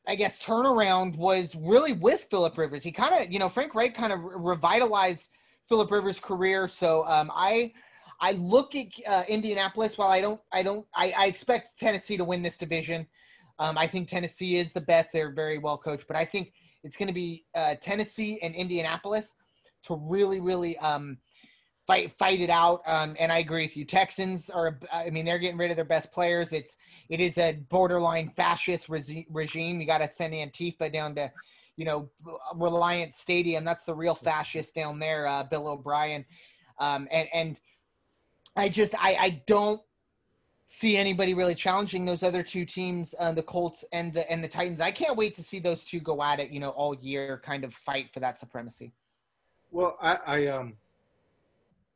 I 0.07 0.15
guess 0.15 0.39
turnaround 0.39 1.15
was 1.15 1.55
really 1.55 1.93
with 1.93 2.27
Philip 2.29 2.57
Rivers. 2.57 2.83
He 2.83 2.91
kind 2.91 3.13
of, 3.13 3.31
you 3.31 3.39
know, 3.39 3.49
Frank 3.49 3.75
Reich 3.75 3.95
kind 3.95 4.11
of 4.11 4.19
revitalized 4.21 5.27
Philip 5.69 5.91
Rivers' 5.91 6.19
career. 6.19 6.67
So 6.67 7.05
um, 7.07 7.31
I, 7.33 7.71
I 8.19 8.33
look 8.33 8.75
at 8.75 8.88
uh, 9.07 9.23
Indianapolis. 9.27 9.97
While 9.97 10.09
I 10.09 10.21
don't, 10.21 10.41
I 10.51 10.63
don't, 10.63 10.85
I, 10.95 11.13
I 11.17 11.25
expect 11.27 11.79
Tennessee 11.79 12.17
to 12.17 12.23
win 12.23 12.41
this 12.41 12.57
division. 12.57 13.05
Um, 13.59 13.77
I 13.77 13.85
think 13.85 14.07
Tennessee 14.07 14.57
is 14.57 14.73
the 14.73 14.81
best. 14.81 15.13
They're 15.13 15.31
very 15.31 15.59
well 15.59 15.77
coached, 15.77 16.07
but 16.07 16.15
I 16.15 16.25
think 16.25 16.53
it's 16.83 16.97
going 16.97 17.07
to 17.07 17.13
be 17.13 17.45
uh, 17.55 17.75
Tennessee 17.81 18.39
and 18.41 18.55
Indianapolis 18.55 19.33
to 19.83 19.95
really, 19.95 20.39
really 20.39 20.77
um, 20.79 21.17
fight 21.87 22.11
fight 22.11 22.39
it 22.39 22.49
out. 22.49 22.81
Um, 22.85 23.15
and 23.19 23.31
I 23.31 23.39
agree 23.39 23.63
with 23.63 23.77
you. 23.77 23.85
Texans 23.85 24.49
are, 24.49 24.79
I 24.91 25.09
mean, 25.09 25.25
they're 25.25 25.39
getting 25.39 25.57
rid 25.57 25.71
of 25.71 25.75
their 25.75 25.85
best 25.85 26.11
players. 26.11 26.53
It's 26.53 26.77
it 27.09 27.19
is 27.19 27.37
a 27.37 27.53
borderline 27.69 28.29
fascist 28.29 28.87
resi- 28.87 29.27
regime. 29.29 29.79
You 29.79 29.87
got 29.87 29.99
to 29.99 30.11
send 30.11 30.33
Antifa 30.33 30.91
down 30.91 31.15
to, 31.15 31.31
you 31.77 31.85
know, 31.85 32.09
Reliant 32.55 33.13
Stadium. 33.13 33.63
That's 33.63 33.83
the 33.83 33.95
real 33.95 34.15
fascist 34.15 34.75
down 34.75 34.99
there. 34.99 35.27
Uh, 35.27 35.43
Bill 35.43 35.67
O'Brien, 35.67 36.25
um, 36.79 37.07
and 37.11 37.27
and 37.33 37.59
I 38.55 38.69
just 38.69 38.95
I 38.95 39.15
I 39.15 39.43
don't 39.47 39.81
see 40.73 40.95
anybody 40.95 41.34
really 41.34 41.53
challenging 41.53 42.06
those 42.06 42.23
other 42.23 42.41
two 42.41 42.64
teams, 42.64 43.14
uh, 43.19 43.34
the 43.34 43.43
Colts 43.43 43.84
and 43.91 44.14
the 44.14 44.30
and 44.31 44.41
the 44.41 44.48
Titans. 44.48 44.80
I 44.80 44.89
can't 44.91 45.18
wait 45.18 45.35
to 45.35 45.43
see 45.43 45.60
those 45.60 45.84
two 45.84 45.99
go 45.99 46.23
at 46.23 46.39
it. 46.39 46.49
You 46.49 46.61
know, 46.61 46.69
all 46.69 46.95
year, 46.95 47.41
kind 47.43 47.65
of 47.65 47.73
fight 47.73 48.14
for 48.14 48.22
that 48.22 48.39
supremacy. 48.39 48.93
Well, 49.69 49.98
I, 50.02 50.18
I 50.26 50.48
um 50.48 50.77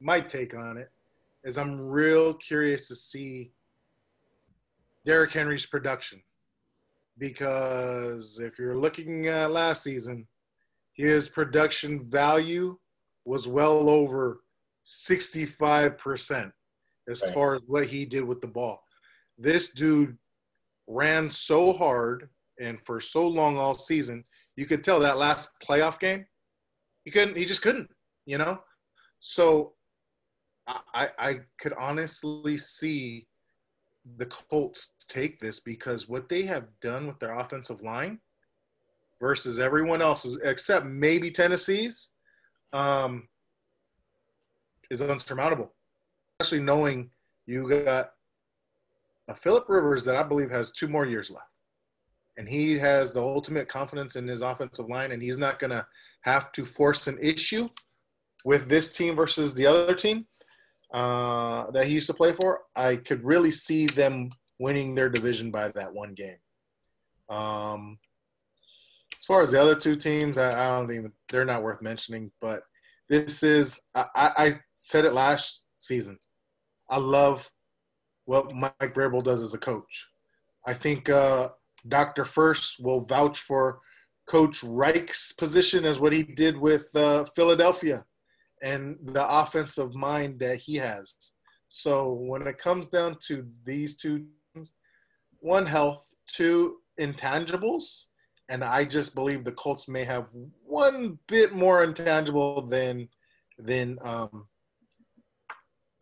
my 0.02 0.20
take 0.20 0.54
on 0.54 0.78
it 0.78 0.92
is 1.46 1.58
I'm 1.58 1.80
real 1.80 2.34
curious 2.34 2.90
to 2.90 2.96
see 2.96 3.52
Derrick 5.06 5.32
Henry's 5.32 5.66
production 5.66 6.22
because 7.18 8.40
if 8.42 8.60
you're 8.60 8.78
looking 8.78 9.28
at 9.28 9.52
last 9.52 9.84
season, 9.84 10.28
his 10.94 11.30
production 11.30 12.04
value 12.10 12.78
was 13.24 13.48
well 13.48 13.90
over 13.90 14.42
65% 14.86 16.52
as 17.08 17.22
Right. 17.22 17.34
far 17.34 17.56
as 17.56 17.62
what 17.68 17.88
he 17.88 18.06
did 18.06 18.24
with 18.24 18.42
the 18.42 18.48
ball. 18.48 18.84
This 19.38 19.70
dude 19.70 20.18
ran 20.88 21.30
so 21.30 21.74
hard 21.74 22.30
and 22.60 22.80
for 22.86 23.02
so 23.02 23.28
long 23.28 23.58
all 23.58 23.78
season. 23.78 24.24
You 24.56 24.66
could 24.66 24.84
tell 24.84 25.00
that 25.02 25.18
last 25.18 25.50
playoff 25.60 26.00
game, 26.00 26.26
he 27.04 27.12
couldn't. 27.12 27.38
He 27.38 27.46
just 27.46 27.62
couldn't. 27.62 27.90
You 28.26 28.38
know. 28.38 28.64
So, 29.20 29.76
I 30.68 30.80
I 30.94 31.10
I 31.20 31.40
could 31.60 31.74
honestly 31.74 32.58
see 32.58 33.28
the 34.18 34.26
Colts 34.28 34.92
take 35.08 35.40
this 35.40 35.60
because 35.60 36.08
what 36.08 36.30
they 36.30 36.44
have 36.44 36.68
done 36.80 37.08
with 37.08 37.20
their 37.20 37.38
offensive 37.38 37.82
line 37.82 38.20
versus 39.20 39.60
everyone 39.60 40.02
else's, 40.02 40.38
except 40.44 40.86
maybe 40.86 41.32
Tennessee's, 41.32 42.12
um, 42.74 43.28
is 44.92 45.02
unsurmountable. 45.02 45.74
Especially 46.40 46.64
knowing 46.64 47.10
you 47.46 47.70
got 47.70 48.12
a 49.28 49.36
Philip 49.36 49.66
Rivers 49.70 50.04
that 50.06 50.16
I 50.16 50.24
believe 50.24 50.52
has 50.52 50.72
two 50.72 50.88
more 50.88 51.06
years 51.06 51.32
left. 51.32 51.48
And 52.38 52.48
he 52.48 52.78
has 52.78 53.14
the 53.14 53.22
ultimate 53.22 53.70
confidence 53.70 54.18
in 54.18 54.28
his 54.28 54.42
offensive 54.42 54.90
line, 54.90 55.12
and 55.12 55.22
he's 55.22 55.38
not 55.38 55.60
going 55.60 55.72
to 55.72 55.86
have 56.22 56.52
to 56.54 56.66
force 56.66 57.08
an 57.08 57.18
issue 57.22 57.70
with 58.44 58.68
this 58.68 58.96
team 58.96 59.16
versus 59.16 59.54
the 59.54 59.66
other 59.66 59.96
team 59.96 60.28
uh, 60.94 61.72
that 61.72 61.88
he 61.88 61.94
used 61.94 62.08
to 62.08 62.14
play 62.14 62.34
for. 62.34 62.62
I 62.76 62.98
could 62.98 63.24
really 63.24 63.52
see 63.52 63.86
them 63.86 64.30
winning 64.60 64.96
their 64.96 65.10
division 65.10 65.52
by 65.52 65.70
that 65.70 65.94
one 65.94 66.14
game. 66.14 66.38
Um, 67.30 67.98
as 69.18 69.26
far 69.26 69.42
as 69.42 69.52
the 69.52 69.62
other 69.62 69.76
two 69.76 69.96
teams, 69.96 70.38
I, 70.38 70.50
I 70.50 70.68
don't 70.68 70.92
even 70.92 71.12
they're 71.30 71.46
not 71.46 71.64
worth 71.64 71.82
mentioning. 71.82 72.32
But 72.40 72.64
this 73.10 73.44
is 73.44 73.82
I, 73.96 74.06
I 74.16 74.32
I 74.38 74.52
said 74.76 75.06
it 75.06 75.14
last 75.14 75.65
season. 75.86 76.18
I 76.90 76.98
love 76.98 77.50
what 78.26 78.54
Mike 78.54 78.94
Vrabel 78.94 79.24
does 79.24 79.42
as 79.42 79.54
a 79.54 79.60
coach. 79.60 80.08
I 80.66 80.74
think 80.74 81.10
uh, 81.10 81.50
Dr. 81.88 82.26
First 82.26 82.80
will 82.80 83.02
vouch 83.02 83.40
for 83.40 83.80
Coach 84.28 84.64
Reich's 84.64 85.34
position 85.38 85.86
as 85.86 86.00
what 86.00 86.14
he 86.14 86.24
did 86.24 86.58
with 86.58 86.94
uh, 86.96 87.26
Philadelphia 87.36 88.04
and 88.64 88.98
the 89.04 89.28
offensive 89.28 89.94
mind 89.94 90.40
that 90.40 90.58
he 90.58 90.76
has. 90.76 91.34
So 91.70 92.14
when 92.14 92.48
it 92.48 92.58
comes 92.58 92.90
down 92.90 93.18
to 93.28 93.46
these 93.66 93.98
two 93.98 94.26
teams, 94.54 94.74
one 95.40 95.66
health, 95.66 96.04
two 96.28 96.78
intangibles, 97.00 98.06
and 98.50 98.64
I 98.64 98.86
just 98.86 99.14
believe 99.14 99.44
the 99.44 99.52
Colts 99.52 99.88
may 99.88 100.04
have 100.04 100.30
one 100.64 101.20
bit 101.28 101.54
more 101.54 101.84
intangible 101.84 102.62
than 102.62 103.10
than 103.58 103.98
um, 104.04 104.48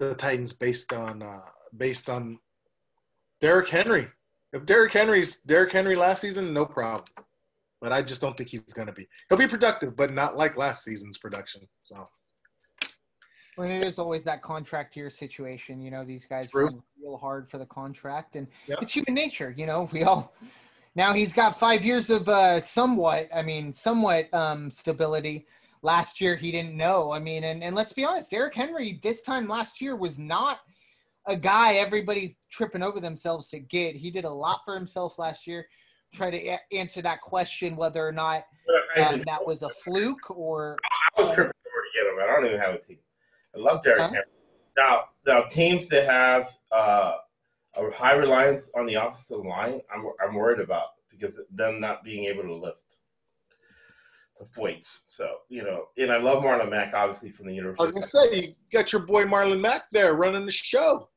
the 0.09 0.15
Titans 0.15 0.53
based 0.53 0.93
on 0.93 1.21
uh, 1.21 1.39
based 1.77 2.09
on 2.09 2.39
Derrick 3.41 3.69
Henry. 3.69 4.07
If 4.51 4.65
Derrick 4.65 4.93
Henry's 4.93 5.38
Derrick 5.38 5.71
Henry 5.71 5.95
last 5.95 6.21
season, 6.21 6.53
no 6.53 6.65
problem. 6.65 7.05
But 7.81 7.91
I 7.91 8.01
just 8.01 8.21
don't 8.21 8.38
think 8.38 8.49
he's 8.49 8.61
going 8.61 8.88
to 8.88 8.93
be. 8.93 9.07
He'll 9.27 9.38
be 9.38 9.47
productive, 9.47 9.95
but 9.95 10.13
not 10.13 10.38
like 10.38 10.55
last 10.55 10.85
season's 10.85 11.17
production. 11.17 11.67
So 11.84 12.07
Well, 13.57 13.69
it 13.69 13.84
is 13.84 13.99
always 13.99 14.23
that 14.23 14.41
contract 14.41 14.95
year 14.95 15.09
situation. 15.09 15.81
You 15.81 15.91
know, 15.91 16.05
these 16.05 16.25
guys 16.25 16.51
True. 16.51 16.65
run 16.65 16.84
real 17.01 17.17
hard 17.17 17.49
for 17.49 17.57
the 17.57 17.65
contract, 17.65 18.35
and 18.35 18.47
Yeah. 18.67 18.75
it's 18.81 18.93
human 18.93 19.13
nature. 19.13 19.53
You 19.57 19.65
know, 19.65 19.89
we 19.91 20.03
all 20.03 20.34
now 20.95 21.13
he's 21.13 21.34
got 21.34 21.57
five 21.57 21.84
years 21.84 22.09
of 22.09 22.30
uh, 22.30 22.61
somewhat, 22.61 23.27
I 23.34 23.41
mean, 23.41 23.73
somewhat 23.73 24.34
um, 24.34 24.69
stability. 24.69 25.47
Last 25.84 26.22
year 26.22 26.38
he 26.38 26.49
didn't 26.49 26.77
know. 26.77 27.11
I 27.11 27.19
mean, 27.19 27.43
and 27.43 27.61
and 27.61 27.76
let's 27.76 27.91
be 27.91 28.05
honest, 28.05 28.31
Derrick 28.31 28.55
Henry 28.55 29.01
this 29.03 29.22
time 29.22 29.49
last 29.49 29.81
year 29.81 29.97
was 29.97 30.18
not 30.18 30.60
a 31.27 31.35
guy 31.35 31.76
everybody's 31.76 32.38
tripping 32.49 32.81
over 32.81 33.01
themselves 33.01 33.49
to 33.49 33.60
get. 33.60 33.95
He 33.95 34.10
did 34.10 34.23
a 34.23 34.30
lot 34.30 34.61
for 34.65 34.76
himself 34.76 35.19
last 35.19 35.45
year. 35.45 35.68
Try 36.14 36.31
to 36.31 36.47
a- 36.47 36.60
answer 36.72 37.01
that 37.01 37.19
question 37.19 37.76
whether 37.76 38.05
or 38.05 38.14
not 38.14 38.45
um, 38.95 39.22
that 39.26 39.45
was 39.45 39.61
a 39.61 39.69
fluke 39.69 40.30
or 40.31 40.77
I 41.18 41.22
was 41.22 41.27
tripping 41.35 41.51
over 41.51 41.81
to 41.81 41.91
get 41.93 42.07
him. 42.07 42.19
I 42.22 42.34
don't 42.34 42.45
even 42.45 42.60
have 42.60 42.76
a 42.76 42.80
team. 42.80 42.99
I 43.53 43.60
love 43.60 43.84
Derrick 43.84 44.01
Huh? 44.01 44.07
Henry. 44.07 44.23
Now, 44.77 45.03
now 45.27 45.41
teams 45.43 45.89
that 45.89 46.05
have 46.05 46.49
uh, 46.72 47.15
a 47.76 47.91
high 47.91 48.14
reliance 48.14 48.72
on 48.76 48.85
the 48.85 48.95
offensive 48.95 49.45
line, 49.45 49.81
I'm 49.93 50.05
I'm 50.26 50.34
worried 50.34 50.61
about 50.61 50.88
because 51.10 51.39
them 51.51 51.80
not 51.80 52.03
being 52.03 52.23
able 52.26 52.43
to 52.43 52.55
lift 52.55 52.82
the 54.53 54.61
weights. 54.61 55.02
So 55.07 55.36
you 55.49 55.64
know, 55.64 55.86
and 55.98 56.11
I 56.11 56.18
love 56.18 56.44
Marlon 56.44 56.70
Mack, 56.70 56.94
obviously 56.94 57.32
from 57.32 57.48
the 57.48 57.53
I 57.53 57.56
University. 57.56 57.82
was 57.84 57.91
going 57.91 58.02
to 58.03 58.07
say, 58.41 58.48
you 58.48 58.56
got 58.72 58.91
your 58.91 59.02
boy 59.03 59.26
Marlon 59.26 59.60
Mack 59.61 59.84
there 59.91 60.14
running 60.14 60.45
the 60.45 60.52
show. 60.52 61.10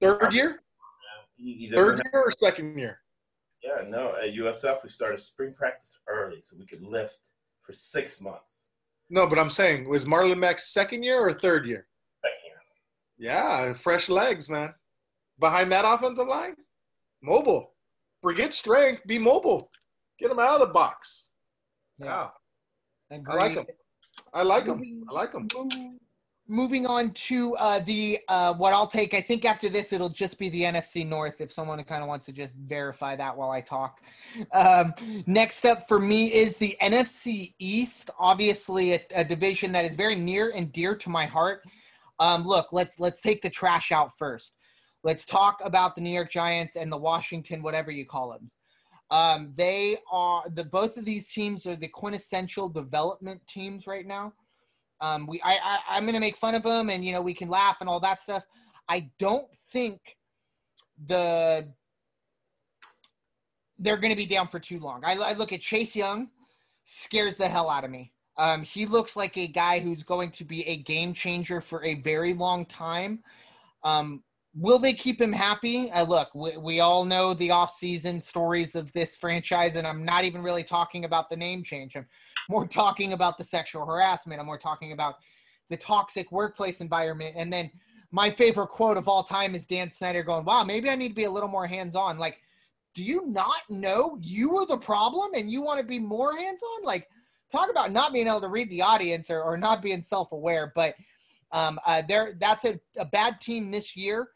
Third 0.00 0.32
year, 0.32 0.60
He, 1.36 1.54
he 1.54 1.70
third 1.70 2.00
year 2.04 2.22
or 2.22 2.32
second 2.38 2.78
year? 2.78 3.00
yeah, 3.62 3.82
no. 3.88 4.14
At 4.22 4.34
USF, 4.34 4.82
we 4.82 4.88
started 4.88 5.20
spring 5.20 5.52
practice 5.52 5.98
early 6.08 6.40
so 6.40 6.56
we 6.58 6.66
could 6.66 6.82
lift 6.82 7.18
for 7.62 7.72
six 7.72 8.20
months. 8.20 8.68
No, 9.10 9.26
but 9.26 9.38
I'm 9.38 9.50
saying, 9.50 9.88
was 9.88 10.04
Marlon 10.04 10.38
Mack's 10.38 10.68
second 10.72 11.02
year 11.02 11.18
or 11.20 11.32
third 11.32 11.66
year? 11.66 11.86
Second 12.24 12.38
year. 12.44 13.30
Yeah, 13.32 13.72
fresh 13.74 14.08
legs, 14.08 14.48
man. 14.48 14.72
Behind 15.40 15.70
that 15.72 15.84
offensive 15.84 16.26
line, 16.28 16.54
mobile. 17.22 17.72
Forget 18.22 18.52
strength, 18.54 19.06
be 19.06 19.18
mobile. 19.18 19.70
Get 20.18 20.30
him 20.30 20.38
out 20.40 20.60
of 20.60 20.66
the 20.68 20.72
box. 20.74 21.28
Yeah, 21.98 22.28
I 23.10 23.16
like 23.16 23.52
him. 23.52 23.66
I 24.34 24.42
like 24.42 24.66
him. 24.66 25.04
I 25.08 25.12
like 25.12 25.32
him. 25.32 25.48
Moving 26.50 26.86
on 26.86 27.10
to 27.10 27.54
uh, 27.56 27.80
the 27.80 28.20
uh, 28.28 28.54
what 28.54 28.72
I'll 28.72 28.86
take. 28.86 29.12
I 29.12 29.20
think 29.20 29.44
after 29.44 29.68
this, 29.68 29.92
it'll 29.92 30.08
just 30.08 30.38
be 30.38 30.48
the 30.48 30.62
NFC 30.62 31.06
North. 31.06 31.42
If 31.42 31.52
someone 31.52 31.82
kind 31.84 32.02
of 32.02 32.08
wants 32.08 32.24
to 32.26 32.32
just 32.32 32.54
verify 32.54 33.16
that 33.16 33.36
while 33.36 33.50
I 33.50 33.60
talk. 33.60 34.00
Um, 34.52 34.94
next 35.26 35.66
up 35.66 35.86
for 35.86 36.00
me 36.00 36.32
is 36.32 36.56
the 36.56 36.74
NFC 36.80 37.54
East. 37.58 38.10
Obviously, 38.18 38.94
a, 38.94 39.00
a 39.14 39.24
division 39.24 39.72
that 39.72 39.84
is 39.84 39.94
very 39.94 40.14
near 40.14 40.50
and 40.50 40.72
dear 40.72 40.96
to 40.96 41.10
my 41.10 41.26
heart. 41.26 41.62
Um, 42.18 42.46
look, 42.46 42.72
let's 42.72 42.98
let's 42.98 43.20
take 43.20 43.42
the 43.42 43.50
trash 43.50 43.92
out 43.92 44.16
first. 44.16 44.54
Let's 45.04 45.26
talk 45.26 45.58
about 45.62 45.94
the 45.94 46.00
New 46.00 46.10
York 46.10 46.30
Giants 46.30 46.76
and 46.76 46.90
the 46.90 46.96
Washington, 46.96 47.62
whatever 47.62 47.90
you 47.90 48.06
call 48.06 48.30
them. 48.30 48.48
Um, 49.10 49.52
they 49.56 49.98
are 50.12 50.44
the 50.54 50.64
both 50.64 50.96
of 50.96 51.04
these 51.04 51.28
teams 51.28 51.66
are 51.66 51.76
the 51.76 51.88
quintessential 51.88 52.68
development 52.68 53.40
teams 53.46 53.86
right 53.86 54.06
now. 54.06 54.34
Um, 55.00 55.26
we 55.26 55.40
I, 55.42 55.54
I 55.54 55.78
I'm 55.90 56.04
gonna 56.04 56.20
make 56.20 56.36
fun 56.36 56.54
of 56.54 56.62
them 56.62 56.90
and 56.90 57.04
you 57.04 57.12
know 57.12 57.22
we 57.22 57.34
can 57.34 57.48
laugh 57.48 57.78
and 57.80 57.88
all 57.88 58.00
that 58.00 58.20
stuff. 58.20 58.44
I 58.88 59.08
don't 59.18 59.48
think 59.72 60.00
the 61.06 61.72
they're 63.78 63.96
gonna 63.96 64.16
be 64.16 64.26
down 64.26 64.48
for 64.48 64.58
too 64.58 64.78
long. 64.78 65.04
I, 65.04 65.14
I 65.14 65.32
look 65.32 65.52
at 65.52 65.60
Chase 65.60 65.96
Young, 65.96 66.28
scares 66.84 67.36
the 67.36 67.48
hell 67.48 67.70
out 67.70 67.84
of 67.84 67.90
me. 67.90 68.12
Um, 68.36 68.62
he 68.62 68.86
looks 68.86 69.16
like 69.16 69.36
a 69.36 69.48
guy 69.48 69.80
who's 69.80 70.04
going 70.04 70.30
to 70.32 70.44
be 70.44 70.66
a 70.68 70.76
game 70.76 71.12
changer 71.12 71.60
for 71.60 71.82
a 71.84 71.94
very 71.94 72.34
long 72.34 72.64
time. 72.66 73.24
Um, 73.82 74.22
will 74.60 74.78
they 74.78 74.92
keep 74.92 75.20
him 75.20 75.32
happy? 75.32 75.90
Uh, 75.92 76.02
look, 76.02 76.34
we, 76.34 76.56
we 76.56 76.80
all 76.80 77.04
know 77.04 77.32
the 77.34 77.50
off-season 77.50 78.20
stories 78.20 78.74
of 78.74 78.92
this 78.92 79.16
franchise, 79.16 79.76
and 79.76 79.86
I'm 79.86 80.04
not 80.04 80.24
even 80.24 80.42
really 80.42 80.64
talking 80.64 81.04
about 81.04 81.30
the 81.30 81.36
name 81.36 81.62
change. 81.62 81.96
I'm 81.96 82.06
more 82.48 82.66
talking 82.66 83.12
about 83.12 83.38
the 83.38 83.44
sexual 83.44 83.86
harassment. 83.86 84.40
I'm 84.40 84.46
more 84.46 84.58
talking 84.58 84.92
about 84.92 85.16
the 85.70 85.76
toxic 85.76 86.32
workplace 86.32 86.80
environment. 86.80 87.34
And 87.36 87.52
then 87.52 87.70
my 88.10 88.30
favorite 88.30 88.68
quote 88.68 88.96
of 88.96 89.06
all 89.06 89.22
time 89.22 89.54
is 89.54 89.66
Dan 89.66 89.90
Snyder 89.90 90.22
going, 90.22 90.44
"Wow, 90.44 90.64
maybe 90.64 90.88
I 90.88 90.96
need 90.96 91.10
to 91.10 91.14
be 91.14 91.24
a 91.24 91.30
little 91.30 91.48
more 91.48 91.66
hands-on." 91.66 92.18
Like, 92.18 92.38
do 92.94 93.04
you 93.04 93.26
not 93.26 93.60
know 93.68 94.18
you 94.20 94.56
are 94.58 94.66
the 94.66 94.78
problem, 94.78 95.34
and 95.34 95.50
you 95.50 95.60
want 95.60 95.78
to 95.78 95.86
be 95.86 95.98
more 95.98 96.36
hands-on? 96.36 96.84
Like, 96.84 97.06
talk 97.52 97.70
about 97.70 97.92
not 97.92 98.12
being 98.12 98.26
able 98.26 98.40
to 98.40 98.48
read 98.48 98.70
the 98.70 98.82
audience 98.82 99.30
or, 99.30 99.42
or 99.42 99.56
not 99.56 99.82
being 99.82 100.02
self-aware. 100.02 100.72
But 100.74 100.94
um, 101.52 101.78
uh, 101.86 102.02
there, 102.08 102.34
that's 102.40 102.64
a, 102.64 102.80
a 102.96 103.04
bad 103.04 103.40
team 103.40 103.70
this 103.70 103.94
year. 103.96 104.28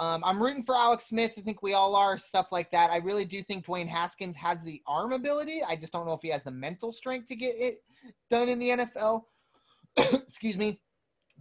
Um, 0.00 0.24
I'm 0.24 0.42
rooting 0.42 0.62
for 0.62 0.74
Alex 0.74 1.08
Smith. 1.08 1.34
I 1.36 1.42
think 1.42 1.62
we 1.62 1.74
all 1.74 1.94
are, 1.94 2.16
stuff 2.16 2.52
like 2.52 2.70
that. 2.70 2.90
I 2.90 2.96
really 2.96 3.26
do 3.26 3.42
think 3.42 3.66
Dwayne 3.66 3.86
Haskins 3.86 4.34
has 4.36 4.62
the 4.62 4.80
arm 4.86 5.12
ability. 5.12 5.62
I 5.62 5.76
just 5.76 5.92
don't 5.92 6.06
know 6.06 6.14
if 6.14 6.22
he 6.22 6.30
has 6.30 6.42
the 6.42 6.50
mental 6.50 6.90
strength 6.90 7.28
to 7.28 7.36
get 7.36 7.54
it 7.58 7.82
done 8.30 8.48
in 8.48 8.58
the 8.58 8.70
NFL. 8.70 9.24
Excuse 9.98 10.56
me. 10.56 10.80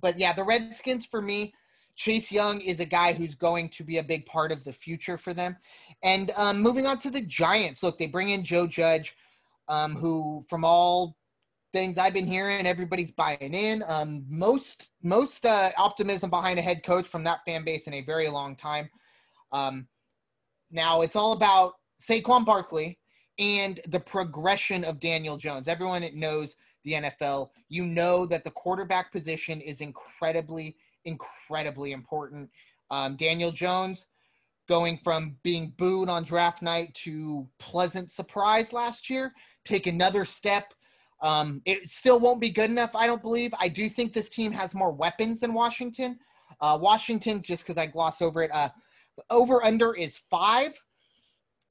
But 0.02 0.20
yeah, 0.20 0.34
the 0.34 0.44
Redskins 0.44 1.06
for 1.06 1.22
me, 1.22 1.54
Chase 1.96 2.34
Young 2.34 2.60
is 2.60 2.82
a 2.82 2.86
guy 2.86 3.14
who's 3.14 3.34
going 3.34 3.70
to 3.70 3.84
be 3.86 3.98
a 3.98 4.04
big 4.04 4.26
part 4.26 4.52
of 4.52 4.66
the 4.66 4.74
future 4.74 5.18
for 5.18 5.34
them. 5.34 5.56
And 6.04 6.32
um, 6.36 6.62
moving 6.62 6.86
on 6.86 6.98
to 7.00 7.10
the 7.10 7.22
Giants, 7.22 7.82
look, 7.82 7.98
they 7.98 8.08
bring 8.08 8.32
in 8.32 8.44
Joe 8.44 8.68
Judge, 8.68 9.16
um, 9.70 9.96
who, 9.96 10.44
from 10.50 10.66
all 10.66 11.16
things 11.72 11.98
I've 11.98 12.14
been 12.14 12.28
hearing, 12.28 12.66
everybody's 12.66 13.12
buying 13.12 13.54
in. 13.54 13.84
Um, 13.88 14.26
most 14.28 14.88
most 15.04 15.46
uh, 15.46 15.72
optimism 15.78 16.30
behind 16.30 16.60
a 16.60 16.62
head 16.62 16.84
coach 16.84 17.08
from 17.08 17.24
that 17.26 17.40
fan 17.46 17.64
base 17.64 17.88
in 17.88 17.94
a 17.94 18.02
very 18.02 18.30
long 18.30 18.56
time. 18.56 18.90
Um, 19.52 19.88
now 20.72 21.02
it's 21.02 21.16
all 21.16 21.34
about 21.34 21.74
Saquon 22.02 22.46
Barkley 22.46 23.00
and 23.38 23.80
the 23.88 24.00
progression 24.00 24.84
of 24.84 25.00
Daniel 25.00 25.38
Jones. 25.38 25.68
Everyone 25.68 26.08
knows 26.14 26.56
the 26.86 26.94
NFL, 26.94 27.50
you 27.68 27.84
know 27.84 28.26
that 28.26 28.44
the 28.44 28.52
quarterback 28.52 29.12
position 29.12 29.62
is 29.62 29.82
incredibly, 29.82 30.76
incredibly 31.06 31.92
important. 31.92 32.50
Um, 32.90 33.16
Daniel 33.16 33.52
Jones 33.52 34.08
going 34.68 35.00
from 35.04 35.36
being 35.44 35.74
booed 35.78 36.10
on 36.10 36.24
draft 36.24 36.62
night 36.62 36.94
to 36.94 37.48
pleasant 37.60 38.12
surprise 38.12 38.72
last 38.72 39.10
year, 39.10 39.34
take 39.66 39.88
another 39.88 40.24
step. 40.24 40.74
Um, 41.22 41.62
it 41.66 41.90
still 41.90 42.20
won't 42.20 42.40
be 42.40 42.50
good 42.50 42.70
enough, 42.70 42.96
I 42.96 43.08
don't 43.08 43.22
believe. 43.22 43.54
I 43.60 43.68
do 43.68 43.90
think 43.90 44.14
this 44.14 44.30
team 44.30 44.52
has 44.54 44.74
more 44.74 44.92
weapons 44.92 45.40
than 45.40 45.54
Washington. 45.54 46.18
Uh, 46.62 46.78
Washington, 46.82 47.42
just 47.42 47.64
because 47.64 47.78
I 47.78 47.86
glossed 47.88 48.22
over 48.22 48.42
it, 48.44 48.52
uh, 48.54 48.70
over 49.30 49.64
under 49.64 49.94
is 49.96 50.18
five. 50.18 50.80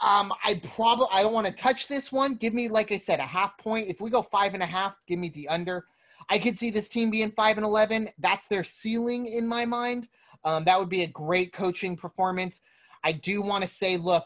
Um, 0.01 0.33
I 0.45 0.61
probably 0.75 1.09
I 1.13 1.23
don't 1.23 1.33
want 1.33 1.47
to 1.47 1.53
touch 1.53 1.89
this 1.89 2.13
one. 2.13 2.35
Give 2.35 2.55
me, 2.55 2.69
like 2.69 2.93
I 2.93 2.99
said, 2.99 3.21
a 3.21 3.25
half 3.25 3.59
point. 3.59 3.89
If 3.89 4.01
we 4.01 4.11
go 4.11 4.23
five 4.23 4.55
and 4.55 4.63
a 4.63 4.67
half, 4.67 4.97
give 5.07 5.19
me 5.19 5.29
the 5.31 5.49
under. 5.49 5.87
I 6.29 6.39
could 6.39 6.59
see 6.59 6.71
this 6.71 6.89
team 6.89 7.11
being 7.11 7.33
five 7.33 7.57
and 7.57 7.67
eleven. 7.67 8.11
That's 8.19 8.47
their 8.47 8.65
ceiling 8.65 9.27
in 9.27 9.47
my 9.47 9.65
mind. 9.65 10.09
Um, 10.45 10.65
that 10.65 10.79
would 10.79 10.89
be 10.89 11.03
a 11.03 11.09
great 11.09 11.53
coaching 11.53 11.97
performance. 11.97 12.61
I 13.03 13.13
do 13.13 13.43
want 13.43 13.63
to 13.63 13.69
say, 13.69 13.97
look, 13.97 14.25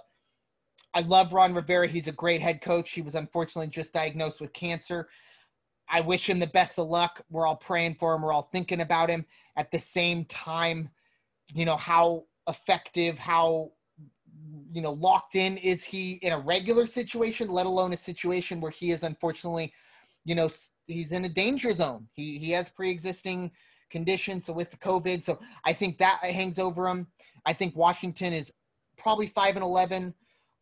I 0.95 1.01
love 1.01 1.33
Ron 1.33 1.55
Rivera. 1.55 1.87
He's 1.89 2.09
a 2.09 2.13
great 2.13 2.43
head 2.43 2.61
coach. 2.61 2.91
He 2.93 3.03
was 3.03 3.15
unfortunately 3.15 3.69
just 3.69 3.93
diagnosed 3.93 4.41
with 4.41 4.53
cancer. 4.53 5.09
I 5.89 6.01
wish 6.01 6.29
him 6.29 6.39
the 6.39 6.47
best 6.47 6.79
of 6.79 6.89
luck. 6.89 7.23
We're 7.31 7.47
all 7.47 7.57
praying 7.57 7.95
for 7.95 8.15
him. 8.15 8.23
We're 8.23 8.33
all 8.33 8.49
thinking 8.53 8.81
about 8.81 9.09
him. 9.09 9.25
At 9.57 9.71
the 9.71 9.79
same 9.79 10.25
time, 10.27 10.91
you 11.53 11.65
know, 11.65 11.77
how 11.77 12.25
effective, 12.49 13.19
how, 13.19 13.73
you 14.73 14.81
know, 14.81 14.93
locked 14.93 15.35
in 15.35 15.57
is 15.59 15.85
he 15.85 16.13
in 16.23 16.33
a 16.33 16.39
regular 16.39 16.87
situation, 16.87 17.51
let 17.51 17.67
alone 17.67 17.93
a 17.93 17.97
situation 17.97 18.61
where 18.61 18.71
he 18.71 18.91
is 18.91 19.03
unfortunately, 19.03 19.73
you 20.25 20.35
know, 20.35 20.51
he's 20.87 21.13
in 21.13 21.25
a 21.25 21.29
danger 21.29 21.73
zone. 21.73 22.09
He, 22.15 22.39
he 22.39 22.51
has 22.53 22.71
pre 22.71 22.91
existing 22.91 23.51
conditions. 23.91 24.47
So 24.47 24.53
with 24.53 24.71
the 24.71 24.79
COVID, 24.79 25.23
so 25.23 25.39
I 25.65 25.73
think 25.73 25.99
that 25.99 26.21
hangs 26.23 26.59
over 26.59 26.89
him. 26.89 27.07
I 27.45 27.53
think 27.53 27.77
Washington 27.77 28.33
is 28.33 28.53
probably 28.97 29.27
5 29.27 29.57
and 29.57 29.65
11, 29.65 30.15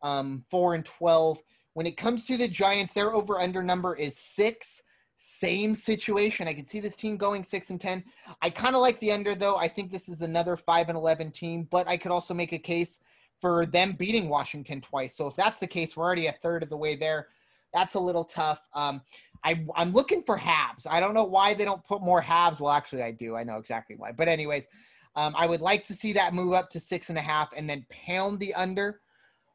um, 0.03 0.43
4 0.49 0.75
and 0.75 0.85
12. 0.85 1.41
When 1.73 1.85
it 1.85 1.97
comes 1.97 2.25
to 2.25 2.37
the 2.37 2.47
Giants, 2.47 2.93
their 2.93 3.13
over 3.13 3.39
under 3.39 3.63
number 3.63 3.95
is 3.95 4.17
six. 4.17 4.83
Same 5.15 5.75
situation. 5.75 6.47
I 6.47 6.53
can 6.53 6.65
see 6.65 6.79
this 6.79 6.95
team 6.95 7.15
going 7.15 7.43
six 7.43 7.69
and 7.69 7.79
ten. 7.79 8.03
I 8.41 8.49
kind 8.49 8.75
of 8.75 8.81
like 8.81 8.99
the 8.99 9.11
under 9.11 9.35
though. 9.35 9.55
I 9.55 9.67
think 9.67 9.91
this 9.91 10.09
is 10.09 10.21
another 10.21 10.57
five 10.57 10.89
and 10.89 10.97
eleven 10.97 11.31
team, 11.31 11.67
but 11.69 11.87
I 11.87 11.95
could 11.95 12.11
also 12.11 12.33
make 12.33 12.53
a 12.53 12.57
case 12.57 12.99
for 13.39 13.65
them 13.65 13.93
beating 13.93 14.29
Washington 14.29 14.81
twice. 14.81 15.15
So 15.15 15.27
if 15.27 15.35
that's 15.35 15.59
the 15.59 15.67
case, 15.67 15.95
we're 15.95 16.05
already 16.05 16.27
a 16.27 16.31
third 16.31 16.63
of 16.63 16.69
the 16.69 16.77
way 16.77 16.95
there. 16.95 17.27
That's 17.73 17.93
a 17.93 17.99
little 17.99 18.25
tough. 18.25 18.67
Um, 18.73 19.01
I, 19.43 19.65
I'm 19.75 19.93
looking 19.93 20.21
for 20.21 20.37
halves. 20.37 20.85
I 20.85 20.99
don't 20.99 21.13
know 21.13 21.23
why 21.23 21.53
they 21.53 21.65
don't 21.65 21.83
put 21.83 22.01
more 22.01 22.21
halves. 22.21 22.59
Well, 22.59 22.71
actually, 22.71 23.03
I 23.03 23.11
do. 23.11 23.35
I 23.35 23.43
know 23.43 23.57
exactly 23.57 23.95
why. 23.95 24.11
But 24.11 24.27
anyways, 24.27 24.67
um, 25.15 25.33
I 25.37 25.45
would 25.47 25.61
like 25.61 25.85
to 25.87 25.93
see 25.93 26.13
that 26.13 26.33
move 26.33 26.53
up 26.53 26.69
to 26.71 26.79
six 26.79 27.09
and 27.09 27.17
a 27.17 27.21
half 27.21 27.51
and 27.55 27.69
then 27.69 27.85
pound 27.89 28.39
the 28.39 28.53
under. 28.53 29.01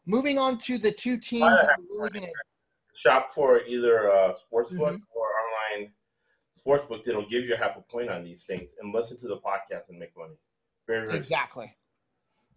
Moving 0.06 0.38
on 0.38 0.56
to 0.58 0.78
the 0.78 0.92
two 0.92 1.18
teams. 1.18 1.42
that 1.60 1.68
are 1.70 1.76
really 1.90 2.10
gonna, 2.10 2.32
Shop 2.94 3.30
for 3.30 3.60
either 3.64 4.06
a 4.08 4.32
sportsbook 4.34 4.94
Mhm. 4.94 5.02
or 5.14 5.26
online 5.42 5.92
sportsbook 6.58 7.04
that'll 7.04 7.28
give 7.28 7.44
you 7.44 7.54
half 7.54 7.76
a 7.76 7.82
point 7.82 8.08
on 8.08 8.22
these 8.22 8.44
things 8.44 8.74
and 8.80 8.94
listen 8.94 9.18
to 9.18 9.28
the 9.28 9.36
podcast 9.38 9.90
and 9.90 9.98
make 9.98 10.16
money. 10.16 10.38
Very, 10.86 11.06
very 11.06 11.18
exactly. 11.18 11.76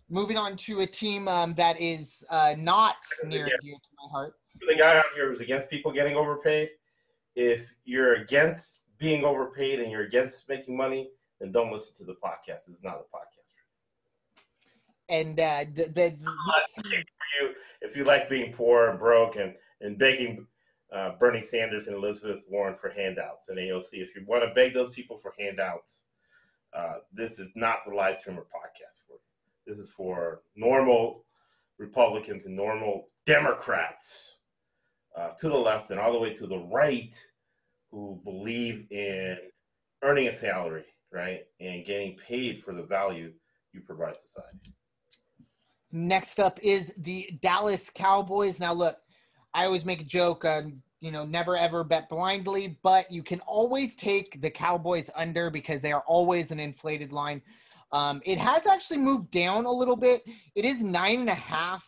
Moving 0.08 0.38
on 0.38 0.56
to 0.58 0.80
a 0.80 0.88
team 0.88 1.28
um, 1.28 1.54
that 1.56 1.80
is 1.82 2.24
uh, 2.30 2.56
not 2.58 2.96
near 3.26 3.46
and 3.46 3.54
dear 3.62 3.76
to 3.76 3.90
my 4.02 4.10
heart. 4.12 4.36
the 4.68 4.76
guy 4.76 4.98
out 4.98 5.06
here 5.14 5.30
who's 5.30 5.42
against 5.42 5.70
people 5.70 5.92
getting 5.92 6.16
overpaid. 6.16 6.70
If 7.36 7.74
you're 7.84 8.16
against 8.16 8.82
being 8.98 9.24
overpaid 9.26 9.80
and 9.80 9.92
you're 9.92 10.04
against 10.06 10.48
making 10.50 10.76
money, 10.78 11.12
then 11.40 11.52
don't 11.52 11.72
listen 11.72 11.96
to 11.98 12.04
the 12.06 12.16
podcast. 12.16 12.68
It's 12.70 12.82
not 12.84 12.96
a 12.96 13.16
podcast 13.16 13.39
And 15.10 15.40
uh, 15.40 15.66
the, 15.74 15.86
the, 15.86 16.18
for 16.76 16.84
you. 17.42 17.54
If 17.82 17.98
you 17.98 18.04
like 18.04 18.30
being 18.30 18.54
poor 18.54 18.90
and 18.90 19.00
broke 19.00 19.38
and 19.38 19.56
and 19.82 19.98
begging 19.98 20.46
uh, 20.94 21.12
Bernie 21.20 21.42
Sanders 21.42 21.88
and 21.88 21.96
Elizabeth 21.96 22.42
Warren 22.50 22.76
for 22.80 22.90
handouts 22.90 23.50
and 23.50 23.58
AOC, 23.58 23.90
if 23.94 24.16
you 24.16 24.24
want 24.28 24.44
to 24.44 24.54
beg 24.54 24.74
those 24.74 24.92
people 24.92 25.18
for 25.18 25.34
handouts, 25.40 26.04
uh, 26.74 26.96
this 27.14 27.40
is 27.40 27.50
not 27.56 27.80
the 27.88 27.96
live 27.96 28.18
streamer 28.18 28.42
podcast 28.42 29.06
for 29.08 29.14
you. 29.14 29.20
This 29.66 29.80
is 29.80 29.90
for 29.90 30.42
normal 30.56 31.26
Republicans 31.78 32.46
and 32.46 32.56
normal 32.56 33.08
Democrats 33.26 34.38
uh, 35.18 35.30
to 35.40 35.50
the 35.50 35.58
left 35.58 35.90
and 35.90 36.00
all 36.00 36.12
the 36.12 36.20
way 36.20 36.34
to 36.34 36.46
the 36.46 36.60
right 36.60 37.20
who 37.92 38.20
believe 38.24 38.86
in 38.92 39.38
earning 40.04 40.28
a 40.28 40.34
salary, 40.34 40.86
right, 41.12 41.42
and 41.60 41.86
getting 41.86 42.16
paid 42.18 42.64
for 42.64 42.74
the 42.74 42.84
value 42.84 43.32
you 43.74 43.82
provide 43.82 44.20
society. 44.20 44.74
Next 45.92 46.40
up 46.40 46.60
is 46.62 46.94
the 46.98 47.30
Dallas 47.42 47.90
Cowboys. 47.90 48.60
Now, 48.60 48.74
look, 48.74 48.98
I 49.54 49.66
always 49.66 49.86
make 49.86 50.02
a 50.02 50.06
joke, 50.06 50.46
um, 50.46 50.84
you 51.00 51.12
know, 51.12 51.26
never 51.26 51.58
ever 51.58 51.84
bet 51.84 52.10
blindly, 52.10 52.78
but 52.84 53.12
you 53.12 53.24
can 53.24 53.40
always 53.42 53.96
take 53.96 54.42
the 54.42 54.52
Cowboys 54.52 55.10
under 55.16 55.50
because 55.50 55.82
they 55.82 55.92
are 55.92 56.04
always 56.08 56.52
an 56.52 56.60
inflated 56.60 57.12
line. 57.12 57.42
Um, 57.92 58.22
it 58.24 58.38
has 58.38 58.68
actually 58.68 58.98
moved 58.98 59.32
down 59.32 59.66
a 59.66 59.72
little 59.72 59.96
bit. 59.96 60.22
It 60.54 60.64
is 60.66 60.84
nine 60.84 61.22
and 61.22 61.30
a 61.30 61.34
half. 61.34 61.88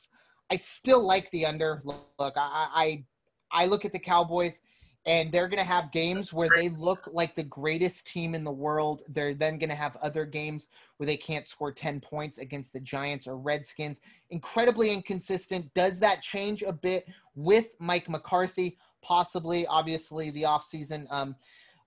I 0.50 0.56
still 0.56 1.06
like 1.06 1.30
the 1.30 1.46
under. 1.46 1.82
Look, 1.86 2.34
I, 2.36 2.68
I, 2.74 3.06
I 3.52 3.66
look 3.68 3.86
at 3.86 3.92
the 3.92 4.00
Cowboys 4.00 4.62
and 5.06 5.32
they're 5.32 5.48
going 5.48 5.64
to 5.64 5.64
have 5.64 5.92
games 5.92 6.32
where 6.32 6.50
they 6.56 6.70
look 6.70 7.10
like 7.12 7.36
the 7.36 7.44
greatest 7.44 8.06
team 8.06 8.36
in 8.36 8.44
the 8.44 8.52
world. 8.52 9.02
They're 9.08 9.34
then 9.34 9.58
going 9.58 9.70
to 9.70 9.76
have 9.76 9.96
other 9.98 10.26
games 10.26 10.68
where 10.98 11.08
they 11.08 11.18
can't 11.18 11.48
score 11.48 11.72
10 11.72 12.02
points 12.02 12.38
against 12.38 12.72
the 12.72 12.80
Giants 12.80 13.28
or 13.28 13.38
Redskins. 13.38 14.00
Incredibly 14.30 14.92
inconsistent. 14.92 15.74
Does 15.74 16.00
that 16.00 16.22
change 16.22 16.62
a 16.62 16.72
bit 16.72 17.08
with 17.34 17.70
Mike 17.80 18.10
McCarthy? 18.10 18.78
Possibly, 19.02 19.66
obviously, 19.66 20.30
the 20.30 20.44
offseason 20.44 21.08
um, 21.10 21.36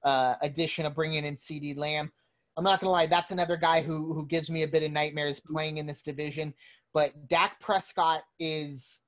uh, 0.03 0.35
addition 0.43 0.85
of 0.85 0.97
bringing 0.97 1.25
in 1.25 1.37
CeeDee 1.37 1.77
Lamb. 1.77 2.11
I'm 2.57 2.65
not 2.65 2.81
going 2.81 2.89
to 2.89 2.93
lie, 2.93 3.07
that's 3.07 3.31
another 3.31 3.57
guy 3.57 3.83
who, 3.83 4.13
who 4.13 4.27
gives 4.27 4.51
me 4.51 4.63
a 4.63 4.69
bit 4.69 4.83
of 4.83 4.91
nightmares 4.91 5.41
playing 5.41 5.79
in 5.79 5.87
this 5.87 6.03
division. 6.03 6.53
But 6.93 7.29
Dak 7.29 7.61
Prescott 7.61 8.23
is 8.39 9.01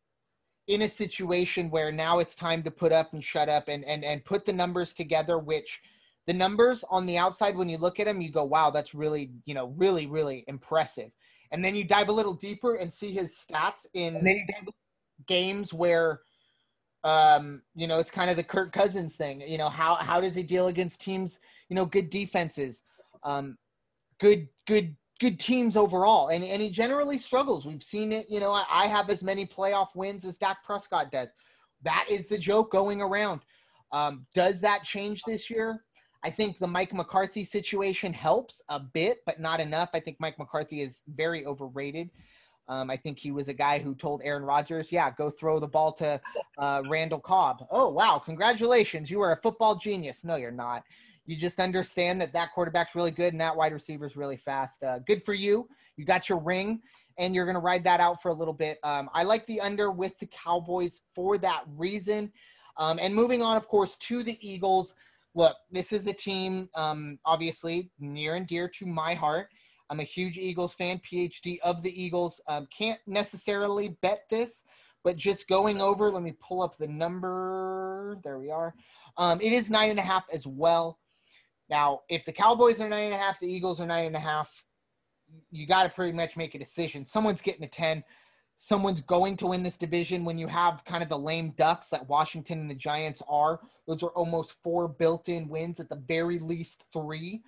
in 0.68 0.82
a 0.82 0.88
situation 0.88 1.70
where 1.70 1.93
now 1.93 2.18
it's 2.18 2.34
time 2.34 2.62
to 2.62 2.70
put 2.70 2.93
up 2.93 3.12
and 3.12 3.24
shut 3.24 3.48
up 3.48 3.68
and 3.68 3.84
and 3.84 4.05
and 4.05 4.24
put 4.24 4.44
the 4.44 4.52
numbers 4.52 4.93
together 4.93 5.38
which 5.38 5.80
the 6.26 6.32
numbers 6.32 6.84
on 6.90 7.06
the 7.06 7.16
outside 7.16 7.56
when 7.56 7.68
you 7.68 7.78
look 7.78 8.01
at 8.01 8.06
them 8.06 8.20
you 8.20 8.30
go 8.30 8.44
wow 8.44 8.70
that's 8.70 8.94
really 8.94 9.30
you 9.44 9.55
know 9.55 9.68
really 9.76 10.06
really 10.06 10.44
impressive. 10.48 11.10
And 11.52 11.64
then 11.64 11.76
you 11.76 11.84
dive 11.84 12.09
a 12.09 12.12
little 12.12 12.34
deeper 12.34 12.74
and 12.74 12.93
see 12.93 13.12
his 13.12 13.32
stats 13.32 13.86
in 13.94 14.14
games 15.26 15.72
where 15.72 16.20
um 17.05 17.62
you 17.74 17.86
know 17.86 18.01
it's 18.01 18.10
kind 18.10 18.30
of 18.30 18.36
the 18.36 18.43
Kirk 18.43 18.72
Cousins 18.72 19.14
thing 19.14 19.40
you 19.47 19.59
know 19.59 19.68
how 19.68 19.94
how 19.94 20.20
does 20.20 20.34
he 20.34 20.43
deal 20.43 20.66
against 20.66 21.01
teams 21.01 21.38
you 21.68 21.76
know 21.76 21.86
good 21.86 22.10
defenses? 22.10 22.82
Um 23.22 23.56
good 24.18 24.48
good 24.66 24.97
good 25.18 25.38
teams 25.38 25.76
overall, 25.76 26.28
and, 26.28 26.44
and 26.44 26.60
he 26.60 26.70
generally 26.70 27.18
struggles. 27.18 27.66
We've 27.66 27.82
seen 27.82 28.12
it. 28.12 28.26
You 28.28 28.40
know, 28.40 28.52
I, 28.52 28.64
I 28.70 28.86
have 28.86 29.10
as 29.10 29.22
many 29.22 29.47
playoff 29.47 29.88
wins 29.94 30.24
as 30.24 30.36
Dak 30.36 30.62
Prescott 30.64 31.10
does. 31.10 31.30
That 31.82 32.06
is 32.10 32.26
the 32.26 32.38
joke 32.38 32.70
going 32.70 33.01
around. 33.01 33.40
Um, 33.93 34.26
does 34.34 34.60
that 34.60 34.82
change 34.82 35.22
this 35.22 35.48
year? 35.48 35.84
I 36.24 36.30
think 36.30 36.59
the 36.59 36.66
Mike 36.66 36.93
McCarthy 36.93 37.44
situation 37.44 38.12
helps 38.12 38.60
a 38.68 38.80
bit, 38.80 39.18
but 39.26 39.38
not 39.38 39.60
enough. 39.60 39.90
I 39.94 40.01
think 40.01 40.16
Mike 40.18 40.38
McCarthy 40.38 40.80
is 40.80 41.02
very 41.14 41.47
overrated. 41.47 42.10
Um, 42.68 42.90
I 42.90 42.97
think 42.97 43.18
he 43.18 43.30
was 43.30 43.47
a 43.47 43.55
guy 43.55 43.78
who 43.78 43.94
told 43.94 44.22
Aaron 44.24 44.43
Rodgers, 44.43 44.90
"Yeah, 44.90 45.10
go 45.12 45.30
throw 45.30 45.60
the 45.60 45.68
ball 45.68 45.93
to 45.94 46.20
uh, 46.59 46.82
Randall 46.90 47.20
Cobb." 47.20 47.64
Oh, 47.70 47.88
wow! 47.90 48.18
Congratulations, 48.18 49.09
you 49.10 49.20
are 49.20 49.32
a 49.32 49.36
football 49.36 49.76
genius. 49.76 50.24
No, 50.24 50.34
you're 50.34 50.51
not. 50.51 50.82
You 51.27 51.36
just 51.36 51.61
understand 51.61 52.20
that 52.20 52.32
that 52.32 52.53
quarterback's 52.55 52.94
really 52.94 53.11
good 53.11 53.32
and 53.32 53.40
that 53.40 53.57
wide 53.57 53.73
receiver's 53.73 54.16
really 54.16 54.36
fast. 54.36 54.82
Uh, 54.82 55.01
good 55.01 55.24
for 55.24 55.35
you. 55.35 55.69
You 55.97 56.05
got 56.05 56.28
your 56.28 56.39
ring, 56.39 56.81
and 57.19 57.35
you're 57.35 57.44
going 57.44 57.55
to 57.57 57.61
ride 57.61 57.85
that 57.85 58.01
out 58.01 58.23
for 58.23 58.31
a 58.31 58.35
little 58.35 58.55
bit. 58.55 58.78
Um, 58.82 59.11
I 59.12 59.24
like 59.24 59.47
the 59.47 59.61
under 59.61 59.90
with 59.90 60.19
the 60.19 60.27
Cowboys 60.27 61.01
for 61.15 61.39
that 61.39 61.65
reason. 61.77 62.32
Um, 62.78 62.98
and 63.01 63.15
moving 63.15 63.43
on, 63.43 63.57
of 63.57 63.66
course, 63.66 63.97
to 63.97 64.23
the 64.23 64.39
Eagles. 64.47 64.94
Look, 65.35 65.57
this 65.70 65.93
is 65.93 66.07
a 66.07 66.12
team, 66.12 66.69
um, 66.74 67.19
obviously, 67.24 67.90
near 67.98 68.36
and 68.36 68.47
dear 68.47 68.69
to 68.78 68.86
my 68.86 69.15
heart. 69.15 69.48
I'm 69.89 70.01
a 70.01 70.05
huge 70.05 70.36
Eagles 70.36 70.74
fan, 70.74 71.01
PhD 71.01 71.59
of 71.61 71.82
the 71.82 72.03
Eagles. 72.03 72.40
Um, 72.48 72.66
can't 72.77 73.01
necessarily 73.07 73.97
bet 74.03 74.23
this, 74.31 74.65
but 75.05 75.16
just 75.16 75.48
going 75.48 75.81
over, 75.81 76.11
let 76.11 76.23
me 76.23 76.35
pull 76.40 76.62
up 76.62 76.77
the 76.77 76.89
number. 76.89 78.19
There 78.24 78.39
we 78.39 78.51
are. 78.51 78.74
Um, 79.16 79.40
it 79.40 79.53
is 79.53 79.70
nine 79.70 79.90
and 79.90 79.98
a 79.98 80.03
half 80.03 80.24
as 80.32 80.47
well. 80.47 80.98
Now, 81.68 82.02
if 82.09 82.24
the 82.24 82.32
Cowboys 82.32 82.80
are 82.80 82.88
nine 82.88 83.06
and 83.06 83.14
a 83.14 83.18
half, 83.18 83.40
the 83.40 83.52
Eagles 83.52 83.80
are 83.80 83.86
nine 83.86 84.06
and 84.06 84.16
a 84.16 84.20
half, 84.20 84.64
you 85.51 85.66
got 85.66 85.82
to 85.84 85.88
pretty 85.88 86.12
much 86.12 86.36
make 86.36 86.55
a 86.55 86.59
decision. 86.59 87.05
Someone's 87.05 87.43
getting 87.43 87.64
a 87.64 87.68
10. 87.68 88.05
someone's 88.56 89.02
going 89.02 89.36
to 89.36 89.48
win 89.48 89.62
this 89.62 89.76
division 89.76 90.24
when 90.24 90.38
you 90.38 90.47
have 90.47 90.84
kind 90.84 91.02
of 91.02 91.09
the 91.09 91.18
lame 91.18 91.52
ducks 91.59 91.88
that 91.88 92.09
Washington 92.09 92.60
and 92.60 92.70
the 92.70 92.74
Giants 92.74 93.22
are. 93.28 93.60
Those 93.86 94.02
are 94.02 94.10
almost 94.10 94.56
four 94.62 94.88
built-in 94.88 95.48
wins 95.48 95.80
at 95.80 95.88
the 95.88 96.02
very 96.06 96.38
least 96.38 96.84
three. 96.93 97.43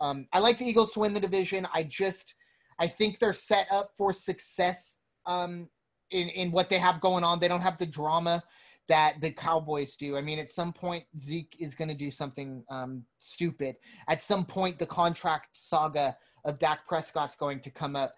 Um, 0.00 0.26
I 0.32 0.38
like 0.38 0.58
the 0.58 0.66
Eagles 0.66 0.92
to 0.92 1.00
win 1.00 1.14
the 1.14 1.20
division. 1.20 1.66
I 1.72 1.84
just 1.84 2.34
I 2.78 2.88
think 2.88 3.18
they're 3.18 3.32
set 3.32 3.66
up 3.70 3.92
for 3.96 4.12
success 4.12 4.98
um, 5.26 5.68
in 6.10 6.28
in 6.28 6.50
what 6.52 6.68
they 6.68 6.78
have 6.78 7.00
going 7.00 7.24
on. 7.24 7.40
They 7.40 7.48
don't 7.48 7.60
have 7.60 7.78
the 7.78 7.86
drama 7.86 8.42
that 8.88 9.20
the 9.20 9.30
Cowboys 9.30 9.96
do. 9.96 10.16
I 10.16 10.20
mean, 10.20 10.38
at 10.38 10.50
some 10.50 10.72
point 10.72 11.04
Zeke 11.18 11.56
is 11.58 11.74
going 11.74 11.88
to 11.88 11.94
do 11.94 12.10
something 12.10 12.62
um, 12.70 13.04
stupid. 13.18 13.76
At 14.08 14.22
some 14.22 14.44
point, 14.44 14.78
the 14.78 14.86
contract 14.86 15.48
saga 15.54 16.16
of 16.44 16.58
Dak 16.58 16.86
Prescott's 16.86 17.36
going 17.36 17.60
to 17.60 17.70
come 17.70 17.96
up. 17.96 18.14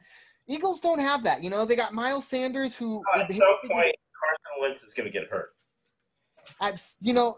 Eagles 0.48 0.80
don't 0.80 0.98
have 0.98 1.22
that. 1.24 1.42
You 1.42 1.50
know, 1.50 1.64
they 1.64 1.76
got 1.76 1.92
Miles 1.92 2.26
Sanders 2.26 2.76
who 2.76 3.02
At 3.14 3.28
some 3.28 3.38
point, 3.38 3.94
Carson 4.20 4.60
Wentz 4.60 4.82
is 4.82 4.92
going 4.92 5.10
to 5.10 5.12
get 5.12 5.28
hurt. 5.28 5.50
at, 6.60 6.82
you 7.00 7.12
know, 7.12 7.36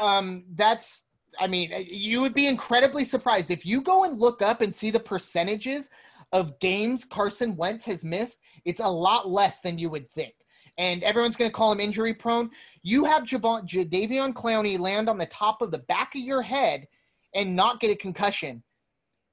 um, 0.00 0.44
that's. 0.54 1.04
I 1.38 1.46
mean, 1.46 1.72
you 1.88 2.20
would 2.22 2.34
be 2.34 2.48
incredibly 2.48 3.04
surprised 3.04 3.52
if 3.52 3.64
you 3.64 3.82
go 3.82 4.02
and 4.04 4.18
look 4.18 4.42
up 4.42 4.62
and 4.62 4.74
see 4.74 4.90
the 4.90 4.98
percentages 4.98 5.88
of 6.32 6.58
games 6.58 7.04
Carson 7.04 7.56
Wentz 7.56 7.84
has 7.84 8.04
missed. 8.04 8.38
It's 8.64 8.80
a 8.80 8.88
lot 8.88 9.28
less 9.28 9.60
than 9.60 9.78
you 9.78 9.90
would 9.90 10.10
think. 10.10 10.34
And 10.78 11.02
everyone's 11.02 11.36
going 11.36 11.50
to 11.50 11.54
call 11.54 11.72
him 11.72 11.80
injury 11.80 12.14
prone. 12.14 12.50
You 12.82 13.04
have 13.04 13.24
Javon, 13.24 13.68
Jadeveon 13.68 14.32
Clowney 14.32 14.78
land 14.78 15.08
on 15.08 15.18
the 15.18 15.26
top 15.26 15.62
of 15.62 15.70
the 15.70 15.78
back 15.78 16.14
of 16.14 16.22
your 16.22 16.42
head 16.42 16.86
and 17.34 17.54
not 17.54 17.80
get 17.80 17.90
a 17.90 17.96
concussion. 17.96 18.62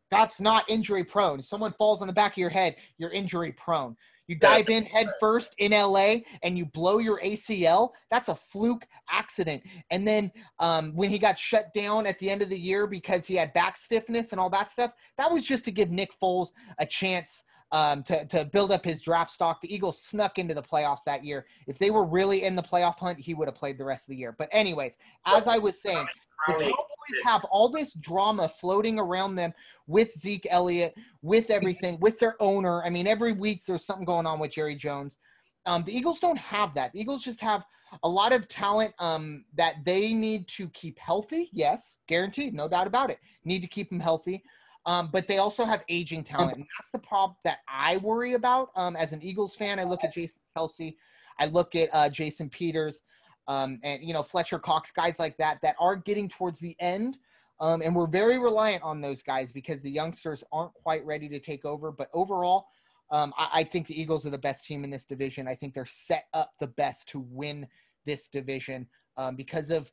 That's 0.10 0.40
not 0.40 0.70
injury 0.70 1.04
prone. 1.04 1.40
If 1.40 1.46
someone 1.46 1.74
falls 1.74 2.02
on 2.02 2.08
the 2.08 2.14
back 2.14 2.34
of 2.34 2.38
your 2.38 2.50
head, 2.50 2.76
you're 2.98 3.12
injury 3.12 3.52
prone. 3.52 3.96
You 4.28 4.36
dive 4.36 4.70
in 4.70 4.84
head 4.86 5.10
first 5.22 5.56
in 5.58 5.72
LA 5.72 6.18
and 6.44 6.58
you 6.58 6.66
blow 6.66 6.98
your 6.98 7.22
ACL. 7.22 7.92
That's 8.12 8.28
a 8.28 8.36
fluke 8.36 8.86
accident. 9.10 9.64
And 9.90 10.06
then 10.06 10.32
um, 10.60 10.94
when 10.96 11.10
he 11.10 11.18
got 11.18 11.40
shut 11.40 11.74
down 11.74 12.06
at 12.06 12.20
the 12.20 12.30
end 12.30 12.42
of 12.42 12.50
the 12.50 12.60
year 12.60 12.88
because 12.88 13.26
he 13.26 13.36
had 13.36 13.54
back 13.54 13.78
stiffness 13.78 14.34
and 14.34 14.42
all 14.42 14.50
that 14.50 14.70
stuff, 14.70 14.92
that 15.18 15.32
was 15.32 15.46
just 15.46 15.64
to 15.66 15.72
give 15.72 15.92
Nick 15.92 16.12
Foles 16.22 16.50
a 16.78 16.86
chance 16.86 17.44
um, 17.72 18.04
to, 18.04 18.26
to 18.26 18.46
build 18.46 18.72
up 18.72 18.86
his 18.86 19.02
draft 19.02 19.32
stock. 19.32 19.62
The 19.62 19.74
Eagles 19.74 20.02
snuck 20.02 20.40
into 20.40 20.54
the 20.54 20.64
playoffs 20.64 21.04
that 21.06 21.26
year. 21.26 21.46
If 21.68 21.78
they 21.80 21.92
were 21.92 22.06
really 22.06 22.44
in 22.44 22.56
the 22.56 22.64
playoff 22.64 23.00
hunt, 23.00 23.20
he 23.20 23.34
would 23.34 23.48
have 23.48 23.56
played 23.56 23.78
the 23.78 23.86
rest 23.86 24.06
of 24.06 24.10
the 24.10 24.18
year. 24.18 24.36
But, 24.38 24.50
anyways, 24.52 24.98
as 25.26 25.48
I 25.48 25.58
was 25.58 25.82
saying, 25.82 26.08
the 26.48 26.54
Cowboys 26.54 27.24
have 27.26 27.44
all 27.46 27.70
this 27.70 27.94
drama 27.94 28.48
floating 28.48 29.00
around 29.00 29.36
them 29.36 29.54
with 29.88 30.12
Zeke 30.14 30.48
Elliott, 30.50 30.96
with 31.22 31.50
everything, 31.50 32.00
with 32.00 32.20
their 32.20 32.36
owner. 32.42 32.84
I 32.84 32.90
mean, 32.90 33.08
every 33.08 33.34
week 33.34 33.66
there's 33.66 33.86
something 33.86 34.06
going 34.06 34.26
on 34.26 34.40
with 34.40 34.54
Jerry 34.54 34.76
Jones. 34.76 35.18
Um, 35.66 35.84
the 35.84 35.96
Eagles 35.96 36.20
don't 36.20 36.38
have 36.38 36.74
that. 36.76 36.94
The 36.94 37.02
Eagles 37.02 37.24
just 37.24 37.42
have 37.42 37.66
a 38.04 38.10
lot 38.10 38.34
of 38.34 38.48
talent 38.48 38.94
um, 39.00 39.46
that 39.56 39.76
they 39.86 40.14
need 40.14 40.48
to 40.50 40.70
keep 40.70 41.00
healthy. 41.00 41.50
Yes, 41.52 41.98
guaranteed, 42.08 42.54
no 42.54 42.68
doubt 42.68 42.88
about 42.88 43.10
it. 43.10 43.20
Need 43.44 43.62
to 43.62 43.68
keep 43.68 43.90
them 43.90 44.00
healthy. 44.00 44.44
Um, 44.88 45.10
but 45.12 45.28
they 45.28 45.38
also 45.38 45.66
have 45.66 45.84
aging 45.90 46.24
talent. 46.24 46.56
And 46.56 46.66
that's 46.80 46.92
the 46.92 47.00
problem 47.00 47.36
that 47.44 47.60
I 47.68 47.98
worry 47.98 48.34
about. 48.34 48.70
Um, 48.76 48.96
as 48.96 49.12
an 49.12 49.22
Eagles 49.22 49.56
fan, 49.56 49.80
I 49.80 49.84
look 49.84 50.04
at 50.04 50.14
Jason 50.14 50.38
Kelce, 50.58 50.96
I 51.40 51.46
look 51.48 51.76
at 51.76 51.90
uh, 51.92 52.10
Jason 52.10 52.50
Peters, 52.50 53.02
um, 53.50 53.80
and 53.84 54.02
you 54.02 54.14
know 54.14 54.24
Fletcher 54.24 54.60
Cox, 54.60 54.92
guys 54.92 55.20
like 55.20 55.38
that 55.38 55.60
that 55.62 55.76
are 55.80 55.98
getting 55.98 56.30
towards 56.30 56.60
the 56.60 56.76
end. 56.80 57.18
Um, 57.60 57.82
and 57.82 57.96
we're 57.96 58.08
very 58.08 58.38
reliant 58.38 58.84
on 58.84 59.02
those 59.02 59.22
guys 59.22 59.52
because 59.52 59.82
the 59.82 59.92
youngsters 59.92 60.44
aren't 60.52 60.74
quite 60.74 61.06
ready 61.06 61.28
to 61.30 61.40
take 61.40 61.66
over. 61.66 61.92
But 61.92 62.10
overall, 62.14 62.68
um, 63.12 63.34
I, 63.38 63.50
I 63.54 63.64
think 63.64 63.88
the 63.88 64.00
Eagles 64.00 64.26
are 64.26 64.30
the 64.30 64.38
best 64.38 64.66
team 64.66 64.84
in 64.84 64.90
this 64.90 65.06
division. 65.06 65.48
I 65.48 65.56
think 65.56 65.74
they're 65.74 65.86
set 65.86 66.26
up 66.34 66.52
the 66.60 66.68
best 66.68 67.10
to 67.10 67.20
win 67.20 67.68
this 68.06 68.30
division 68.30 68.88
um, 69.18 69.36
because 69.36 69.70
of 69.70 69.92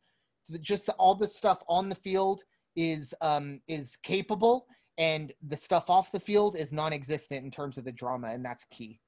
the, 0.48 0.58
just 0.58 0.86
the, 0.86 0.92
all 0.94 1.14
the 1.14 1.26
stuff 1.28 1.62
on 1.68 1.88
the 1.88 1.94
field 1.94 2.42
is 2.76 3.14
um, 3.20 3.60
is 3.68 3.96
capable, 4.02 4.66
and 4.98 5.32
the 5.42 5.56
stuff 5.56 5.90
off 5.90 6.12
the 6.12 6.20
field 6.20 6.56
is 6.56 6.72
non-existent 6.72 7.44
in 7.44 7.50
terms 7.50 7.78
of 7.78 7.84
the 7.84 7.92
drama, 7.92 8.28
and 8.28 8.44
that's 8.44 8.64
key. 8.70 9.00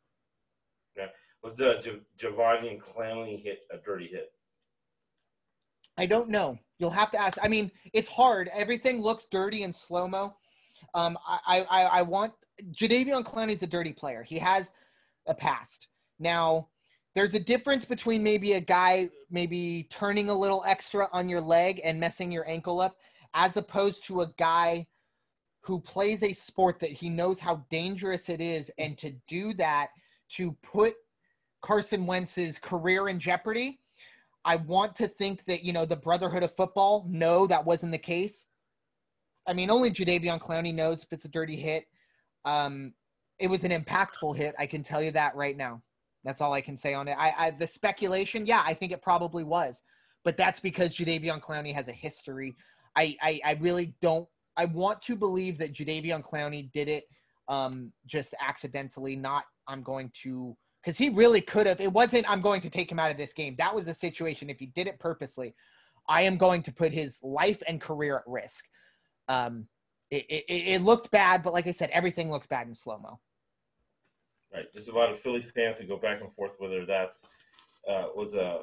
Yeah. 0.97 1.07
Was 1.43 1.55
the 1.55 1.79
J- 1.83 2.01
Giovanni 2.19 2.79
Clowney 2.79 3.41
hit 3.41 3.61
a 3.71 3.79
dirty 3.79 4.09
hit? 4.09 4.33
I 5.99 6.07
don't 6.07 6.29
know. 6.29 6.59
You'll 6.79 6.91
have 6.91 7.11
to 7.13 7.19
ask. 7.19 7.39
I 7.43 7.49
mean, 7.49 7.71
it's 7.93 8.09
hard. 8.09 8.51
Everything 8.53 9.01
looks 9.01 9.27
dirty 9.31 9.63
in 9.63 9.73
slow 9.73 10.07
mo. 10.07 10.37
Um, 10.95 11.17
I, 11.27 11.65
I, 11.71 11.83
I 11.85 12.03
want 12.03 12.33
Jadeveon 12.73 13.25
Clowney's 13.25 13.63
a 13.63 13.67
dirty 13.67 13.93
player. 13.93 14.23
He 14.23 14.39
has 14.39 14.71
a 15.27 15.35
past. 15.35 15.89
Now, 16.19 16.69
there's 17.15 17.35
a 17.35 17.41
difference 17.41 17.87
between 17.87 18.23
maybe 18.23 18.55
a 18.55 18.61
guy 18.61 19.09
maybe 19.31 19.87
turning 19.91 20.29
a 20.29 20.35
little 20.35 20.63
extra 20.67 21.09
on 21.13 21.29
your 21.29 21.41
leg 21.41 21.81
and 21.83 21.99
messing 21.99 22.31
your 22.31 22.47
ankle 22.47 22.81
up, 22.81 22.97
as 23.33 23.57
opposed 23.57 24.05
to 24.05 24.21
a 24.21 24.33
guy 24.39 24.87
who 25.67 25.81
plays 25.81 26.23
a 26.23 26.33
sport 26.33 26.79
that 26.79 26.93
he 26.93 27.09
knows 27.09 27.41
how 27.41 27.65
dangerous 27.71 28.29
it 28.29 28.41
is, 28.41 28.71
and 28.79 28.97
to 28.99 29.11
do 29.27 29.53
that 29.55 29.89
to 30.29 30.57
put 30.63 30.95
Carson 31.61 32.07
Wentz's 32.07 32.59
career 32.59 33.09
in 33.09 33.19
jeopardy. 33.19 33.81
I 34.45 34.57
want 34.57 34.95
to 34.97 35.09
think 35.09 35.45
that, 35.47 35.65
you 35.65 35.73
know, 35.73 35.85
the 35.85 35.97
brotherhood 35.97 36.45
of 36.45 36.55
football, 36.55 37.05
no, 37.09 37.49
that 37.49 37.67
wasn't 37.67 37.91
the 37.91 37.99
case. 37.99 38.47
I 39.49 39.53
mean, 39.55 39.71
only 39.71 39.91
Jadeveon 39.91 40.41
Clowney 40.41 40.73
knows 40.73 41.03
if 41.03 41.13
it's 41.13 41.25
a 41.25 41.29
dirty 41.29 41.57
hit. 41.57 41.87
Um, 42.45 42.95
it 43.41 43.49
was 43.49 43.65
an 43.65 43.73
impactful 43.73 44.37
hit. 44.37 44.55
I 44.59 44.67
can 44.67 44.85
tell 44.85 45.03
you 45.03 45.11
that 45.13 45.35
right 45.35 45.57
now. 45.57 45.83
That's 46.25 46.41
all 46.41 46.53
I 46.53 46.61
can 46.61 46.77
say 46.77 46.95
on 46.95 47.09
it. 47.09 47.17
I, 47.19 47.35
I 47.37 47.51
the 47.51 47.67
speculation, 47.67 48.47
yeah, 48.47 48.63
I 48.65 48.73
think 48.73 48.93
it 48.93 49.03
probably 49.03 49.43
was, 49.43 49.83
but 50.25 50.37
that's 50.37 50.61
because 50.61 50.95
Jadeveon 50.95 51.41
Clowney 51.41 51.75
has 51.75 51.89
a 51.89 51.93
history. 51.93 52.57
I, 52.97 53.17
I, 53.21 53.41
I 53.45 53.53
really 53.61 53.95
don't. 54.01 54.29
I 54.57 54.65
want 54.67 55.03
to 55.03 55.17
believe 55.17 55.59
that 55.59 55.75
Jadeveon 55.75 56.23
Clowney 56.23 56.71
did 56.73 56.89
it 56.89 57.05
um, 57.49 57.93
just 58.07 58.35
accidentally. 58.41 59.17
Not 59.17 59.45
I'm 59.69 59.83
going 59.83 60.11
to 60.23 60.57
because 60.83 60.99
he 60.99 61.09
really 61.09 61.41
could 61.41 61.67
have. 61.67 61.81
It 61.81 61.93
wasn't 61.93 62.29
I'm 62.29 62.41
going 62.41 62.61
to 62.63 62.71
take 62.71 62.91
him 62.91 62.99
out 62.99 63.11
of 63.11 63.17
this 63.17 63.33
game. 63.33 63.55
That 63.59 63.75
was 63.75 63.89
a 63.89 63.95
situation. 63.95 64.51
If 64.51 64.59
he 64.59 64.67
did 64.67 64.87
it 64.87 64.99
purposely, 64.99 65.55
I 66.09 66.23
am 66.23 66.37
going 66.37 66.63
to 66.65 66.73
put 66.73 66.93
his 66.93 67.19
life 67.23 67.63
and 67.67 67.81
career 67.81 68.19
at 68.19 68.23
risk. 68.27 68.65
Um, 69.29 69.67
it, 70.11 70.25
it, 70.29 70.45
it 70.49 70.83
looked 70.83 71.11
bad, 71.11 71.43
but 71.43 71.53
like 71.53 71.67
I 71.67 71.73
said, 71.73 71.91
everything 71.91 72.31
looks 72.31 72.47
bad 72.47 72.69
in 72.69 72.75
slow 72.75 72.99
mo. 72.99 73.19
Right. 74.55 74.67
There's 74.73 74.89
a 74.89 74.93
lot 74.93 75.11
of 75.11 75.19
Philly 75.19 75.43
fans 75.43 75.79
who 75.79 75.87
go 75.87 75.97
back 75.97 76.21
and 76.21 76.33
forth 76.33 76.53
whether 76.59 76.87
that's 76.87 77.25
uh, 77.89 78.07
was 78.15 78.35
a 78.35 78.61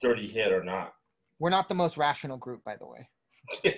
dirty 0.00 0.26
hit 0.26 0.52
or 0.52 0.64
not. 0.64 0.92
We're 1.38 1.50
not 1.50 1.68
the 1.68 1.74
most 1.74 1.98
rational 1.98 2.38
group, 2.38 2.64
by 2.64 2.76
the 2.76 2.86
way. 2.86 3.08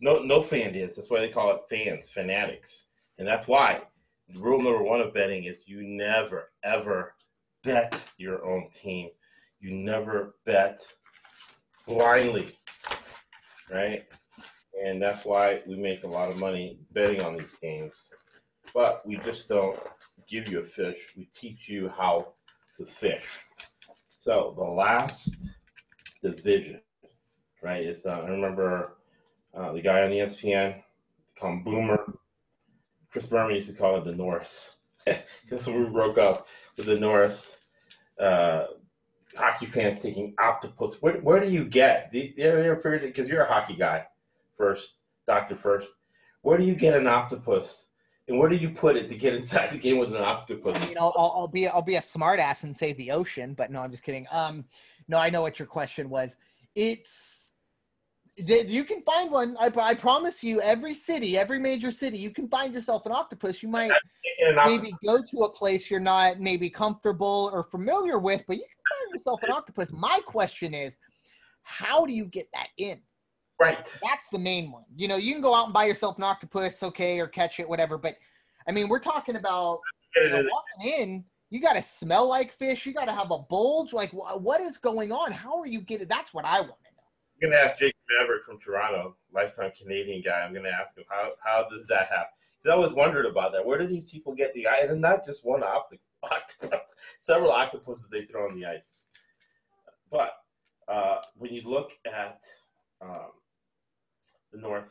no, 0.00 0.22
no 0.22 0.42
fan 0.42 0.74
is. 0.74 0.96
That's 0.96 1.10
why 1.10 1.20
they 1.20 1.28
call 1.28 1.54
it 1.54 1.62
fans, 1.68 2.08
fanatics, 2.08 2.86
and 3.18 3.26
that's 3.26 3.46
why 3.46 3.82
rule 4.36 4.60
number 4.60 4.82
one 4.82 5.00
of 5.00 5.14
betting 5.14 5.44
is 5.44 5.64
you 5.66 5.82
never 5.82 6.50
ever 6.62 7.14
bet 7.62 8.02
your 8.18 8.44
own 8.44 8.68
team. 8.82 9.10
You 9.60 9.74
never 9.74 10.34
bet 10.44 10.80
blindly, 11.86 12.56
right? 13.70 14.04
And 14.84 15.00
that's 15.00 15.24
why 15.24 15.60
we 15.66 15.76
make 15.76 16.04
a 16.04 16.08
lot 16.08 16.30
of 16.30 16.38
money 16.38 16.78
betting 16.92 17.20
on 17.20 17.36
these 17.36 17.56
games. 17.62 17.92
But 18.74 19.06
we 19.06 19.16
just 19.18 19.48
don't 19.48 19.78
give 20.28 20.48
you 20.48 20.60
a 20.60 20.64
fish. 20.64 20.98
We 21.16 21.28
teach 21.34 21.68
you 21.68 21.88
how 21.96 22.34
to 22.78 22.86
fish. 22.86 23.26
So 24.18 24.54
the 24.56 24.64
last 24.64 25.36
division, 26.22 26.80
right? 27.62 27.84
It's 27.84 28.06
uh, 28.06 28.22
I 28.24 28.28
remember 28.28 28.93
uh, 29.56 29.72
the 29.72 29.80
guy 29.80 30.02
on 30.02 30.10
ESPN, 30.10 30.82
Tom 31.38 31.62
Boomer, 31.62 32.18
Chris 33.10 33.26
Berman 33.26 33.54
used 33.54 33.70
to 33.70 33.76
call 33.76 33.96
it 33.98 34.04
the 34.04 34.12
Norris. 34.12 34.76
That's 35.06 35.66
when 35.66 35.84
we 35.84 35.90
broke 35.90 36.18
up 36.18 36.48
with 36.76 36.86
the 36.86 36.98
Norris. 36.98 37.58
Uh, 38.18 38.66
hockey 39.36 39.66
fans 39.66 40.00
taking 40.00 40.34
octopus. 40.38 41.00
Where, 41.00 41.14
where 41.20 41.40
do 41.40 41.48
you 41.48 41.64
get? 41.64 42.10
Because 42.12 43.28
you're 43.28 43.42
a 43.42 43.52
hockey 43.52 43.76
guy 43.76 44.06
first, 44.56 45.04
doctor 45.26 45.56
first. 45.56 45.88
Where 46.42 46.58
do 46.58 46.64
you 46.64 46.74
get 46.74 46.96
an 46.96 47.06
octopus? 47.06 47.86
And 48.26 48.38
where 48.38 48.48
do 48.48 48.56
you 48.56 48.70
put 48.70 48.96
it 48.96 49.08
to 49.08 49.14
get 49.14 49.34
inside 49.34 49.70
the 49.70 49.78
game 49.78 49.98
with 49.98 50.08
an 50.08 50.22
octopus? 50.22 50.80
I 50.80 50.86
mean, 50.86 50.98
I'll, 50.98 51.12
I'll, 51.16 51.32
I'll 51.36 51.48
be 51.48 51.68
I'll 51.68 51.82
be 51.82 51.96
a 51.96 52.00
smartass 52.00 52.64
and 52.64 52.74
say 52.74 52.94
the 52.94 53.10
ocean, 53.10 53.54
but 53.54 53.70
no, 53.70 53.80
I'm 53.80 53.90
just 53.90 54.02
kidding. 54.02 54.26
Um, 54.30 54.64
no, 55.08 55.18
I 55.18 55.30
know 55.30 55.42
what 55.42 55.58
your 55.58 55.66
question 55.66 56.08
was. 56.08 56.36
It's 56.74 57.43
you 58.36 58.84
can 58.84 59.00
find 59.02 59.30
one. 59.30 59.56
I, 59.58 59.70
I 59.76 59.94
promise 59.94 60.42
you, 60.42 60.60
every 60.60 60.94
city, 60.94 61.38
every 61.38 61.58
major 61.58 61.90
city, 61.90 62.18
you 62.18 62.30
can 62.30 62.48
find 62.48 62.74
yourself 62.74 63.06
an 63.06 63.12
octopus. 63.12 63.62
You 63.62 63.68
might 63.68 63.92
maybe 64.66 64.94
go 65.04 65.22
to 65.22 65.38
a 65.44 65.50
place 65.50 65.90
you're 65.90 66.00
not 66.00 66.40
maybe 66.40 66.68
comfortable 66.68 67.50
or 67.52 67.62
familiar 67.62 68.18
with, 68.18 68.44
but 68.46 68.56
you 68.56 68.62
can 68.62 69.08
find 69.08 69.14
yourself 69.14 69.40
an 69.42 69.50
octopus. 69.52 69.90
My 69.92 70.20
question 70.26 70.74
is, 70.74 70.98
how 71.62 72.04
do 72.04 72.12
you 72.12 72.26
get 72.26 72.48
that 72.52 72.68
in? 72.76 73.00
Right. 73.60 73.76
That's 74.02 74.26
the 74.32 74.38
main 74.38 74.70
one. 74.72 74.84
You 74.96 75.08
know, 75.08 75.16
you 75.16 75.32
can 75.32 75.42
go 75.42 75.54
out 75.54 75.66
and 75.66 75.74
buy 75.74 75.84
yourself 75.84 76.18
an 76.18 76.24
octopus, 76.24 76.82
okay, 76.82 77.20
or 77.20 77.28
catch 77.28 77.60
it, 77.60 77.68
whatever. 77.68 77.96
But 77.96 78.16
I 78.68 78.72
mean, 78.72 78.88
we're 78.88 78.98
talking 78.98 79.36
about 79.36 79.80
you 80.16 80.28
know, 80.28 80.42
walking 80.50 80.92
in, 81.00 81.24
you 81.50 81.60
got 81.60 81.74
to 81.74 81.82
smell 81.82 82.28
like 82.28 82.52
fish. 82.52 82.84
You 82.84 82.92
got 82.92 83.04
to 83.04 83.12
have 83.12 83.30
a 83.30 83.38
bulge. 83.38 83.92
Like, 83.92 84.10
wh- 84.10 84.42
what 84.42 84.60
is 84.60 84.76
going 84.76 85.12
on? 85.12 85.30
How 85.30 85.60
are 85.60 85.66
you 85.66 85.80
getting? 85.80 86.08
That's 86.08 86.34
what 86.34 86.44
I 86.44 86.60
want 86.60 86.72
to 86.84 86.90
know. 86.93 86.93
I'm 87.34 87.50
gonna 87.50 87.60
ask 87.60 87.76
Jake 87.78 87.94
Maverick 88.08 88.44
from 88.44 88.58
Toronto, 88.58 89.16
lifetime 89.32 89.72
Canadian 89.76 90.22
guy. 90.22 90.40
I'm 90.42 90.54
gonna 90.54 90.68
ask 90.70 90.96
him 90.96 91.04
how 91.08 91.30
how 91.44 91.68
does 91.68 91.86
that 91.88 92.08
happen? 92.08 92.32
'Cause 92.62 92.70
I 92.70 92.74
always 92.74 92.94
wondered 92.94 93.26
about 93.26 93.52
that. 93.52 93.64
Where 93.64 93.78
do 93.78 93.86
these 93.86 94.10
people 94.10 94.34
get 94.34 94.54
the 94.54 94.66
ice? 94.68 94.88
And 94.90 95.00
not 95.00 95.24
just 95.24 95.44
one 95.44 95.62
octopus, 95.62 96.04
octopus 96.22 96.94
several 97.18 97.50
octopuses 97.52 98.08
they 98.08 98.24
throw 98.24 98.48
on 98.48 98.54
the 98.58 98.66
ice. 98.66 99.10
But 100.10 100.32
uh, 100.88 101.22
when 101.36 101.52
you 101.52 101.62
look 101.68 101.92
at 102.06 102.40
um, 103.00 103.32
the 104.52 104.58
North, 104.58 104.90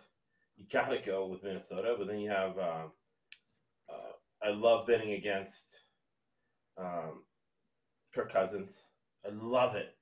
you 0.57 0.65
gotta 0.71 0.99
go 0.99 1.27
with 1.27 1.43
Minnesota. 1.43 1.95
But 1.97 2.07
then 2.07 2.19
you 2.19 2.29
have 2.29 2.57
um, 2.59 2.91
uh, 3.89 4.13
I 4.43 4.49
love 4.49 4.85
betting 4.85 5.13
against 5.13 5.79
um, 6.77 7.23
Kirk 8.13 8.31
Cousins. 8.31 8.81
I 9.25 9.29
love 9.31 9.75
it 9.75 9.95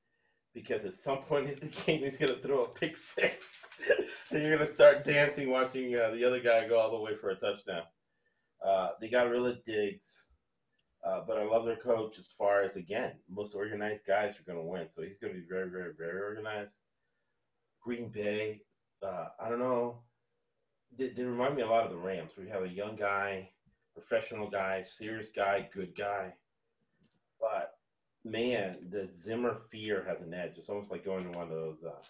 because 0.53 0.85
at 0.85 0.93
some 0.93 1.19
point 1.19 1.49
in 1.49 1.55
the 1.55 1.65
game 1.85 2.01
he's 2.01 2.17
going 2.17 2.33
to 2.33 2.41
throw 2.41 2.63
a 2.63 2.69
pick 2.69 2.97
six, 2.97 3.65
and 4.31 4.41
you're 4.41 4.55
going 4.55 4.67
to 4.67 4.73
start 4.73 5.03
dancing 5.03 5.49
watching 5.49 5.95
uh, 5.95 6.11
the 6.11 6.25
other 6.25 6.39
guy 6.39 6.67
go 6.67 6.79
all 6.79 6.91
the 6.91 6.99
way 6.99 7.15
for 7.15 7.29
a 7.29 7.35
touchdown. 7.35 7.83
Uh, 8.65 8.89
they 8.99 9.09
got 9.09 9.29
rid 9.29 9.41
of 9.41 9.57
uh, 11.03 11.21
but 11.25 11.37
I 11.37 11.43
love 11.43 11.65
their 11.65 11.77
coach 11.77 12.19
as 12.19 12.27
far 12.37 12.61
as 12.61 12.75
again 12.75 13.13
most 13.27 13.55
organized 13.55 14.05
guys 14.05 14.35
are 14.39 14.51
going 14.51 14.63
to 14.63 14.69
win, 14.69 14.87
so 14.93 15.01
he's 15.01 15.17
going 15.17 15.33
to 15.33 15.39
be 15.39 15.45
very, 15.49 15.69
very, 15.69 15.93
very 15.97 16.21
organized. 16.21 16.77
Green 17.81 18.09
Bay, 18.09 18.61
uh, 19.01 19.29
I 19.39 19.49
don't 19.49 19.59
know. 19.59 20.01
They, 20.97 21.09
they 21.09 21.23
remind 21.23 21.55
me 21.55 21.63
a 21.63 21.67
lot 21.67 21.85
of 21.85 21.91
the 21.91 21.97
Rams. 21.97 22.33
We 22.37 22.49
have 22.49 22.63
a 22.63 22.69
young 22.69 22.95
guy, 22.95 23.49
professional 23.95 24.49
guy, 24.49 24.83
serious 24.83 25.29
guy, 25.35 25.67
good 25.73 25.95
guy. 25.95 26.33
But 27.39 27.73
man, 28.23 28.77
the 28.89 29.09
Zimmer 29.13 29.55
fear 29.71 30.03
has 30.07 30.21
an 30.21 30.33
edge. 30.33 30.57
It's 30.57 30.69
almost 30.69 30.91
like 30.91 31.05
going 31.05 31.31
to 31.31 31.37
one 31.37 31.47
of 31.47 31.49
those 31.49 31.83
uh, 31.83 32.01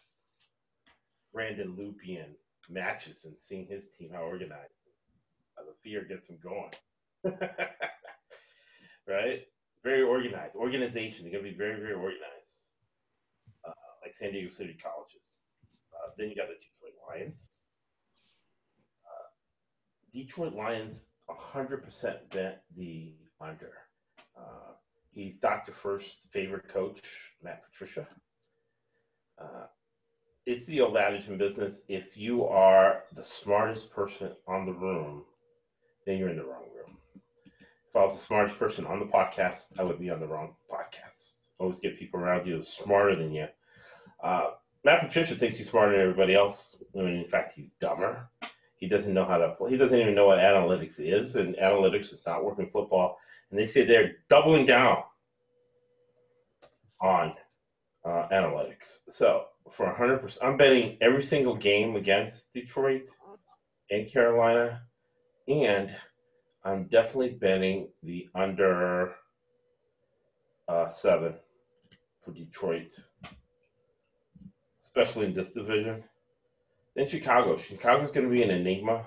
Brandon 1.34 1.76
Lupian 1.78 2.36
matches 2.70 3.26
and 3.26 3.36
seeing 3.40 3.66
his 3.66 3.90
team 3.90 4.12
how 4.14 4.22
organized. 4.22 4.74
The 5.58 5.74
fear 5.84 6.04
gets 6.04 6.28
him 6.28 6.40
going. 6.42 6.72
right? 9.08 9.42
Very 9.84 10.02
organized. 10.02 10.56
Organization. 10.56 11.24
They're 11.24 11.34
going 11.34 11.46
to 11.46 11.52
be 11.52 11.58
very, 11.58 11.80
very 11.80 11.94
organized. 11.94 12.62
Uh, 13.66 13.72
like 14.04 14.14
San 14.14 14.32
Diego 14.32 14.50
City 14.50 14.76
colleges. 14.82 15.34
Uh, 15.94 16.10
then 16.18 16.30
you 16.30 16.36
got 16.36 16.48
the 16.48 16.56
Detroit 16.56 16.96
Lions. 17.08 17.50
Uh, 19.06 19.28
Detroit 20.14 20.54
Lions 20.56 21.10
100% 21.30 22.32
bet 22.32 22.64
the 22.76 23.14
under. 23.40 23.74
Uh, 24.36 24.74
he's 25.14 25.36
Dr. 25.36 25.72
First's 25.72 26.28
favorite 26.32 26.68
coach, 26.68 27.02
Matt 27.44 27.64
Patricia. 27.64 28.08
Uh, 29.40 29.66
it's 30.46 30.68
the 30.68 30.82
old 30.82 30.98
adage 30.98 31.28
in 31.28 31.38
business 31.38 31.82
if 31.88 32.18
you 32.18 32.46
are 32.46 33.04
the 33.16 33.24
smartest 33.24 33.92
person 33.92 34.32
on 34.48 34.66
the 34.66 34.74
room, 34.74 35.24
then 36.06 36.18
you're 36.18 36.30
in 36.30 36.38
the 36.38 36.44
wrong 36.44 36.66
room. 36.76 36.98
If 37.16 37.96
I 37.96 38.04
was 38.06 38.14
the 38.14 38.24
smartest 38.24 38.58
person 38.58 38.86
on 38.86 39.00
the 39.00 39.06
podcast, 39.06 39.78
I 39.78 39.84
would 39.84 40.00
be 40.00 40.10
on 40.10 40.20
the 40.20 40.28
wrong 40.28 40.56
podcast. 40.72 41.34
Always 41.60 41.80
get 41.80 42.00
people 42.00 42.20
around 42.20 42.48
you 42.48 42.64
smarter 42.64 43.16
than 43.16 43.34
you. 43.34 43.48
Uh, 44.24 44.52
Matt 44.84 45.02
Patricia 45.02 45.36
thinks 45.36 45.58
he's 45.58 45.70
smarter 45.70 45.92
than 45.92 46.02
everybody 46.02 46.34
else. 46.34 46.78
When 46.94 47.08
in 47.08 47.28
fact, 47.28 47.54
he's 47.54 47.70
dumber. 47.80 48.30
He 48.78 48.88
doesn't 48.88 49.14
know 49.14 49.26
how 49.26 49.38
to 49.38 49.50
play. 49.50 49.70
He 49.70 49.78
doesn't 49.78 50.00
even 50.00 50.16
know 50.16 50.28
what 50.28 50.40
analytics 50.40 51.00
is, 51.00 51.36
and 51.36 51.56
analytics 51.58 52.14
is 52.14 52.22
not 52.26 52.44
working 52.44 52.68
football. 52.68 53.20
And 53.52 53.60
they 53.60 53.68
say 53.68 53.86
they're 53.86 54.14
doubling 54.30 54.66
down 54.66 55.04
on 57.02 57.34
uh, 58.06 58.28
analytics. 58.32 59.00
So 59.10 59.46
for 59.70 59.94
100%, 59.94 60.38
I'm 60.42 60.58
betting 60.58 60.98
every 61.02 61.22
single 61.22 61.56
game 61.56 61.96
against 61.96 62.54
Detroit 62.54 63.04
and 63.90 64.12
Carolina, 64.12 64.82
and 65.48 65.94
I'm 66.64 66.86
definitely 66.86 67.32
betting 67.32 67.90
the 68.04 68.30
under 68.34 69.16
uh, 70.68 70.90
seven 70.90 71.34
for 72.24 72.32
Detroit, 72.32 72.96
especially 74.84 75.26
in 75.26 75.34
this 75.34 75.50
division. 75.50 76.04
Then 76.96 77.08
Chicago. 77.08 77.58
Chicago's 77.58 78.12
going 78.12 78.30
to 78.30 78.36
be 78.36 78.44
an 78.44 78.52
enigma. 78.52 79.06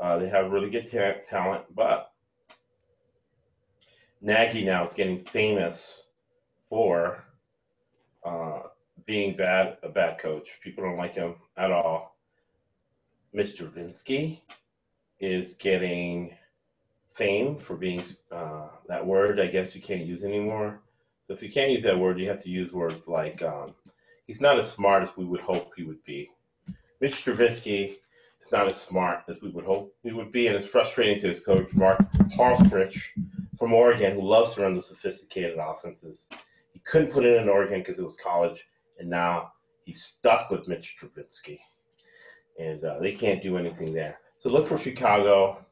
Uh, 0.00 0.18
they 0.18 0.28
have 0.28 0.50
really 0.50 0.70
good 0.70 0.90
ta- 0.90 1.20
talent, 1.28 1.64
but 1.74 2.07
Nagy 4.20 4.64
now 4.64 4.86
is 4.86 4.94
getting 4.94 5.24
famous 5.24 6.04
for 6.68 7.22
uh, 8.24 8.60
being 9.06 9.36
bad 9.36 9.78
a 9.82 9.88
bad 9.88 10.18
coach. 10.18 10.48
People 10.62 10.84
don't 10.84 10.96
like 10.96 11.14
him 11.14 11.36
at 11.56 11.70
all. 11.70 12.16
Mr. 13.34 13.70
Vinsky 13.70 14.40
is 15.20 15.54
getting 15.54 16.34
fame 17.14 17.56
for 17.56 17.76
being 17.76 18.02
uh, 18.32 18.68
that 18.88 19.04
word. 19.04 19.40
I 19.40 19.46
guess 19.46 19.74
you 19.74 19.80
can't 19.80 20.06
use 20.06 20.24
anymore. 20.24 20.80
So 21.26 21.34
if 21.34 21.42
you 21.42 21.50
can't 21.52 21.70
use 21.70 21.82
that 21.82 21.98
word, 21.98 22.18
you 22.18 22.28
have 22.28 22.42
to 22.42 22.48
use 22.48 22.72
words 22.72 23.06
like 23.06 23.42
um, 23.42 23.74
he's 24.26 24.40
not 24.40 24.58
as 24.58 24.70
smart 24.70 25.02
as 25.02 25.10
we 25.16 25.24
would 25.24 25.40
hope 25.40 25.72
he 25.76 25.84
would 25.84 26.02
be. 26.04 26.30
Mitch 27.00 27.16
Stravinsky 27.16 27.98
is 28.40 28.52
not 28.52 28.70
as 28.70 28.80
smart 28.80 29.24
as 29.28 29.40
we 29.42 29.50
would 29.50 29.64
hope 29.64 29.94
he 30.02 30.12
would 30.12 30.32
be, 30.32 30.46
and 30.46 30.56
it's 30.56 30.66
frustrating 30.66 31.18
to 31.20 31.28
his 31.28 31.44
coach 31.44 31.72
Mark 31.74 31.98
Helfrich 32.36 32.98
from 33.58 33.72
Oregon, 33.72 34.14
who 34.14 34.26
loves 34.26 34.54
to 34.54 34.62
run 34.62 34.74
the 34.74 34.82
sophisticated 34.82 35.58
offenses. 35.58 36.28
He 36.72 36.80
couldn't 36.80 37.10
put 37.12 37.24
it 37.24 37.40
in 37.40 37.48
Oregon 37.48 37.80
because 37.80 37.98
it 37.98 38.04
was 38.04 38.16
college, 38.16 38.64
and 38.98 39.10
now 39.10 39.52
he's 39.84 40.02
stuck 40.02 40.50
with 40.50 40.68
Mitch 40.68 40.94
Stravinsky, 40.96 41.60
and 42.58 42.84
uh, 42.84 42.98
they 43.00 43.12
can't 43.12 43.42
do 43.42 43.58
anything 43.58 43.92
there. 43.92 44.18
So 44.38 44.50
look 44.50 44.66
for 44.66 44.78
Chicago, 44.78 45.64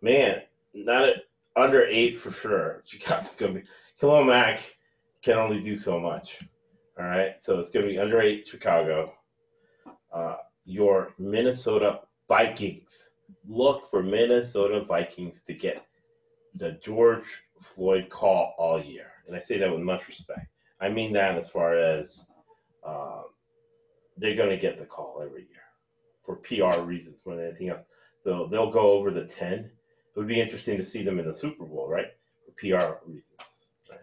man. 0.00 0.42
Not 0.72 1.08
at, 1.08 1.16
under 1.56 1.84
eight 1.84 2.16
for 2.16 2.30
sure. 2.30 2.82
Chicago's 2.86 3.34
gonna 3.34 3.54
be. 3.54 3.62
Khalil 4.00 4.24
Mack 4.24 4.76
can 5.22 5.36
only 5.36 5.60
do 5.60 5.76
so 5.76 5.98
much. 5.98 6.38
All 6.98 7.06
right, 7.06 7.32
so 7.40 7.58
it's 7.58 7.70
gonna 7.70 7.86
be 7.86 7.98
under 7.98 8.20
eight 8.20 8.46
Chicago. 8.46 9.14
Uh, 10.14 10.36
your 10.70 11.14
Minnesota 11.18 12.00
Vikings. 12.28 13.10
Look 13.48 13.90
for 13.90 14.02
Minnesota 14.02 14.84
Vikings 14.84 15.42
to 15.42 15.52
get 15.52 15.84
the 16.54 16.78
George 16.82 17.42
Floyd 17.60 18.08
call 18.08 18.54
all 18.56 18.80
year. 18.80 19.12
And 19.26 19.36
I 19.36 19.40
say 19.40 19.58
that 19.58 19.70
with 19.70 19.80
much 19.80 20.06
respect. 20.08 20.46
I 20.80 20.88
mean 20.88 21.12
that 21.12 21.36
as 21.36 21.48
far 21.48 21.74
as 21.74 22.26
um, 22.86 23.24
they're 24.16 24.36
going 24.36 24.50
to 24.50 24.56
get 24.56 24.78
the 24.78 24.86
call 24.86 25.22
every 25.24 25.42
year 25.42 25.60
for 26.24 26.36
PR 26.36 26.82
reasons 26.82 27.22
more 27.26 27.36
than 27.36 27.46
anything 27.46 27.70
else. 27.70 27.82
So 28.22 28.48
they'll 28.50 28.70
go 28.70 28.92
over 28.92 29.10
the 29.10 29.24
10. 29.24 29.52
It 29.52 29.72
would 30.16 30.28
be 30.28 30.40
interesting 30.40 30.76
to 30.76 30.84
see 30.84 31.02
them 31.02 31.18
in 31.18 31.26
the 31.26 31.34
Super 31.34 31.64
Bowl, 31.64 31.88
right? 31.88 32.08
For 32.44 32.52
PR 32.52 32.94
reasons. 33.06 33.72
Right? 33.88 34.00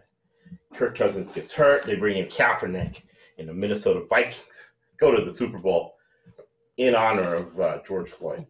Kirk 0.74 0.96
Cousins 0.96 1.32
gets 1.32 1.52
hurt. 1.52 1.84
They 1.84 1.96
bring 1.96 2.18
in 2.18 2.26
Kaepernick, 2.26 3.02
and 3.38 3.48
the 3.48 3.54
Minnesota 3.54 4.04
Vikings 4.08 4.72
go 4.98 5.14
to 5.14 5.24
the 5.24 5.32
Super 5.32 5.58
Bowl 5.58 5.97
in 6.78 6.94
honor 6.94 7.34
of 7.34 7.60
uh, 7.60 7.78
George 7.86 8.08
Floyd. 8.08 8.46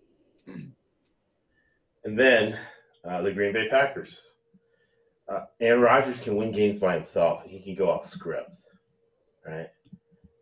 And 2.04 2.18
then 2.18 2.58
uh, 3.04 3.22
the 3.22 3.32
Green 3.32 3.52
Bay 3.52 3.68
Packers. 3.68 4.32
Uh, 5.28 5.44
Aaron 5.60 5.82
Rodgers 5.82 6.20
can 6.20 6.36
win 6.36 6.50
games 6.50 6.78
by 6.78 6.94
himself. 6.94 7.42
He 7.44 7.60
can 7.60 7.74
go 7.74 7.90
off 7.90 8.08
script, 8.08 8.62
right? 9.46 9.68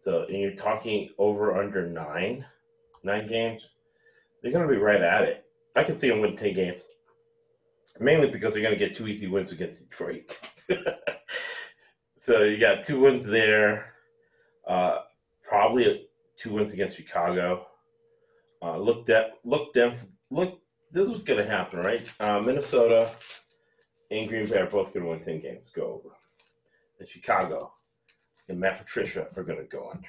So, 0.04 0.24
and 0.28 0.38
you're 0.38 0.52
talking 0.52 1.10
over 1.18 1.60
under 1.60 1.88
nine, 1.88 2.44
nine 3.02 3.26
games. 3.26 3.62
They're 4.42 4.52
going 4.52 4.66
to 4.66 4.72
be 4.72 4.78
right 4.78 5.00
at 5.00 5.24
it. 5.24 5.44
I 5.74 5.82
can 5.82 5.96
see 5.96 6.08
them 6.08 6.20
win 6.20 6.36
ten 6.36 6.54
games, 6.54 6.82
mainly 7.98 8.30
because 8.30 8.54
they're 8.54 8.62
going 8.62 8.78
to 8.78 8.84
get 8.84 8.96
two 8.96 9.08
easy 9.08 9.26
wins 9.26 9.50
against 9.50 9.82
Detroit. 9.82 10.38
so 12.16 12.44
you 12.44 12.58
got 12.58 12.84
two 12.84 13.00
wins 13.00 13.26
there, 13.26 13.92
uh, 14.68 15.00
probably 15.48 16.06
two 16.40 16.52
wins 16.52 16.72
against 16.72 16.96
Chicago. 16.96 17.66
Uh, 18.66 18.78
look 18.78 19.09
at 19.09 19.34
look 19.44 19.72
them 19.72 19.94
look. 20.30 20.60
This 20.90 21.09
was 21.09 21.22
going 21.22 21.38
to 21.38 21.48
happen, 21.48 21.80
right? 21.80 22.12
Uh, 22.18 22.40
Minnesota 22.40 23.10
and 24.10 24.28
Green 24.28 24.48
Bay 24.48 24.59
are 24.59 24.66
both 24.66 24.93
going 24.93 25.05
to 25.05 25.10
win 25.10 25.20
ten 25.20 25.40
games. 25.40 25.68
Go 25.74 26.02
over. 26.05 26.14
And 26.98 27.09
Chicago 27.09 27.72
and 28.48 28.59
Matt 28.59 28.78
Patricia 28.78 29.28
are 29.36 29.44
going 29.44 29.59
to 29.59 29.64
go 29.64 29.90
under. 29.90 30.09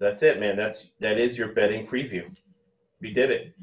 That's 0.00 0.22
it, 0.22 0.40
man. 0.40 0.56
That's 0.56 0.86
that 1.00 1.18
is 1.18 1.36
your 1.36 1.48
betting 1.48 1.86
preview. 1.86 2.34
We 3.00 3.12
did 3.12 3.30
it. 3.30 3.54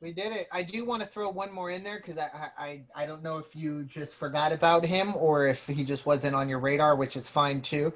We 0.00 0.12
did 0.12 0.32
it. 0.32 0.48
I 0.52 0.62
do 0.62 0.84
want 0.84 1.02
to 1.02 1.08
throw 1.08 1.30
one 1.30 1.52
more 1.52 1.70
in 1.70 1.82
there 1.82 1.98
because 2.04 2.16
I, 2.16 2.50
I 2.56 2.82
I 2.94 3.06
don't 3.06 3.22
know 3.24 3.38
if 3.38 3.56
you 3.56 3.84
just 3.84 4.14
forgot 4.14 4.52
about 4.52 4.84
him 4.84 5.16
or 5.16 5.48
if 5.48 5.66
he 5.66 5.84
just 5.84 6.06
wasn't 6.06 6.36
on 6.36 6.48
your 6.48 6.60
radar, 6.60 6.94
which 6.94 7.16
is 7.16 7.28
fine 7.28 7.60
too. 7.60 7.92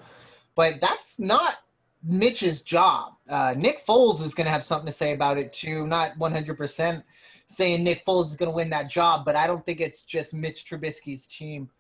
But 0.57 0.81
that's 0.81 1.21
not 1.21 1.59
Mitch's 2.05 2.63
job. 2.63 3.15
Uh, 3.29 3.55
Nick 3.57 3.85
Foles 3.85 4.23
is 4.23 4.35
going 4.35 4.45
to 4.45 4.51
have 4.51 4.65
something 4.65 4.87
to 4.87 4.93
say 4.93 5.13
about 5.13 5.39
it 5.39 5.53
too. 5.53 5.87
Not 5.87 6.19
100%. 6.19 7.03
saying 7.47 7.85
Nick 7.85 8.05
Foles 8.05 8.27
is 8.27 8.37
going 8.37 8.51
to 8.51 8.57
win 8.57 8.71
that 8.71 8.91
job, 8.91 9.25
but 9.25 9.37
I 9.37 9.47
don't 9.47 9.65
think 9.65 9.81
it's 9.81 10.05
just 10.05 10.35
Mitch 10.35 10.65
Trubisky's 10.65 11.27
team. 11.27 11.71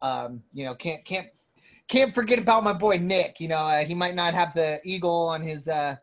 Um, 0.00 0.42
you 0.52 0.64
know, 0.64 0.74
can't 0.74 1.04
can't 1.04 1.28
can't 1.88 2.14
forget 2.14 2.38
about 2.38 2.62
my 2.62 2.72
boy 2.72 2.98
Nick. 2.98 3.40
You 3.40 3.48
know, 3.48 3.56
uh, 3.58 3.84
he 3.84 3.94
might 3.94 4.14
not 4.14 4.34
have 4.34 4.54
the 4.54 4.80
eagle 4.84 5.28
on 5.28 5.42
his 5.42 5.66
uh, 5.66 5.96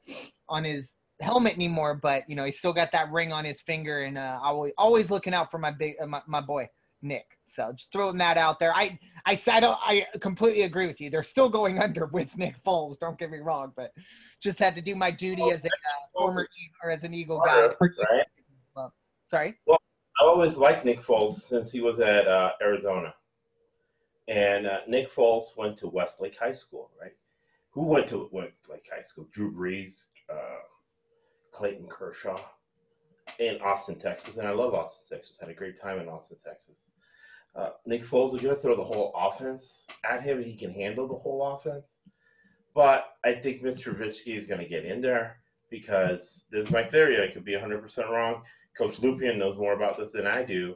on 0.49 0.63
his 0.63 0.97
helmet 1.21 1.53
anymore, 1.53 1.95
but 1.95 2.29
you 2.29 2.35
know, 2.35 2.43
he's 2.43 2.57
still 2.57 2.73
got 2.73 2.91
that 2.91 3.11
ring 3.11 3.31
on 3.31 3.45
his 3.45 3.61
finger, 3.61 4.01
and 4.01 4.17
uh, 4.17 4.39
always 4.43 4.73
always 4.77 5.11
looking 5.11 5.33
out 5.33 5.49
for 5.49 5.59
my 5.59 5.71
big 5.71 5.95
uh, 6.01 6.07
my, 6.07 6.21
my 6.27 6.41
boy 6.41 6.67
Nick. 7.05 7.37
So 7.45 7.71
just 7.71 7.91
throwing 7.91 8.17
that 8.17 8.37
out 8.37 8.59
there. 8.59 8.73
I 8.75 8.99
I 9.25 9.35
said 9.35 9.63
I 9.63 10.05
completely 10.19 10.63
agree 10.63 10.87
with 10.87 10.99
you. 10.99 11.09
They're 11.09 11.23
still 11.23 11.49
going 11.49 11.79
under 11.83 12.07
with 12.07 12.37
Nick 12.37 12.61
Foles. 12.65 12.99
Don't 12.99 13.17
get 13.17 13.31
me 13.31 13.39
wrong, 13.39 13.71
but 13.75 13.91
just 14.41 14.59
had 14.59 14.75
to 14.75 14.81
do 14.81 14.95
my 14.95 15.11
duty 15.11 15.49
as 15.51 15.63
a 15.65 15.69
uh, 15.69 15.71
former 16.13 16.45
or 16.83 16.91
as 16.91 17.03
an 17.03 17.13
Eagle 17.13 17.41
guy. 17.45 17.69
Right? 17.79 18.25
Sorry. 19.25 19.55
Well, 19.65 19.79
I 20.21 20.25
always 20.25 20.55
liked 20.55 20.85
Nick 20.85 21.01
Foles 21.01 21.41
since 21.41 21.71
he 21.71 21.81
was 21.81 21.99
at 21.99 22.27
uh, 22.27 22.51
Arizona. 22.61 23.13
And 24.27 24.65
uh, 24.67 24.79
Nick 24.87 25.11
Foles 25.11 25.57
went 25.57 25.77
to 25.79 25.87
Westlake 25.87 26.37
High 26.37 26.51
School, 26.51 26.91
right? 26.99 27.11
Who 27.71 27.83
went 27.83 28.07
to 28.07 28.29
Westlake 28.31 28.87
High 28.91 29.01
School? 29.01 29.27
Drew 29.31 29.51
Brees, 29.51 30.05
uh, 30.31 30.61
Clayton 31.51 31.87
Kershaw, 31.87 32.37
in 33.39 33.59
Austin, 33.61 33.99
Texas. 33.99 34.37
And 34.37 34.47
I 34.47 34.51
love 34.51 34.73
Austin, 34.73 35.17
Texas. 35.17 35.37
Had 35.39 35.49
a 35.49 35.53
great 35.53 35.79
time 35.79 35.99
in 35.99 36.07
Austin, 36.07 36.37
Texas. 36.43 36.91
Uh, 37.55 37.69
Nick 37.85 38.03
Foles 38.03 38.35
is 38.35 38.41
going 38.41 38.55
to 38.55 38.61
throw 38.61 38.75
the 38.75 38.83
whole 38.83 39.13
offense 39.15 39.87
at 40.03 40.23
him, 40.23 40.37
and 40.37 40.45
he 40.45 40.55
can 40.55 40.71
handle 40.71 41.07
the 41.07 41.15
whole 41.15 41.55
offense. 41.55 42.01
But 42.73 43.13
I 43.23 43.33
think 43.33 43.63
Mr. 43.63 43.95
Trubisky 43.95 44.37
is 44.37 44.45
going 44.45 44.59
to 44.59 44.67
get 44.67 44.83
in 44.83 45.01
there 45.01 45.37
because 45.69 46.45
this 46.51 46.65
is 46.65 46.71
my 46.71 46.83
theory. 46.83 47.23
I 47.23 47.31
could 47.31 47.45
be 47.45 47.53
100% 47.53 48.09
wrong. 48.09 48.41
Coach 48.77 48.97
Lupian 48.97 49.37
knows 49.37 49.57
more 49.57 49.73
about 49.73 49.97
this 49.97 50.11
than 50.11 50.27
I 50.27 50.43
do. 50.43 50.75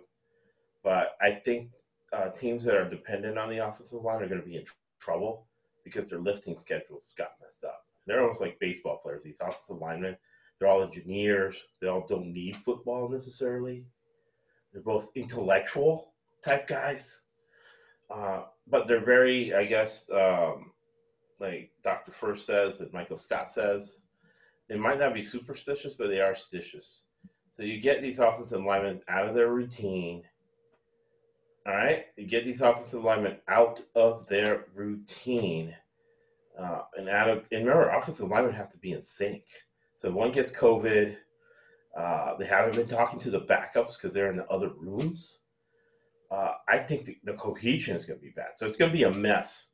But 0.84 1.18
I 1.22 1.32
think 1.32 1.72
uh, 2.14 2.30
teams 2.30 2.64
that 2.64 2.76
are 2.76 2.90
dependent 2.90 3.38
on 3.38 3.50
the 3.50 3.58
offensive 3.58 4.02
line 4.02 4.22
are 4.22 4.28
going 4.30 4.42
to 4.42 4.48
be 4.48 4.56
in 4.56 4.66
tr- 4.66 4.74
trouble 5.00 5.48
because 5.84 6.10
their 6.10 6.20
lifting 6.20 6.56
schedules 6.56 7.10
got 7.18 7.32
messed 7.42 7.66
up. 7.66 7.84
They're 8.08 8.22
almost 8.22 8.42
like 8.42 8.60
baseball 8.60 9.02
players. 9.04 9.24
These 9.24 9.42
offensive 9.42 9.78
linemen, 9.78 10.16
they're 10.58 10.70
all 10.70 10.84
engineers. 10.84 11.56
They 11.82 11.88
all 11.88 12.06
don't 12.08 12.34
need 12.34 12.56
football 12.56 13.10
necessarily. 13.10 13.86
They're 14.72 14.82
both 14.82 15.12
intellectual 15.16 16.14
type 16.44 16.68
guys, 16.68 17.22
uh, 18.14 18.44
but 18.68 18.88
they're 18.88 19.04
very, 19.04 19.54
I 19.54 19.66
guess, 19.66 20.10
um, 20.14 20.72
like 21.40 21.72
Dr. 21.84 22.12
First 22.12 22.46
says 22.46 22.82
and 22.82 22.92
Michael 22.94 23.18
Scott 23.18 23.52
says, 23.52 24.06
they 24.68 24.78
might 24.78 25.00
not 25.00 25.14
be 25.14 25.22
superstitious, 25.22 25.96
but 25.96 26.10
they 26.10 26.22
are 26.22 26.34
stitious. 26.34 27.02
So 27.58 27.64
you 27.64 27.82
get 27.82 28.02
these 28.02 28.20
offensive 28.20 28.64
linemen 28.64 29.02
out 29.10 29.28
of 29.28 29.36
their 29.36 29.50
routine. 29.50 30.24
All 31.68 31.74
right, 31.74 32.06
you 32.16 32.26
get 32.26 32.46
these 32.46 32.62
offensive 32.62 33.04
linemen 33.04 33.38
out 33.48 33.82
of 33.96 34.28
their 34.28 34.66
routine, 34.74 35.76
uh, 36.58 36.84
and 36.98 37.10
out 37.10 37.30
of 37.30 37.48
and 37.52 37.66
remember, 37.66 37.90
offensive 37.90 38.30
linemen 38.30 38.54
have 38.54 38.72
to 38.72 38.78
be 38.78 38.94
in 38.94 39.04
sync. 39.04 39.44
So 39.96 40.10
one 40.10 40.32
gets 40.32 40.52
COVID, 40.52 41.18
uh, 41.98 42.36
they 42.38 42.46
haven't 42.46 42.76
been 42.76 42.88
talking 42.88 43.20
to 43.20 43.30
the 43.30 43.42
backups 43.42 43.98
because 43.98 44.14
they're 44.14 44.32
in 44.32 44.38
the 44.38 44.48
other 44.48 44.70
rooms. 44.70 45.40
Uh, 46.32 46.54
I 46.68 46.78
think 46.78 47.06
the, 47.06 47.18
the 47.24 47.34
cohesion 47.34 47.96
is 47.96 48.06
going 48.06 48.20
to 48.20 48.24
be 48.24 48.32
bad. 48.32 48.50
So 48.56 48.66
it's 48.66 48.78
going 48.78 48.92
to 48.92 48.98
be 48.98 49.04
a 49.04 49.14
mess 49.14 49.70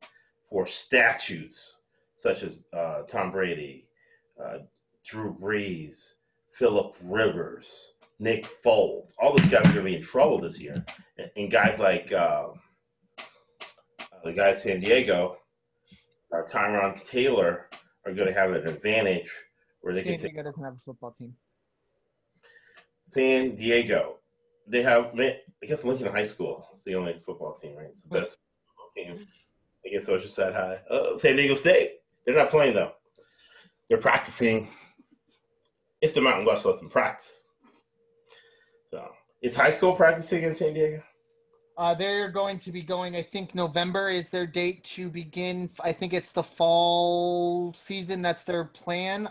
for 0.50 0.66
statues 0.66 1.78
such 2.16 2.44
as 2.44 2.60
uh, 2.74 3.02
Tom 3.04 3.32
Brady, 3.32 3.88
uh, 4.42 4.60
Drew 5.04 5.36
Brees, 5.36 6.14
Philip 6.50 6.96
Rivers, 7.04 7.94
Nick 8.20 8.48
Foles. 8.64 9.14
All 9.20 9.36
those 9.36 9.48
guys 9.48 9.62
are 9.62 9.74
going 9.74 9.76
to 9.76 9.84
be 9.84 9.96
in 9.98 10.02
trouble 10.02 10.40
this 10.40 10.60
year. 10.60 10.86
And, 11.18 11.30
and 11.36 11.52
guys 11.52 11.78
like 11.78 12.12
uh, 12.14 12.48
the 14.24 14.32
guys 14.32 14.64
San 14.64 14.80
Diego, 14.80 15.38
uh, 16.34 16.44
Tyrod 16.50 17.06
Taylor, 17.06 17.70
are 18.06 18.14
going 18.14 18.28
to 18.28 18.34
have 18.34 18.52
an 18.52 18.68
advantage 18.68 19.32
where 19.82 19.94
they 19.94 20.04
San 20.04 20.14
can 20.14 20.22
take 20.22 20.32
Diego 20.32 20.44
doesn't 20.44 20.64
have 20.64 20.76
a 20.76 20.80
football 20.80 21.12
team. 21.12 21.36
San 23.06 23.56
Diego. 23.56 24.18
They 24.68 24.82
have, 24.82 25.12
I 25.20 25.66
guess, 25.68 25.84
Lincoln 25.84 26.08
High 26.08 26.24
School 26.24 26.68
is 26.76 26.84
the 26.84 26.96
only 26.96 27.22
football 27.26 27.54
team, 27.54 27.76
right? 27.76 27.88
It's 27.92 28.02
the 28.02 28.10
best 28.10 28.38
football 28.68 28.90
team. 28.96 29.28
I 29.86 29.90
guess 29.90 30.08
Oceanside 30.08 30.54
High. 30.54 30.80
Uh, 30.90 31.18
San 31.18 31.36
Diego 31.36 31.54
State. 31.54 32.00
They're 32.26 32.36
not 32.36 32.50
playing 32.50 32.74
though. 32.74 32.94
They're 33.88 34.00
practicing. 34.00 34.70
It's 36.02 36.14
the 36.14 36.22
Mountain 36.22 36.46
West 36.46 36.64
them 36.64 36.90
practice. 36.90 37.46
So 38.90 39.12
is 39.42 39.56
high 39.56 39.70
school 39.70 39.94
practicing 39.94 40.44
in 40.44 40.56
San 40.56 40.74
Diego? 40.74 41.04
Uh, 41.78 41.94
they're 41.94 42.30
going 42.30 42.58
to 42.60 42.72
be 42.72 42.82
going. 42.82 43.16
I 43.16 43.22
think 43.22 43.54
November 43.54 44.10
is 44.10 44.30
their 44.30 44.48
date 44.48 44.84
to 44.96 45.10
begin. 45.10 45.70
I 45.84 45.92
think 45.92 46.14
it's 46.14 46.32
the 46.32 46.44
fall 46.44 47.74
season. 47.74 48.22
That's 48.22 48.46
their 48.46 48.64
plan. 48.64 49.30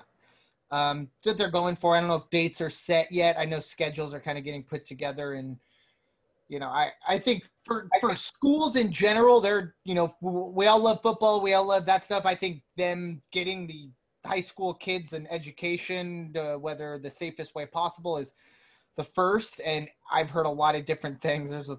Um, 0.70 1.08
that 1.22 1.38
they're 1.38 1.50
going 1.50 1.76
for. 1.76 1.94
I 1.94 2.00
don't 2.00 2.08
know 2.08 2.16
if 2.16 2.30
dates 2.30 2.60
are 2.60 2.70
set 2.70 3.12
yet. 3.12 3.38
I 3.38 3.44
know 3.44 3.60
schedules 3.60 4.12
are 4.12 4.20
kind 4.20 4.38
of 4.38 4.44
getting 4.44 4.64
put 4.64 4.84
together, 4.84 5.34
and 5.34 5.56
you 6.48 6.58
know, 6.58 6.68
I 6.68 6.90
I 7.06 7.18
think 7.18 7.44
for 7.64 7.88
for 8.00 8.14
schools 8.16 8.76
in 8.76 8.90
general, 8.90 9.40
they're 9.40 9.74
you 9.84 9.94
know 9.94 10.14
we 10.20 10.66
all 10.66 10.80
love 10.80 11.00
football. 11.02 11.40
We 11.40 11.54
all 11.54 11.66
love 11.66 11.86
that 11.86 12.02
stuff. 12.02 12.26
I 12.26 12.34
think 12.34 12.62
them 12.76 13.22
getting 13.30 13.66
the 13.66 13.90
high 14.26 14.40
school 14.40 14.74
kids 14.74 15.12
an 15.12 15.26
education, 15.30 16.34
uh, 16.36 16.54
whether 16.54 16.98
the 16.98 17.10
safest 17.10 17.54
way 17.54 17.66
possible, 17.66 18.16
is 18.16 18.32
the 18.96 19.04
first. 19.04 19.60
And 19.64 19.88
I've 20.12 20.30
heard 20.30 20.46
a 20.46 20.50
lot 20.50 20.74
of 20.74 20.86
different 20.86 21.20
things. 21.20 21.50
There's 21.50 21.70
a 21.70 21.78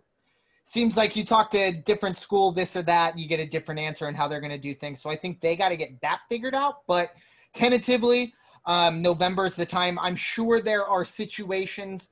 seems 0.66 0.98
like 0.98 1.16
you 1.16 1.24
talk 1.24 1.52
to 1.52 1.58
a 1.58 1.72
different 1.72 2.18
school, 2.18 2.52
this 2.52 2.76
or 2.76 2.82
that, 2.84 3.18
you 3.18 3.28
get 3.28 3.40
a 3.40 3.46
different 3.46 3.80
answer 3.80 4.08
on 4.08 4.16
how 4.16 4.28
they're 4.28 4.42
going 4.42 4.52
to 4.52 4.58
do 4.58 4.74
things. 4.74 5.02
So 5.02 5.10
I 5.10 5.16
think 5.16 5.40
they 5.40 5.56
got 5.56 5.70
to 5.70 5.78
get 5.78 6.02
that 6.02 6.22
figured 6.28 6.56
out. 6.56 6.86
But 6.88 7.12
tentatively, 7.54 8.34
um, 8.66 9.02
November 9.02 9.46
is 9.46 9.56
the 9.56 9.66
time. 9.66 10.00
I'm 10.00 10.16
sure 10.16 10.62
there 10.62 10.86
are 10.86 11.06
situations 11.06 12.10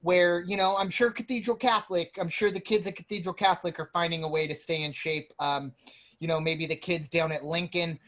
where, 0.00 0.42
you 0.42 0.56
know, 0.56 0.76
I'm 0.76 0.90
sure 0.90 1.10
Cathedral 1.10 1.56
Catholic, 1.56 2.16
I'm 2.20 2.28
sure 2.28 2.50
the 2.50 2.60
kids 2.60 2.86
at 2.86 2.96
Cathedral 2.96 3.34
Catholic 3.34 3.78
are 3.78 3.90
finding 3.92 4.24
a 4.24 4.28
way 4.28 4.46
to 4.46 4.54
stay 4.54 4.82
in 4.82 4.92
shape. 4.92 5.32
Um, 5.38 5.72
you 6.18 6.28
know, 6.28 6.40
maybe 6.40 6.66
the 6.66 6.76
kids 6.76 7.08
down 7.08 7.30
at 7.30 7.44
Lincoln, 7.44 7.98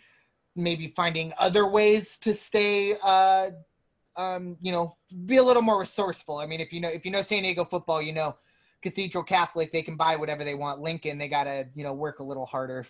maybe 0.57 0.93
finding 0.97 1.33
other 1.39 1.67
ways 1.67 2.17
to 2.19 2.35
stay, 2.35 2.97
uh, 3.03 3.51
um, 4.17 4.57
you 4.61 4.73
know, 4.73 4.93
be 5.27 5.37
a 5.37 5.43
little 5.43 5.63
more 5.63 5.81
resourceful. 5.81 6.39
I 6.39 6.47
mean, 6.47 6.61
if 6.61 6.73
you 6.73 6.81
know, 6.81 6.89
if 6.89 7.05
you 7.05 7.11
know 7.11 7.23
San 7.23 7.43
Diego 7.43 7.65
football, 7.65 8.01
you 8.01 8.13
know, 8.13 8.37
Cathedral 8.83 9.25
Catholic, 9.25 9.73
they 9.73 9.83
can 9.83 9.97
buy 9.97 10.15
whatever 10.17 10.45
they 10.45 10.55
want. 10.55 10.81
Lincoln, 10.81 11.19
they 11.19 11.29
got 11.29 11.45
to, 11.45 11.67
you 11.75 11.83
know, 11.83 11.93
work 11.93 12.21
a 12.21 12.25
little 12.25 12.47
harder. 12.47 12.87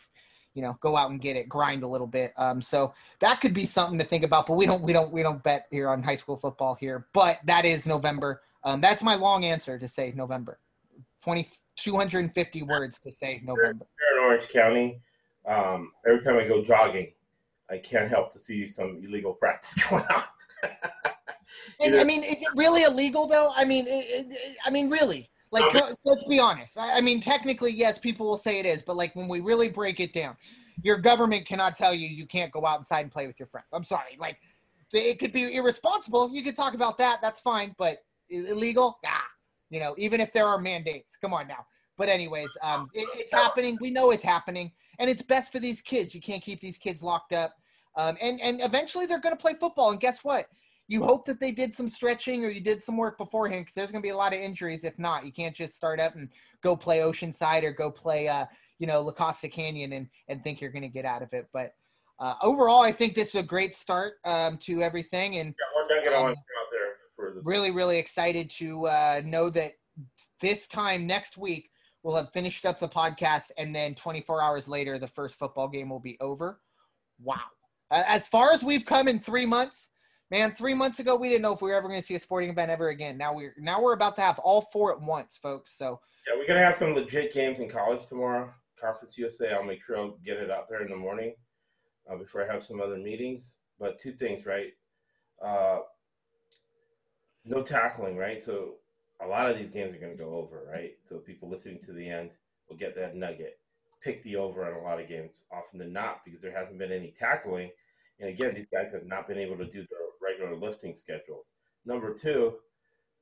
You 0.54 0.62
know, 0.62 0.78
go 0.80 0.96
out 0.96 1.10
and 1.10 1.20
get 1.20 1.36
it, 1.36 1.48
grind 1.48 1.82
a 1.82 1.88
little 1.88 2.06
bit. 2.06 2.32
Um, 2.36 2.62
so 2.62 2.94
that 3.18 3.40
could 3.40 3.52
be 3.52 3.66
something 3.66 3.98
to 3.98 4.04
think 4.04 4.22
about. 4.22 4.46
But 4.46 4.54
we 4.54 4.66
don't, 4.66 4.82
we 4.82 4.92
don't, 4.92 5.12
we 5.12 5.22
don't 5.22 5.42
bet 5.42 5.66
here 5.70 5.88
on 5.88 6.02
high 6.02 6.14
school 6.14 6.36
football 6.36 6.76
here. 6.76 7.06
But 7.12 7.40
that 7.44 7.64
is 7.64 7.86
November. 7.86 8.42
Um, 8.62 8.80
that's 8.80 9.02
my 9.02 9.14
long 9.14 9.44
answer 9.44 9.78
to 9.78 9.88
say 9.88 10.12
November. 10.14 10.58
20, 11.22 11.48
250 11.76 12.62
words 12.62 12.98
to 13.00 13.10
say 13.10 13.40
November. 13.44 13.86
Here 13.98 14.18
in 14.18 14.24
Orange 14.24 14.48
County, 14.48 15.00
um, 15.46 15.92
every 16.06 16.20
time 16.20 16.38
I 16.38 16.46
go 16.46 16.62
jogging, 16.62 17.12
I 17.70 17.78
can't 17.78 18.08
help 18.08 18.32
to 18.32 18.38
see 18.38 18.66
some 18.66 19.00
illegal 19.02 19.32
practice 19.32 19.74
going 19.90 20.04
on. 20.04 20.22
And, 21.80 21.96
I 21.96 22.04
mean, 22.04 22.22
is 22.22 22.40
it 22.40 22.48
really 22.54 22.82
illegal 22.82 23.26
though? 23.26 23.52
I 23.54 23.64
mean, 23.64 23.86
it, 23.86 23.90
it, 24.30 24.56
I 24.64 24.70
mean, 24.70 24.90
really? 24.90 25.30
Like, 25.54 25.72
co- 25.72 25.96
let's 26.04 26.24
be 26.24 26.40
honest. 26.40 26.76
I, 26.76 26.98
I 26.98 27.00
mean, 27.00 27.20
technically, 27.20 27.72
yes, 27.72 27.96
people 27.96 28.26
will 28.26 28.36
say 28.36 28.58
it 28.58 28.66
is, 28.66 28.82
but 28.82 28.96
like 28.96 29.14
when 29.14 29.28
we 29.28 29.38
really 29.38 29.68
break 29.68 30.00
it 30.00 30.12
down, 30.12 30.36
your 30.82 30.96
government 30.96 31.46
cannot 31.46 31.76
tell 31.76 31.94
you 31.94 32.08
you 32.08 32.26
can't 32.26 32.50
go 32.50 32.66
outside 32.66 33.02
and 33.02 33.12
play 33.12 33.28
with 33.28 33.38
your 33.38 33.46
friends. 33.46 33.68
I'm 33.72 33.84
sorry. 33.84 34.16
Like, 34.18 34.38
it 34.92 35.20
could 35.20 35.32
be 35.32 35.54
irresponsible. 35.54 36.34
You 36.34 36.42
could 36.42 36.56
talk 36.56 36.74
about 36.74 36.98
that. 36.98 37.20
That's 37.22 37.40
fine. 37.40 37.72
But 37.78 37.98
illegal? 38.28 38.98
Ah, 39.06 39.22
you 39.70 39.78
know, 39.78 39.94
even 39.96 40.20
if 40.20 40.32
there 40.32 40.46
are 40.46 40.58
mandates. 40.58 41.16
Come 41.20 41.32
on 41.32 41.46
now. 41.46 41.66
But 41.96 42.08
anyways, 42.08 42.50
um, 42.60 42.90
it, 42.92 43.08
it's 43.14 43.32
happening. 43.32 43.78
We 43.80 43.90
know 43.90 44.10
it's 44.10 44.24
happening, 44.24 44.72
and 44.98 45.08
it's 45.08 45.22
best 45.22 45.52
for 45.52 45.60
these 45.60 45.80
kids. 45.80 46.16
You 46.16 46.20
can't 46.20 46.42
keep 46.42 46.60
these 46.60 46.78
kids 46.78 47.00
locked 47.00 47.32
up. 47.32 47.54
Um, 47.96 48.16
and 48.20 48.40
and 48.40 48.60
eventually 48.60 49.06
they're 49.06 49.20
going 49.20 49.36
to 49.36 49.40
play 49.40 49.54
football. 49.54 49.92
And 49.92 50.00
guess 50.00 50.24
what? 50.24 50.48
You 50.86 51.02
hope 51.02 51.24
that 51.26 51.40
they 51.40 51.50
did 51.50 51.72
some 51.72 51.88
stretching 51.88 52.44
or 52.44 52.50
you 52.50 52.60
did 52.60 52.82
some 52.82 52.96
work 52.96 53.16
beforehand 53.16 53.62
because 53.62 53.74
there's 53.74 53.90
going 53.90 54.02
to 54.02 54.06
be 54.06 54.10
a 54.10 54.16
lot 54.16 54.34
of 54.34 54.40
injuries. 54.40 54.84
If 54.84 54.98
not, 54.98 55.24
you 55.24 55.32
can't 55.32 55.56
just 55.56 55.74
start 55.74 55.98
up 55.98 56.14
and 56.14 56.28
go 56.62 56.76
play 56.76 56.98
Oceanside 56.98 57.62
or 57.62 57.72
go 57.72 57.90
play, 57.90 58.28
uh, 58.28 58.46
you 58.78 58.86
know, 58.86 59.00
La 59.00 59.12
Costa 59.12 59.48
Canyon 59.48 59.92
and 59.94 60.08
and 60.28 60.42
think 60.42 60.60
you're 60.60 60.70
going 60.70 60.82
to 60.82 60.88
get 60.88 61.04
out 61.06 61.22
of 61.22 61.32
it. 61.32 61.48
But 61.52 61.74
uh, 62.18 62.34
overall, 62.42 62.80
I 62.82 62.92
think 62.92 63.14
this 63.14 63.30
is 63.30 63.36
a 63.36 63.42
great 63.42 63.74
start 63.74 64.14
um, 64.24 64.56
to 64.58 64.82
everything, 64.82 65.36
and 65.36 65.54
Yeah, 65.58 65.64
we're 65.74 65.88
gonna 65.88 66.02
get 66.02 66.12
Um, 66.12 66.24
on 66.26 66.30
out 66.30 66.36
there 66.70 66.96
for 67.16 67.32
the 67.34 67.40
really, 67.42 67.70
really 67.70 67.98
excited 67.98 68.50
to 68.58 68.86
uh, 68.86 69.22
know 69.24 69.50
that 69.50 69.72
this 70.40 70.68
time 70.68 71.06
next 71.06 71.36
week 71.36 71.70
we'll 72.02 72.14
have 72.16 72.32
finished 72.32 72.64
up 72.66 72.78
the 72.78 72.88
podcast, 72.88 73.50
and 73.58 73.74
then 73.74 73.94
24 73.94 74.42
hours 74.42 74.68
later, 74.68 74.98
the 74.98 75.06
first 75.06 75.36
football 75.38 75.68
game 75.68 75.88
will 75.88 76.00
be 76.00 76.16
over. 76.20 76.60
Wow! 77.20 77.40
Uh, 77.90 78.04
as 78.06 78.28
far 78.28 78.52
as 78.52 78.62
we've 78.62 78.86
come 78.86 79.08
in 79.08 79.18
three 79.18 79.46
months, 79.46 79.88
Man, 80.34 80.50
three 80.50 80.74
months 80.74 80.98
ago 80.98 81.14
we 81.14 81.28
didn't 81.28 81.42
know 81.42 81.52
if 81.52 81.62
we 81.62 81.70
were 81.70 81.76
ever 81.76 81.86
going 81.86 82.00
to 82.00 82.04
see 82.04 82.16
a 82.16 82.18
sporting 82.18 82.50
event 82.50 82.68
ever 82.68 82.88
again. 82.88 83.16
Now 83.16 83.32
we're 83.32 83.54
now 83.56 83.80
we're 83.80 83.92
about 83.92 84.16
to 84.16 84.22
have 84.22 84.40
all 84.40 84.62
four 84.62 84.92
at 84.92 85.00
once, 85.00 85.38
folks. 85.40 85.78
So 85.78 86.00
Yeah, 86.26 86.34
we're 86.36 86.48
gonna 86.48 86.58
have 86.58 86.74
some 86.74 86.92
legit 86.92 87.32
games 87.32 87.60
in 87.60 87.68
college 87.68 88.04
tomorrow. 88.06 88.52
Conference 88.76 89.16
USA. 89.16 89.52
I'll 89.52 89.62
make 89.62 89.84
sure 89.84 89.96
I'll 89.96 90.18
get 90.24 90.38
it 90.38 90.50
out 90.50 90.68
there 90.68 90.82
in 90.82 90.90
the 90.90 90.96
morning 90.96 91.36
uh, 92.10 92.16
before 92.16 92.42
I 92.42 92.52
have 92.52 92.64
some 92.64 92.80
other 92.80 92.96
meetings. 92.96 93.54
But 93.78 93.96
two 93.96 94.10
things, 94.10 94.44
right? 94.44 94.72
Uh, 95.40 95.82
no 97.44 97.62
tackling, 97.62 98.16
right? 98.16 98.42
So 98.42 98.78
a 99.20 99.28
lot 99.28 99.48
of 99.48 99.56
these 99.56 99.70
games 99.70 99.94
are 99.94 100.00
going 100.00 100.16
to 100.16 100.22
go 100.24 100.34
over, 100.34 100.66
right? 100.68 100.94
So 101.04 101.18
people 101.18 101.48
listening 101.48 101.78
to 101.84 101.92
the 101.92 102.08
end 102.08 102.30
will 102.68 102.76
get 102.76 102.96
that 102.96 103.14
nugget. 103.14 103.60
Pick 104.02 104.24
the 104.24 104.34
over 104.34 104.66
on 104.66 104.72
a 104.72 104.82
lot 104.82 105.00
of 105.00 105.08
games, 105.08 105.44
often 105.52 105.78
than 105.78 105.92
not, 105.92 106.24
because 106.24 106.42
there 106.42 106.56
hasn't 106.56 106.78
been 106.78 106.90
any 106.90 107.14
tackling. 107.16 107.70
And 108.18 108.28
again, 108.28 108.52
these 108.54 108.66
guys 108.72 108.90
have 108.92 109.06
not 109.06 109.28
been 109.28 109.38
able 109.38 109.56
to 109.58 109.66
do 109.66 109.86
their 109.90 110.03
regular 110.34 110.56
lifting 110.56 110.94
schedules. 110.94 111.52
Number 111.86 112.12
two, 112.12 112.54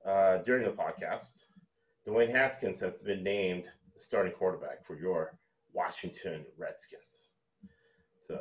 uh, 0.06 0.38
during 0.38 0.64
the 0.64 0.70
podcast, 0.70 1.44
Dwayne 2.06 2.30
Haskins 2.30 2.80
has 2.80 3.02
been 3.02 3.22
named 3.22 3.64
starting 3.96 4.32
quarterback 4.32 4.84
for 4.84 4.96
your 4.96 5.38
Washington 5.72 6.44
Redskins. 6.58 7.28
So 8.16 8.38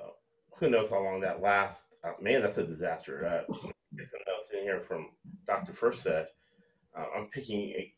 who 0.57 0.69
knows 0.69 0.89
how 0.89 1.03
long 1.03 1.22
that 1.22 1.41
lasts? 1.41 1.98
Uh, 2.03 2.11
man, 2.22 2.41
that's 2.41 2.57
a 2.57 2.64
disaster. 2.64 3.26
Uh, 3.26 3.53
get 3.98 4.07
some 4.07 4.19
notes 4.27 4.52
in 4.53 4.64
here 4.64 4.80
from 4.80 5.10
Dr. 5.48 5.73
First 5.73 6.03
said. 6.03 6.27
Uh, 6.98 7.06
I'm 7.15 7.27
picking 7.27 7.69
a, 7.72 7.93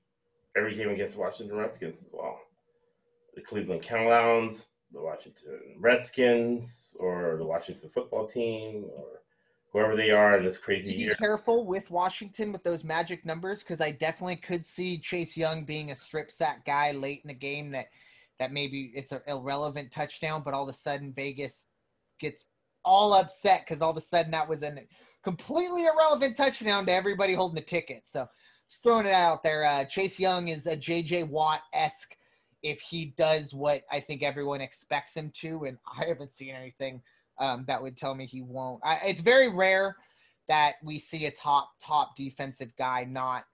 every 0.57 0.75
game 0.75 0.89
against 0.89 1.17
Washington 1.17 1.57
Redskins 1.57 2.01
as 2.01 2.09
well. 2.11 2.39
The 3.35 3.41
Cleveland 3.41 3.81
Clowns, 3.81 4.69
the 4.91 5.01
Washington 5.01 5.77
Redskins, 5.79 6.95
or 6.99 7.35
the 7.37 7.45
Washington 7.45 7.89
football 7.89 8.27
team, 8.27 8.85
or 8.95 9.23
whoever 9.73 9.95
they 9.95 10.11
are 10.11 10.37
in 10.37 10.45
this 10.45 10.57
crazy 10.57 10.91
be 10.91 10.97
year. 10.97 11.15
careful 11.15 11.65
with 11.65 11.89
Washington 11.89 12.51
with 12.51 12.63
those 12.63 12.83
magic 12.83 13.25
numbers 13.25 13.59
because 13.59 13.81
I 13.81 13.91
definitely 13.91 14.35
could 14.35 14.65
see 14.65 14.99
Chase 14.99 15.35
Young 15.35 15.65
being 15.65 15.91
a 15.91 15.95
strip 15.95 16.31
sack 16.31 16.65
guy 16.65 16.91
late 16.91 17.21
in 17.23 17.27
the 17.27 17.33
game 17.33 17.71
that 17.71 17.87
that 18.39 18.51
maybe 18.51 18.91
it's 18.95 19.11
an 19.11 19.21
irrelevant 19.27 19.91
touchdown, 19.91 20.41
but 20.43 20.53
all 20.53 20.63
of 20.63 20.69
a 20.69 20.73
sudden 20.73 21.13
Vegas 21.13 21.65
gets 22.19 22.45
all 22.85 23.13
upset 23.13 23.63
because 23.65 23.81
all 23.81 23.91
of 23.91 23.97
a 23.97 24.01
sudden 24.01 24.31
that 24.31 24.47
was 24.47 24.63
a 24.63 24.75
completely 25.23 25.85
irrelevant 25.85 26.35
touchdown 26.35 26.85
to 26.85 26.91
everybody 26.91 27.33
holding 27.33 27.55
the 27.55 27.61
ticket. 27.61 28.07
So 28.07 28.27
just 28.69 28.83
throwing 28.83 29.05
it 29.05 29.13
out 29.13 29.43
there. 29.43 29.63
Uh, 29.65 29.85
Chase 29.85 30.19
Young 30.19 30.47
is 30.47 30.65
a 30.65 30.75
JJ 30.75 31.29
Watt 31.29 31.61
esque 31.73 32.15
if 32.63 32.79
he 32.81 33.13
does 33.17 33.53
what 33.53 33.83
I 33.91 33.99
think 33.99 34.23
everyone 34.23 34.61
expects 34.61 35.15
him 35.15 35.31
to, 35.41 35.65
and 35.65 35.77
I 35.99 36.05
haven't 36.05 36.31
seen 36.31 36.55
anything 36.55 37.01
um, 37.39 37.65
that 37.67 37.81
would 37.81 37.97
tell 37.97 38.15
me 38.15 38.25
he 38.25 38.41
won't. 38.41 38.81
I, 38.83 38.99
it's 39.05 39.21
very 39.21 39.49
rare 39.49 39.97
that 40.47 40.75
we 40.83 40.99
see 40.99 41.25
a 41.25 41.31
top 41.31 41.71
top 41.83 42.15
defensive 42.15 42.71
guy 42.77 43.05
not. 43.09 43.45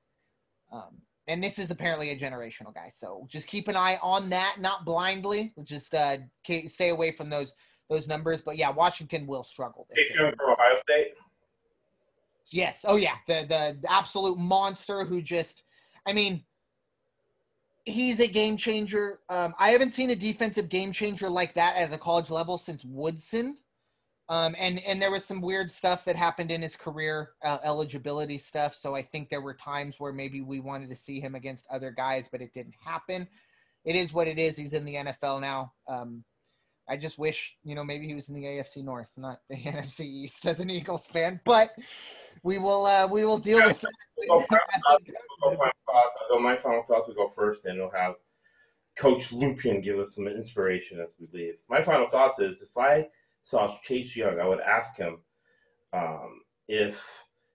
Um, 0.72 1.01
and 1.27 1.43
this 1.43 1.60
is 1.60 1.69
apparently 1.69 2.10
a 2.10 2.19
generational 2.19 2.73
guy, 2.73 2.89
so 2.93 3.26
just 3.30 3.47
keep 3.47 3.68
an 3.68 3.76
eye 3.76 3.99
on 4.01 4.30
that, 4.30 4.57
not 4.60 4.84
blindly. 4.84 5.53
Just 5.64 5.93
uh, 5.93 6.18
stay 6.68 6.89
away 6.89 7.11
from 7.11 7.30
those 7.30 7.53
those 7.89 8.07
numbers. 8.07 8.41
But 8.41 8.57
yeah, 8.57 8.72
Washington 8.72 9.27
will 9.27 9.43
struggle. 9.43 9.88
Chase 9.95 10.15
from 10.15 10.34
Ohio 10.47 10.76
State. 10.77 11.14
Yes. 12.51 12.85
Oh 12.88 12.95
yeah. 12.95 13.15
The 13.27 13.45
the, 13.47 13.77
the 13.81 13.91
absolute 13.91 14.38
monster 14.38 15.03
who 15.03 15.22
just 15.22 15.64
I 16.06 16.14
mean 16.14 16.43
he's 17.85 18.19
a 18.19 18.27
game 18.27 18.57
changer. 18.57 19.19
Um, 19.30 19.53
I 19.60 19.69
haven't 19.69 19.91
seen 19.91 20.10
a 20.10 20.15
defensive 20.15 20.69
game 20.69 20.91
changer 20.91 21.30
like 21.30 21.53
that 21.56 21.76
at 21.76 21.91
the 21.91 21.97
college 21.97 22.30
level 22.30 22.57
since 22.57 22.84
Woodson. 22.85 23.57
Um, 24.30 24.56
and 24.60 24.80
and 24.85 25.01
there 25.01 25.10
was 25.10 25.26
some 25.26 25.41
weird 25.41 25.72
stuff 25.72 26.06
that 26.06 26.15
happened 26.15 26.51
in 26.51 26.61
his 26.61 26.76
career 26.76 27.31
uh, 27.43 27.57
eligibility 27.64 28.38
stuff. 28.38 28.76
So 28.76 28.95
I 28.95 29.01
think 29.01 29.30
there 29.30 29.41
were 29.41 29.56
times 29.56 29.95
where 29.99 30.14
maybe 30.14 30.41
we 30.41 30.60
wanted 30.60 30.89
to 30.89 30.95
see 30.95 31.19
him 31.19 31.34
against 31.34 31.65
other 31.72 31.89
guys, 31.89 32.30
but 32.31 32.39
it 32.39 32.53
didn't 32.53 32.76
happen. 32.84 33.27
It 33.85 33.95
is 33.95 34.14
what 34.14 34.27
it 34.27 34.38
is. 34.38 34.56
He's 34.56 34.73
in 34.73 34.85
the 34.85 34.95
NFL 34.95 35.41
now. 35.41 35.73
Um, 35.88 36.23
I 36.88 36.95
just 36.95 37.18
wish 37.18 37.57
you 37.64 37.73
know 37.73 37.84
maybe 37.84 38.06
he 38.06 38.14
was 38.14 38.30
in 38.30 38.35
the 38.35 38.43
AFC 38.43 38.84
North, 38.84 39.10
not 39.18 39.39
the 39.49 39.56
NFC 39.64 40.01
East, 40.01 40.45
as 40.45 40.60
an 40.60 40.69
Eagles 40.69 41.07
fan. 41.07 41.39
But 41.43 41.72
we 42.43 42.60
will 42.60 42.85
uh, 42.85 43.07
we 43.07 43.26
will 43.26 43.39
deal 43.39 43.65
with 43.65 43.81
that. 43.81 43.91
my 46.39 46.56
final 46.56 46.84
thoughts. 46.84 47.07
We 47.07 47.15
go 47.15 47.27
first, 47.27 47.65
and 47.65 47.80
we'll 47.80 47.89
have 47.89 48.14
Coach 48.95 49.31
Lupian 49.31 49.81
give 49.81 49.97
us 49.97 50.14
some 50.14 50.27
inspiration 50.27 50.99
as 50.99 51.14
we 51.19 51.27
leave. 51.34 51.56
My 51.68 51.81
final 51.81 52.07
thoughts 52.07 52.39
is 52.39 52.61
if 52.61 52.77
I 52.77 53.07
saw 53.49 53.76
Chase 53.81 54.15
Young, 54.15 54.39
I 54.39 54.47
would 54.47 54.59
ask 54.59 54.95
him 54.95 55.17
um, 55.91 56.41
if 56.67 57.03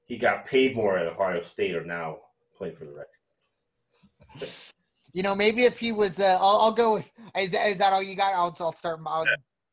he 0.04 0.18
got 0.18 0.44
paid 0.44 0.74
more 0.74 0.98
at 0.98 1.06
Ohio 1.06 1.40
State 1.42 1.76
or 1.76 1.84
now 1.84 2.16
playing 2.56 2.74
for 2.74 2.84
the 2.84 2.92
Redskins. 2.92 4.60
You 5.12 5.22
know, 5.22 5.36
maybe 5.36 5.64
if 5.64 5.78
he 5.78 5.92
was, 5.92 6.18
uh, 6.18 6.38
I'll, 6.40 6.58
I'll 6.60 6.72
go 6.72 6.94
with. 6.94 7.10
Is, 7.38 7.54
is 7.54 7.78
that 7.78 7.92
all 7.92 8.02
you 8.02 8.16
got? 8.16 8.34
I'll, 8.34 8.54
I'll 8.58 8.72
start. 8.72 8.98
I'll 9.06 9.26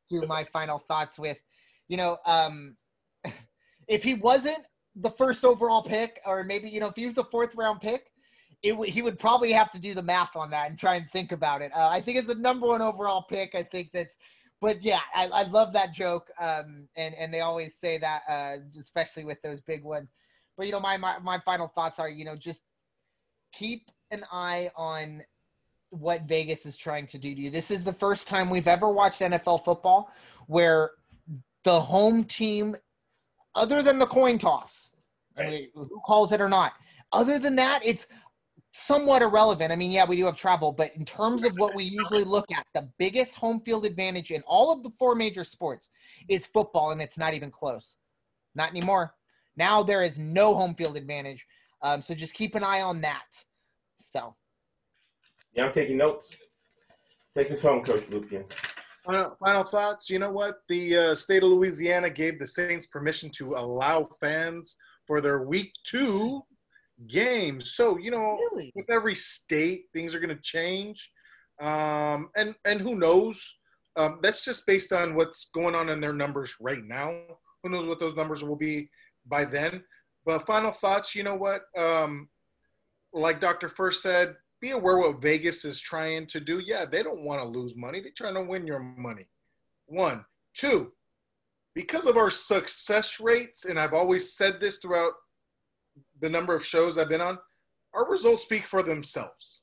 do 0.10 0.24
my 0.28 0.44
final 0.44 0.78
thoughts 0.78 1.18
with, 1.18 1.40
you 1.88 1.98
know, 1.98 2.18
um, 2.28 2.78
if 3.88 4.04
he 4.04 4.14
wasn't 4.14 4.60
the 4.96 5.10
first 5.10 5.44
overall 5.44 5.82
pick, 5.82 6.22
or 6.28 6.44
maybe 6.44 6.70
you 6.70 6.80
know, 6.80 6.88
if 6.88 6.96
he 6.96 7.08
was 7.08 7.18
a 7.18 7.24
fourth 7.24 7.56
round 7.56 7.82
pick, 7.82 8.12
it 8.62 8.72
w- 8.72 8.92
he 8.92 9.02
would 9.02 9.18
probably 9.18 9.52
have 9.52 9.72
to 9.72 9.80
do 9.80 9.96
the 9.96 10.04
math 10.04 10.36
on 10.36 10.52
that 10.52 10.70
and 10.70 10.78
try 10.78 10.96
and 10.96 11.10
think 11.12 11.32
about 11.32 11.64
it. 11.64 11.72
Uh, 11.76 11.88
I 11.88 12.00
think 12.00 12.20
it's 12.20 12.28
the 12.28 12.36
number 12.36 12.68
one 12.68 12.82
overall 12.84 13.24
pick. 13.24 13.56
I 13.56 13.64
think 13.64 13.90
that's, 13.92 14.18
but 14.62 14.84
yeah, 14.84 15.00
I, 15.14 15.28
I 15.28 15.44
love 15.44 15.74
that 15.74 15.94
joke. 15.94 16.30
Um, 16.40 16.88
and 16.96 17.16
and 17.16 17.34
they 17.34 17.42
always 17.42 17.76
say 17.76 17.98
that, 17.98 18.22
uh, 18.30 18.58
especially 18.80 19.26
with 19.26 19.42
those 19.42 19.60
big 19.62 19.84
ones. 19.84 20.14
But 20.56 20.68
you 20.68 20.72
know, 20.72 20.80
my 20.80 20.98
my, 20.98 21.18
my 21.20 21.40
final 21.40 21.68
thoughts 21.68 21.98
are, 22.00 22.10
you 22.10 22.24
know, 22.24 22.36
just 22.36 22.62
keep 23.54 23.90
an 24.12 24.24
eye 24.32 24.72
on 24.76 25.24
what 25.90 26.24
Vegas 26.24 26.66
is 26.66 26.78
trying 26.78 27.08
to 27.08 27.18
do 27.18 27.34
to 27.36 27.42
you. 27.42 27.50
This 27.50 27.72
is 27.72 27.84
the 27.84 27.92
first 27.92 28.28
time 28.28 28.50
we've 28.50 28.68
ever 28.68 28.90
watched 28.90 29.22
NFL 29.22 29.66
football 29.66 30.10
where 30.48 30.92
the 31.64 31.82
home 31.82 32.24
team, 32.24 32.78
other 33.56 33.82
than 33.82 34.00
the 34.00 34.06
coin 34.06 34.38
toss, 34.38 34.92
I 35.38 35.50
mean, 35.50 35.70
who 35.74 36.02
calls 36.06 36.32
it 36.32 36.40
or 36.40 36.50
not, 36.50 36.74
other 37.12 37.40
than 37.40 37.56
that, 37.58 37.82
it's 37.84 38.08
somewhat 38.74 39.22
irrelevant. 39.22 39.72
I 39.72 39.76
mean, 39.76 39.92
yeah, 39.92 40.06
we 40.06 40.16
do 40.16 40.26
have 40.26 40.38
travel, 40.38 40.72
but 40.72 40.96
in 40.96 41.06
terms 41.06 41.44
of 41.44 41.54
what 41.58 41.76
we 41.76 41.84
usually 41.84 42.24
look 42.24 42.46
at, 42.52 42.66
the 42.74 42.90
biggest 42.98 43.36
home 43.36 43.62
field 43.62 43.86
advantage 43.86 44.32
in 44.32 44.42
all 44.48 44.72
of 44.72 44.84
the 44.84 44.90
four 44.92 45.16
major 45.16 45.44
sports 45.44 45.90
is 46.30 46.46
football, 46.46 46.92
and 46.92 47.02
it's 47.02 47.18
not 47.18 47.34
even 47.34 47.52
close. 47.52 47.98
Not 48.56 48.70
anymore. 48.70 49.14
Now 49.58 49.84
there 49.84 50.04
is 50.04 50.18
no 50.18 50.56
home 50.56 50.76
field 50.76 50.96
advantage. 50.96 51.46
Um, 51.82 52.02
so 52.02 52.14
just 52.14 52.34
keep 52.34 52.56
an 52.56 52.64
eye 52.64 52.82
on 52.82 53.02
that. 53.02 53.26
So. 54.00 54.36
Yeah, 55.54 55.66
I'm 55.66 55.74
taking 55.74 55.98
notes. 55.98 56.30
Take 57.36 57.52
us 57.52 57.62
home, 57.62 57.84
Coach 57.84 58.04
Lupian. 58.10 58.46
Final, 59.06 59.36
final 59.44 59.64
thoughts. 59.64 60.10
You 60.10 60.20
know 60.20 60.32
what? 60.32 60.60
The 60.70 60.98
uh, 60.98 61.16
state 61.16 61.44
of 61.44 61.50
Louisiana 61.50 62.10
gave 62.10 62.40
the 62.40 62.48
Saints 62.48 62.86
permission 62.86 63.30
to 63.32 63.56
allow 63.56 64.04
fans 64.20 64.78
for 65.08 65.22
their 65.22 65.44
week 65.44 65.72
two 65.86 66.44
games. 67.08 67.74
So 67.76 67.98
you 67.98 68.12
know, 68.12 68.38
Really? 68.52 68.72
with 68.76 68.90
every 68.90 69.16
state, 69.16 69.86
things 69.94 70.14
are 70.16 70.20
going 70.20 70.36
to 70.36 70.42
change, 70.42 71.10
um, 71.62 72.30
and 72.36 72.56
and 72.66 72.82
who 72.82 72.96
knows? 72.96 73.42
Um, 73.98 74.20
that's 74.22 74.44
just 74.46 74.66
based 74.66 74.94
on 74.94 75.16
what's 75.16 75.50
going 75.54 75.76
on 75.76 75.90
in 75.90 76.00
their 76.00 76.14
numbers 76.14 76.56
right 76.62 76.84
now. 76.84 77.14
Who 77.64 77.70
knows 77.70 77.88
what 77.88 78.00
those 78.00 78.16
numbers 78.16 78.44
will 78.44 78.56
be 78.56 78.90
by 79.26 79.44
then? 79.46 79.84
But 80.26 80.46
final 80.48 80.72
thoughts. 80.72 81.14
You 81.14 81.24
know 81.24 81.36
what? 81.36 81.64
Um, 81.78 82.30
like 83.14 83.42
Dr. 83.42 83.68
First 83.68 84.02
said, 84.02 84.36
be 84.62 84.72
aware 84.72 84.98
what 84.98 85.22
Vegas 85.22 85.66
is 85.66 85.80
trying 85.82 86.26
to 86.28 86.40
do. 86.40 86.60
Yeah, 86.60 86.86
they 86.86 87.04
don't 87.04 87.24
want 87.26 87.42
to 87.42 87.48
lose 87.48 87.76
money. 87.76 88.00
They're 88.00 88.12
trying 88.16 88.36
to 88.36 88.44
win 88.44 88.66
your 88.66 88.80
money. 88.80 89.28
One, 89.88 90.24
two, 90.56 90.94
because 91.76 92.06
of 92.06 92.16
our 92.16 92.30
success 92.30 93.20
rates, 93.20 93.66
and 93.66 93.78
I've 93.78 93.94
always 93.94 94.34
said 94.36 94.62
this 94.62 94.78
throughout 94.78 95.14
the 96.22 96.30
number 96.30 96.56
of 96.56 96.66
shows 96.66 96.98
I've 96.98 97.10
been 97.10 97.22
on, 97.22 97.38
our 97.94 98.10
results 98.10 98.44
speak 98.44 98.68
for 98.68 98.84
themselves. 98.84 99.62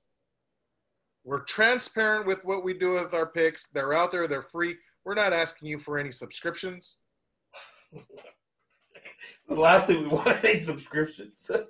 We're 1.25 1.45
transparent 1.45 2.27
with 2.27 2.45
what 2.45 2.65
we 2.65 2.75
do 2.75 2.93
with 2.93 3.15
our 3.15 3.27
picks. 3.27 3.69
They're 3.69 3.95
out 3.95 4.13
there, 4.13 4.29
they're 4.29 4.43
free. 4.43 4.77
We're 5.05 5.15
not 5.15 5.33
asking 5.33 5.69
you 5.69 5.79
for 5.79 5.99
any 5.99 6.13
subscriptions. 6.13 6.97
The 9.49 9.55
last 9.55 9.87
thing 9.87 10.03
we 10.03 10.09
want 10.09 10.45
eight 10.45 10.65
subscriptions. 10.65 11.51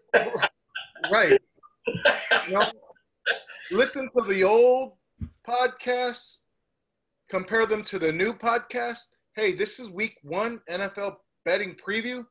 Right. 1.13 1.39
You 1.87 2.53
know, 2.55 2.73
listen 3.71 4.09
to 4.17 4.25
the 4.29 4.43
old 4.43 4.95
podcasts, 5.49 6.39
compare 7.31 7.67
them 7.67 7.85
to 7.85 8.01
the 8.01 8.11
new 8.11 8.35
podcast. 8.35 9.05
Hey, 9.37 9.53
this 9.53 9.79
is 9.79 9.91
week 9.91 10.17
one 10.23 10.61
NFL 10.69 11.17
betting 11.45 11.77
preview 11.77 12.25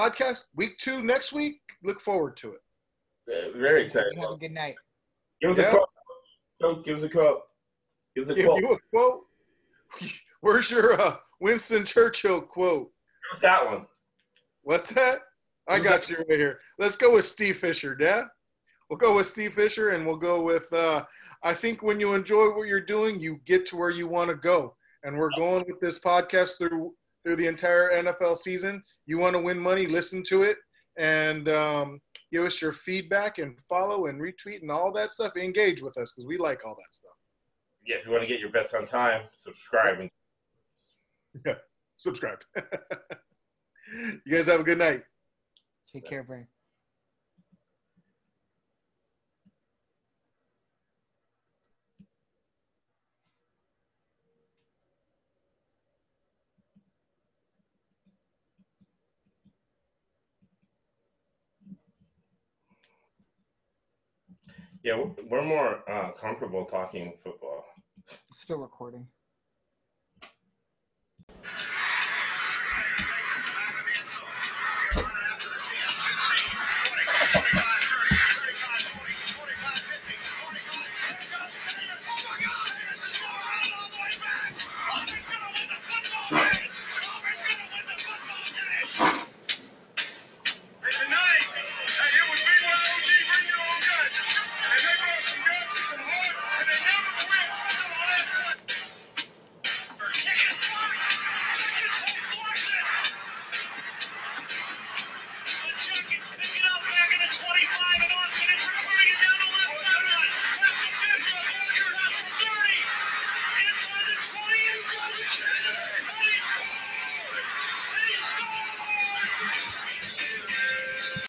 podcast. 0.00 0.44
Week 0.54 0.78
two 0.78 1.02
next 1.02 1.32
week. 1.32 1.60
Look 1.82 2.00
forward 2.00 2.36
to 2.38 2.52
it. 2.52 2.60
Yeah, 3.26 3.58
Very 3.60 3.84
excited. 3.84 4.16
Have 4.18 4.32
a 4.32 4.36
good 4.36 4.52
night. 4.52 4.76
Give 5.40 5.50
us 5.52 5.58
Yeah. 5.58 5.68
a 5.68 5.70
quote. 5.70 5.88
Coach, 6.62 6.84
give 6.84 6.96
us 6.98 7.02
a 7.02 7.08
quote. 7.08 7.42
Give 8.14 8.24
us 8.24 8.30
a 8.30 8.34
Give 8.34 8.46
quote. 8.46 8.60
you 8.60 8.70
a 8.72 8.78
quote. 8.90 9.26
Where's 10.40 10.70
your 10.70 11.00
uh, 11.00 11.16
Winston 11.40 11.84
Churchill 11.84 12.40
quote? 12.42 12.92
Give 13.24 13.36
us 13.36 13.40
that 13.40 13.64
one. 13.66 13.86
What's 14.62 14.90
that? 14.90 15.20
I 15.68 15.80
got 15.80 16.08
you 16.08 16.16
right 16.18 16.38
here. 16.38 16.60
Let's 16.78 16.96
go 16.96 17.12
with 17.14 17.24
Steve 17.24 17.56
Fisher, 17.56 17.96
yeah? 17.98 18.24
We'll 18.88 18.98
go 18.98 19.16
with 19.16 19.26
Steve 19.26 19.54
Fisher 19.54 19.90
and 19.90 20.06
we'll 20.06 20.16
go 20.16 20.40
with 20.42 20.72
uh 20.72 21.04
I 21.42 21.52
think 21.52 21.82
when 21.82 22.00
you 22.00 22.14
enjoy 22.14 22.50
what 22.56 22.68
you're 22.68 22.80
doing, 22.80 23.20
you 23.20 23.40
get 23.44 23.66
to 23.66 23.76
where 23.76 23.90
you 23.90 24.06
want 24.08 24.30
to 24.30 24.36
go. 24.36 24.76
And 25.02 25.16
we're 25.18 25.30
going 25.36 25.64
with 25.68 25.80
this 25.80 25.98
podcast 25.98 26.56
through 26.58 26.94
through 27.26 27.36
the 27.36 27.46
entire 27.46 27.90
NFL 27.90 28.38
season. 28.38 28.80
You 29.06 29.18
want 29.18 29.34
to 29.34 29.42
win 29.42 29.58
money, 29.58 29.88
listen 29.88 30.22
to 30.28 30.44
it 30.44 30.58
and 30.96 31.48
um, 31.48 32.00
give 32.32 32.44
us 32.44 32.62
your 32.62 32.72
feedback 32.72 33.38
and 33.38 33.58
follow 33.68 34.06
and 34.06 34.20
retweet 34.20 34.62
and 34.62 34.70
all 34.70 34.92
that 34.92 35.10
stuff. 35.10 35.36
Engage 35.36 35.82
with 35.82 35.98
us 35.98 36.12
because 36.12 36.24
we 36.24 36.38
like 36.38 36.60
all 36.64 36.76
that 36.76 36.94
stuff. 36.94 37.16
Yeah, 37.84 37.96
if 37.96 38.06
you 38.06 38.12
want 38.12 38.22
to 38.22 38.28
get 38.28 38.38
your 38.38 38.50
bets 38.50 38.74
on 38.74 38.86
time, 38.86 39.22
subscribe. 39.36 39.98
And 40.00 40.10
Yeah, 41.44 41.54
subscribe. 41.96 42.38
you 42.56 44.32
guys 44.32 44.46
have 44.46 44.60
a 44.60 44.64
good 44.64 44.78
night. 44.78 45.02
Take 45.92 46.08
care, 46.08 46.22
Brian. 46.22 46.46
Yeah, 64.86 65.02
we're, 65.28 65.42
more 65.42 65.82
uh, 65.90 66.12
comfortable 66.12 66.64
talking 66.64 67.12
football. 67.20 67.64
Still 68.32 68.58
recording. 68.58 69.08